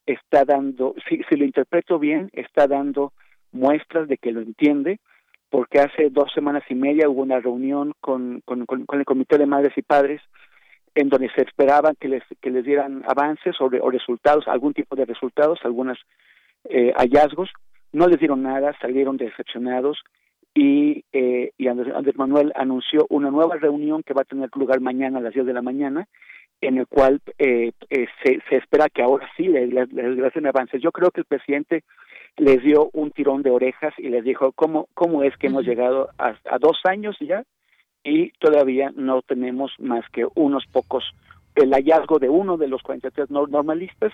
está 0.07 0.44
dando, 0.44 0.94
si, 1.09 1.23
si 1.28 1.36
lo 1.36 1.44
interpreto 1.44 1.99
bien, 1.99 2.31
está 2.32 2.66
dando 2.66 3.12
muestras 3.51 4.09
de 4.09 4.19
que 4.19 4.32
lo 4.32 4.40
entiende, 4.40 5.01
porque 5.51 5.81
hace 5.81 6.09
dos 6.11 6.32
semanas 6.35 6.65
y 6.69 6.74
media 6.74 7.09
hubo 7.09 7.23
una 7.23 7.40
reunión 7.40 7.93
con, 8.01 8.40
con 8.44 8.66
el 8.90 9.05
Comité 9.05 9.39
de 9.39 9.47
Madres 9.47 9.73
y 9.77 9.82
Padres 9.82 10.23
en 10.94 11.09
donde 11.09 11.31
se 11.31 11.43
esperaban 11.43 11.97
que 11.98 12.09
les, 12.09 12.23
que 12.40 12.51
les 12.51 12.64
dieran 12.64 13.02
avances 13.06 13.60
o, 13.60 13.64
o 13.64 13.90
resultados, 13.90 14.47
algún 14.48 14.74
tipo 14.74 14.97
de 14.97 15.05
resultados, 15.05 15.59
algunos 15.64 15.98
eh, 16.69 16.93
hallazgos. 16.97 17.51
No 17.93 18.06
les 18.06 18.19
dieron 18.19 18.43
nada, 18.43 18.74
salieron 18.81 19.16
decepcionados 19.16 20.02
y, 20.55 21.05
eh, 21.12 21.52
y 21.56 21.69
Andrés, 21.69 22.16
Manuel 22.16 22.52
anunció 22.55 23.06
una 23.09 23.31
nueva 23.31 23.56
reunión 23.56 24.02
que 24.02 24.14
va 24.14 24.23
a 24.23 24.27
tener 24.27 24.51
lugar 24.55 24.81
mañana 24.81 25.19
a 25.19 25.23
las 25.23 25.32
10 25.32 25.47
de 25.47 25.52
la 25.52 25.62
mañana, 25.62 26.06
en 26.60 26.78
el 26.78 26.86
cual 26.86 27.20
eh, 27.39 27.73
eh, 27.90 28.06
se, 28.23 28.40
se 28.48 28.56
espera 28.56 28.89
que 28.89 29.02
ahora 29.02 29.28
sí 29.36 29.44
les, 29.48 29.73
les, 29.73 29.90
les 29.93 30.35
den 30.35 30.47
avances. 30.47 30.82
Yo 30.82 30.93
creo 30.93 31.10
que 31.10 31.20
el 31.20 31.27
presidente 31.27 31.85
les 32.36 32.62
dio 32.62 32.90
un 32.93 33.10
tirón 33.10 33.43
de 33.43 33.51
orejas 33.51 33.94
y 33.98 34.09
les 34.09 34.24
dijo 34.24 34.52
cómo, 34.52 34.89
cómo 34.94 35.23
es 35.23 35.36
que 35.39 35.47
hemos 35.47 35.64
llegado 35.64 36.10
a, 36.19 36.35
a 36.51 36.59
dos 36.59 36.81
años 36.85 37.16
ya 37.20 37.44
y 38.05 38.31
todavía 38.39 38.93
no 38.97 39.23
tenemos 39.23 39.73
más 39.79 40.05
que 40.11 40.27
unos 40.35 40.65
pocos 40.66 41.05
el 41.55 41.70
hallazgo 41.73 42.19
de 42.19 42.29
uno 42.29 42.57
de 42.57 42.69
los 42.69 42.83
43 42.83 43.31
normalistas 43.31 44.12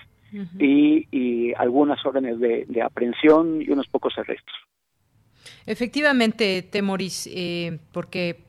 y, 0.59 1.07
y, 1.09 1.53
algunas 1.53 2.05
órdenes 2.05 2.39
de, 2.39 2.65
de, 2.67 2.81
aprehensión 2.81 3.61
y 3.61 3.69
unos 3.69 3.87
pocos 3.87 4.13
arrestos. 4.17 4.53
Efectivamente, 5.65 6.61
Temoris, 6.63 7.29
eh, 7.31 7.79
porque 7.93 8.43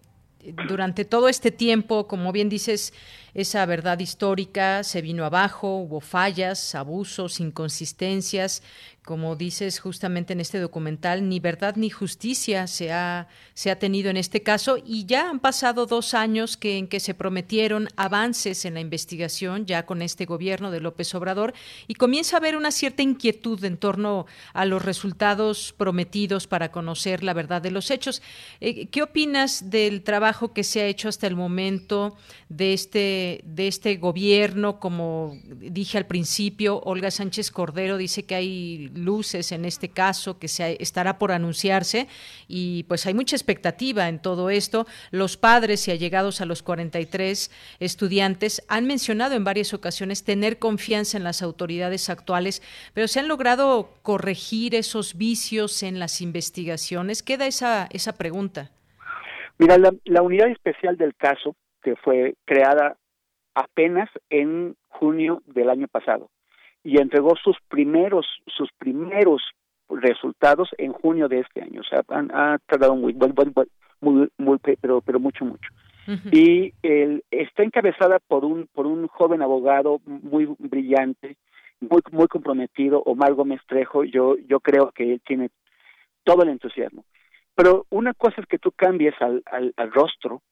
durante 0.67 1.05
todo 1.05 1.29
este 1.29 1.51
tiempo, 1.51 2.07
como 2.07 2.33
bien 2.33 2.49
dices, 2.49 2.93
esa 3.35 3.65
verdad 3.66 3.98
histórica 3.98 4.82
se 4.85 5.02
vino 5.02 5.24
abajo, 5.24 5.77
hubo 5.77 6.01
fallas, 6.01 6.74
abusos, 6.74 7.40
inconsistencias, 7.40 8.62
como 9.05 9.35
dices 9.35 9.81
justamente 9.81 10.35
en 10.35 10.40
este 10.40 10.61
documental, 10.61 11.28
ni 11.28 11.40
verdad 11.40 11.74
ni 11.77 11.90
justicia 11.90 12.66
se 12.66 12.93
ha, 12.93 13.28
se 13.55 13.70
ha 13.70 13.78
tenido 13.78 14.11
en 14.11 14.16
este 14.16 14.43
caso 14.43 14.77
y 14.85 15.07
ya 15.07 15.31
han 15.31 15.40
pasado 15.40 15.86
dos 15.86 16.15
años 16.15 16.57
que, 16.57 16.77
en 16.77 16.86
que 16.86 17.01
se 17.01 17.15
prometieron 17.15 17.89
avances 17.97 18.65
en 18.65 18.74
la 18.74 18.81
investigación 18.81 19.66
ya 19.66 19.86
con 19.86 20.02
este 20.02 20.27
gobierno 20.27 20.70
de 20.70 20.81
López 20.81 21.15
Obrador 21.15 21.55
y 21.89 21.94
comienza 21.94 22.36
a 22.36 22.39
haber 22.39 22.57
una 22.57 22.70
cierta 22.70 23.02
inquietud 23.02 23.65
en 23.65 23.78
torno 23.78 24.27
a 24.52 24.65
los 24.65 24.85
resultados 24.85 25.74
prometidos 25.77 26.47
para 26.47 26.70
conocer 26.70 27.24
la 27.24 27.32
verdad 27.32 27.62
de 27.62 27.70
los 27.70 27.90
hechos. 27.90 28.23
Eh, 28.61 28.86
¿Qué 28.89 29.02
opinas 29.02 29.70
del 29.70 30.02
trabajo 30.02 30.52
que 30.52 30.62
se 30.62 30.82
ha 30.82 30.86
hecho 30.86 31.09
hasta 31.09 31.27
el 31.27 31.36
momento 31.36 32.16
de 32.48 32.74
este, 32.74 33.20
de 33.45 33.69
este 33.69 33.97
gobierno? 33.97 34.79
Como 34.81 35.37
dije 35.57 35.99
al 35.99 36.07
principio, 36.07 36.81
Olga 36.81 37.11
Sánchez 37.11 37.51
Cordero 37.51 37.97
dice 37.97 38.25
que 38.25 38.35
hay 38.35 38.91
luces 38.95 39.53
en 39.53 39.65
este 39.65 39.89
caso 39.89 40.39
que 40.39 40.49
se 40.49 40.77
estará 40.83 41.19
por 41.19 41.33
anunciarse 41.33 42.09
y 42.49 42.85
pues 42.85 43.07
hay 43.07 43.15
mucha 43.15 43.37
expectativa 43.37 44.09
en 44.09 44.21
todo 44.21 44.51
esto. 44.51 44.87
Los 45.11 45.37
padres 45.37 45.87
y 45.89 45.91
allegados 45.91 46.41
a 46.41 46.47
los 46.47 46.63
43 46.63 47.51
estudiantes 47.81 48.63
han 48.69 48.87
mencionado 48.87 49.35
en 49.35 49.45
varias 49.45 49.75
ocasiones 49.75 50.25
tener 50.25 50.59
confianza 50.59 51.17
en 51.17 51.25
las 51.25 51.43
autoridades 51.43 52.11
actuales, 52.11 52.63
pero 52.95 53.09
se 53.09 53.21
han 53.21 53.29
logrado 53.29 53.91
corregir 54.03 54.75
esos 54.75 55.17
vicios 55.17 55.83
en 55.83 55.99
las 55.99 56.21
investigaciones. 56.21 57.23
Queda 57.23 57.47
esa, 57.47 57.89
esa 57.91 58.17
pregunta. 58.17 58.71
Mira, 59.59 59.77
la, 59.77 59.93
la 60.05 60.23
unidad 60.23 60.49
especial 60.49 60.97
del 60.97 61.15
caso, 61.15 61.55
que 61.83 61.95
fue 61.97 62.35
creada 62.47 62.97
apenas 63.61 64.09
en 64.31 64.77
junio 64.89 65.43
del 65.47 65.70
año 65.70 65.89
pasado, 65.89 66.31
y 66.82 67.01
entregó 67.01 67.37
sus 67.37 67.57
primeros 67.69 68.27
sus 68.47 68.70
primeros 68.78 69.43
resultados 69.89 70.69
en 70.78 70.93
junio 70.93 71.28
de 71.28 71.41
este 71.41 71.62
año. 71.62 71.81
O 71.81 71.85
sea, 71.85 72.03
han, 72.09 72.31
ha 72.32 72.59
tardado 72.66 72.97
muy, 72.97 73.15
muy, 74.01 74.28
muy, 74.39 74.59
pero, 74.81 75.01
pero 75.01 75.20
mucho, 75.20 75.45
mucho. 75.45 75.70
Y 76.32 76.73
él 76.82 77.23
está 77.31 77.62
encabezada 77.62 78.19
por 78.19 78.45
un, 78.45 78.66
por 78.73 78.87
un 78.87 79.07
joven 79.07 79.43
abogado 79.43 80.01
muy 80.07 80.49
brillante, 80.59 81.37
muy, 81.78 82.01
muy 82.11 82.27
comprometido, 82.27 83.01
Omar 83.05 83.35
Gómez 83.35 83.61
Trejo. 83.69 84.03
Yo, 84.03 84.37
yo 84.37 84.59
creo 84.59 84.91
que 84.91 85.12
él 85.12 85.20
tiene 85.24 85.51
todo 86.24 86.43
el 86.43 86.49
entusiasmo. 86.49 87.05
Pero 87.55 87.87
una 87.91 88.12
cosa 88.15 88.41
es 88.41 88.47
que 88.49 88.59
tú 88.59 88.73
cambies 88.73 89.15
al, 89.20 89.43
al, 89.47 89.73
al 89.77 89.93
rostro 89.93 90.43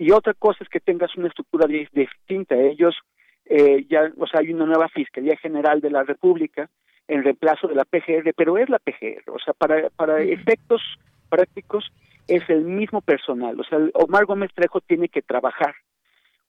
y 0.00 0.12
otra 0.12 0.32
cosa 0.32 0.64
es 0.64 0.70
que 0.70 0.80
tengas 0.80 1.14
una 1.16 1.28
estructura 1.28 1.66
distinta. 1.66 2.56
Ellos 2.56 2.96
eh, 3.44 3.84
ya, 3.90 4.10
o 4.16 4.26
sea, 4.26 4.40
hay 4.40 4.50
una 4.50 4.64
nueva 4.64 4.88
Fiscalía 4.88 5.36
General 5.36 5.82
de 5.82 5.90
la 5.90 6.04
República 6.04 6.70
en 7.06 7.22
reemplazo 7.22 7.68
de 7.68 7.74
la 7.74 7.84
PGR, 7.84 8.32
pero 8.34 8.56
es 8.56 8.70
la 8.70 8.78
PGR, 8.78 9.28
o 9.30 9.38
sea, 9.38 9.52
para, 9.52 9.90
para 9.90 10.22
efectos 10.22 10.80
prácticos 11.28 11.92
es 12.28 12.48
el 12.48 12.62
mismo 12.62 13.02
personal, 13.02 13.60
o 13.60 13.64
sea, 13.64 13.78
Omar 13.94 14.24
Gómez 14.24 14.50
Trejo 14.54 14.80
tiene 14.80 15.08
que 15.08 15.20
trabajar 15.20 15.74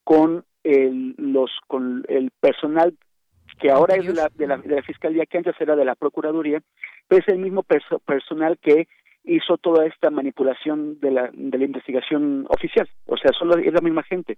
con 0.04 0.46
el, 0.64 1.16
los, 1.18 1.52
con 1.68 2.06
el 2.08 2.32
personal 2.40 2.96
que 3.60 3.72
ahora 3.72 3.96
es 3.96 4.06
de 4.06 4.14
la, 4.14 4.30
de 4.34 4.48
la, 4.48 4.58
de 4.58 4.76
la 4.76 4.84
Fiscalía, 4.84 5.26
que 5.26 5.40
antes 5.40 5.56
era 5.60 5.76
de 5.76 5.86
la 5.86 5.96
Procuraduría, 5.96 6.62
pero 7.08 7.22
es 7.22 7.28
el 7.28 7.40
mismo 7.40 7.64
personal 7.64 8.60
que 8.60 8.88
hizo 9.24 9.58
toda 9.58 9.86
esta 9.86 10.10
manipulación 10.10 11.00
de 11.00 11.12
la, 11.12 11.30
de 11.34 11.58
la 11.58 11.66
investigación 11.66 12.46
oficial, 12.50 12.88
o 13.06 13.18
sea, 13.18 13.32
solo 13.38 13.58
es 13.58 13.74
la 13.74 13.82
misma 13.82 14.04
gente. 14.04 14.38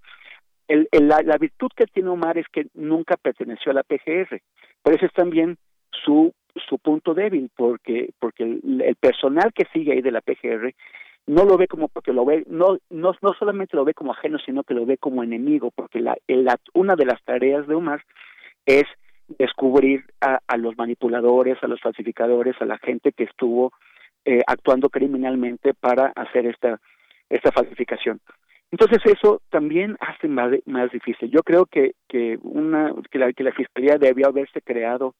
El, 0.67 0.87
el, 0.91 1.07
la, 1.07 1.21
la, 1.21 1.37
virtud 1.37 1.69
que 1.75 1.85
tiene 1.85 2.09
Omar 2.09 2.37
es 2.37 2.47
que 2.47 2.67
nunca 2.73 3.17
perteneció 3.17 3.71
a 3.71 3.75
la 3.75 3.83
PGR, 3.83 4.41
pero 4.81 4.95
ese 4.95 5.07
es 5.07 5.13
también 5.13 5.57
su 5.91 6.33
su 6.67 6.77
punto 6.79 7.13
débil 7.13 7.49
porque 7.55 8.11
porque 8.19 8.43
el, 8.43 8.95
personal 8.99 9.51
que 9.53 9.65
sigue 9.73 9.93
ahí 9.93 10.01
de 10.01 10.11
la 10.11 10.21
PGR 10.21 10.73
no 11.25 11.45
lo 11.45 11.57
ve 11.57 11.67
como 11.67 11.87
porque 11.87 12.13
lo 12.13 12.25
ve 12.25 12.43
no 12.47 12.77
no 12.89 13.13
no 13.21 13.33
solamente 13.33 13.75
lo 13.75 13.85
ve 13.85 13.93
como 13.93 14.11
ajeno 14.11 14.37
sino 14.39 14.63
que 14.63 14.73
lo 14.73 14.85
ve 14.85 14.97
como 14.97 15.23
enemigo 15.23 15.71
porque 15.71 15.99
la, 15.99 16.15
la 16.27 16.59
una 16.73 16.95
de 16.95 17.05
las 17.05 17.23
tareas 17.23 17.67
de 17.67 17.75
Omar 17.75 18.03
es 18.65 18.83
descubrir 19.39 20.05
a, 20.21 20.39
a 20.47 20.57
los 20.57 20.77
manipuladores 20.77 21.57
a 21.63 21.67
los 21.67 21.81
falsificadores 21.81 22.55
a 22.61 22.65
la 22.65 22.77
gente 22.77 23.13
que 23.13 23.23
estuvo 23.23 23.73
eh, 24.25 24.41
actuando 24.47 24.89
criminalmente 24.89 25.73
para 25.73 26.07
hacer 26.15 26.45
esta 26.45 26.79
esta 27.29 27.51
falsificación 27.51 28.19
Entonces 28.71 28.99
eso 29.05 29.41
también 29.49 29.97
hace 29.99 30.27
más, 30.27 30.51
más 30.65 30.91
difícil. 30.91 31.29
Yo 31.29 31.41
creo 31.43 31.65
que, 31.65 31.93
que, 32.07 32.39
una, 32.41 32.93
que, 33.11 33.19
la, 33.19 33.33
que 33.33 33.43
la 33.43 33.51
Fiscalía 33.51 33.97
debió 33.97 34.27
haberse 34.27 34.61
creado 34.61 35.15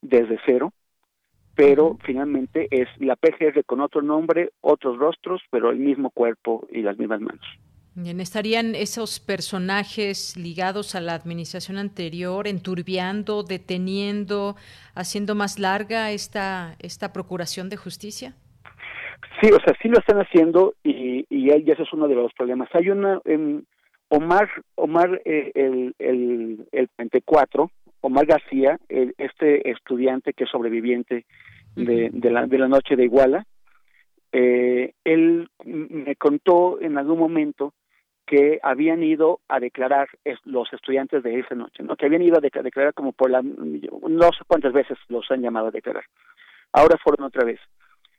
desde 0.00 0.38
cero, 0.44 0.72
pero 1.54 1.96
finalmente 2.04 2.68
es 2.70 2.88
la 2.98 3.16
PGR 3.16 3.64
con 3.64 3.80
otro 3.80 4.02
nombre, 4.02 4.50
otros 4.60 4.98
rostros, 4.98 5.42
pero 5.50 5.70
el 5.70 5.78
mismo 5.78 6.10
cuerpo 6.10 6.66
y 6.70 6.82
las 6.82 6.98
mismas 6.98 7.20
manos. 7.20 7.46
Bien, 7.94 8.20
¿estarían 8.20 8.74
esos 8.74 9.20
personajes 9.20 10.34
ligados 10.38 10.94
a 10.94 11.00
la 11.02 11.14
administración 11.14 11.76
anterior 11.76 12.48
enturbiando, 12.48 13.42
deteniendo, 13.42 14.56
haciendo 14.94 15.34
más 15.34 15.58
larga 15.58 16.10
esta, 16.10 16.74
esta 16.78 17.12
procuración 17.12 17.68
de 17.68 17.76
justicia? 17.76 18.34
Sí, 19.40 19.50
o 19.50 19.60
sea, 19.62 19.74
sí 19.82 19.88
lo 19.88 19.98
están 19.98 20.18
haciendo 20.18 20.74
y, 20.82 21.26
y 21.28 21.50
ese 21.50 21.82
es 21.82 21.92
uno 21.92 22.08
de 22.08 22.14
los 22.14 22.32
problemas. 22.32 22.70
Hay 22.72 22.88
una, 22.88 23.20
Omar, 24.08 24.48
Omar 24.74 25.20
eh, 25.26 25.52
el, 25.54 25.94
el, 25.98 26.66
el 26.72 26.88
24, 26.96 27.70
Omar 28.00 28.24
García, 28.24 28.78
este 28.88 29.70
estudiante 29.70 30.32
que 30.32 30.44
es 30.44 30.50
sobreviviente 30.50 31.26
de, 31.76 32.08
de, 32.10 32.30
la, 32.30 32.46
de 32.46 32.58
la 32.58 32.68
noche 32.68 32.96
de 32.96 33.04
Iguala, 33.04 33.44
eh, 34.32 34.94
él 35.04 35.50
me 35.64 36.16
contó 36.16 36.80
en 36.80 36.96
algún 36.96 37.18
momento 37.18 37.74
que 38.26 38.60
habían 38.62 39.02
ido 39.02 39.40
a 39.48 39.60
declarar 39.60 40.08
los 40.44 40.72
estudiantes 40.72 41.22
de 41.22 41.40
esa 41.40 41.54
noche, 41.54 41.82
¿no? 41.82 41.96
que 41.96 42.06
habían 42.06 42.22
ido 42.22 42.38
a 42.38 42.40
declarar 42.40 42.94
como 42.94 43.12
por 43.12 43.30
la, 43.30 43.42
no 43.42 44.32
sé 44.32 44.44
cuántas 44.46 44.72
veces 44.72 44.98
los 45.08 45.30
han 45.30 45.42
llamado 45.42 45.68
a 45.68 45.72
declarar. 45.72 46.04
Ahora 46.72 46.96
fueron 47.02 47.26
otra 47.26 47.44
vez. 47.44 47.60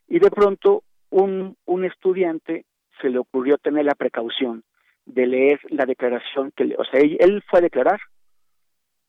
Y 0.07 0.19
de 0.19 0.29
pronto 0.29 0.83
un, 1.09 1.55
un 1.65 1.85
estudiante 1.85 2.65
se 3.01 3.09
le 3.09 3.17
ocurrió 3.17 3.57
tener 3.57 3.85
la 3.85 3.95
precaución 3.95 4.63
de 5.05 5.27
leer 5.27 5.59
la 5.69 5.85
declaración 5.85 6.51
que, 6.55 6.75
o 6.77 6.83
sea, 6.85 6.99
él, 7.01 7.43
fue 7.49 7.59
a 7.59 7.63
declarar, 7.63 7.99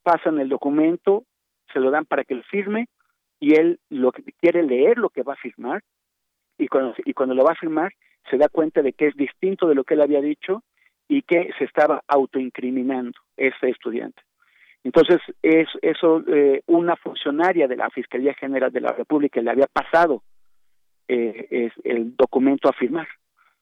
pasan 0.03 0.39
el 0.39 0.49
documento, 0.49 1.25
se 1.73 1.81
lo 1.81 1.91
dan 1.91 2.05
para 2.05 2.25
que 2.25 2.35
él 2.35 2.45
firme 2.45 2.89
y 3.41 3.55
él 3.55 3.81
lo 3.91 4.13
quiere 4.41 4.63
leer 4.63 4.99
lo 4.99 5.11
que 5.11 5.23
va 5.23 5.35
a 5.35 5.37
firmar 5.37 5.83
y 6.59 6.69
cuando, 6.69 6.95
y 7.05 7.13
cuando 7.15 7.35
lo 7.35 7.45
va 7.45 7.53
a 7.53 7.57
firmar 7.57 7.93
se 8.31 8.39
da 8.39 8.49
cuenta 8.49 8.83
de 8.83 8.93
que 8.93 9.09
es 9.09 9.17
distinto 9.17 9.67
de 9.69 9.75
lo 9.75 9.85
que 9.85 9.95
él 9.95 10.03
había 10.03 10.21
dicho 10.21 10.63
y 11.09 11.23
que 11.23 11.51
se 11.59 11.65
estaba 11.65 12.03
autoincriminando 12.09 13.19
ese 13.37 13.71
estudiante. 13.71 14.23
Entonces, 14.83 15.21
es 15.43 15.67
eso 15.81 16.23
eh, 16.29 16.63
una 16.67 16.95
funcionaria 16.97 17.67
de 17.67 17.77
la 17.77 17.89
Fiscalía 17.91 18.35
General 18.35 18.71
de 18.71 18.83
la 18.83 18.93
República 18.93 19.41
le 19.41 19.51
había 19.51 19.67
pasado 19.67 20.23
eh, 21.09 21.47
es 21.51 21.73
el 21.85 22.15
documento 22.17 22.69
a 22.69 22.75
firmar. 22.75 23.09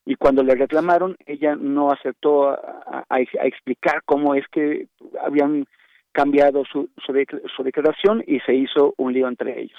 Y 0.05 0.17
cuando 0.17 0.43
le 0.43 0.57
reclamaron, 0.57 1.17
ella 1.27 1.55
no 1.55 1.91
aceptó 1.93 2.51
a, 2.51 3.05
explicar 3.45 4.03
cómo 4.05 4.35
es 4.35 4.45
que 4.49 4.89
habían 5.21 5.65
cambiado 6.11 6.65
su, 6.65 6.91
su, 7.07 7.63
declaración 7.63 8.23
y 8.27 8.41
se 8.41 8.55
hizo 8.55 8.95
un 8.97 9.13
lío 9.13 9.29
entre 9.29 9.61
ellos. 9.61 9.79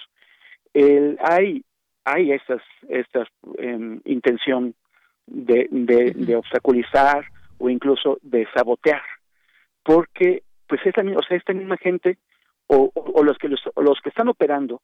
El, 0.74 1.18
hay 1.22 1.64
hay 2.06 2.32
estas 2.32 2.62
estas 2.88 3.28
em, 3.58 4.02
intención 4.06 4.74
de, 5.28 5.68
de 5.70 6.36
obstaculizar 6.36 7.26
o 7.58 7.70
incluso 7.70 8.18
de 8.22 8.48
sabotear, 8.56 9.02
porque 9.84 10.44
pues 10.68 10.82
esta, 10.86 11.02
o 11.02 11.24
sea, 11.24 11.38
esta 11.38 11.54
misma 11.54 11.78
gente 11.78 12.18
o, 12.68 12.92
o, 12.94 13.24
los 13.24 13.38
que 13.38 13.50
los, 13.50 13.62
los, 13.76 14.00
que 14.02 14.10
están 14.10 14.28
operando 14.28 14.82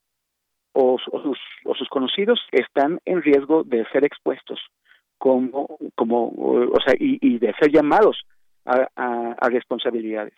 o, 0.74 0.98
sus, 1.00 1.40
o 1.66 1.76
sus 1.76 1.88
conocidos 1.90 2.40
están 2.52 3.00
en 3.06 3.22
riesgo 3.22 3.64
de 3.64 3.86
ser 3.92 4.04
expuestos 4.06 4.60
como 5.18 5.78
como 5.96 6.28
o 6.28 6.80
sea 6.86 6.94
y, 6.98 7.18
y 7.22 7.40
de 7.40 7.54
ser 7.60 7.72
llamados 7.72 8.22
a, 8.66 8.88
a, 8.96 9.32
a, 9.40 9.50
responsabilidades. 9.50 10.34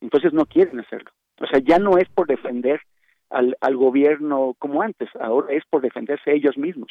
Entonces 0.00 0.32
no 0.32 0.46
quieren 0.46 0.80
hacerlo. 0.80 1.10
O 1.40 1.46
sea 1.46 1.60
ya 1.60 1.78
no 1.78 1.98
es 1.98 2.08
por 2.08 2.26
defender 2.26 2.80
al, 3.30 3.56
al 3.60 3.76
gobierno 3.76 4.54
como 4.58 4.82
antes 4.82 5.08
ahora 5.20 5.52
es 5.54 5.64
por 5.68 5.82
defenderse 5.82 6.32
ellos 6.32 6.56
mismos. 6.56 6.90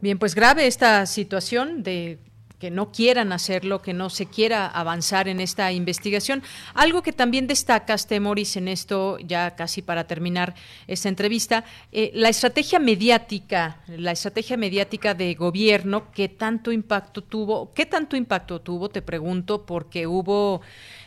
Bien, 0.00 0.18
pues 0.18 0.34
grave 0.34 0.66
esta 0.66 1.04
situación 1.06 1.82
de 1.82 2.18
que 2.60 2.70
no 2.70 2.92
quieran 2.92 3.32
hacerlo, 3.32 3.80
que 3.80 3.94
no 3.94 4.10
se 4.10 4.26
quiera 4.26 4.66
avanzar 4.66 5.28
en 5.28 5.40
esta 5.40 5.72
investigación. 5.72 6.42
Algo 6.74 7.02
que 7.02 7.12
también 7.12 7.46
destacas, 7.46 8.06
Temoris, 8.06 8.56
en 8.56 8.68
esto, 8.68 9.18
ya 9.18 9.56
casi 9.56 9.80
para 9.80 10.06
terminar 10.06 10.54
esta 10.86 11.08
entrevista, 11.08 11.64
eh, 11.90 12.10
la 12.14 12.28
estrategia 12.28 12.78
mediática, 12.78 13.80
la 13.88 14.12
estrategia 14.12 14.58
mediática 14.58 15.14
de 15.14 15.34
gobierno, 15.34 16.12
¿qué 16.12 16.28
tanto 16.28 16.70
impacto 16.70 17.22
tuvo? 17.22 17.72
¿Qué 17.72 17.86
tanto 17.86 18.14
impacto 18.14 18.60
tuvo? 18.60 18.90
Te 18.90 19.00
pregunto, 19.00 19.64
porque 19.64 20.06
hubo 20.06 20.60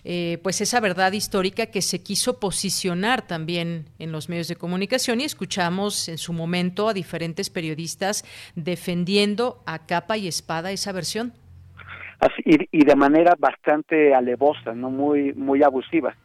eh, 0.05 0.39
pues 0.41 0.59
esa 0.59 0.79
verdad 0.79 1.11
histórica 1.11 1.67
que 1.67 1.83
se 1.83 2.01
quiso 2.01 2.39
posicionar 2.39 3.27
también 3.27 3.89
en 3.99 4.11
los 4.11 4.27
medios 4.27 4.47
de 4.47 4.55
comunicación 4.55 5.21
y 5.21 5.23
escuchamos 5.23 6.09
en 6.09 6.17
su 6.17 6.33
momento 6.33 6.89
a 6.89 6.93
diferentes 6.93 7.51
periodistas 7.51 8.25
defendiendo 8.55 9.61
a 9.67 9.85
capa 9.85 10.17
y 10.17 10.27
espada 10.27 10.71
esa 10.71 10.91
versión 10.91 11.42
y, 12.45 12.85
de 12.85 12.95
manera 12.95 13.35
bastante 13.37 14.13
alevosa, 14.13 14.73
no 14.73 14.89
muy 14.89 15.33
muy 15.33 15.63
abusiva. 15.63 16.15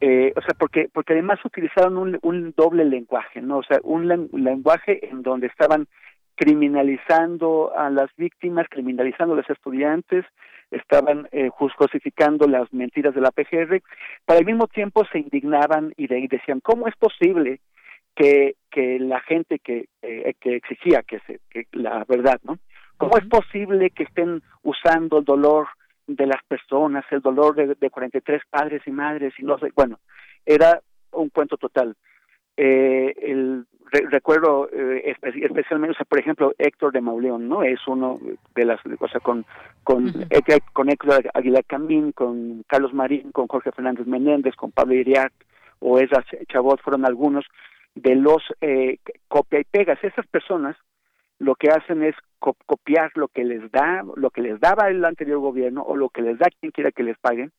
Eh, 0.00 0.32
o 0.36 0.40
sea, 0.40 0.54
porque 0.58 0.88
porque 0.92 1.12
además 1.12 1.38
utilizaron 1.44 1.96
un, 1.96 2.18
un 2.22 2.52
doble 2.56 2.84
lenguaje, 2.84 3.40
¿no? 3.40 3.58
O 3.58 3.62
sea, 3.62 3.78
un 3.82 4.08
lenguaje 4.32 5.08
en 5.08 5.22
donde 5.22 5.46
estaban 5.46 5.86
criminalizando 6.34 7.72
a 7.76 7.90
las 7.90 8.10
víctimas, 8.16 8.66
criminalizando 8.68 9.34
a 9.34 9.36
los 9.38 9.50
estudiantes, 9.50 10.24
estaban 10.70 11.28
eh, 11.32 11.48
justificando 11.50 12.46
las 12.46 12.72
mentiras 12.72 13.14
de 13.14 13.20
la 13.20 13.30
PGR, 13.30 13.82
pero 14.26 14.38
al 14.38 14.44
mismo 14.44 14.66
tiempo 14.66 15.04
se 15.12 15.18
indignaban 15.18 15.92
y, 15.96 16.06
de, 16.08 16.26
decían, 16.28 16.60
¿cómo 16.60 16.88
es 16.88 16.96
posible 16.96 17.60
que, 18.16 18.56
que 18.70 18.98
la 18.98 19.20
gente 19.20 19.58
que, 19.58 19.86
eh, 20.02 20.34
que 20.40 20.56
exigía 20.56 21.02
que, 21.02 21.20
se, 21.20 21.40
que 21.50 21.66
la 21.72 22.04
verdad, 22.08 22.40
¿no? 22.42 22.58
¿Cómo 22.96 23.18
es 23.18 23.26
posible 23.26 23.90
que 23.90 24.04
estén 24.04 24.42
usando 24.62 25.18
el 25.18 25.24
dolor 25.24 25.68
de 26.06 26.26
las 26.26 26.42
personas, 26.44 27.04
el 27.10 27.20
dolor 27.20 27.54
de, 27.54 27.74
de 27.74 27.90
43 27.90 28.42
padres 28.50 28.82
y 28.86 28.90
madres 28.90 29.32
y 29.38 29.42
no 29.42 29.58
sé, 29.58 29.72
bueno, 29.74 29.98
era 30.44 30.80
un 31.12 31.30
cuento 31.30 31.56
total. 31.56 31.96
Eh, 32.56 33.14
el, 33.18 33.66
recuerdo 34.10 34.68
eh, 34.72 35.16
especialmente, 35.22 35.96
por 36.08 36.18
ejemplo, 36.18 36.52
Héctor 36.58 36.92
de 36.92 37.00
Mauleón, 37.00 37.48
¿no? 37.48 37.62
Es 37.62 37.80
uno 37.86 38.18
de 38.54 38.64
las, 38.64 38.80
o 38.98 39.08
sea, 39.08 39.20
con, 39.20 39.44
con, 39.82 40.12
con 40.72 40.88
Héctor 40.90 41.30
Aguilar 41.32 41.64
Camín, 41.64 42.12
con 42.12 42.64
Carlos 42.66 42.92
Marín, 42.92 43.30
con 43.32 43.46
Jorge 43.46 43.72
Fernández 43.72 44.06
Menéndez, 44.06 44.56
con 44.56 44.72
Pablo 44.72 44.94
Iriart 44.94 45.32
o 45.80 45.98
esas 45.98 46.24
Chabot 46.48 46.80
fueron 46.80 47.04
algunos 47.04 47.44
de 47.94 48.14
los 48.16 48.42
eh, 48.60 48.98
copia 49.28 49.60
y 49.60 49.64
pegas. 49.64 50.02
Esas 50.02 50.26
personas 50.26 50.76
lo 51.44 51.54
que 51.56 51.68
hacen 51.68 52.02
es 52.02 52.14
copiar 52.38 53.12
lo 53.14 53.28
que 53.28 53.44
les 53.44 53.70
da, 53.70 54.02
lo 54.16 54.30
que 54.30 54.40
les 54.40 54.58
daba 54.60 54.88
el 54.88 55.04
anterior 55.04 55.38
gobierno 55.38 55.82
o 55.82 55.96
lo 55.96 56.08
que 56.08 56.22
les 56.22 56.38
da 56.38 56.46
quien 56.58 56.72
quiera 56.72 56.90
que 56.90 57.02
les 57.02 57.18
paguen 57.18 57.52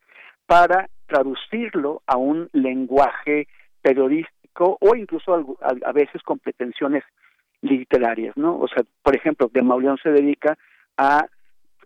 para 0.48 0.90
traducirlo 1.08 2.02
a 2.08 2.18
un 2.18 2.50
lenguaje 2.52 3.48
periodístico 3.82 4.78
o 4.80 4.96
incluso 4.96 5.58
a, 5.62 5.92
veces 5.92 6.22
con 6.24 6.40
pretensiones 6.40 7.04
literarias, 7.62 8.36
¿no? 8.38 8.58
O 8.60 8.68
sea, 8.68 8.84
por 9.04 9.16
ejemplo, 9.16 9.50
de 9.54 9.62
Mauleón 9.62 9.98
se 10.02 10.10
dedica 10.12 10.58
a, 10.98 11.26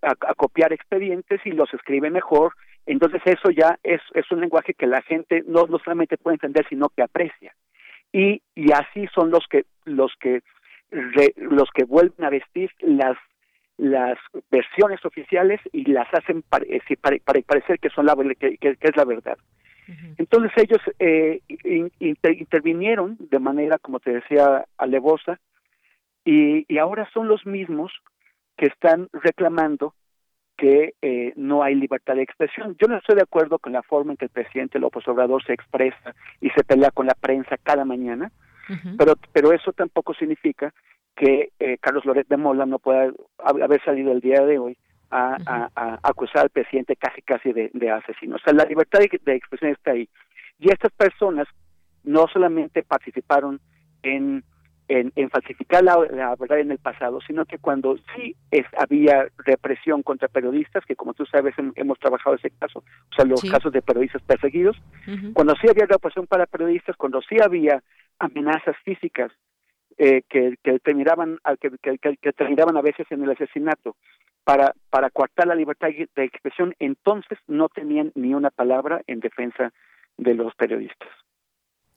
a, 0.01 0.35
copiar 0.35 0.71
expedientes 0.71 1.41
y 1.45 1.51
los 1.51 1.73
escribe 1.73 2.09
mejor, 2.09 2.53
entonces 2.85 3.21
eso 3.25 3.49
ya 3.49 3.77
es, 3.83 4.01
es 4.13 4.29
un 4.31 4.41
lenguaje 4.41 4.73
que 4.73 4.87
la 4.87 5.01
gente 5.01 5.43
no, 5.47 5.67
no 5.67 5.79
solamente 5.79 6.17
puede 6.17 6.35
entender, 6.35 6.65
sino 6.69 6.89
que 6.89 7.03
aprecia. 7.03 7.53
Y, 8.11 8.41
y 8.55 8.71
así 8.71 9.07
son 9.13 9.29
los 9.29 9.45
que, 9.49 9.65
los 9.85 10.13
que 10.19 10.41
los 10.91 11.69
que 11.73 11.83
vuelven 11.83 12.25
a 12.25 12.29
vestir 12.29 12.71
las 12.79 13.17
las 13.77 14.17
versiones 14.51 15.03
oficiales 15.05 15.61
y 15.71 15.85
las 15.85 16.07
hacen 16.13 16.43
eh, 16.67 16.81
parecer 17.23 17.79
que 17.79 17.89
son 17.89 18.05
la 18.05 18.15
que, 18.37 18.57
es 18.61 18.95
la 18.97 19.05
verdad. 19.05 19.37
Entonces 20.17 20.51
ellos 20.57 20.81
eh, 20.99 21.41
intervinieron 21.99 23.17
de 23.19 23.39
manera, 23.39 23.79
como 23.79 23.99
te 23.99 24.11
decía, 24.11 24.65
alevosa 24.77 25.39
y, 26.25 26.65
y 26.71 26.77
ahora 26.77 27.09
son 27.13 27.27
los 27.27 27.45
mismos 27.45 27.91
que 28.57 28.67
están 28.67 29.07
reclamando 29.13 29.95
que 30.57 30.93
eh, 31.01 31.31
no 31.37 31.63
hay 31.63 31.73
libertad 31.73 32.15
de 32.15 32.23
expresión. 32.23 32.75
Yo 32.79 32.87
no 32.87 32.97
estoy 32.97 33.15
de 33.15 33.23
acuerdo 33.23 33.59
con 33.59 33.71
la 33.71 33.81
forma 33.81 34.11
en 34.11 34.17
que 34.17 34.25
el 34.25 34.31
presidente 34.31 34.77
López 34.77 35.07
Obrador 35.07 35.43
se 35.45 35.53
expresa 35.53 36.13
y 36.41 36.49
se 36.49 36.65
pelea 36.65 36.91
con 36.91 37.07
la 37.07 37.15
prensa 37.15 37.57
cada 37.63 37.85
mañana 37.85 38.29
pero, 38.97 39.13
pero 39.33 39.51
eso 39.51 39.71
tampoco 39.73 40.13
significa 40.13 40.73
que 41.15 41.51
eh, 41.59 41.77
Carlos 41.79 42.05
Loret 42.05 42.27
de 42.27 42.37
Mola 42.37 42.65
no 42.65 42.79
pueda 42.79 43.11
haber 43.43 43.83
salido 43.83 44.11
el 44.11 44.21
día 44.21 44.41
de 44.45 44.57
hoy 44.57 44.77
a, 45.11 45.37
a, 45.75 45.99
acusar 46.03 46.43
al 46.43 46.49
presidente 46.49 46.95
casi 46.95 47.21
casi 47.21 47.51
de, 47.51 47.71
de, 47.73 47.91
asesino. 47.91 48.35
O 48.35 48.39
sea, 48.39 48.53
la 48.53 48.65
libertad 48.65 48.99
de, 48.99 49.35
expresión 49.35 49.71
está 49.71 49.91
ahí. 49.91 50.07
Y 50.59 50.71
estas 50.71 50.91
personas 50.91 51.47
no 52.03 52.27
solamente 52.31 52.83
participaron 52.83 53.59
en 54.03 54.43
en, 54.89 55.29
falsificar 55.29 55.83
la, 55.83 56.35
verdad 56.35 56.59
en 56.59 56.71
el 56.71 56.79
pasado, 56.79 57.19
sino 57.21 57.45
que 57.45 57.59
cuando 57.59 57.97
sí 58.15 58.35
es, 58.49 58.65
había 58.75 59.27
represión 59.37 60.01
contra 60.01 60.27
periodistas, 60.27 60.83
que 60.83 60.95
como 60.95 61.13
tú 61.13 61.25
sabes 61.27 61.53
hemos 61.75 61.99
trabajado 61.99 62.35
ese 62.35 62.49
caso, 62.49 62.79
o 62.79 63.15
sea, 63.15 63.25
los 63.25 63.43
casos 63.43 63.71
de 63.71 63.83
periodistas 63.83 64.23
perseguidos, 64.23 64.75
cuando 65.33 65.55
sí 65.55 65.67
había 65.69 65.85
represión 65.85 66.25
para 66.25 66.47
periodistas, 66.47 66.95
cuando 66.97 67.21
sí 67.21 67.37
había 67.41 67.83
amenazas 68.17 68.75
físicas 68.83 69.31
eh, 69.99 70.23
que, 70.27 70.55
que, 70.63 70.79
terminaban, 70.79 71.37
que, 71.61 71.69
que, 71.81 72.17
que, 72.17 72.33
terminaban 72.33 72.75
a 72.75 72.81
veces 72.81 73.05
en 73.11 73.23
el 73.23 73.29
asesinato 73.29 73.95
para, 74.43 74.73
para 74.89 75.11
coartar 75.11 75.47
la 75.47 75.55
libertad 75.55 75.89
de 75.89 76.23
expresión, 76.23 76.73
entonces 76.79 77.37
no 77.47 77.69
tenían 77.69 78.11
ni 78.15 78.33
una 78.33 78.49
palabra 78.49 79.01
en 79.05 79.19
defensa 79.19 79.71
de 80.17 80.33
los 80.33 80.55
periodistas. 80.55 81.09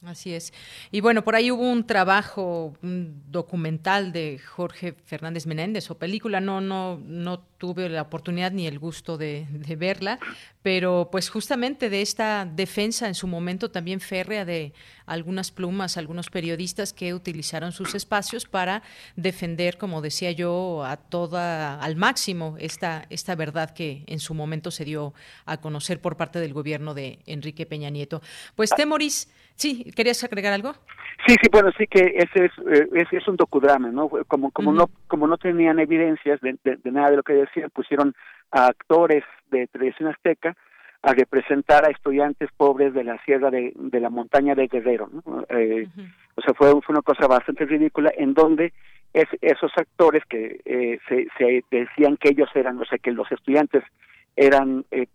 Así 0.04 0.34
es. 0.34 0.52
Y 0.90 1.00
bueno, 1.00 1.22
por 1.22 1.36
ahí 1.36 1.52
hubo 1.52 1.62
un 1.62 1.86
trabajo, 1.86 2.74
un 2.82 3.22
documental 3.30 4.10
de 4.10 4.40
Jorge 4.40 4.94
Fernández 5.04 5.46
Menéndez 5.46 5.88
o 5.92 5.98
película, 5.98 6.40
no, 6.40 6.60
no, 6.60 7.00
no 7.04 7.40
tuve 7.40 7.88
la 7.88 8.02
oportunidad 8.02 8.50
ni 8.50 8.66
el 8.66 8.80
gusto 8.80 9.16
de, 9.16 9.46
verla, 9.78 10.18
pero 10.62 11.08
pues 11.10 11.28
justamente 11.28 11.90
de 11.90 12.02
esta 12.02 12.44
defensa 12.44 13.08
en 13.08 13.14
su 13.14 13.26
momento 13.26 13.70
también 13.70 14.00
férrea 14.00 14.44
de 14.44 14.72
algunas 15.06 15.50
plumas, 15.50 15.96
algunos 15.96 16.30
periodistas 16.30 16.92
que 16.92 17.14
utilizaron 17.14 17.72
sus 17.72 17.94
espacios 17.94 18.46
para 18.46 18.82
defender, 19.16 19.76
como 19.76 20.00
decía 20.00 20.30
yo, 20.30 20.84
a 20.84 20.96
toda, 20.96 21.80
al 21.82 21.96
máximo 21.96 22.56
esta, 22.58 23.04
esta 23.10 23.34
verdad 23.34 23.70
que 23.70 24.04
en 24.06 24.20
su 24.20 24.34
momento 24.34 24.70
se 24.70 24.84
dio 24.84 25.14
a 25.44 25.60
conocer 25.60 26.00
por 26.00 26.16
parte 26.16 26.38
del 26.38 26.52
gobierno 26.52 26.94
de 26.94 27.18
Enrique 27.26 27.66
Peña 27.66 27.90
Nieto. 27.90 28.22
Pues 28.54 28.70
Temoris, 28.70 29.28
Sí, 29.54 29.92
¿querías 29.94 30.22
agregar 30.24 30.52
algo? 30.52 30.72
Sí, 31.26 31.36
sí, 31.40 31.48
bueno, 31.52 31.70
sí 31.78 31.86
que 31.86 32.14
ese 32.16 32.46
es, 32.46 32.52
eh, 32.66 33.06
es, 33.12 33.28
un 33.28 33.36
docudrama, 33.36 33.90
¿no? 33.90 34.08
Como 34.26 34.50
como 34.50 34.72
no 34.72 34.88
como 35.06 35.26
no 35.26 35.36
tenían 35.36 35.78
evidencias 35.78 36.40
de, 36.40 36.58
nada 36.90 37.10
de 37.10 37.16
lo 37.16 37.22
que 37.22 37.34
decían, 37.34 37.70
pusieron 37.70 38.14
a 38.52 38.66
actores 38.66 39.24
de 39.50 39.66
televisión 39.66 40.10
azteca 40.10 40.56
a 41.02 41.14
representar 41.14 41.84
a 41.84 41.90
estudiantes 41.90 42.48
pobres 42.56 42.94
de 42.94 43.02
la 43.02 43.18
sierra 43.24 43.50
de, 43.50 43.72
de 43.74 44.00
la 44.00 44.08
montaña 44.08 44.54
de 44.54 44.68
Guerrero, 44.68 45.10
¿no? 45.12 45.44
Eh, 45.48 45.88
o 46.36 46.42
sea, 46.42 46.54
fue, 46.54 46.70
fue 46.80 46.94
una 46.94 47.02
cosa 47.02 47.26
bastante 47.26 47.64
ridícula 47.64 48.12
en 48.16 48.34
donde 48.34 48.72
es, 49.12 49.26
esos 49.40 49.72
actores 49.76 50.22
que 50.28 50.60
eh, 50.64 51.00
se, 51.08 51.26
se 51.36 51.64
decían 51.70 52.16
que 52.16 52.30
ellos 52.30 52.48
eran, 52.54 52.80
o 52.80 52.84
sea, 52.84 52.98
que 52.98 53.10
los 53.10 53.30
estudiantes 53.32 53.82
eran 54.36 54.84
eh, 54.92 55.08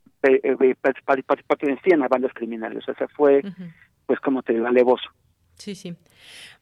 pertenecían 1.48 2.04
a 2.04 2.08
bandas 2.08 2.34
criminales, 2.34 2.88
o 2.90 2.94
sea, 2.94 3.08
fue 3.08 3.42
pues 4.06 4.20
como 4.20 4.42
te 4.42 4.54
digo, 4.54 4.68
alevoso. 4.68 5.10
Sí, 5.58 5.74
sí. 5.76 5.96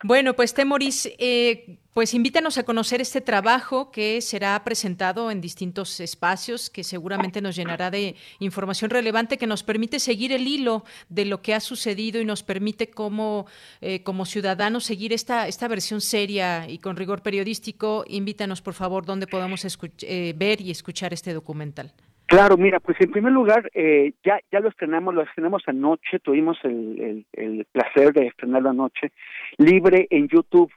Bueno, 0.03 0.35
pues 0.35 0.53
Temoris, 0.53 1.09
eh, 1.17 1.80
pues 1.93 2.13
invítanos 2.13 2.57
a 2.57 2.63
conocer 2.63 3.01
este 3.01 3.19
trabajo 3.19 3.91
que 3.91 4.22
será 4.22 4.61
presentado 4.63 5.31
en 5.31 5.41
distintos 5.41 5.99
espacios, 5.99 6.69
que 6.69 6.84
seguramente 6.84 7.41
nos 7.41 7.55
llenará 7.55 7.91
de 7.91 8.15
información 8.39 8.89
relevante 8.89 9.38
que 9.38 9.47
nos 9.47 9.63
permite 9.63 9.99
seguir 9.99 10.31
el 10.31 10.47
hilo 10.47 10.85
de 11.09 11.26
lo 11.26 11.41
que 11.41 11.53
ha 11.53 11.59
sucedido 11.59 12.22
y 12.22 12.26
nos 12.26 12.43
permite 12.43 12.89
como, 12.89 13.47
eh, 13.81 14.03
como 14.03 14.26
ciudadanos 14.26 14.85
seguir 14.85 15.11
esta, 15.11 15.47
esta 15.47 15.67
versión 15.67 15.99
seria 15.99 16.69
y 16.69 16.77
con 16.77 16.95
rigor 16.95 17.22
periodístico. 17.22 18.05
Invítanos, 18.07 18.61
por 18.61 18.76
favor, 18.76 19.05
donde 19.05 19.27
podamos 19.27 19.65
eh, 20.01 20.34
ver 20.38 20.61
y 20.61 20.72
escuchar 20.72 21.13
este 21.13 21.34
documental. 21.34 21.93
Claro, 22.27 22.57
mira, 22.57 22.80
pues 22.80 22.99
en 23.02 23.11
primer 23.11 23.31
lugar, 23.31 23.69
eh, 23.76 24.14
ya 24.23 24.39
ya 24.52 24.60
lo 24.60 24.69
estrenamos, 24.69 25.14
lo 25.14 25.22
estrenamos 25.22 25.61
anoche, 25.68 26.19
tuvimos 26.19 26.57
el, 26.64 27.26
el, 27.34 27.65
placer 27.72 28.14
de 28.14 28.27
estrenarlo 28.27 28.69
anoche, 28.69 29.11
libre 29.57 30.07
en 30.10 30.27
YouTube. 30.27 30.72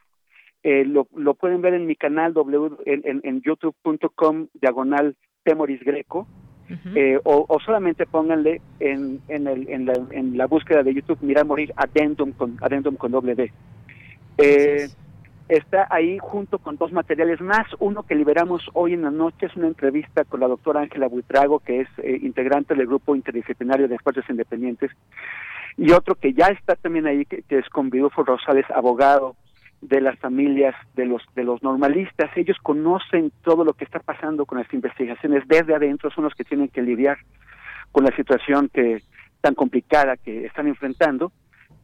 Eh, 0.62 0.84
lo, 0.84 1.06
lo 1.16 1.34
pueden 1.34 1.62
ver 1.62 1.72
en 1.74 1.86
mi 1.86 1.96
canal 1.96 2.34
w, 2.34 2.76
en, 2.84 3.20
en, 3.22 3.40
youtube.com 3.40 4.48
diagonal 4.54 5.16
Temoris 5.42 5.80
Greco, 5.80 6.26
eh, 6.94 7.18
o, 7.24 7.46
o, 7.48 7.60
solamente 7.60 8.04
pónganle 8.04 8.60
en, 8.80 9.22
en, 9.28 9.46
el, 9.46 9.70
en, 9.70 9.86
la, 9.86 9.94
en 10.10 10.36
la 10.36 10.46
búsqueda 10.46 10.82
de 10.82 10.92
YouTube 10.92 11.18
Mira 11.22 11.44
Morir 11.44 11.72
Addendum 11.76 12.32
con, 12.32 12.58
addendum 12.60 12.96
con 12.96 13.12
doble 13.12 13.34
D. 13.34 13.52
Eh, 14.36 14.88
está 15.48 15.86
ahí 15.90 16.18
junto 16.20 16.58
con 16.58 16.76
dos 16.76 16.92
materiales 16.92 17.40
más. 17.40 17.66
Uno 17.78 18.02
que 18.02 18.14
liberamos 18.14 18.68
hoy 18.74 18.92
en 18.92 19.02
la 19.02 19.10
noche 19.10 19.46
es 19.46 19.56
una 19.56 19.66
entrevista 19.66 20.24
con 20.24 20.40
la 20.40 20.48
doctora 20.48 20.80
Ángela 20.80 21.08
Buitrago, 21.08 21.60
que 21.60 21.80
es 21.80 21.88
eh, 21.98 22.18
integrante 22.22 22.74
del 22.74 22.86
grupo 22.86 23.16
interdisciplinario 23.16 23.88
de 23.88 23.94
expertos 23.94 24.24
independientes, 24.28 24.90
y 25.76 25.92
otro 25.92 26.16
que 26.16 26.32
ya 26.34 26.46
está 26.46 26.74
también 26.76 27.06
ahí, 27.06 27.24
que, 27.24 27.44
es 27.48 27.68
con 27.70 27.88
Vidufo 27.88 28.24
Rosales, 28.24 28.66
abogado 28.70 29.36
de 29.80 30.00
las 30.00 30.18
familias 30.18 30.74
de 30.94 31.06
los 31.06 31.22
de 31.36 31.44
los 31.44 31.62
normalistas. 31.62 32.30
Ellos 32.36 32.56
conocen 32.62 33.32
todo 33.42 33.64
lo 33.64 33.74
que 33.74 33.84
está 33.84 34.00
pasando 34.00 34.44
con 34.44 34.58
las 34.58 34.72
investigaciones 34.72 35.46
desde 35.46 35.74
adentro, 35.74 36.10
son 36.10 36.24
los 36.24 36.34
que 36.34 36.44
tienen 36.44 36.68
que 36.68 36.82
lidiar 36.82 37.18
con 37.92 38.04
la 38.04 38.14
situación 38.16 38.68
que 38.68 39.02
tan 39.40 39.54
complicada 39.54 40.16
que 40.16 40.46
están 40.46 40.66
enfrentando 40.66 41.32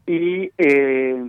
y 0.07 0.51
eh, 0.59 1.25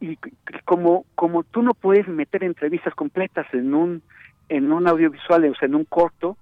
y 0.00 0.18
como 0.64 1.04
como 1.14 1.42
tú 1.44 1.62
no 1.62 1.74
puedes 1.74 2.08
meter 2.08 2.44
entrevistas 2.44 2.94
completas 2.94 3.46
en 3.52 3.74
un 3.74 4.02
en 4.48 4.72
un 4.72 4.88
audiovisual 4.88 5.44
o 5.46 5.54
sea 5.54 5.66
en 5.66 5.74
un 5.74 5.84
corto 5.84 6.36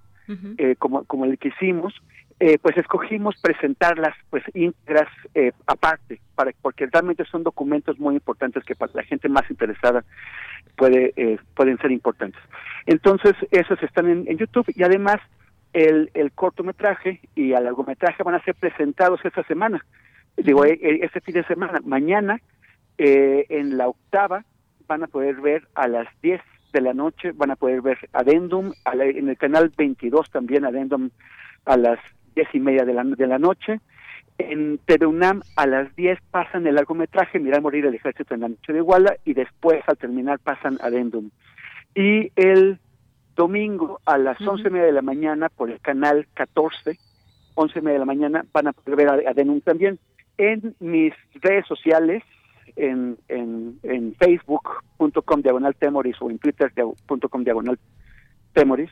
eh, 0.57 0.77
como 0.79 1.05
como 1.05 1.25
el 1.25 1.39
que 1.39 1.49
hicimos 1.49 1.95
eh, 2.41 2.59
pues 2.61 2.77
escogimos 2.77 3.37
presentarlas 3.41 4.17
pues 4.31 4.43
íntegras 4.55 5.09
eh, 5.35 5.53
aparte 5.67 6.21
para 6.35 6.53
porque 6.63 6.87
realmente 6.87 7.25
son 7.25 7.43
documentos 7.43 7.99
muy 7.99 8.15
importantes 8.15 8.65
que 8.65 8.75
para 8.75 8.93
la 8.95 9.03
gente 9.03 9.29
más 9.29 9.49
interesada 9.51 10.05
puede 10.77 11.39
pueden 11.55 11.77
ser 11.79 11.91
importantes. 11.91 12.41
Entonces 12.87 13.35
esos 13.51 13.83
están 13.83 14.09
en, 14.09 14.25
en 14.27 14.39
YouTube 14.39 14.73
y 14.75 14.83
además 14.83 15.17
el, 15.73 16.11
el 16.15 16.33
cortometraje 16.33 17.21
y 17.35 17.53
el 17.53 17.65
largometraje 17.65 18.23
van 18.23 18.37
a 18.37 18.45
ser 18.45 18.55
presentados 18.55 19.21
esta 19.25 19.43
semana. 19.45 19.85
Digo 20.37 20.65
este 20.65 21.21
fin 21.21 21.35
de 21.35 21.45
semana. 21.45 21.81
Mañana 21.85 22.41
eh, 23.05 23.47
en 23.49 23.77
la 23.77 23.89
octava 23.89 24.45
van 24.87 25.03
a 25.03 25.09
poder 25.09 25.41
ver 25.41 25.67
a 25.75 25.89
las 25.89 26.07
10 26.23 26.41
de 26.73 26.81
la 26.81 26.95
noche, 26.95 27.33
van 27.33 27.51
a 27.51 27.57
poder 27.57 27.83
ver 27.83 27.99
Adendum, 28.13 28.73
en 28.85 29.29
el 29.29 29.37
canal 29.37 29.73
22 29.77 30.31
también 30.31 30.65
Adendum 30.65 31.11
a 31.65 31.77
las 31.77 31.99
diez 32.37 32.47
y 32.53 32.61
media 32.61 32.85
de 32.85 32.95
la, 32.95 33.03
de 33.03 33.27
la 33.27 33.41
noche. 33.41 33.81
En 34.39 34.79
TV 34.87 35.05
a 35.57 35.67
las 35.67 35.97
10 35.97 36.17
pasan 36.31 36.65
el 36.69 36.77
largometraje 36.77 37.41
Mirar 37.41 37.61
morir 37.61 37.87
el 37.87 37.97
ejército 37.97 38.35
en 38.35 38.43
la 38.43 38.49
noche 38.49 38.73
de 38.73 38.79
Iguala 38.79 39.17
y 39.25 39.35
después 39.35 39.83
al 39.89 39.99
terminar 39.99 40.39
pasan 40.39 40.79
Adendum. 40.81 41.31
Y 41.97 42.31
el 42.37 42.79
domingo 43.35 44.01
a 44.07 44.17
las 44.17 44.41
once 44.41 44.69
y 44.69 44.71
media 44.71 44.87
de 44.87 44.93
la 44.93 45.03
mañana 45.03 45.49
por 45.49 45.73
el 45.73 45.81
canal 45.81 46.29
14, 46.35 46.97
once 47.57 47.81
y 47.81 47.83
media 47.83 47.95
de 47.95 47.99
la 47.99 48.15
mañana 48.15 48.45
van 48.53 48.69
a 48.69 48.73
poder 48.73 48.95
ver 48.95 49.27
Adendum 49.27 49.61
también. 49.61 49.99
En 50.39 50.77
mis 50.79 51.13
redes 51.43 51.67
sociales, 51.67 52.23
en, 52.77 53.19
en, 53.29 53.79
en 53.83 54.15
facebook.com 54.15 55.43
diagonal 55.43 55.75
temoris 55.77 56.17
o 56.21 56.31
en 56.31 56.39
twitter.com 56.39 57.45
diagonal 57.45 57.79
temoris, 58.53 58.91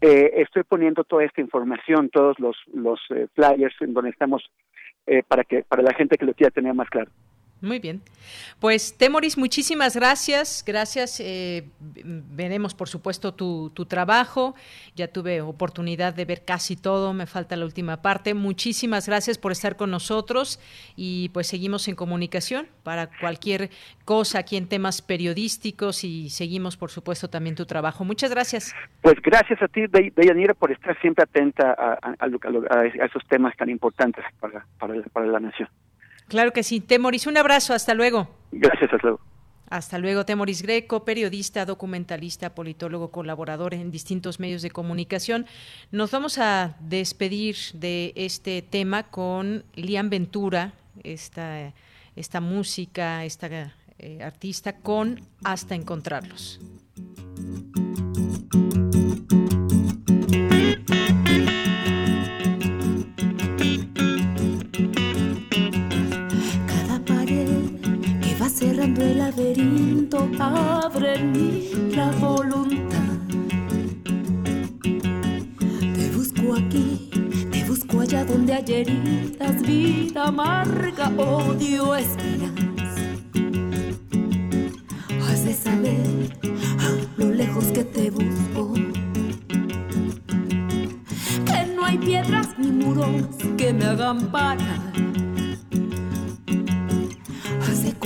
eh, 0.00 0.30
estoy 0.36 0.62
poniendo 0.64 1.04
toda 1.04 1.24
esta 1.24 1.40
información, 1.40 2.10
todos 2.10 2.38
los, 2.38 2.56
los 2.72 3.00
eh, 3.10 3.28
flyers 3.34 3.74
en 3.80 3.94
donde 3.94 4.10
estamos 4.10 4.42
eh, 5.06 5.22
para 5.26 5.44
que 5.44 5.62
para 5.62 5.82
la 5.82 5.94
gente 5.94 6.18
que 6.18 6.26
lo 6.26 6.34
quiera 6.34 6.50
tener 6.50 6.74
más 6.74 6.90
claro. 6.90 7.10
Muy 7.62 7.78
bien. 7.78 8.02
Pues 8.60 8.98
Temoris, 8.98 9.38
muchísimas 9.38 9.96
gracias. 9.96 10.62
Gracias. 10.66 11.20
Eh, 11.20 11.64
veremos, 11.80 12.74
por 12.74 12.88
supuesto, 12.88 13.32
tu, 13.32 13.70
tu, 13.70 13.86
trabajo. 13.86 14.54
Ya 14.94 15.08
tuve 15.08 15.40
oportunidad 15.40 16.12
de 16.12 16.26
ver 16.26 16.44
casi 16.44 16.76
todo. 16.76 17.14
Me 17.14 17.26
falta 17.26 17.56
la 17.56 17.64
última 17.64 18.02
parte. 18.02 18.34
Muchísimas 18.34 19.06
gracias 19.06 19.38
por 19.38 19.52
estar 19.52 19.76
con 19.76 19.90
nosotros 19.90 20.60
y 20.96 21.30
pues 21.30 21.46
seguimos 21.46 21.88
en 21.88 21.94
comunicación 21.94 22.68
para 22.82 23.08
cualquier 23.20 23.70
cosa 24.04 24.40
aquí 24.40 24.58
en 24.58 24.68
temas 24.68 25.00
periodísticos 25.00 26.04
y 26.04 26.28
seguimos, 26.28 26.76
por 26.76 26.90
supuesto, 26.90 27.28
también 27.28 27.56
tu 27.56 27.64
trabajo. 27.64 28.04
Muchas 28.04 28.30
gracias. 28.30 28.74
Pues 29.00 29.16
gracias 29.22 29.62
a 29.62 29.68
ti, 29.68 29.86
Deyanira, 29.86 30.52
por 30.52 30.72
estar 30.72 30.98
siempre 31.00 31.24
atenta 31.24 31.72
a, 31.72 32.16
a, 32.18 32.86
esos 33.04 33.26
temas 33.28 33.56
tan 33.56 33.70
importantes 33.70 34.24
para, 34.40 34.66
para, 34.78 35.00
para 35.04 35.26
la 35.26 35.40
nación. 35.40 35.68
Claro 36.28 36.52
que 36.52 36.62
sí. 36.62 36.80
Temoris, 36.80 37.26
un 37.26 37.36
abrazo. 37.36 37.74
Hasta 37.74 37.94
luego. 37.94 38.28
Gracias, 38.52 38.92
hasta 38.92 39.06
luego. 39.08 39.20
Hasta 39.68 39.98
luego, 39.98 40.24
Temoris 40.24 40.62
Greco, 40.62 41.04
periodista, 41.04 41.64
documentalista, 41.64 42.54
politólogo, 42.54 43.10
colaborador 43.10 43.74
en 43.74 43.90
distintos 43.90 44.38
medios 44.38 44.62
de 44.62 44.70
comunicación. 44.70 45.46
Nos 45.90 46.12
vamos 46.12 46.38
a 46.38 46.76
despedir 46.80 47.56
de 47.74 48.12
este 48.14 48.62
tema 48.62 49.04
con 49.04 49.64
Lian 49.74 50.08
Ventura, 50.08 50.74
esta, 51.02 51.72
esta 52.14 52.40
música, 52.40 53.24
esta 53.24 53.74
eh, 53.98 54.22
artista, 54.22 54.76
con 54.76 55.20
Hasta 55.42 55.74
Encontrarlos. 55.74 56.60
Cerrando 68.96 69.04
el 69.04 69.18
laberinto 69.18 70.28
abre 70.38 71.14
en 71.14 71.96
la 71.96 72.10
voluntad. 72.12 72.96
Te 75.94 76.10
busco 76.14 76.54
aquí, 76.54 77.10
te 77.50 77.64
busco 77.64 78.00
allá 78.00 78.24
donde 78.24 78.54
hay 78.54 78.64
heridas, 78.68 79.62
vida 79.62 80.26
amarga, 80.28 81.10
odio, 81.16 81.94
esperanza. 81.94 82.54
Has 85.28 85.44
de 85.44 85.54
saber 85.54 86.38
lo 87.16 87.32
lejos 87.32 87.64
que 87.66 87.84
te 87.84 88.10
busco. 88.10 88.74
Que 91.44 91.74
no 91.74 91.84
hay 91.84 91.98
piedras 91.98 92.48
ni 92.58 92.70
muros 92.70 93.26
que 93.56 93.72
me 93.72 93.84
hagan 93.84 94.30
parar 94.30 94.86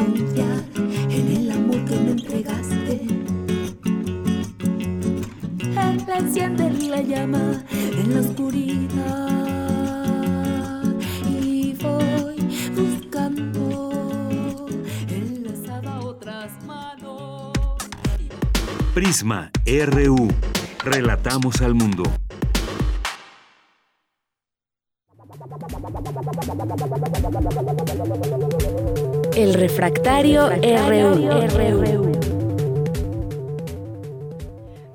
en 0.00 1.28
el 1.36 1.50
amor 1.50 1.84
que 1.84 1.96
me 1.96 2.10
entregaste. 2.12 3.20
Enciende 6.20 6.70
la 6.88 7.00
llama 7.00 7.64
en 7.72 8.14
la 8.14 8.20
oscuridad 8.20 9.30
y 11.26 11.72
voy 11.74 12.36
buscando 12.76 14.68
enlazada 15.08 16.00
otras 16.00 16.52
manos. 16.66 17.52
Prisma 18.92 19.50
RU. 19.66 20.28
Relatamos 20.84 21.62
al 21.62 21.74
mundo. 21.74 22.19
El 29.40 29.54
refractario, 29.54 30.50
RU. 30.50 32.12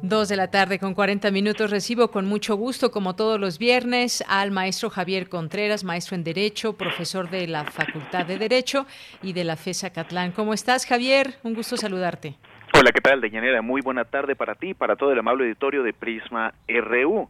Dos 0.04 0.30
de 0.30 0.36
la 0.36 0.52
tarde 0.52 0.78
con 0.78 0.94
40 0.94 1.32
minutos 1.32 1.72
recibo 1.72 2.12
con 2.12 2.28
mucho 2.28 2.56
gusto, 2.56 2.92
como 2.92 3.16
todos 3.16 3.40
los 3.40 3.58
viernes, 3.58 4.24
al 4.28 4.52
maestro 4.52 4.92
Javier 4.92 5.30
Contreras, 5.30 5.84
maestro 5.84 6.14
en 6.16 6.24
Derecho, 6.24 6.74
profesor 6.74 7.32
de 7.32 7.48
la 7.48 7.64
Facultad 7.64 8.28
de 8.28 8.38
Derecho 8.38 8.86
y 9.24 9.34
de 9.34 9.46
la 9.46 9.56
FESA 9.56 9.90
Catlán. 9.90 10.32
¿Cómo 10.32 10.54
estás, 10.54 10.86
Javier? 10.86 11.34
Un 11.42 11.56
gusto 11.56 11.76
saludarte. 11.76 12.36
Hola, 12.78 12.92
¿qué 12.92 13.02
tal, 13.02 13.22
Deñanera? 13.22 13.64
Muy 13.64 13.82
buena 13.82 14.06
tarde 14.06 14.36
para 14.36 14.54
ti 14.54 14.70
y 14.70 14.74
para 14.76 14.96
todo 14.96 15.12
el 15.12 15.18
amable 15.18 15.46
auditorio 15.46 15.82
de 15.82 15.92
Prisma 15.92 16.54
RU. 16.68 17.30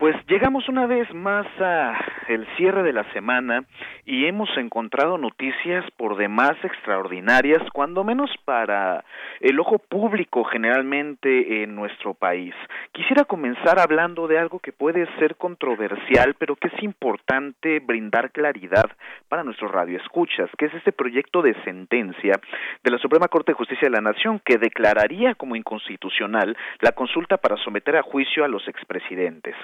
Pues 0.00 0.16
llegamos 0.28 0.66
una 0.70 0.86
vez 0.86 1.12
más 1.12 1.46
a 1.60 1.92
el 2.26 2.46
cierre 2.56 2.82
de 2.82 2.94
la 2.94 3.04
semana 3.12 3.64
y 4.06 4.24
hemos 4.24 4.48
encontrado 4.56 5.18
noticias 5.18 5.84
por 5.98 6.16
demás 6.16 6.52
extraordinarias, 6.62 7.60
cuando 7.74 8.02
menos 8.02 8.30
para 8.46 9.04
el 9.40 9.60
ojo 9.60 9.78
público 9.78 10.44
generalmente 10.44 11.62
en 11.62 11.74
nuestro 11.74 12.14
país. 12.14 12.54
Quisiera 12.92 13.24
comenzar 13.24 13.78
hablando 13.78 14.26
de 14.26 14.38
algo 14.38 14.58
que 14.58 14.72
puede 14.72 15.06
ser 15.18 15.36
controversial, 15.36 16.34
pero 16.38 16.56
que 16.56 16.68
es 16.68 16.82
importante 16.82 17.80
brindar 17.80 18.30
claridad 18.30 18.90
para 19.28 19.44
nuestros 19.44 19.70
radioescuchas, 19.70 20.48
que 20.56 20.64
es 20.66 20.74
este 20.74 20.92
proyecto 20.92 21.42
de 21.42 21.52
sentencia 21.62 22.40
de 22.82 22.90
la 22.90 22.96
Suprema 22.96 23.28
Corte 23.28 23.52
de 23.52 23.58
Justicia 23.58 23.88
de 23.88 23.96
la 23.96 24.12
Nación 24.12 24.40
que 24.42 24.56
declararía 24.56 25.34
como 25.34 25.56
inconstitucional 25.56 26.56
la 26.80 26.92
consulta 26.92 27.36
para 27.36 27.58
someter 27.58 27.96
a 27.96 28.02
juicio 28.02 28.46
a 28.46 28.48
los 28.48 28.66
expresidentes. 28.66 29.56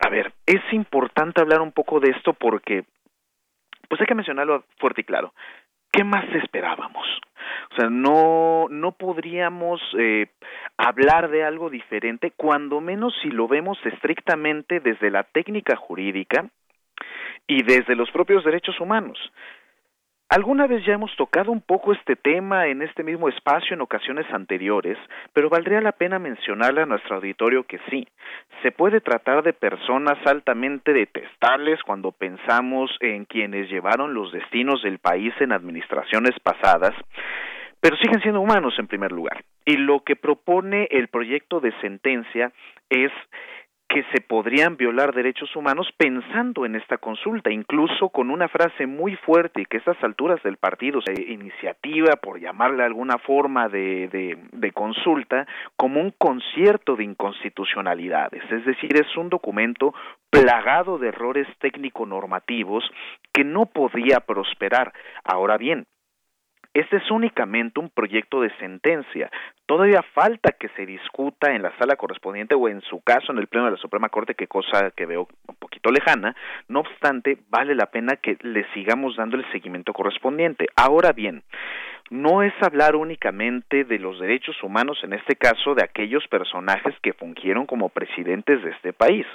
A 0.00 0.08
ver, 0.08 0.32
es 0.46 0.60
importante 0.72 1.40
hablar 1.40 1.60
un 1.60 1.72
poco 1.72 2.00
de 2.00 2.10
esto 2.10 2.32
porque, 2.32 2.84
pues 3.88 4.00
hay 4.00 4.06
que 4.06 4.14
mencionarlo 4.14 4.64
fuerte 4.78 5.02
y 5.02 5.04
claro. 5.04 5.32
¿Qué 5.92 6.04
más 6.04 6.26
esperábamos? 6.34 7.06
O 7.72 7.76
sea, 7.76 7.88
no, 7.88 8.66
no 8.70 8.92
podríamos 8.92 9.80
eh, 9.98 10.26
hablar 10.76 11.30
de 11.30 11.44
algo 11.44 11.70
diferente, 11.70 12.32
cuando 12.36 12.80
menos 12.80 13.14
si 13.22 13.30
lo 13.30 13.48
vemos 13.48 13.78
estrictamente 13.84 14.80
desde 14.80 15.10
la 15.10 15.22
técnica 15.22 15.76
jurídica 15.76 16.46
y 17.46 17.62
desde 17.62 17.96
los 17.96 18.10
propios 18.10 18.44
derechos 18.44 18.78
humanos. 18.80 19.18
Alguna 20.28 20.66
vez 20.66 20.84
ya 20.84 20.94
hemos 20.94 21.14
tocado 21.14 21.52
un 21.52 21.60
poco 21.60 21.92
este 21.92 22.16
tema 22.16 22.66
en 22.66 22.82
este 22.82 23.04
mismo 23.04 23.28
espacio 23.28 23.74
en 23.74 23.80
ocasiones 23.80 24.26
anteriores, 24.32 24.98
pero 25.32 25.48
valdría 25.48 25.80
la 25.80 25.92
pena 25.92 26.18
mencionarle 26.18 26.82
a 26.82 26.86
nuestro 26.86 27.16
auditorio 27.16 27.62
que 27.62 27.78
sí, 27.88 28.08
se 28.60 28.72
puede 28.72 29.00
tratar 29.00 29.44
de 29.44 29.52
personas 29.52 30.18
altamente 30.26 30.92
detestables 30.92 31.80
cuando 31.84 32.10
pensamos 32.10 32.90
en 33.00 33.24
quienes 33.26 33.70
llevaron 33.70 34.14
los 34.14 34.32
destinos 34.32 34.82
del 34.82 34.98
país 34.98 35.32
en 35.38 35.52
administraciones 35.52 36.32
pasadas, 36.42 36.94
pero 37.80 37.96
siguen 37.96 38.20
siendo 38.20 38.40
humanos 38.40 38.74
en 38.80 38.88
primer 38.88 39.12
lugar. 39.12 39.44
Y 39.64 39.76
lo 39.76 40.00
que 40.00 40.16
propone 40.16 40.88
el 40.90 41.06
proyecto 41.06 41.60
de 41.60 41.72
sentencia 41.80 42.50
es 42.90 43.12
que 43.88 44.02
se 44.12 44.20
podrían 44.20 44.76
violar 44.76 45.14
derechos 45.14 45.54
humanos 45.54 45.88
pensando 45.96 46.66
en 46.66 46.74
esta 46.74 46.98
consulta, 46.98 47.50
incluso 47.50 48.08
con 48.08 48.30
una 48.30 48.48
frase 48.48 48.86
muy 48.86 49.16
fuerte 49.16 49.62
y 49.62 49.64
que 49.64 49.76
a 49.76 49.80
estas 49.80 50.02
alturas 50.02 50.42
del 50.42 50.56
partido, 50.56 51.00
se 51.00 51.12
iniciativa, 51.22 52.16
por 52.16 52.40
llamarle 52.40 52.82
alguna 52.82 53.18
forma 53.18 53.68
de, 53.68 54.08
de, 54.08 54.38
de 54.52 54.72
consulta, 54.72 55.46
como 55.76 56.00
un 56.00 56.12
concierto 56.18 56.96
de 56.96 57.04
inconstitucionalidades. 57.04 58.42
Es 58.50 58.64
decir, 58.64 58.96
es 58.96 59.16
un 59.16 59.28
documento 59.28 59.94
plagado 60.30 60.98
de 60.98 61.08
errores 61.08 61.46
técnico-normativos 61.60 62.84
que 63.32 63.44
no 63.44 63.66
podía 63.66 64.20
prosperar. 64.20 64.92
Ahora 65.24 65.56
bien, 65.56 65.86
este 66.80 66.98
es 66.98 67.10
únicamente 67.10 67.80
un 67.80 67.88
proyecto 67.88 68.42
de 68.42 68.50
sentencia. 68.58 69.30
Todavía 69.64 70.02
falta 70.14 70.52
que 70.52 70.68
se 70.76 70.84
discuta 70.84 71.54
en 71.54 71.62
la 71.62 71.76
sala 71.78 71.96
correspondiente 71.96 72.54
o 72.54 72.68
en 72.68 72.82
su 72.82 73.00
caso 73.00 73.32
en 73.32 73.38
el 73.38 73.46
Pleno 73.46 73.64
de 73.64 73.72
la 73.72 73.78
Suprema 73.78 74.10
Corte, 74.10 74.34
que 74.34 74.46
cosa 74.46 74.90
que 74.90 75.06
veo 75.06 75.26
un 75.48 75.54
poquito 75.56 75.90
lejana. 75.90 76.36
No 76.68 76.80
obstante, 76.80 77.38
vale 77.48 77.74
la 77.74 77.86
pena 77.86 78.16
que 78.16 78.36
le 78.42 78.70
sigamos 78.74 79.16
dando 79.16 79.38
el 79.38 79.50
seguimiento 79.52 79.94
correspondiente. 79.94 80.66
Ahora 80.76 81.12
bien, 81.12 81.42
no 82.10 82.42
es 82.42 82.52
hablar 82.60 82.94
únicamente 82.96 83.84
de 83.84 83.98
los 83.98 84.20
derechos 84.20 84.62
humanos, 84.62 84.98
en 85.02 85.12
este 85.12 85.36
caso 85.36 85.74
de 85.74 85.82
aquellos 85.82 86.26
personajes 86.28 86.94
que 87.02 87.12
fungieron 87.12 87.66
como 87.66 87.88
presidentes 87.88 88.62
de 88.62 88.70
este 88.70 88.92
país, 88.92 89.26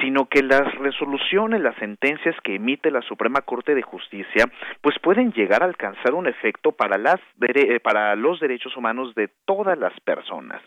sino 0.00 0.26
que 0.26 0.42
las 0.42 0.74
resoluciones, 0.76 1.60
las 1.60 1.76
sentencias 1.76 2.34
que 2.42 2.56
emite 2.56 2.90
la 2.90 3.02
Suprema 3.02 3.42
Corte 3.42 3.74
de 3.74 3.82
Justicia, 3.82 4.46
pues 4.80 4.98
pueden 5.00 5.32
llegar 5.32 5.62
a 5.62 5.66
alcanzar 5.66 6.14
un 6.14 6.26
efecto 6.26 6.72
para, 6.72 6.98
las, 6.98 7.20
eh, 7.40 7.80
para 7.80 8.16
los 8.16 8.40
derechos 8.40 8.76
humanos 8.76 9.14
de 9.14 9.28
todas 9.44 9.78
las 9.78 9.98
personas. 10.00 10.60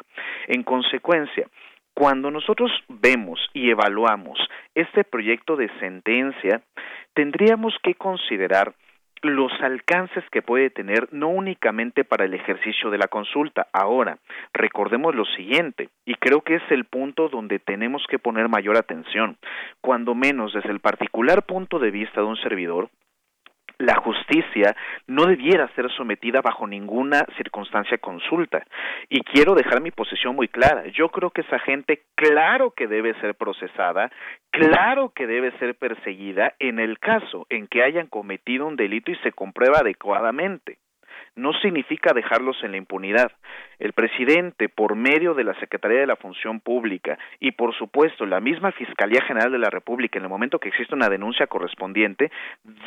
En 0.48 0.64
consecuencia, 0.64 1.48
cuando 1.94 2.32
nosotros 2.32 2.72
vemos 2.88 3.40
y 3.54 3.70
evaluamos 3.70 4.40
este 4.74 5.04
proyecto 5.04 5.56
de 5.56 5.70
sentencia, 5.80 6.62
tendríamos 7.14 7.76
que 7.84 7.94
considerar 7.96 8.74
los 9.24 9.52
alcances 9.62 10.24
que 10.32 10.42
puede 10.42 10.70
tener 10.70 11.08
no 11.12 11.30
únicamente 11.30 12.04
para 12.04 12.26
el 12.26 12.34
ejercicio 12.34 12.90
de 12.90 12.98
la 12.98 13.08
consulta. 13.08 13.68
Ahora, 13.72 14.18
recordemos 14.54 15.16
lo 15.16 15.26
siguiente, 15.26 15.90
y 16.06 16.16
creo 16.16 16.42
que 16.42 16.56
es 16.56 16.64
el 16.70 16.86
punto 16.86 17.30
donde 17.30 17.60
tenemos 17.60 18.06
que 18.10 18.20
poner 18.20 18.50
mayor 18.50 18.78
atención, 18.78 19.38
cuando 19.82 20.14
menos 20.14 20.54
desde 20.54 20.72
el 20.72 20.82
particular 20.82 21.44
punto 21.44 21.80
de 21.80 21.92
vista 21.92 22.22
de 22.22 22.28
un 22.28 22.38
servidor, 22.38 22.90
la 23.84 23.96
justicia 23.96 24.76
no 25.08 25.26
debiera 25.26 25.68
ser 25.76 25.92
sometida 25.92 26.42
bajo 26.42 26.66
ninguna 26.68 27.26
circunstancia 27.38 27.98
consulta. 27.98 28.64
Y 29.10 29.22
quiero 29.22 29.56
dejar 29.56 29.82
mi 29.82 29.92
posición 29.92 30.36
muy 30.36 30.48
clara. 30.48 30.88
Yo 30.88 31.10
creo 31.10 31.32
que 31.32 31.42
esa 31.42 31.60
gente, 31.60 32.04
claro 32.16 32.72
que 32.72 32.88
debe 32.88 33.14
ser 33.20 33.36
procesada, 33.36 34.12
claro 34.52 35.10
que 35.10 35.28
debe 35.28 35.52
ser 35.60 35.76
perseguida 35.76 36.54
en 36.60 36.80
el 36.80 37.00
caso 37.00 37.46
en 37.50 37.68
que 37.68 37.84
hayan 37.84 38.08
cometido 38.08 38.68
un 38.68 38.76
delito 38.76 39.12
y 39.12 39.16
se 39.18 39.32
comprueba 39.32 39.80
adecuadamente 39.80 40.78
no 41.36 41.54
significa 41.62 42.14
dejarlos 42.14 42.58
en 42.64 42.72
la 42.72 42.78
impunidad. 42.78 43.32
El 43.80 43.94
presidente, 43.94 44.70
por 44.70 44.96
medio 44.96 45.34
de 45.34 45.44
la 45.44 45.60
Secretaría 45.60 46.00
de 46.00 46.08
la 46.08 46.16
Función 46.16 46.60
Pública 46.60 47.18
y, 47.40 47.52
por 47.52 47.76
supuesto, 47.76 48.26
la 48.26 48.40
misma 48.40 48.72
Fiscalía 48.72 49.22
General 49.22 49.52
de 49.52 49.60
la 49.60 49.70
República, 49.70 50.20
en 50.20 50.26
el 50.26 50.30
momento 50.30 50.60
que 50.60 50.70
existe 50.70 50.96
una 50.96 51.10
denuncia 51.10 51.48
correspondiente, 51.48 52.32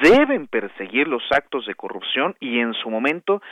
deben 0.02 0.46
perseguir 0.46 1.08
los 1.08 1.24
actos 1.30 1.66
de 1.66 1.74
corrupción 1.74 2.36
y, 2.40 2.60
en 2.60 2.74
su 2.74 2.90
momento, 2.90 3.42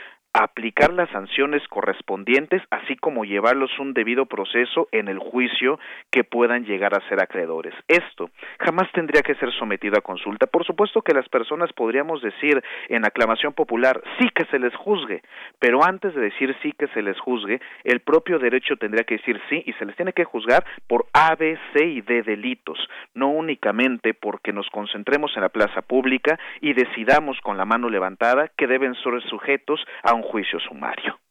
aplicar 0.43 0.91
las 0.91 1.09
sanciones 1.11 1.65
correspondientes, 1.69 2.61
así 2.69 2.97
como 2.97 3.23
llevarlos 3.23 3.71
un 3.79 3.93
debido 3.93 4.25
proceso 4.25 4.89
en 4.91 5.07
el 5.07 5.17
juicio 5.17 5.79
que 6.11 6.25
puedan 6.25 6.65
llegar 6.65 6.93
a 6.93 7.07
ser 7.07 7.21
acreedores. 7.21 7.73
Esto 7.87 8.29
jamás 8.59 8.91
tendría 8.91 9.21
que 9.21 9.35
ser 9.35 9.53
sometido 9.53 9.97
a 9.97 10.01
consulta. 10.01 10.45
Por 10.45 10.65
supuesto 10.65 11.01
que 11.01 11.13
las 11.13 11.29
personas 11.29 11.71
podríamos 11.71 12.21
decir 12.21 12.61
en 12.89 13.05
aclamación 13.05 13.53
popular 13.53 14.01
sí 14.19 14.27
que 14.35 14.43
se 14.45 14.59
les 14.59 14.75
juzgue, 14.75 15.21
pero 15.57 15.85
antes 15.85 16.13
de 16.13 16.21
decir 16.21 16.53
sí 16.61 16.73
que 16.73 16.87
se 16.87 17.01
les 17.01 17.17
juzgue, 17.17 17.61
el 17.85 18.01
propio 18.01 18.37
derecho 18.37 18.75
tendría 18.75 19.05
que 19.05 19.17
decir 19.17 19.41
sí 19.49 19.63
y 19.65 19.71
se 19.73 19.85
les 19.85 19.95
tiene 19.95 20.11
que 20.11 20.25
juzgar 20.25 20.65
por 20.87 21.05
A, 21.13 21.35
B, 21.35 21.57
C 21.73 21.85
y 21.85 22.01
D 22.01 22.23
delitos, 22.23 22.77
no 23.13 23.29
únicamente 23.29 24.13
porque 24.13 24.51
nos 24.51 24.69
concentremos 24.69 25.31
en 25.37 25.43
la 25.43 25.49
plaza 25.49 25.81
pública 25.81 26.37
y 26.59 26.73
decidamos 26.73 27.39
con 27.39 27.57
la 27.57 27.63
mano 27.63 27.89
levantada 27.89 28.49
que 28.57 28.67
deben 28.67 28.95
ser 28.95 29.21
sujetos 29.29 29.85
a 30.03 30.13
un 30.13 30.24
juicio 30.31 30.59
sumario. 30.59 31.24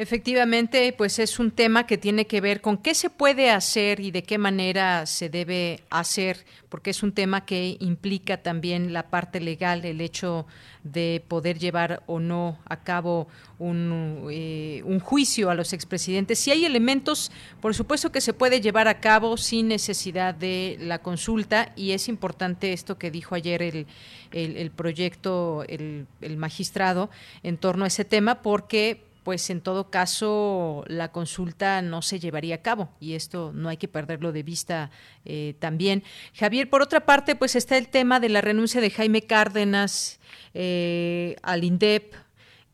Efectivamente, 0.00 0.94
pues 0.96 1.18
es 1.18 1.40
un 1.40 1.50
tema 1.50 1.84
que 1.84 1.98
tiene 1.98 2.28
que 2.28 2.40
ver 2.40 2.60
con 2.60 2.78
qué 2.78 2.94
se 2.94 3.10
puede 3.10 3.50
hacer 3.50 3.98
y 3.98 4.12
de 4.12 4.22
qué 4.22 4.38
manera 4.38 5.06
se 5.06 5.28
debe 5.28 5.82
hacer, 5.90 6.46
porque 6.68 6.90
es 6.90 7.02
un 7.02 7.10
tema 7.10 7.44
que 7.44 7.76
implica 7.80 8.36
también 8.36 8.92
la 8.92 9.10
parte 9.10 9.40
legal, 9.40 9.84
el 9.84 10.00
hecho 10.00 10.46
de 10.84 11.24
poder 11.26 11.58
llevar 11.58 12.04
o 12.06 12.20
no 12.20 12.60
a 12.66 12.84
cabo 12.84 13.26
un, 13.58 14.28
eh, 14.30 14.82
un 14.84 15.00
juicio 15.00 15.50
a 15.50 15.56
los 15.56 15.72
expresidentes. 15.72 16.38
Si 16.38 16.52
hay 16.52 16.64
elementos, 16.64 17.32
por 17.60 17.74
supuesto 17.74 18.12
que 18.12 18.20
se 18.20 18.32
puede 18.32 18.60
llevar 18.60 18.86
a 18.86 19.00
cabo 19.00 19.36
sin 19.36 19.66
necesidad 19.66 20.32
de 20.32 20.76
la 20.78 21.00
consulta 21.00 21.72
y 21.74 21.90
es 21.90 22.08
importante 22.08 22.72
esto 22.72 22.98
que 22.98 23.10
dijo 23.10 23.34
ayer 23.34 23.62
el, 23.62 23.86
el, 24.30 24.70
proyecto, 24.70 25.64
el, 25.66 26.06
el 26.20 26.36
magistrado 26.36 27.10
en 27.42 27.58
torno 27.58 27.82
a 27.82 27.88
ese 27.88 28.04
tema, 28.04 28.42
porque 28.42 29.07
pues 29.28 29.50
en 29.50 29.60
todo 29.60 29.90
caso 29.90 30.84
la 30.86 31.12
consulta 31.12 31.82
no 31.82 32.00
se 32.00 32.18
llevaría 32.18 32.54
a 32.54 32.62
cabo 32.62 32.88
y 32.98 33.12
esto 33.12 33.52
no 33.54 33.68
hay 33.68 33.76
que 33.76 33.86
perderlo 33.86 34.32
de 34.32 34.42
vista 34.42 34.90
eh, 35.26 35.54
también. 35.58 36.02
Javier, 36.32 36.70
por 36.70 36.80
otra 36.80 37.04
parte, 37.04 37.36
pues 37.36 37.54
está 37.54 37.76
el 37.76 37.88
tema 37.88 38.20
de 38.20 38.30
la 38.30 38.40
renuncia 38.40 38.80
de 38.80 38.88
Jaime 38.88 39.20
Cárdenas 39.20 40.18
eh, 40.54 41.36
al 41.42 41.62
INDEP, 41.62 42.14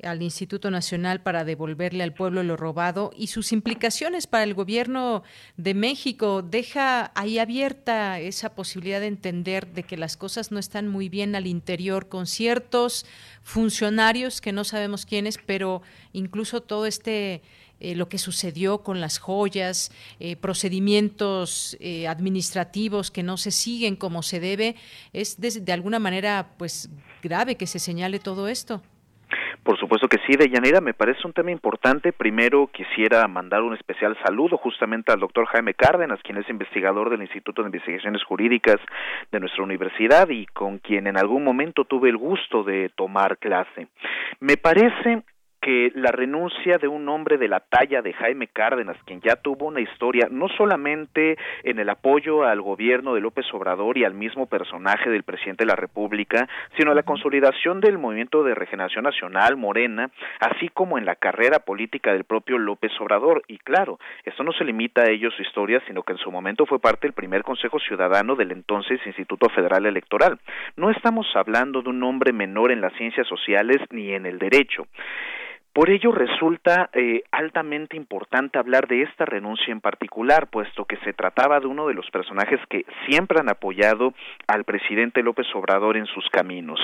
al 0.05 0.23
Instituto 0.23 0.71
Nacional 0.71 1.23
para 1.23 1.45
devolverle 1.45 2.05
al 2.05 2.15
pueblo 2.15 2.43
lo 2.43 2.57
robado 2.57 3.11
y 3.17 3.29
sus 3.29 3.53
implicaciones 3.53 4.27
para 4.27 4.45
el 4.45 4.55
gobierno 4.55 5.23
de 5.57 5.75
México. 5.75 6.43
Deja 6.43 7.13
ahí 7.15 7.39
abierta 7.39 8.21
esa 8.21 8.55
posibilidad 8.55 9.01
de 9.01 9.07
entender 9.07 9.73
de 9.73 9.83
que 9.83 9.97
las 9.97 10.17
cosas 10.17 10.53
no 10.53 10.59
están 10.59 10.89
muy 10.89 11.09
bien 11.09 11.35
al 11.35 11.47
interior 11.47 12.09
con 12.09 12.27
ciertos 12.27 13.07
funcionarios 13.43 14.41
que 14.41 14.53
no 14.53 14.65
sabemos 14.65 15.07
quiénes, 15.07 15.39
pero 15.45 15.83
incluso 16.13 16.61
todo 16.61 16.87
este 16.87 17.43
eh, 17.81 17.95
lo 17.95 18.09
que 18.09 18.19
sucedió 18.19 18.83
con 18.83 19.01
las 19.01 19.19
joyas, 19.19 19.91
eh, 20.21 20.37
procedimientos 20.37 21.77
eh, 21.81 22.07
administrativos 22.07 23.11
que 23.11 23.23
no 23.23 23.37
se 23.37 23.51
siguen 23.51 23.97
como 23.97 24.23
se 24.23 24.41
debe, 24.41 24.77
es 25.13 25.41
de, 25.41 25.51
de 25.51 25.73
alguna 25.73 25.99
manera 25.99 26.55
pues 26.57 26.89
grave 27.23 27.57
que 27.57 27.67
se 27.67 27.79
señale 27.79 28.21
todo 28.21 28.49
esto. 28.49 28.81
Por 29.65 29.79
supuesto 29.79 30.09
que 30.09 30.19
sí, 30.27 30.37
Deyanira, 30.37 30.83
me 30.83 30.93
parece 30.93 31.27
un 31.27 31.33
tema 31.33 31.51
importante. 31.51 32.13
Primero 32.13 32.67
quisiera 32.67 33.27
mandar 33.27 33.63
un 33.63 33.73
especial 33.73 34.15
saludo 34.23 34.59
justamente 34.59 35.11
al 35.11 35.21
doctor 35.21 35.47
Jaime 35.47 35.73
Cárdenas, 35.73 36.21
quien 36.23 36.37
es 36.37 36.47
investigador 36.51 37.09
del 37.09 37.23
Instituto 37.23 37.63
de 37.63 37.69
Investigaciones 37.69 38.23
Jurídicas 38.25 38.77
de 39.33 39.41
nuestra 39.41 39.63
universidad 39.63 40.29
y 40.29 40.45
con 40.45 40.81
quien 40.81 41.07
en 41.07 41.17
algún 41.17 41.45
momento 41.45 41.87
tuve 41.87 42.11
el 42.11 42.19
gusto 42.19 42.63
de 42.63 42.91
tomar 42.95 43.39
clase. 43.39 43.89
Me 44.39 44.59
parece 44.59 45.23
que 45.65 45.91
la 45.95 46.11
renuncia 46.11 46.77
de 46.77 46.89
un 46.89 47.09
hombre 47.09 47.39
de 47.39 47.49
la 47.49 47.61
talla 47.61 48.03
de 48.03 48.13
Jaime 48.13 48.49
Cárdenas, 48.49 48.99
quien 49.07 49.23
ya 49.23 49.37
tuvo 49.37 49.69
una 49.69 49.81
historia 49.81 50.29
no 50.31 50.47
solamente 50.49 51.39
en 51.63 51.79
el 51.79 51.89
apoyo 51.89 52.45
al 52.45 52.61
gobierno 52.61 53.15
de 53.15 53.23
López 53.23 53.47
Obrador 53.55 53.97
y 53.97 54.05
al 54.05 54.13
mismo 54.13 54.45
personaje 54.45 55.09
del 55.09 55.23
presidente 55.23 55.65
de 55.65 55.69
la 55.69 55.77
República, 55.77 56.47
sino 56.77 56.91
en 56.91 56.97
la 56.97 57.03
consolidación 57.03 57.81
del 57.81 57.97
movimiento 57.97 58.45
de 58.45 58.55
regeneración 58.55 59.05
nacional, 59.05 59.57
Morena, 59.57 60.11
así 60.39 60.69
como 60.69 60.99
en 60.99 61.07
la 61.07 61.17
carrera 61.17 61.61
política 61.61 62.13
del 62.13 62.25
propio 62.25 62.59
López 62.59 62.93
Obrador. 63.01 63.43
Y 63.49 63.57
claro, 63.57 63.99
esto 64.25 64.45
no 64.45 64.53
se 64.53 64.65
limita 64.65 65.01
a 65.01 65.11
ellos 65.11 65.33
su 65.35 65.41
historia, 65.41 65.81
sino 65.87 66.03
que 66.03 66.13
en 66.13 66.19
su 66.19 66.31
momento 66.31 66.67
fue 66.67 66.79
parte 66.79 67.07
del 67.07 67.15
primer 67.15 67.43
Consejo 67.43 67.79
Ciudadano 67.79 68.37
del 68.37 68.53
entonces 68.53 69.01
Instituto 69.07 69.49
Federal 69.49 69.87
Electoral. 69.87 70.39
No 70.77 70.91
estamos 70.91 71.27
hablando 71.35 71.81
de 71.81 71.89
un 71.89 72.03
hombre 72.03 72.35
menor 72.35 72.71
en 72.71 72.83
las 72.83 72.93
ciencias 72.99 73.27
sociales 73.27 73.79
ni 73.91 74.13
en 74.13 74.27
el 74.27 74.39
derecho. 74.39 74.87
Por 75.75 75.91
ello 75.91 76.13
resulta 76.13 76.89
eh, 76.93 77.25
altamente 77.33 77.97
importante 77.97 78.61
hablar 78.61 78.87
de 78.87 79.03
esta 79.03 79.25
renuncia 79.25 79.73
en 79.73 79.81
particular, 79.81 80.47
puesto 80.47 80.85
que 80.85 80.99
se 80.99 81.13
trataba 81.13 81.59
de 81.59 81.67
uno 81.67 81.89
de 81.89 81.95
los 81.95 82.09
personajes 82.13 82.61
que 82.71 82.87
siempre 83.09 83.41
han 83.41 83.49
apoyado 83.49 84.15
al 84.47 84.63
presidente 84.63 85.25
López 85.25 85.49
Obrador 85.53 85.97
en 85.97 86.07
sus 86.07 86.31
caminos. 86.31 86.79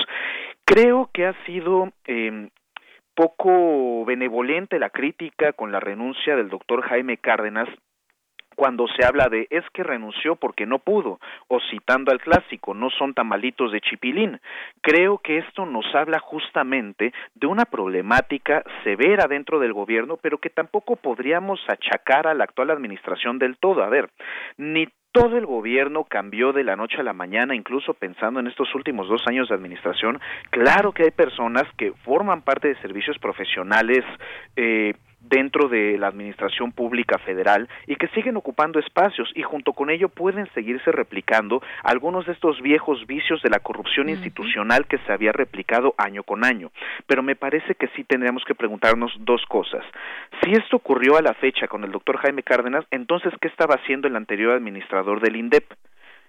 Creo 0.65 1.09
que 1.13 1.25
ha 1.25 1.33
sido 1.45 1.93
eh, 2.05 2.49
poco 3.15 4.03
benevolente 4.03 4.77
la 4.77 4.89
crítica 4.89 5.53
con 5.53 5.71
la 5.71 5.79
renuncia 5.79 6.35
del 6.35 6.49
doctor 6.49 6.81
Jaime 6.81 7.15
Cárdenas 7.15 7.69
cuando 8.55 8.87
se 8.87 9.05
habla 9.05 9.29
de 9.29 9.47
es 9.49 9.63
que 9.73 9.83
renunció 9.83 10.35
porque 10.35 10.65
no 10.65 10.79
pudo, 10.79 11.19
o 11.47 11.59
citando 11.69 12.11
al 12.11 12.19
clásico, 12.19 12.73
no 12.73 12.89
son 12.89 13.13
tamalitos 13.13 13.71
de 13.71 13.81
chipilín. 13.81 14.39
Creo 14.81 15.17
que 15.19 15.37
esto 15.37 15.65
nos 15.65 15.85
habla 15.95 16.19
justamente 16.19 17.13
de 17.35 17.47
una 17.47 17.65
problemática 17.65 18.63
severa 18.83 19.27
dentro 19.27 19.59
del 19.59 19.73
gobierno, 19.73 20.17
pero 20.17 20.37
que 20.37 20.49
tampoco 20.49 20.95
podríamos 20.95 21.59
achacar 21.67 22.27
a 22.27 22.33
la 22.33 22.43
actual 22.43 22.71
administración 22.71 23.39
del 23.39 23.57
todo. 23.57 23.83
A 23.83 23.89
ver, 23.89 24.09
ni 24.57 24.87
todo 25.11 25.37
el 25.37 25.45
gobierno 25.45 26.05
cambió 26.05 26.53
de 26.53 26.63
la 26.63 26.75
noche 26.75 26.97
a 26.99 27.03
la 27.03 27.13
mañana, 27.13 27.55
incluso 27.55 27.93
pensando 27.93 28.39
en 28.39 28.47
estos 28.47 28.73
últimos 28.75 29.09
dos 29.09 29.21
años 29.27 29.49
de 29.49 29.55
administración. 29.55 30.19
Claro 30.49 30.93
que 30.93 31.03
hay 31.03 31.11
personas 31.11 31.63
que 31.77 31.91
forman 32.05 32.41
parte 32.41 32.69
de 32.69 32.81
servicios 32.81 33.17
profesionales 33.19 34.05
eh, 34.55 34.93
dentro 35.21 35.69
de 35.69 35.97
la 35.97 36.07
administración 36.07 36.71
pública 36.71 37.17
federal 37.19 37.69
y 37.87 37.95
que 37.95 38.07
siguen 38.09 38.37
ocupando 38.37 38.79
espacios 38.79 39.31
y 39.35 39.43
junto 39.43 39.73
con 39.73 39.89
ello 39.89 40.09
pueden 40.09 40.47
seguirse 40.53 40.91
replicando 40.91 41.61
algunos 41.83 42.25
de 42.25 42.33
estos 42.33 42.61
viejos 42.61 43.05
vicios 43.07 43.41
de 43.41 43.49
la 43.49 43.59
corrupción 43.59 44.09
institucional 44.09 44.87
que 44.87 44.97
se 44.99 45.13
había 45.13 45.31
replicado 45.31 45.93
año 45.97 46.23
con 46.23 46.43
año. 46.43 46.71
Pero 47.07 47.23
me 47.23 47.35
parece 47.35 47.75
que 47.75 47.87
sí 47.95 48.03
tendríamos 48.03 48.43
que 48.45 48.55
preguntarnos 48.55 49.11
dos 49.19 49.45
cosas. 49.47 49.83
Si 50.43 50.51
esto 50.51 50.77
ocurrió 50.77 51.17
a 51.17 51.21
la 51.21 51.33
fecha 51.33 51.67
con 51.67 51.83
el 51.83 51.91
doctor 51.91 52.17
Jaime 52.17 52.43
Cárdenas, 52.43 52.85
entonces, 52.91 53.33
¿qué 53.39 53.47
estaba 53.47 53.75
haciendo 53.75 54.07
el 54.07 54.15
anterior 54.15 54.53
administrador 54.53 55.21
del 55.21 55.35
INDEP? 55.35 55.65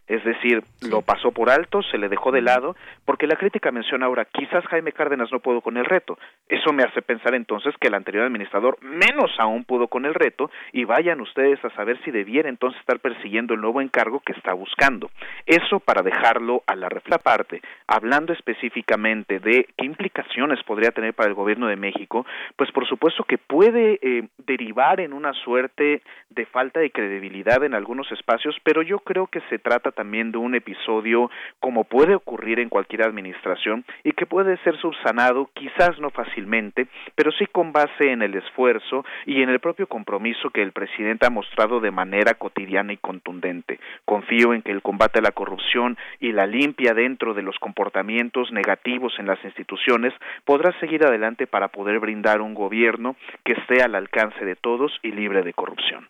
Es 0.09 0.25
decir, 0.25 0.65
lo 0.83 1.03
pasó 1.03 1.31
por 1.31 1.51
alto, 1.51 1.83
se 1.83 1.99
le 1.99 2.09
dejó 2.09 2.33
de 2.33 2.43
lado, 2.43 2.75
porque 3.05 3.27
la 3.27 3.37
crítica 3.37 3.71
menciona 3.71 4.07
ahora, 4.07 4.25
quizás 4.25 4.65
Jaime 4.67 4.93
Cárdenas 4.93 5.31
no 5.31 5.41
pudo 5.41 5.61
con 5.61 5.77
el 5.77 5.85
reto. 5.85 6.19
Eso 6.49 6.73
me 6.73 6.83
hace 6.83 7.03
pensar 7.03 7.35
entonces 7.35 7.75
que 7.81 7.89
el 7.89 7.95
anterior 7.95 8.25
administrador 8.25 8.79
menos 8.83 9.31
aún 9.39 9.65
pudo 9.65 9.89
con 9.89 10.05
el 10.05 10.15
reto 10.15 10.51
y 10.73 10.85
vayan 10.85 11.21
ustedes 11.21 11.65
a 11.65 11.71
saber 11.71 12.03
si 12.05 12.11
debiera 12.11 12.49
entonces 12.49 12.81
estar 12.81 12.99
persiguiendo 13.01 13.55
el 13.55 13.61
nuevo 13.61 13.81
encargo 13.81 14.21
que 14.21 14.33
está 14.33 14.53
buscando. 14.53 15.11
Eso 15.47 15.79
para 15.79 16.03
dejarlo 16.03 16.63
a 16.67 16.75
la 16.75 16.89
reflexión 16.89 17.03
parte, 17.19 17.61
hablando 17.87 18.33
específicamente 18.33 19.39
de 19.39 19.69
qué 19.77 19.87
implicaciones 19.87 20.63
podría 20.65 20.91
tener 20.91 21.15
para 21.15 21.29
el 21.29 21.35
gobierno 21.35 21.67
de 21.67 21.77
México, 21.77 22.27
pues 22.57 22.71
por 22.73 22.87
supuesto 22.87 23.25
que 23.25 23.39
puede 23.39 23.99
eh, 24.03 24.29
derivar 24.39 25.01
en 25.01 25.13
una 25.13 25.33
suerte 25.33 26.03
de 26.31 26.47
falta 26.47 26.81
de 26.81 26.91
credibilidad 26.91 27.63
en 27.65 27.75
algunos 27.75 28.11
espacios, 28.13 28.57
pero 28.63 28.83
yo 28.83 28.99
creo 29.01 29.27
que 29.27 29.41
se 29.51 29.59
trata 29.59 29.91
también 29.91 30.02
de 30.03 30.39
un 30.39 30.55
episodio 30.55 31.31
como 31.61 31.85
puede 31.85 32.15
ocurrir 32.15 32.59
en 32.59 32.69
cualquier 32.69 33.03
administración 33.03 33.85
y 34.03 34.13
que 34.13 34.27
puede 34.27 34.57
ser 34.59 34.77
subsanado 34.79 35.49
quizás 35.55 35.99
no 36.01 36.11
fácilmente, 36.11 36.89
pero 37.15 37.31
sí 37.31 37.47
con 37.47 37.73
base 37.73 38.11
en 38.11 38.23
el 38.23 38.35
esfuerzo 38.35 39.05
y 39.27 39.43
en 39.43 39.49
el 39.49 39.61
propio 39.61 39.87
compromiso 39.87 40.51
que 40.51 40.63
el 40.63 40.73
presidente 40.73 41.27
ha 41.27 41.31
mostrado 41.31 41.81
de 41.81 41.93
manera 41.93 42.35
cotidiana 42.35 42.93
y 42.93 42.97
contundente. 42.97 43.79
Confío 44.05 44.55
en 44.55 44.63
que 44.63 44.73
el 44.73 44.83
combate 44.83 45.21
a 45.21 45.23
la 45.23 45.31
corrupción 45.31 45.97
y 46.19 46.33
la 46.33 46.47
limpia 46.47 46.95
dentro 46.95 47.33
de 47.33 47.43
los 47.43 47.59
comportamientos 47.59 48.51
negativos 48.53 49.15
en 49.19 49.27
las 49.27 49.43
instituciones 49.45 50.13
podrá 50.45 50.73
seguir 50.81 51.05
adelante 51.07 51.47
para 51.47 51.69
poder 51.69 52.01
brindar 52.01 52.41
un 52.41 52.55
gobierno 52.55 53.15
que 53.45 53.53
esté 53.53 53.83
al 53.83 53.95
alcance 53.95 54.45
de 54.45 54.57
todos 54.57 54.93
y 55.03 55.13
libre 55.13 55.43
de 55.43 55.53
corrupción. 55.53 56.09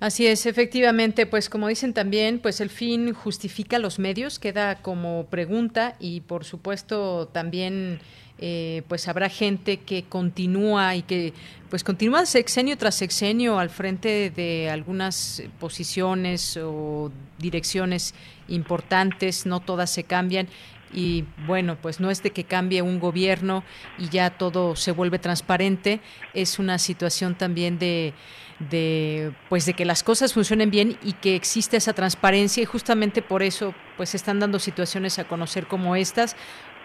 Así 0.00 0.28
es, 0.28 0.46
efectivamente, 0.46 1.26
pues 1.26 1.48
como 1.48 1.66
dicen 1.66 1.92
también, 1.92 2.38
pues 2.38 2.60
el 2.60 2.70
fin 2.70 3.12
justifica 3.12 3.80
los 3.80 3.98
medios, 3.98 4.38
queda 4.38 4.76
como 4.76 5.26
pregunta 5.26 5.96
y 5.98 6.20
por 6.20 6.44
supuesto 6.44 7.26
también 7.32 7.98
eh, 8.38 8.82
pues 8.86 9.08
habrá 9.08 9.28
gente 9.28 9.78
que 9.78 10.04
continúa 10.04 10.94
y 10.94 11.02
que 11.02 11.32
pues 11.68 11.82
continúa 11.82 12.26
sexenio 12.26 12.78
tras 12.78 12.94
sexenio 12.94 13.58
al 13.58 13.70
frente 13.70 14.30
de 14.30 14.70
algunas 14.70 15.42
posiciones 15.58 16.56
o 16.62 17.10
direcciones 17.38 18.14
importantes, 18.46 19.46
no 19.46 19.58
todas 19.58 19.90
se 19.90 20.04
cambian 20.04 20.46
y 20.94 21.24
bueno, 21.46 21.76
pues 21.82 21.98
no 21.98 22.08
es 22.08 22.22
de 22.22 22.30
que 22.30 22.44
cambie 22.44 22.82
un 22.82 23.00
gobierno 23.00 23.64
y 23.98 24.08
ya 24.08 24.30
todo 24.30 24.76
se 24.76 24.92
vuelve 24.92 25.18
transparente, 25.18 26.00
es 26.32 26.60
una 26.60 26.78
situación 26.78 27.34
también 27.34 27.80
de 27.80 28.14
de 28.58 29.32
pues 29.48 29.66
de 29.66 29.74
que 29.74 29.84
las 29.84 30.02
cosas 30.02 30.34
funcionen 30.34 30.70
bien 30.70 30.98
y 31.02 31.12
que 31.12 31.36
existe 31.36 31.76
esa 31.76 31.92
transparencia 31.92 32.62
y 32.62 32.66
justamente 32.66 33.22
por 33.22 33.42
eso 33.42 33.74
pues 33.96 34.14
están 34.14 34.40
dando 34.40 34.58
situaciones 34.58 35.18
a 35.18 35.24
conocer 35.24 35.66
como 35.66 35.96
estas. 35.96 36.36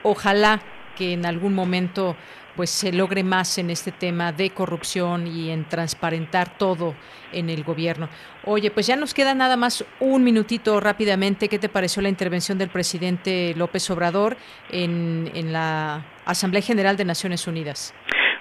Ojalá 0.03 0.61
que 0.95 1.13
en 1.13 1.25
algún 1.25 1.53
momento 1.53 2.15
pues 2.55 2.69
se 2.69 2.91
logre 2.91 3.23
más 3.23 3.57
en 3.57 3.69
este 3.69 3.91
tema 3.91 4.31
de 4.31 4.51
corrupción 4.51 5.25
y 5.25 5.49
en 5.49 5.67
transparentar 5.67 6.57
todo 6.57 6.93
en 7.31 7.49
el 7.49 7.63
gobierno. 7.63 8.09
Oye, 8.45 8.69
pues 8.69 8.85
ya 8.85 8.95
nos 8.95 9.15
queda 9.15 9.33
nada 9.33 9.57
más 9.57 9.83
un 9.99 10.23
minutito 10.23 10.79
rápidamente. 10.79 11.49
¿Qué 11.49 11.57
te 11.57 11.69
pareció 11.69 12.03
la 12.03 12.09
intervención 12.09 12.59
del 12.59 12.69
presidente 12.69 13.53
López 13.55 13.89
Obrador 13.89 14.37
en, 14.69 15.31
en 15.33 15.51
la 15.51 16.05
Asamblea 16.25 16.61
General 16.61 16.95
de 16.95 17.05
Naciones 17.05 17.47
Unidas? 17.47 17.93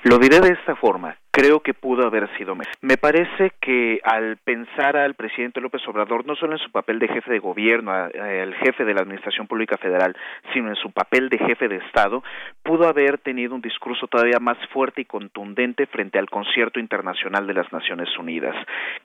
Lo 0.05 0.19
diré 0.19 0.41
de 0.41 0.53
esta 0.55 0.77
forma 0.77 1.17
creo 1.33 1.61
que 1.61 1.73
pudo 1.73 2.07
haber 2.07 2.29
sido 2.37 2.55
mejor. 2.55 2.75
Me 2.83 2.99
parece 2.99 3.53
que 3.61 4.01
al 4.05 4.37
pensar 4.37 4.97
al 4.97 5.15
presidente 5.15 5.61
López 5.61 5.81
Obrador, 5.89 6.27
no 6.27 6.37
solo 6.37 6.53
en 6.53 6.59
su 6.59 6.71
papel 6.71 6.99
de 6.99 7.09
jefe 7.09 7.33
de 7.33 7.39
gobierno, 7.39 8.07
el 8.07 8.55
jefe 8.57 8.85
de 8.85 8.95
la 8.95 9.01
Administración 9.01 9.47
Pública 9.47 9.79
Federal, 9.79 10.15
sino 10.53 10.69
en 10.69 10.77
su 10.77 10.93
papel 10.93 11.31
de 11.31 11.39
jefe 11.39 11.69
de 11.69 11.77
Estado, 11.77 12.23
pudo 12.63 12.87
haber 12.87 13.19
tenido 13.19 13.55
un 13.55 13.63
discurso 13.63 14.07
todavía 14.07 14.39
más 14.41 14.59
fuerte 14.73 15.01
y 15.01 15.07
contundente 15.07 15.87
frente 15.87 16.19
al 16.19 16.29
concierto 16.29 16.79
internacional 16.79 17.47
de 17.47 17.55
las 17.55 17.73
Naciones 17.73 18.11
Unidas. 18.19 18.55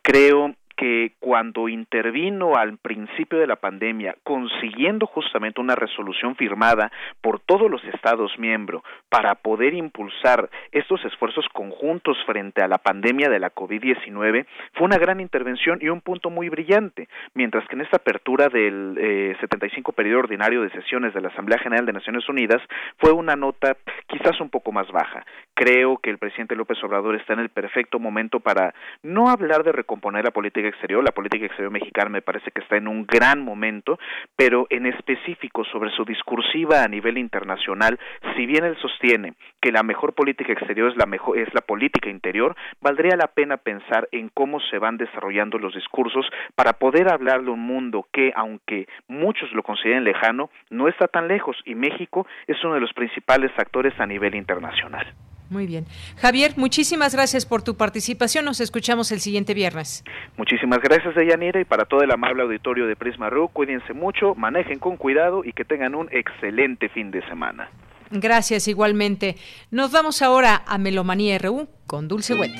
Creo 0.01 0.53
que 0.77 1.13
cuando 1.19 1.67
intervino 1.67 2.55
al 2.55 2.77
principio 2.77 3.39
de 3.39 3.47
la 3.47 3.55
pandemia, 3.55 4.15
consiguiendo 4.23 5.07
justamente 5.07 5.59
una 5.59 5.75
resolución 5.75 6.35
firmada 6.35 6.91
por 7.21 7.39
todos 7.39 7.69
los 7.69 7.83
Estados 7.85 8.37
miembros 8.37 8.83
para 9.09 9.35
poder 9.35 9.73
impulsar 9.73 10.49
estos 10.71 11.03
esfuerzos 11.03 11.45
conjuntos 11.51 12.17
frente 12.25 12.61
a 12.61 12.67
la 12.67 12.77
pandemia 12.77 13.27
de 13.29 13.39
la 13.39 13.53
COVID-19, 13.53 14.45
fue 14.73 14.85
una 14.85 14.97
gran 14.97 15.19
intervención 15.19 15.79
y 15.81 15.89
un 15.89 16.01
punto 16.01 16.29
muy 16.29 16.49
brillante, 16.49 17.09
mientras 17.33 17.67
que 17.67 17.75
en 17.75 17.81
esta 17.81 17.97
apertura 17.97 18.47
del 18.47 18.97
eh, 18.99 19.35
75 19.41 19.93
periodo 19.93 20.19
ordinario 20.19 20.61
de 20.61 20.69
sesiones 20.69 21.13
de 21.13 21.21
la 21.21 21.29
Asamblea 21.29 21.59
General 21.59 21.85
de 21.85 21.93
Naciones 21.93 22.29
Unidas 22.29 22.61
fue 22.97 23.11
una 23.11 23.35
nota 23.35 23.77
quizás 24.05 24.39
un 24.39 24.49
poco 24.49 24.71
más 24.71 24.87
baja. 24.91 25.25
Creo 25.55 25.97
que 25.97 26.11
el 26.11 26.19
presidente 26.19 26.55
López 26.55 26.77
Obrador 26.83 27.15
está 27.15 27.33
en 27.33 27.39
el 27.39 27.49
perfecto 27.49 27.97
momento 27.97 28.39
para 28.39 28.75
no 29.01 29.29
hablar 29.29 29.63
de 29.63 29.71
recomponer 29.71 30.23
la 30.23 30.31
política 30.31 30.66
exterior, 30.69 31.03
la 31.03 31.11
política 31.11 31.45
exterior 31.45 31.71
mexicana 31.71 32.09
me 32.09 32.21
parece 32.21 32.51
que 32.51 32.61
está 32.61 32.77
en 32.77 32.87
un 32.87 33.05
gran 33.05 33.43
momento, 33.43 33.99
pero 34.35 34.67
en 34.69 34.85
específico 34.85 35.63
sobre 35.65 35.91
su 35.91 36.05
discursiva 36.05 36.83
a 36.83 36.87
nivel 36.87 37.17
internacional, 37.17 37.99
si 38.35 38.45
bien 38.45 38.65
él 38.65 38.77
sostiene 38.81 39.33
que 39.61 39.71
la 39.71 39.83
mejor 39.83 40.13
política 40.13 40.53
exterior 40.53 40.91
es 40.91 40.97
la 40.97 41.05
mejor 41.05 41.37
es 41.37 41.53
la 41.53 41.61
política 41.61 42.09
interior, 42.09 42.55
valdría 42.81 43.15
la 43.15 43.27
pena 43.27 43.57
pensar 43.57 44.07
en 44.11 44.29
cómo 44.29 44.59
se 44.59 44.79
van 44.79 44.97
desarrollando 44.97 45.57
los 45.57 45.73
discursos 45.73 46.25
para 46.55 46.73
poder 46.73 47.11
hablar 47.11 47.43
de 47.43 47.51
un 47.51 47.61
mundo 47.61 48.07
que 48.11 48.31
aunque 48.35 48.87
muchos 49.07 49.51
lo 49.53 49.63
consideren 49.63 50.03
lejano, 50.03 50.49
no 50.69 50.87
está 50.87 51.07
tan 51.07 51.27
lejos 51.27 51.57
y 51.65 51.75
México 51.75 52.27
es 52.47 52.63
uno 52.63 52.75
de 52.75 52.81
los 52.81 52.93
principales 52.93 53.51
actores 53.57 53.93
a 53.99 54.05
nivel 54.05 54.35
internacional. 54.35 55.07
Muy 55.49 55.65
bien. 55.65 55.85
Javier, 56.17 56.53
muchísimas 56.57 57.13
gracias 57.13 57.45
por 57.45 57.61
tu 57.61 57.75
participación. 57.75 58.45
Nos 58.45 58.59
escuchamos 58.59 59.11
el 59.11 59.21
siguiente 59.21 59.53
viernes. 59.53 60.03
Muchísimas 60.35 60.81
gracias, 60.81 61.15
Deyanira, 61.15 61.61
y 61.61 61.65
para 61.65 61.85
todo 61.85 62.01
el 62.01 62.11
amable 62.11 62.43
auditorio 62.43 62.85
de 62.85 62.95
Prisma 62.95 63.29
RU, 63.29 63.47
cuídense 63.49 63.93
mucho, 63.93 64.35
manejen 64.35 64.79
con 64.79 64.97
cuidado 64.97 65.43
y 65.45 65.53
que 65.53 65.63
tengan 65.63 65.95
un 65.95 66.09
excelente 66.11 66.89
fin 66.89 67.11
de 67.11 67.25
semana. 67.27 67.69
Gracias, 68.11 68.67
igualmente. 68.67 69.35
Nos 69.71 69.91
vamos 69.91 70.21
ahora 70.21 70.63
a 70.65 70.77
Melomanía 70.77 71.37
RU 71.37 71.67
con 71.85 72.07
Dulce 72.07 72.35
Wet. 72.35 72.51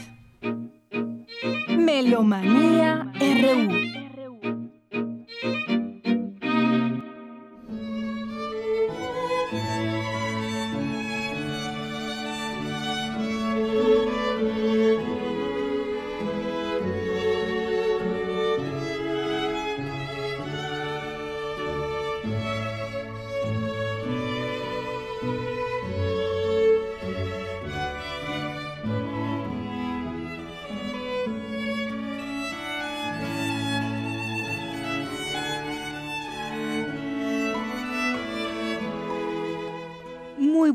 Melomanía 1.69 3.11
RU. 3.19 3.97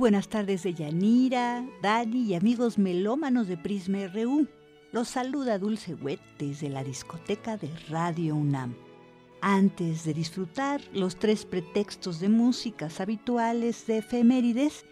Buenas 0.02 0.26
tardes 0.26 0.64
de 0.64 0.74
Yanira, 0.74 1.64
Dani 1.80 2.22
y 2.22 2.34
amigos 2.34 2.76
melómanos 2.76 3.46
de 3.46 3.56
Prisma 3.56 4.08
RU. 4.08 4.48
Los 4.90 5.06
saluda 5.06 5.60
Dulce 5.60 5.94
Wet 5.94 6.18
desde 6.40 6.68
la 6.68 6.82
discoteca 6.82 7.56
de 7.56 7.70
Radio 7.88 8.34
UNAM. 8.34 8.74
Antes 9.40 10.02
de 10.02 10.12
disfrutar 10.12 10.80
los 10.92 11.14
tres 11.14 11.44
pretextos 11.44 12.18
de 12.18 12.28
músicas 12.28 13.00
habituales 13.00 13.86
de 13.86 13.98
efemérides, 13.98 14.84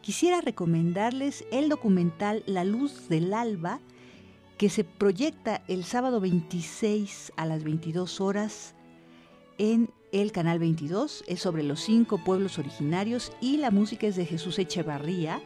quisiera 0.00 0.40
recomendarles 0.40 1.44
el 1.52 1.68
documental 1.68 2.42
La 2.46 2.64
Luz 2.64 3.08
del 3.08 3.34
Alba, 3.34 3.78
que 4.58 4.68
se 4.68 4.82
proyecta 4.82 5.62
el 5.68 5.84
sábado 5.84 6.20
26 6.20 7.32
a 7.36 7.46
las 7.46 7.62
22 7.62 8.20
horas 8.20 8.74
en 9.58 9.90
el 10.12 10.32
canal 10.32 10.58
22. 10.58 11.24
Es 11.26 11.40
sobre 11.40 11.62
los 11.62 11.80
cinco 11.80 12.18
pueblos 12.22 12.58
originarios 12.58 13.32
y 13.40 13.58
la 13.58 13.70
música 13.70 14.06
es 14.06 14.16
de 14.16 14.26
Jesús 14.26 14.58
Echevarría. 14.58 15.40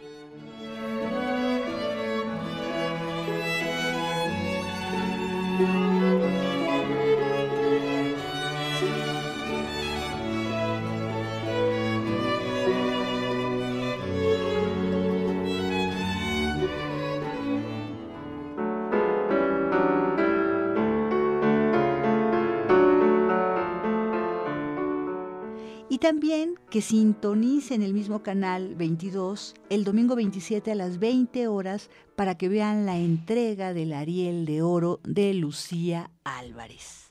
Que 26.81 26.87
sintonicen 26.87 27.83
el 27.83 27.93
mismo 27.93 28.23
canal 28.23 28.75
22 28.75 29.55
el 29.69 29.85
domingo 29.85 30.17
27 30.17 30.73
a 30.73 30.75
las 30.75 30.99
20 30.99 31.47
horas 31.47 31.91
para 32.17 32.39
que 32.39 32.49
vean 32.49 32.87
la 32.87 32.97
entrega 32.97 33.75
del 33.75 33.93
Ariel 33.93 34.47
de 34.47 34.63
Oro 34.63 34.99
de 35.05 35.35
Lucía 35.35 36.11
Álvarez. 36.25 37.10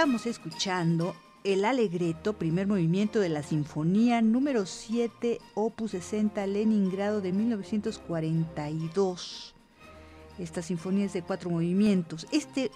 Estamos 0.00 0.24
escuchando 0.24 1.14
el 1.44 1.66
Alegreto, 1.66 2.32
primer 2.32 2.66
movimiento 2.66 3.20
de 3.20 3.28
la 3.28 3.42
Sinfonía 3.42 4.22
número 4.22 4.64
7, 4.64 5.38
opus 5.52 5.90
60, 5.90 6.46
Leningrado 6.46 7.20
de 7.20 7.34
1942. 7.34 9.54
Esta 10.38 10.62
sinfonía 10.62 11.04
es 11.04 11.12
de 11.12 11.20
cuatro 11.20 11.50
movimientos. 11.50 12.26
Este 12.32 12.70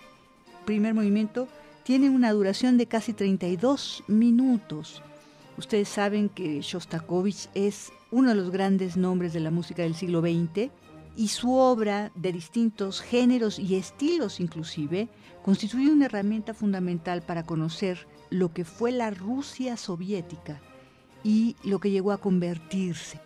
primer 0.66 0.92
movimiento 0.92 1.48
tiene 1.82 2.10
una 2.10 2.30
duración 2.30 2.76
de 2.76 2.84
casi 2.84 3.14
32 3.14 4.04
minutos. 4.06 5.00
Ustedes 5.56 5.88
saben 5.88 6.28
que 6.28 6.60
Shostakovich 6.60 7.48
es 7.54 7.90
uno 8.10 8.28
de 8.28 8.34
los 8.34 8.50
grandes 8.50 8.98
nombres 8.98 9.32
de 9.32 9.40
la 9.40 9.50
música 9.50 9.82
del 9.82 9.94
siglo 9.94 10.20
XX 10.20 10.70
y 11.16 11.28
su 11.28 11.54
obra 11.54 12.10
de 12.14 12.32
distintos 12.32 13.00
géneros 13.00 13.58
y 13.58 13.76
estilos 13.76 14.40
inclusive 14.40 15.08
constituye 15.42 15.90
una 15.90 16.06
herramienta 16.06 16.54
fundamental 16.54 17.22
para 17.22 17.44
conocer 17.44 18.06
lo 18.30 18.52
que 18.52 18.64
fue 18.64 18.90
la 18.90 19.10
Rusia 19.10 19.76
soviética 19.76 20.60
y 21.22 21.56
lo 21.62 21.78
que 21.78 21.90
llegó 21.90 22.12
a 22.12 22.18
convertirse. 22.18 23.20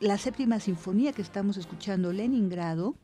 La 0.00 0.16
séptima 0.16 0.60
sinfonía 0.60 1.12
que 1.12 1.22
estamos 1.22 1.56
escuchando, 1.56 2.12
Leningrado, 2.12 2.94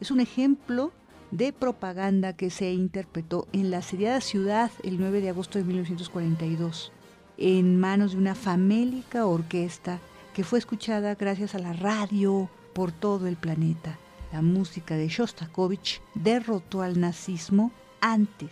es 0.00 0.10
un 0.10 0.20
ejemplo 0.20 0.92
de 1.30 1.52
propaganda 1.52 2.34
que 2.34 2.50
se 2.50 2.72
interpretó 2.72 3.46
en 3.52 3.70
la 3.70 3.82
sediada 3.82 4.20
ciudad 4.20 4.70
el 4.82 4.98
9 4.98 5.20
de 5.20 5.30
agosto 5.30 5.58
de 5.58 5.64
1942, 5.64 6.92
en 7.36 7.78
manos 7.78 8.12
de 8.12 8.18
una 8.18 8.34
famélica 8.34 9.26
orquesta 9.26 10.00
que 10.34 10.44
fue 10.44 10.58
escuchada 10.58 11.14
gracias 11.14 11.54
a 11.54 11.58
la 11.58 11.72
radio 11.72 12.48
por 12.76 12.92
todo 12.92 13.26
el 13.26 13.36
planeta. 13.36 13.98
La 14.34 14.42
música 14.42 14.96
de 14.96 15.08
Shostakovich 15.08 16.02
derrotó 16.14 16.82
al 16.82 17.00
nazismo 17.00 17.72
antes 18.02 18.50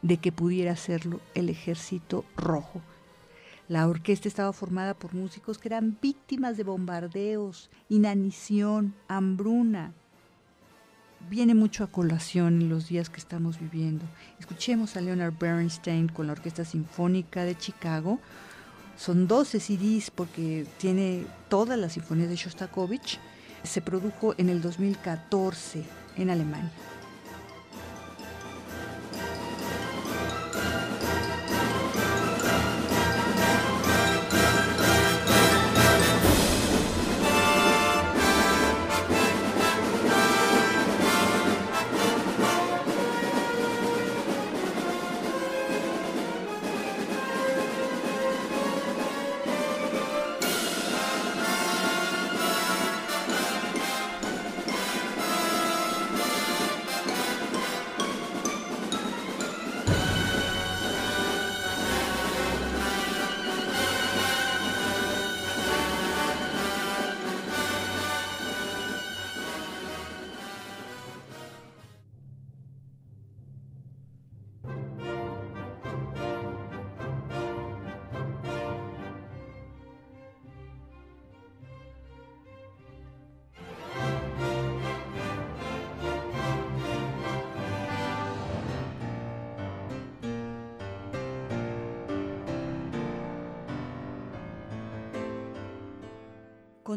de 0.00 0.16
que 0.16 0.32
pudiera 0.32 0.72
hacerlo 0.72 1.20
el 1.34 1.50
ejército 1.50 2.24
rojo. 2.34 2.80
La 3.68 3.86
orquesta 3.86 4.26
estaba 4.26 4.54
formada 4.54 4.94
por 4.94 5.12
músicos 5.12 5.58
que 5.58 5.68
eran 5.68 5.98
víctimas 6.00 6.56
de 6.56 6.64
bombardeos, 6.64 7.68
inanición, 7.90 8.94
hambruna, 9.06 9.92
viene 11.28 11.54
mucho 11.54 11.84
a 11.84 11.88
colación 11.88 12.62
en 12.62 12.70
los 12.70 12.88
días 12.88 13.10
que 13.10 13.20
estamos 13.20 13.60
viviendo. 13.60 14.06
Escuchemos 14.40 14.96
a 14.96 15.02
Leonard 15.02 15.34
Bernstein 15.38 16.08
con 16.08 16.28
la 16.28 16.32
Orquesta 16.32 16.64
Sinfónica 16.64 17.44
de 17.44 17.54
Chicago. 17.54 18.18
Son 18.96 19.28
12 19.28 19.60
CDs 19.60 20.10
porque 20.10 20.66
tiene 20.78 21.26
todas 21.50 21.78
las 21.78 21.92
sinfonías 21.92 22.30
de 22.30 22.36
Shostakovich. 22.36 23.18
Se 23.62 23.80
produjo 23.80 24.34
en 24.38 24.48
el 24.48 24.62
2014 24.62 25.84
en 26.16 26.30
Alemania. 26.30 26.70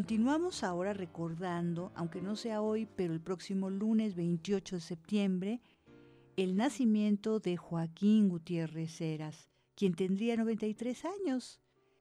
Continuamos 0.02 0.64
ahora 0.64 0.92
recordando, 0.92 1.92
aunque 1.94 2.20
no 2.20 2.34
sea 2.34 2.60
hoy, 2.60 2.88
pero 2.96 3.14
el 3.14 3.20
próximo 3.20 3.70
lunes 3.70 4.16
28 4.16 4.74
de 4.74 4.80
septiembre, 4.80 5.60
el 6.36 6.56
nacimiento 6.56 7.38
de 7.38 7.56
Joaquín 7.56 8.28
Gutiérrez 8.28 9.00
Heras, 9.00 9.48
quien 9.76 9.94
tendría 9.94 10.36
93 10.36 11.04
años. 11.04 11.60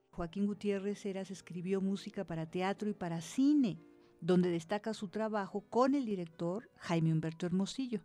Joaquín 0.10 0.48
Gutiérrez 0.48 1.06
Heras 1.06 1.30
escribió 1.30 1.80
música 1.80 2.26
para 2.26 2.49
teatro 2.49 2.90
y 2.90 2.94
para 2.94 3.22
cine, 3.22 3.78
donde 4.19 4.49
destaca 4.49 4.95
su 4.95 5.10
trabajo 5.10 5.61
con 5.69 5.94
el 5.94 6.07
director 6.07 6.72
Jaime 6.78 7.14
Humberto 7.14 7.45
Hermosillo. 7.45 8.02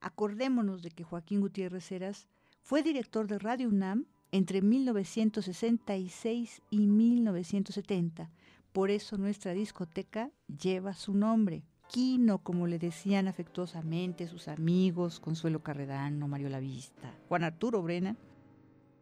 Acordémonos 0.00 0.82
de 0.82 0.92
que 0.92 1.02
Joaquín 1.02 1.40
Gutiérrez 1.40 1.90
Heras 1.90 2.28
fue 2.60 2.84
director 2.84 3.26
de 3.26 3.40
Radio 3.40 3.70
UNAM 3.70 4.06
entre 4.30 4.62
1966 4.62 6.62
y 6.70 6.86
1970 6.86 8.30
por 8.72 8.90
eso 8.90 9.18
nuestra 9.18 9.52
discoteca 9.52 10.30
lleva 10.46 10.94
su 10.94 11.14
nombre. 11.14 11.62
Quino, 11.88 12.38
como 12.38 12.66
le 12.66 12.78
decían 12.78 13.28
afectuosamente 13.28 14.26
sus 14.26 14.48
amigos, 14.48 15.20
Consuelo 15.20 15.62
Carredano, 15.62 16.26
Mario 16.26 16.48
Lavista, 16.48 17.14
Juan 17.28 17.44
Arturo 17.44 17.82
Brena, 17.82 18.16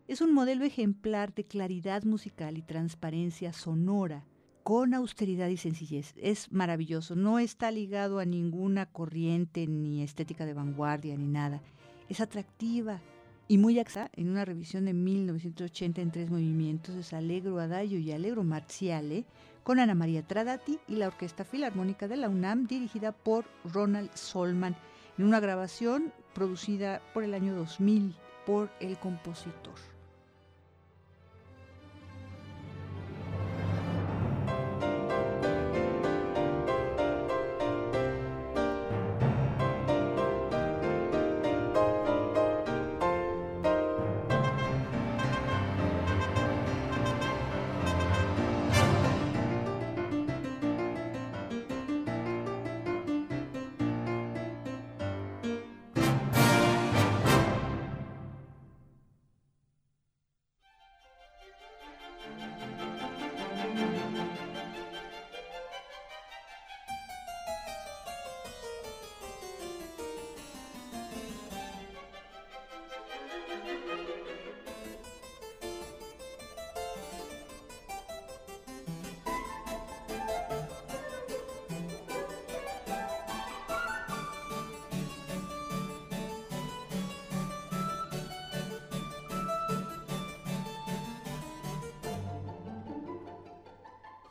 es 0.08 0.20
un 0.20 0.34
modelo 0.34 0.64
ejemplar 0.64 1.32
de 1.32 1.44
claridad 1.44 2.02
musical 2.02 2.58
y 2.58 2.62
transparencia 2.62 3.52
sonora, 3.52 4.24
con 4.64 4.92
austeridad 4.92 5.48
y 5.48 5.56
sencillez. 5.56 6.14
Es 6.16 6.50
maravilloso, 6.50 7.14
no 7.14 7.38
está 7.38 7.70
ligado 7.70 8.18
a 8.18 8.24
ninguna 8.24 8.86
corriente 8.86 9.68
ni 9.68 10.02
estética 10.02 10.44
de 10.46 10.54
vanguardia 10.54 11.16
ni 11.16 11.28
nada. 11.28 11.62
Es 12.08 12.20
atractiva 12.20 13.00
y 13.46 13.58
muy 13.58 13.78
axa. 13.78 14.10
En 14.14 14.30
una 14.30 14.44
revisión 14.44 14.84
de 14.84 14.94
1980 14.94 16.02
en 16.02 16.10
tres 16.10 16.30
movimientos 16.30 16.96
es 16.96 17.12
Alegro 17.12 17.60
Adagio 17.60 17.98
y 17.98 18.10
Alegro 18.12 18.42
Marciale, 18.42 19.26
con 19.62 19.78
Ana 19.78 19.94
María 19.94 20.22
Tradati 20.22 20.78
y 20.88 20.96
la 20.96 21.08
Orquesta 21.08 21.44
Filarmónica 21.44 22.08
de 22.08 22.16
la 22.16 22.28
UNAM 22.28 22.66
dirigida 22.66 23.12
por 23.12 23.44
Ronald 23.64 24.10
Solman 24.14 24.76
en 25.18 25.24
una 25.24 25.40
grabación 25.40 26.12
producida 26.34 27.02
por 27.12 27.24
el 27.24 27.34
año 27.34 27.54
2000 27.54 28.14
por 28.46 28.70
el 28.80 28.98
compositor. 28.98 29.89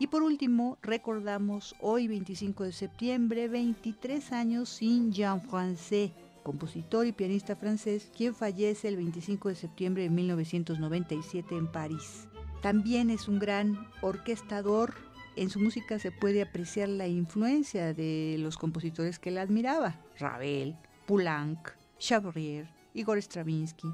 Por 0.09 0.23
último, 0.23 0.77
recordamos 0.81 1.75
hoy 1.79 2.07
25 2.07 2.63
de 2.63 2.71
septiembre, 2.71 3.47
23 3.47 4.31
años 4.31 4.69
sin 4.69 5.11
Jean 5.11 5.41
Francais, 5.41 6.11
compositor 6.43 7.05
y 7.05 7.11
pianista 7.11 7.55
francés, 7.55 8.11
quien 8.15 8.33
fallece 8.33 8.87
el 8.87 8.97
25 8.97 9.49
de 9.49 9.55
septiembre 9.55 10.03
de 10.03 10.09
1997 10.09 11.55
en 11.55 11.71
París. 11.71 12.27
También 12.61 13.09
es 13.09 13.27
un 13.27 13.39
gran 13.39 13.87
orquestador. 14.01 14.95
En 15.35 15.49
su 15.49 15.59
música 15.59 15.99
se 15.99 16.11
puede 16.11 16.41
apreciar 16.41 16.89
la 16.89 17.07
influencia 17.07 17.93
de 17.93 18.37
los 18.39 18.57
compositores 18.57 19.19
que 19.19 19.29
él 19.29 19.37
admiraba, 19.37 19.99
Ravel, 20.17 20.75
Poulenc, 21.05 21.69
Chabrier, 21.99 22.67
Igor 22.93 23.17
Stravinsky. 23.21 23.87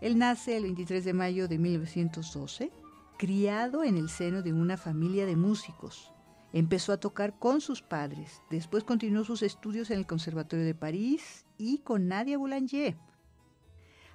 Él 0.00 0.18
nace 0.18 0.56
el 0.58 0.64
23 0.64 1.04
de 1.04 1.12
mayo 1.14 1.48
de 1.48 1.58
1912 1.58 2.70
criado 3.16 3.84
en 3.84 3.96
el 3.96 4.08
seno 4.08 4.42
de 4.42 4.52
una 4.52 4.76
familia 4.76 5.26
de 5.26 5.36
músicos. 5.36 6.12
Empezó 6.52 6.92
a 6.92 7.00
tocar 7.00 7.38
con 7.38 7.60
sus 7.60 7.82
padres. 7.82 8.42
Después 8.50 8.84
continuó 8.84 9.24
sus 9.24 9.42
estudios 9.42 9.90
en 9.90 9.98
el 9.98 10.06
Conservatorio 10.06 10.64
de 10.64 10.74
París 10.74 11.44
y 11.58 11.78
con 11.78 12.08
Nadia 12.08 12.38
Boulanger. 12.38 12.96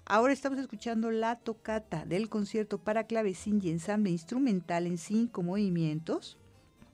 Ahora 0.05 0.33
estamos 0.33 0.59
escuchando 0.59 1.11
la 1.11 1.37
tocata 1.37 2.05
del 2.05 2.29
concierto 2.29 2.79
para 2.79 3.05
clavecín 3.05 3.61
y 3.63 3.69
ensamble 3.69 4.09
instrumental 4.09 4.87
en 4.87 4.97
cinco 4.97 5.43
movimientos. 5.43 6.37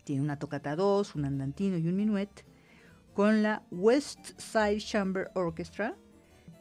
Tiene 0.04 0.22
una 0.22 0.40
tocata 0.40 0.76
2, 0.76 1.16
un 1.16 1.26
andantino 1.26 1.78
y 1.78 1.88
un 1.88 1.96
minuet 1.96 2.30
con 3.14 3.42
la 3.42 3.64
West 3.72 4.40
Side 4.40 4.80
Chamber 4.80 5.32
Orchestra. 5.34 5.96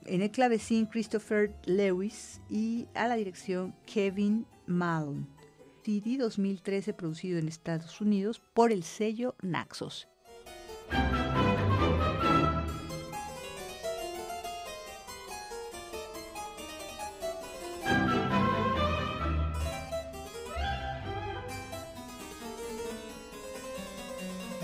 En 0.07 0.23
el 0.23 0.31
clavecín 0.31 0.87
Christopher 0.87 1.55
Lewis 1.65 2.41
y 2.49 2.87
a 2.95 3.09
la 3.09 3.17
dirección 3.17 3.75
Kevin 3.85 4.47
Malone. 4.67 5.36
CD 5.87 6.17
2013 6.19 6.95
producido 6.95 7.39
en 7.39 7.47
Estados 7.47 8.01
Unidos 8.01 8.43
por 8.55 8.73
el 8.73 8.83
sello 8.83 9.37
Naxos. 9.41 10.09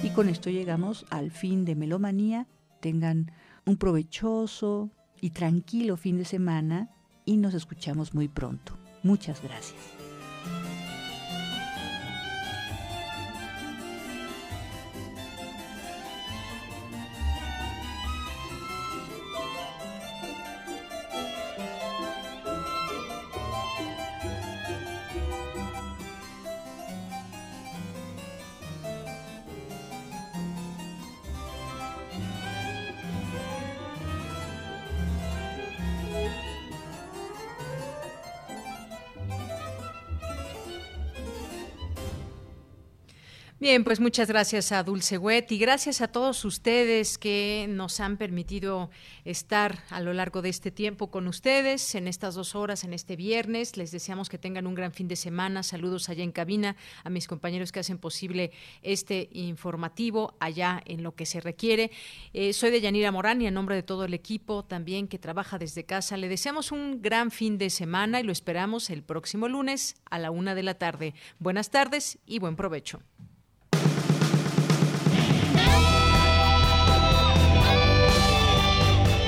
Y 0.03 0.11
con 0.11 0.29
esto 0.29 0.51
llegamos 0.51 1.07
al 1.11 1.31
fin 1.31 1.65
de 1.65 1.77
Melomanía. 1.77 2.49
Tengan 2.81 3.31
un 3.65 3.77
provechoso 3.77 4.91
y 5.21 5.31
tranquilo 5.31 5.97
fin 5.97 6.19
de 6.19 6.25
semana 6.25 6.91
y 7.25 7.37
nos 7.37 7.55
escuchamos 7.55 8.13
muy 8.13 8.27
pronto. 8.27 8.77
Muchas 9.05 9.41
gracias. 9.41 10.02
Bien, 43.73 43.85
pues 43.85 44.01
muchas 44.01 44.29
gracias 44.29 44.71
a 44.71 44.83
Dulce 44.83 45.17
Wet 45.17 45.51
y 45.51 45.57
gracias 45.57 46.03
a 46.03 46.09
todos 46.09 46.45
ustedes 46.45 47.17
que 47.17 47.65
nos 47.71 48.01
han 48.01 48.19
permitido 48.19 48.91
estar 49.25 49.79
a 49.89 50.03
lo 50.03 50.13
largo 50.13 50.43
de 50.43 50.51
este 50.51 50.71
tiempo 50.71 51.11
con 51.11 51.27
ustedes 51.27 51.95
en 51.95 52.07
estas 52.07 52.35
dos 52.35 52.55
horas, 52.55 52.85
en 52.85 52.93
este 52.93 53.17
viernes. 53.17 53.79
Les 53.79 53.91
deseamos 53.91 54.29
que 54.29 54.37
tengan 54.37 54.67
un 54.67 54.75
gran 54.75 54.93
fin 54.93 55.09
de 55.09 55.17
semana. 55.17 55.63
Saludos 55.63 56.11
allá 56.11 56.23
en 56.23 56.33
cabina 56.33 56.77
a 57.03 57.09
mis 57.09 57.27
compañeros 57.27 57.73
que 57.73 57.81
hacen 57.81 57.97
posible 57.97 58.53
este 58.83 59.31
informativo 59.33 60.37
allá 60.39 60.83
en 60.85 61.03
lo 61.03 61.15
que 61.15 61.25
se 61.25 61.41
requiere. 61.41 61.93
Eh, 62.35 62.53
soy 62.53 62.73
de 62.73 62.83
Yanira 62.83 63.11
Morán 63.11 63.41
y 63.41 63.47
en 63.47 63.55
nombre 63.55 63.75
de 63.75 63.83
todo 63.83 64.05
el 64.05 64.13
equipo 64.13 64.67
también 64.67 65.09
que 65.09 65.19
trabaja 65.19 65.57
desde 65.57 65.85
casa, 65.85 66.19
le 66.19 66.29
deseamos 66.29 66.73
un 66.73 67.01
gran 67.01 67.31
fin 67.31 67.57
de 67.57 67.71
semana 67.71 68.21
y 68.21 68.23
lo 68.23 68.33
esperamos 68.33 68.91
el 68.91 69.03
próximo 69.03 69.49
lunes 69.49 69.97
a 70.11 70.19
la 70.19 70.31
una 70.31 70.55
de 70.55 70.63
la 70.63 70.75
tarde. 70.75 71.15
Buenas 71.39 71.71
tardes 71.71 72.19
y 72.27 72.39
buen 72.39 72.55
provecho. 72.55 73.01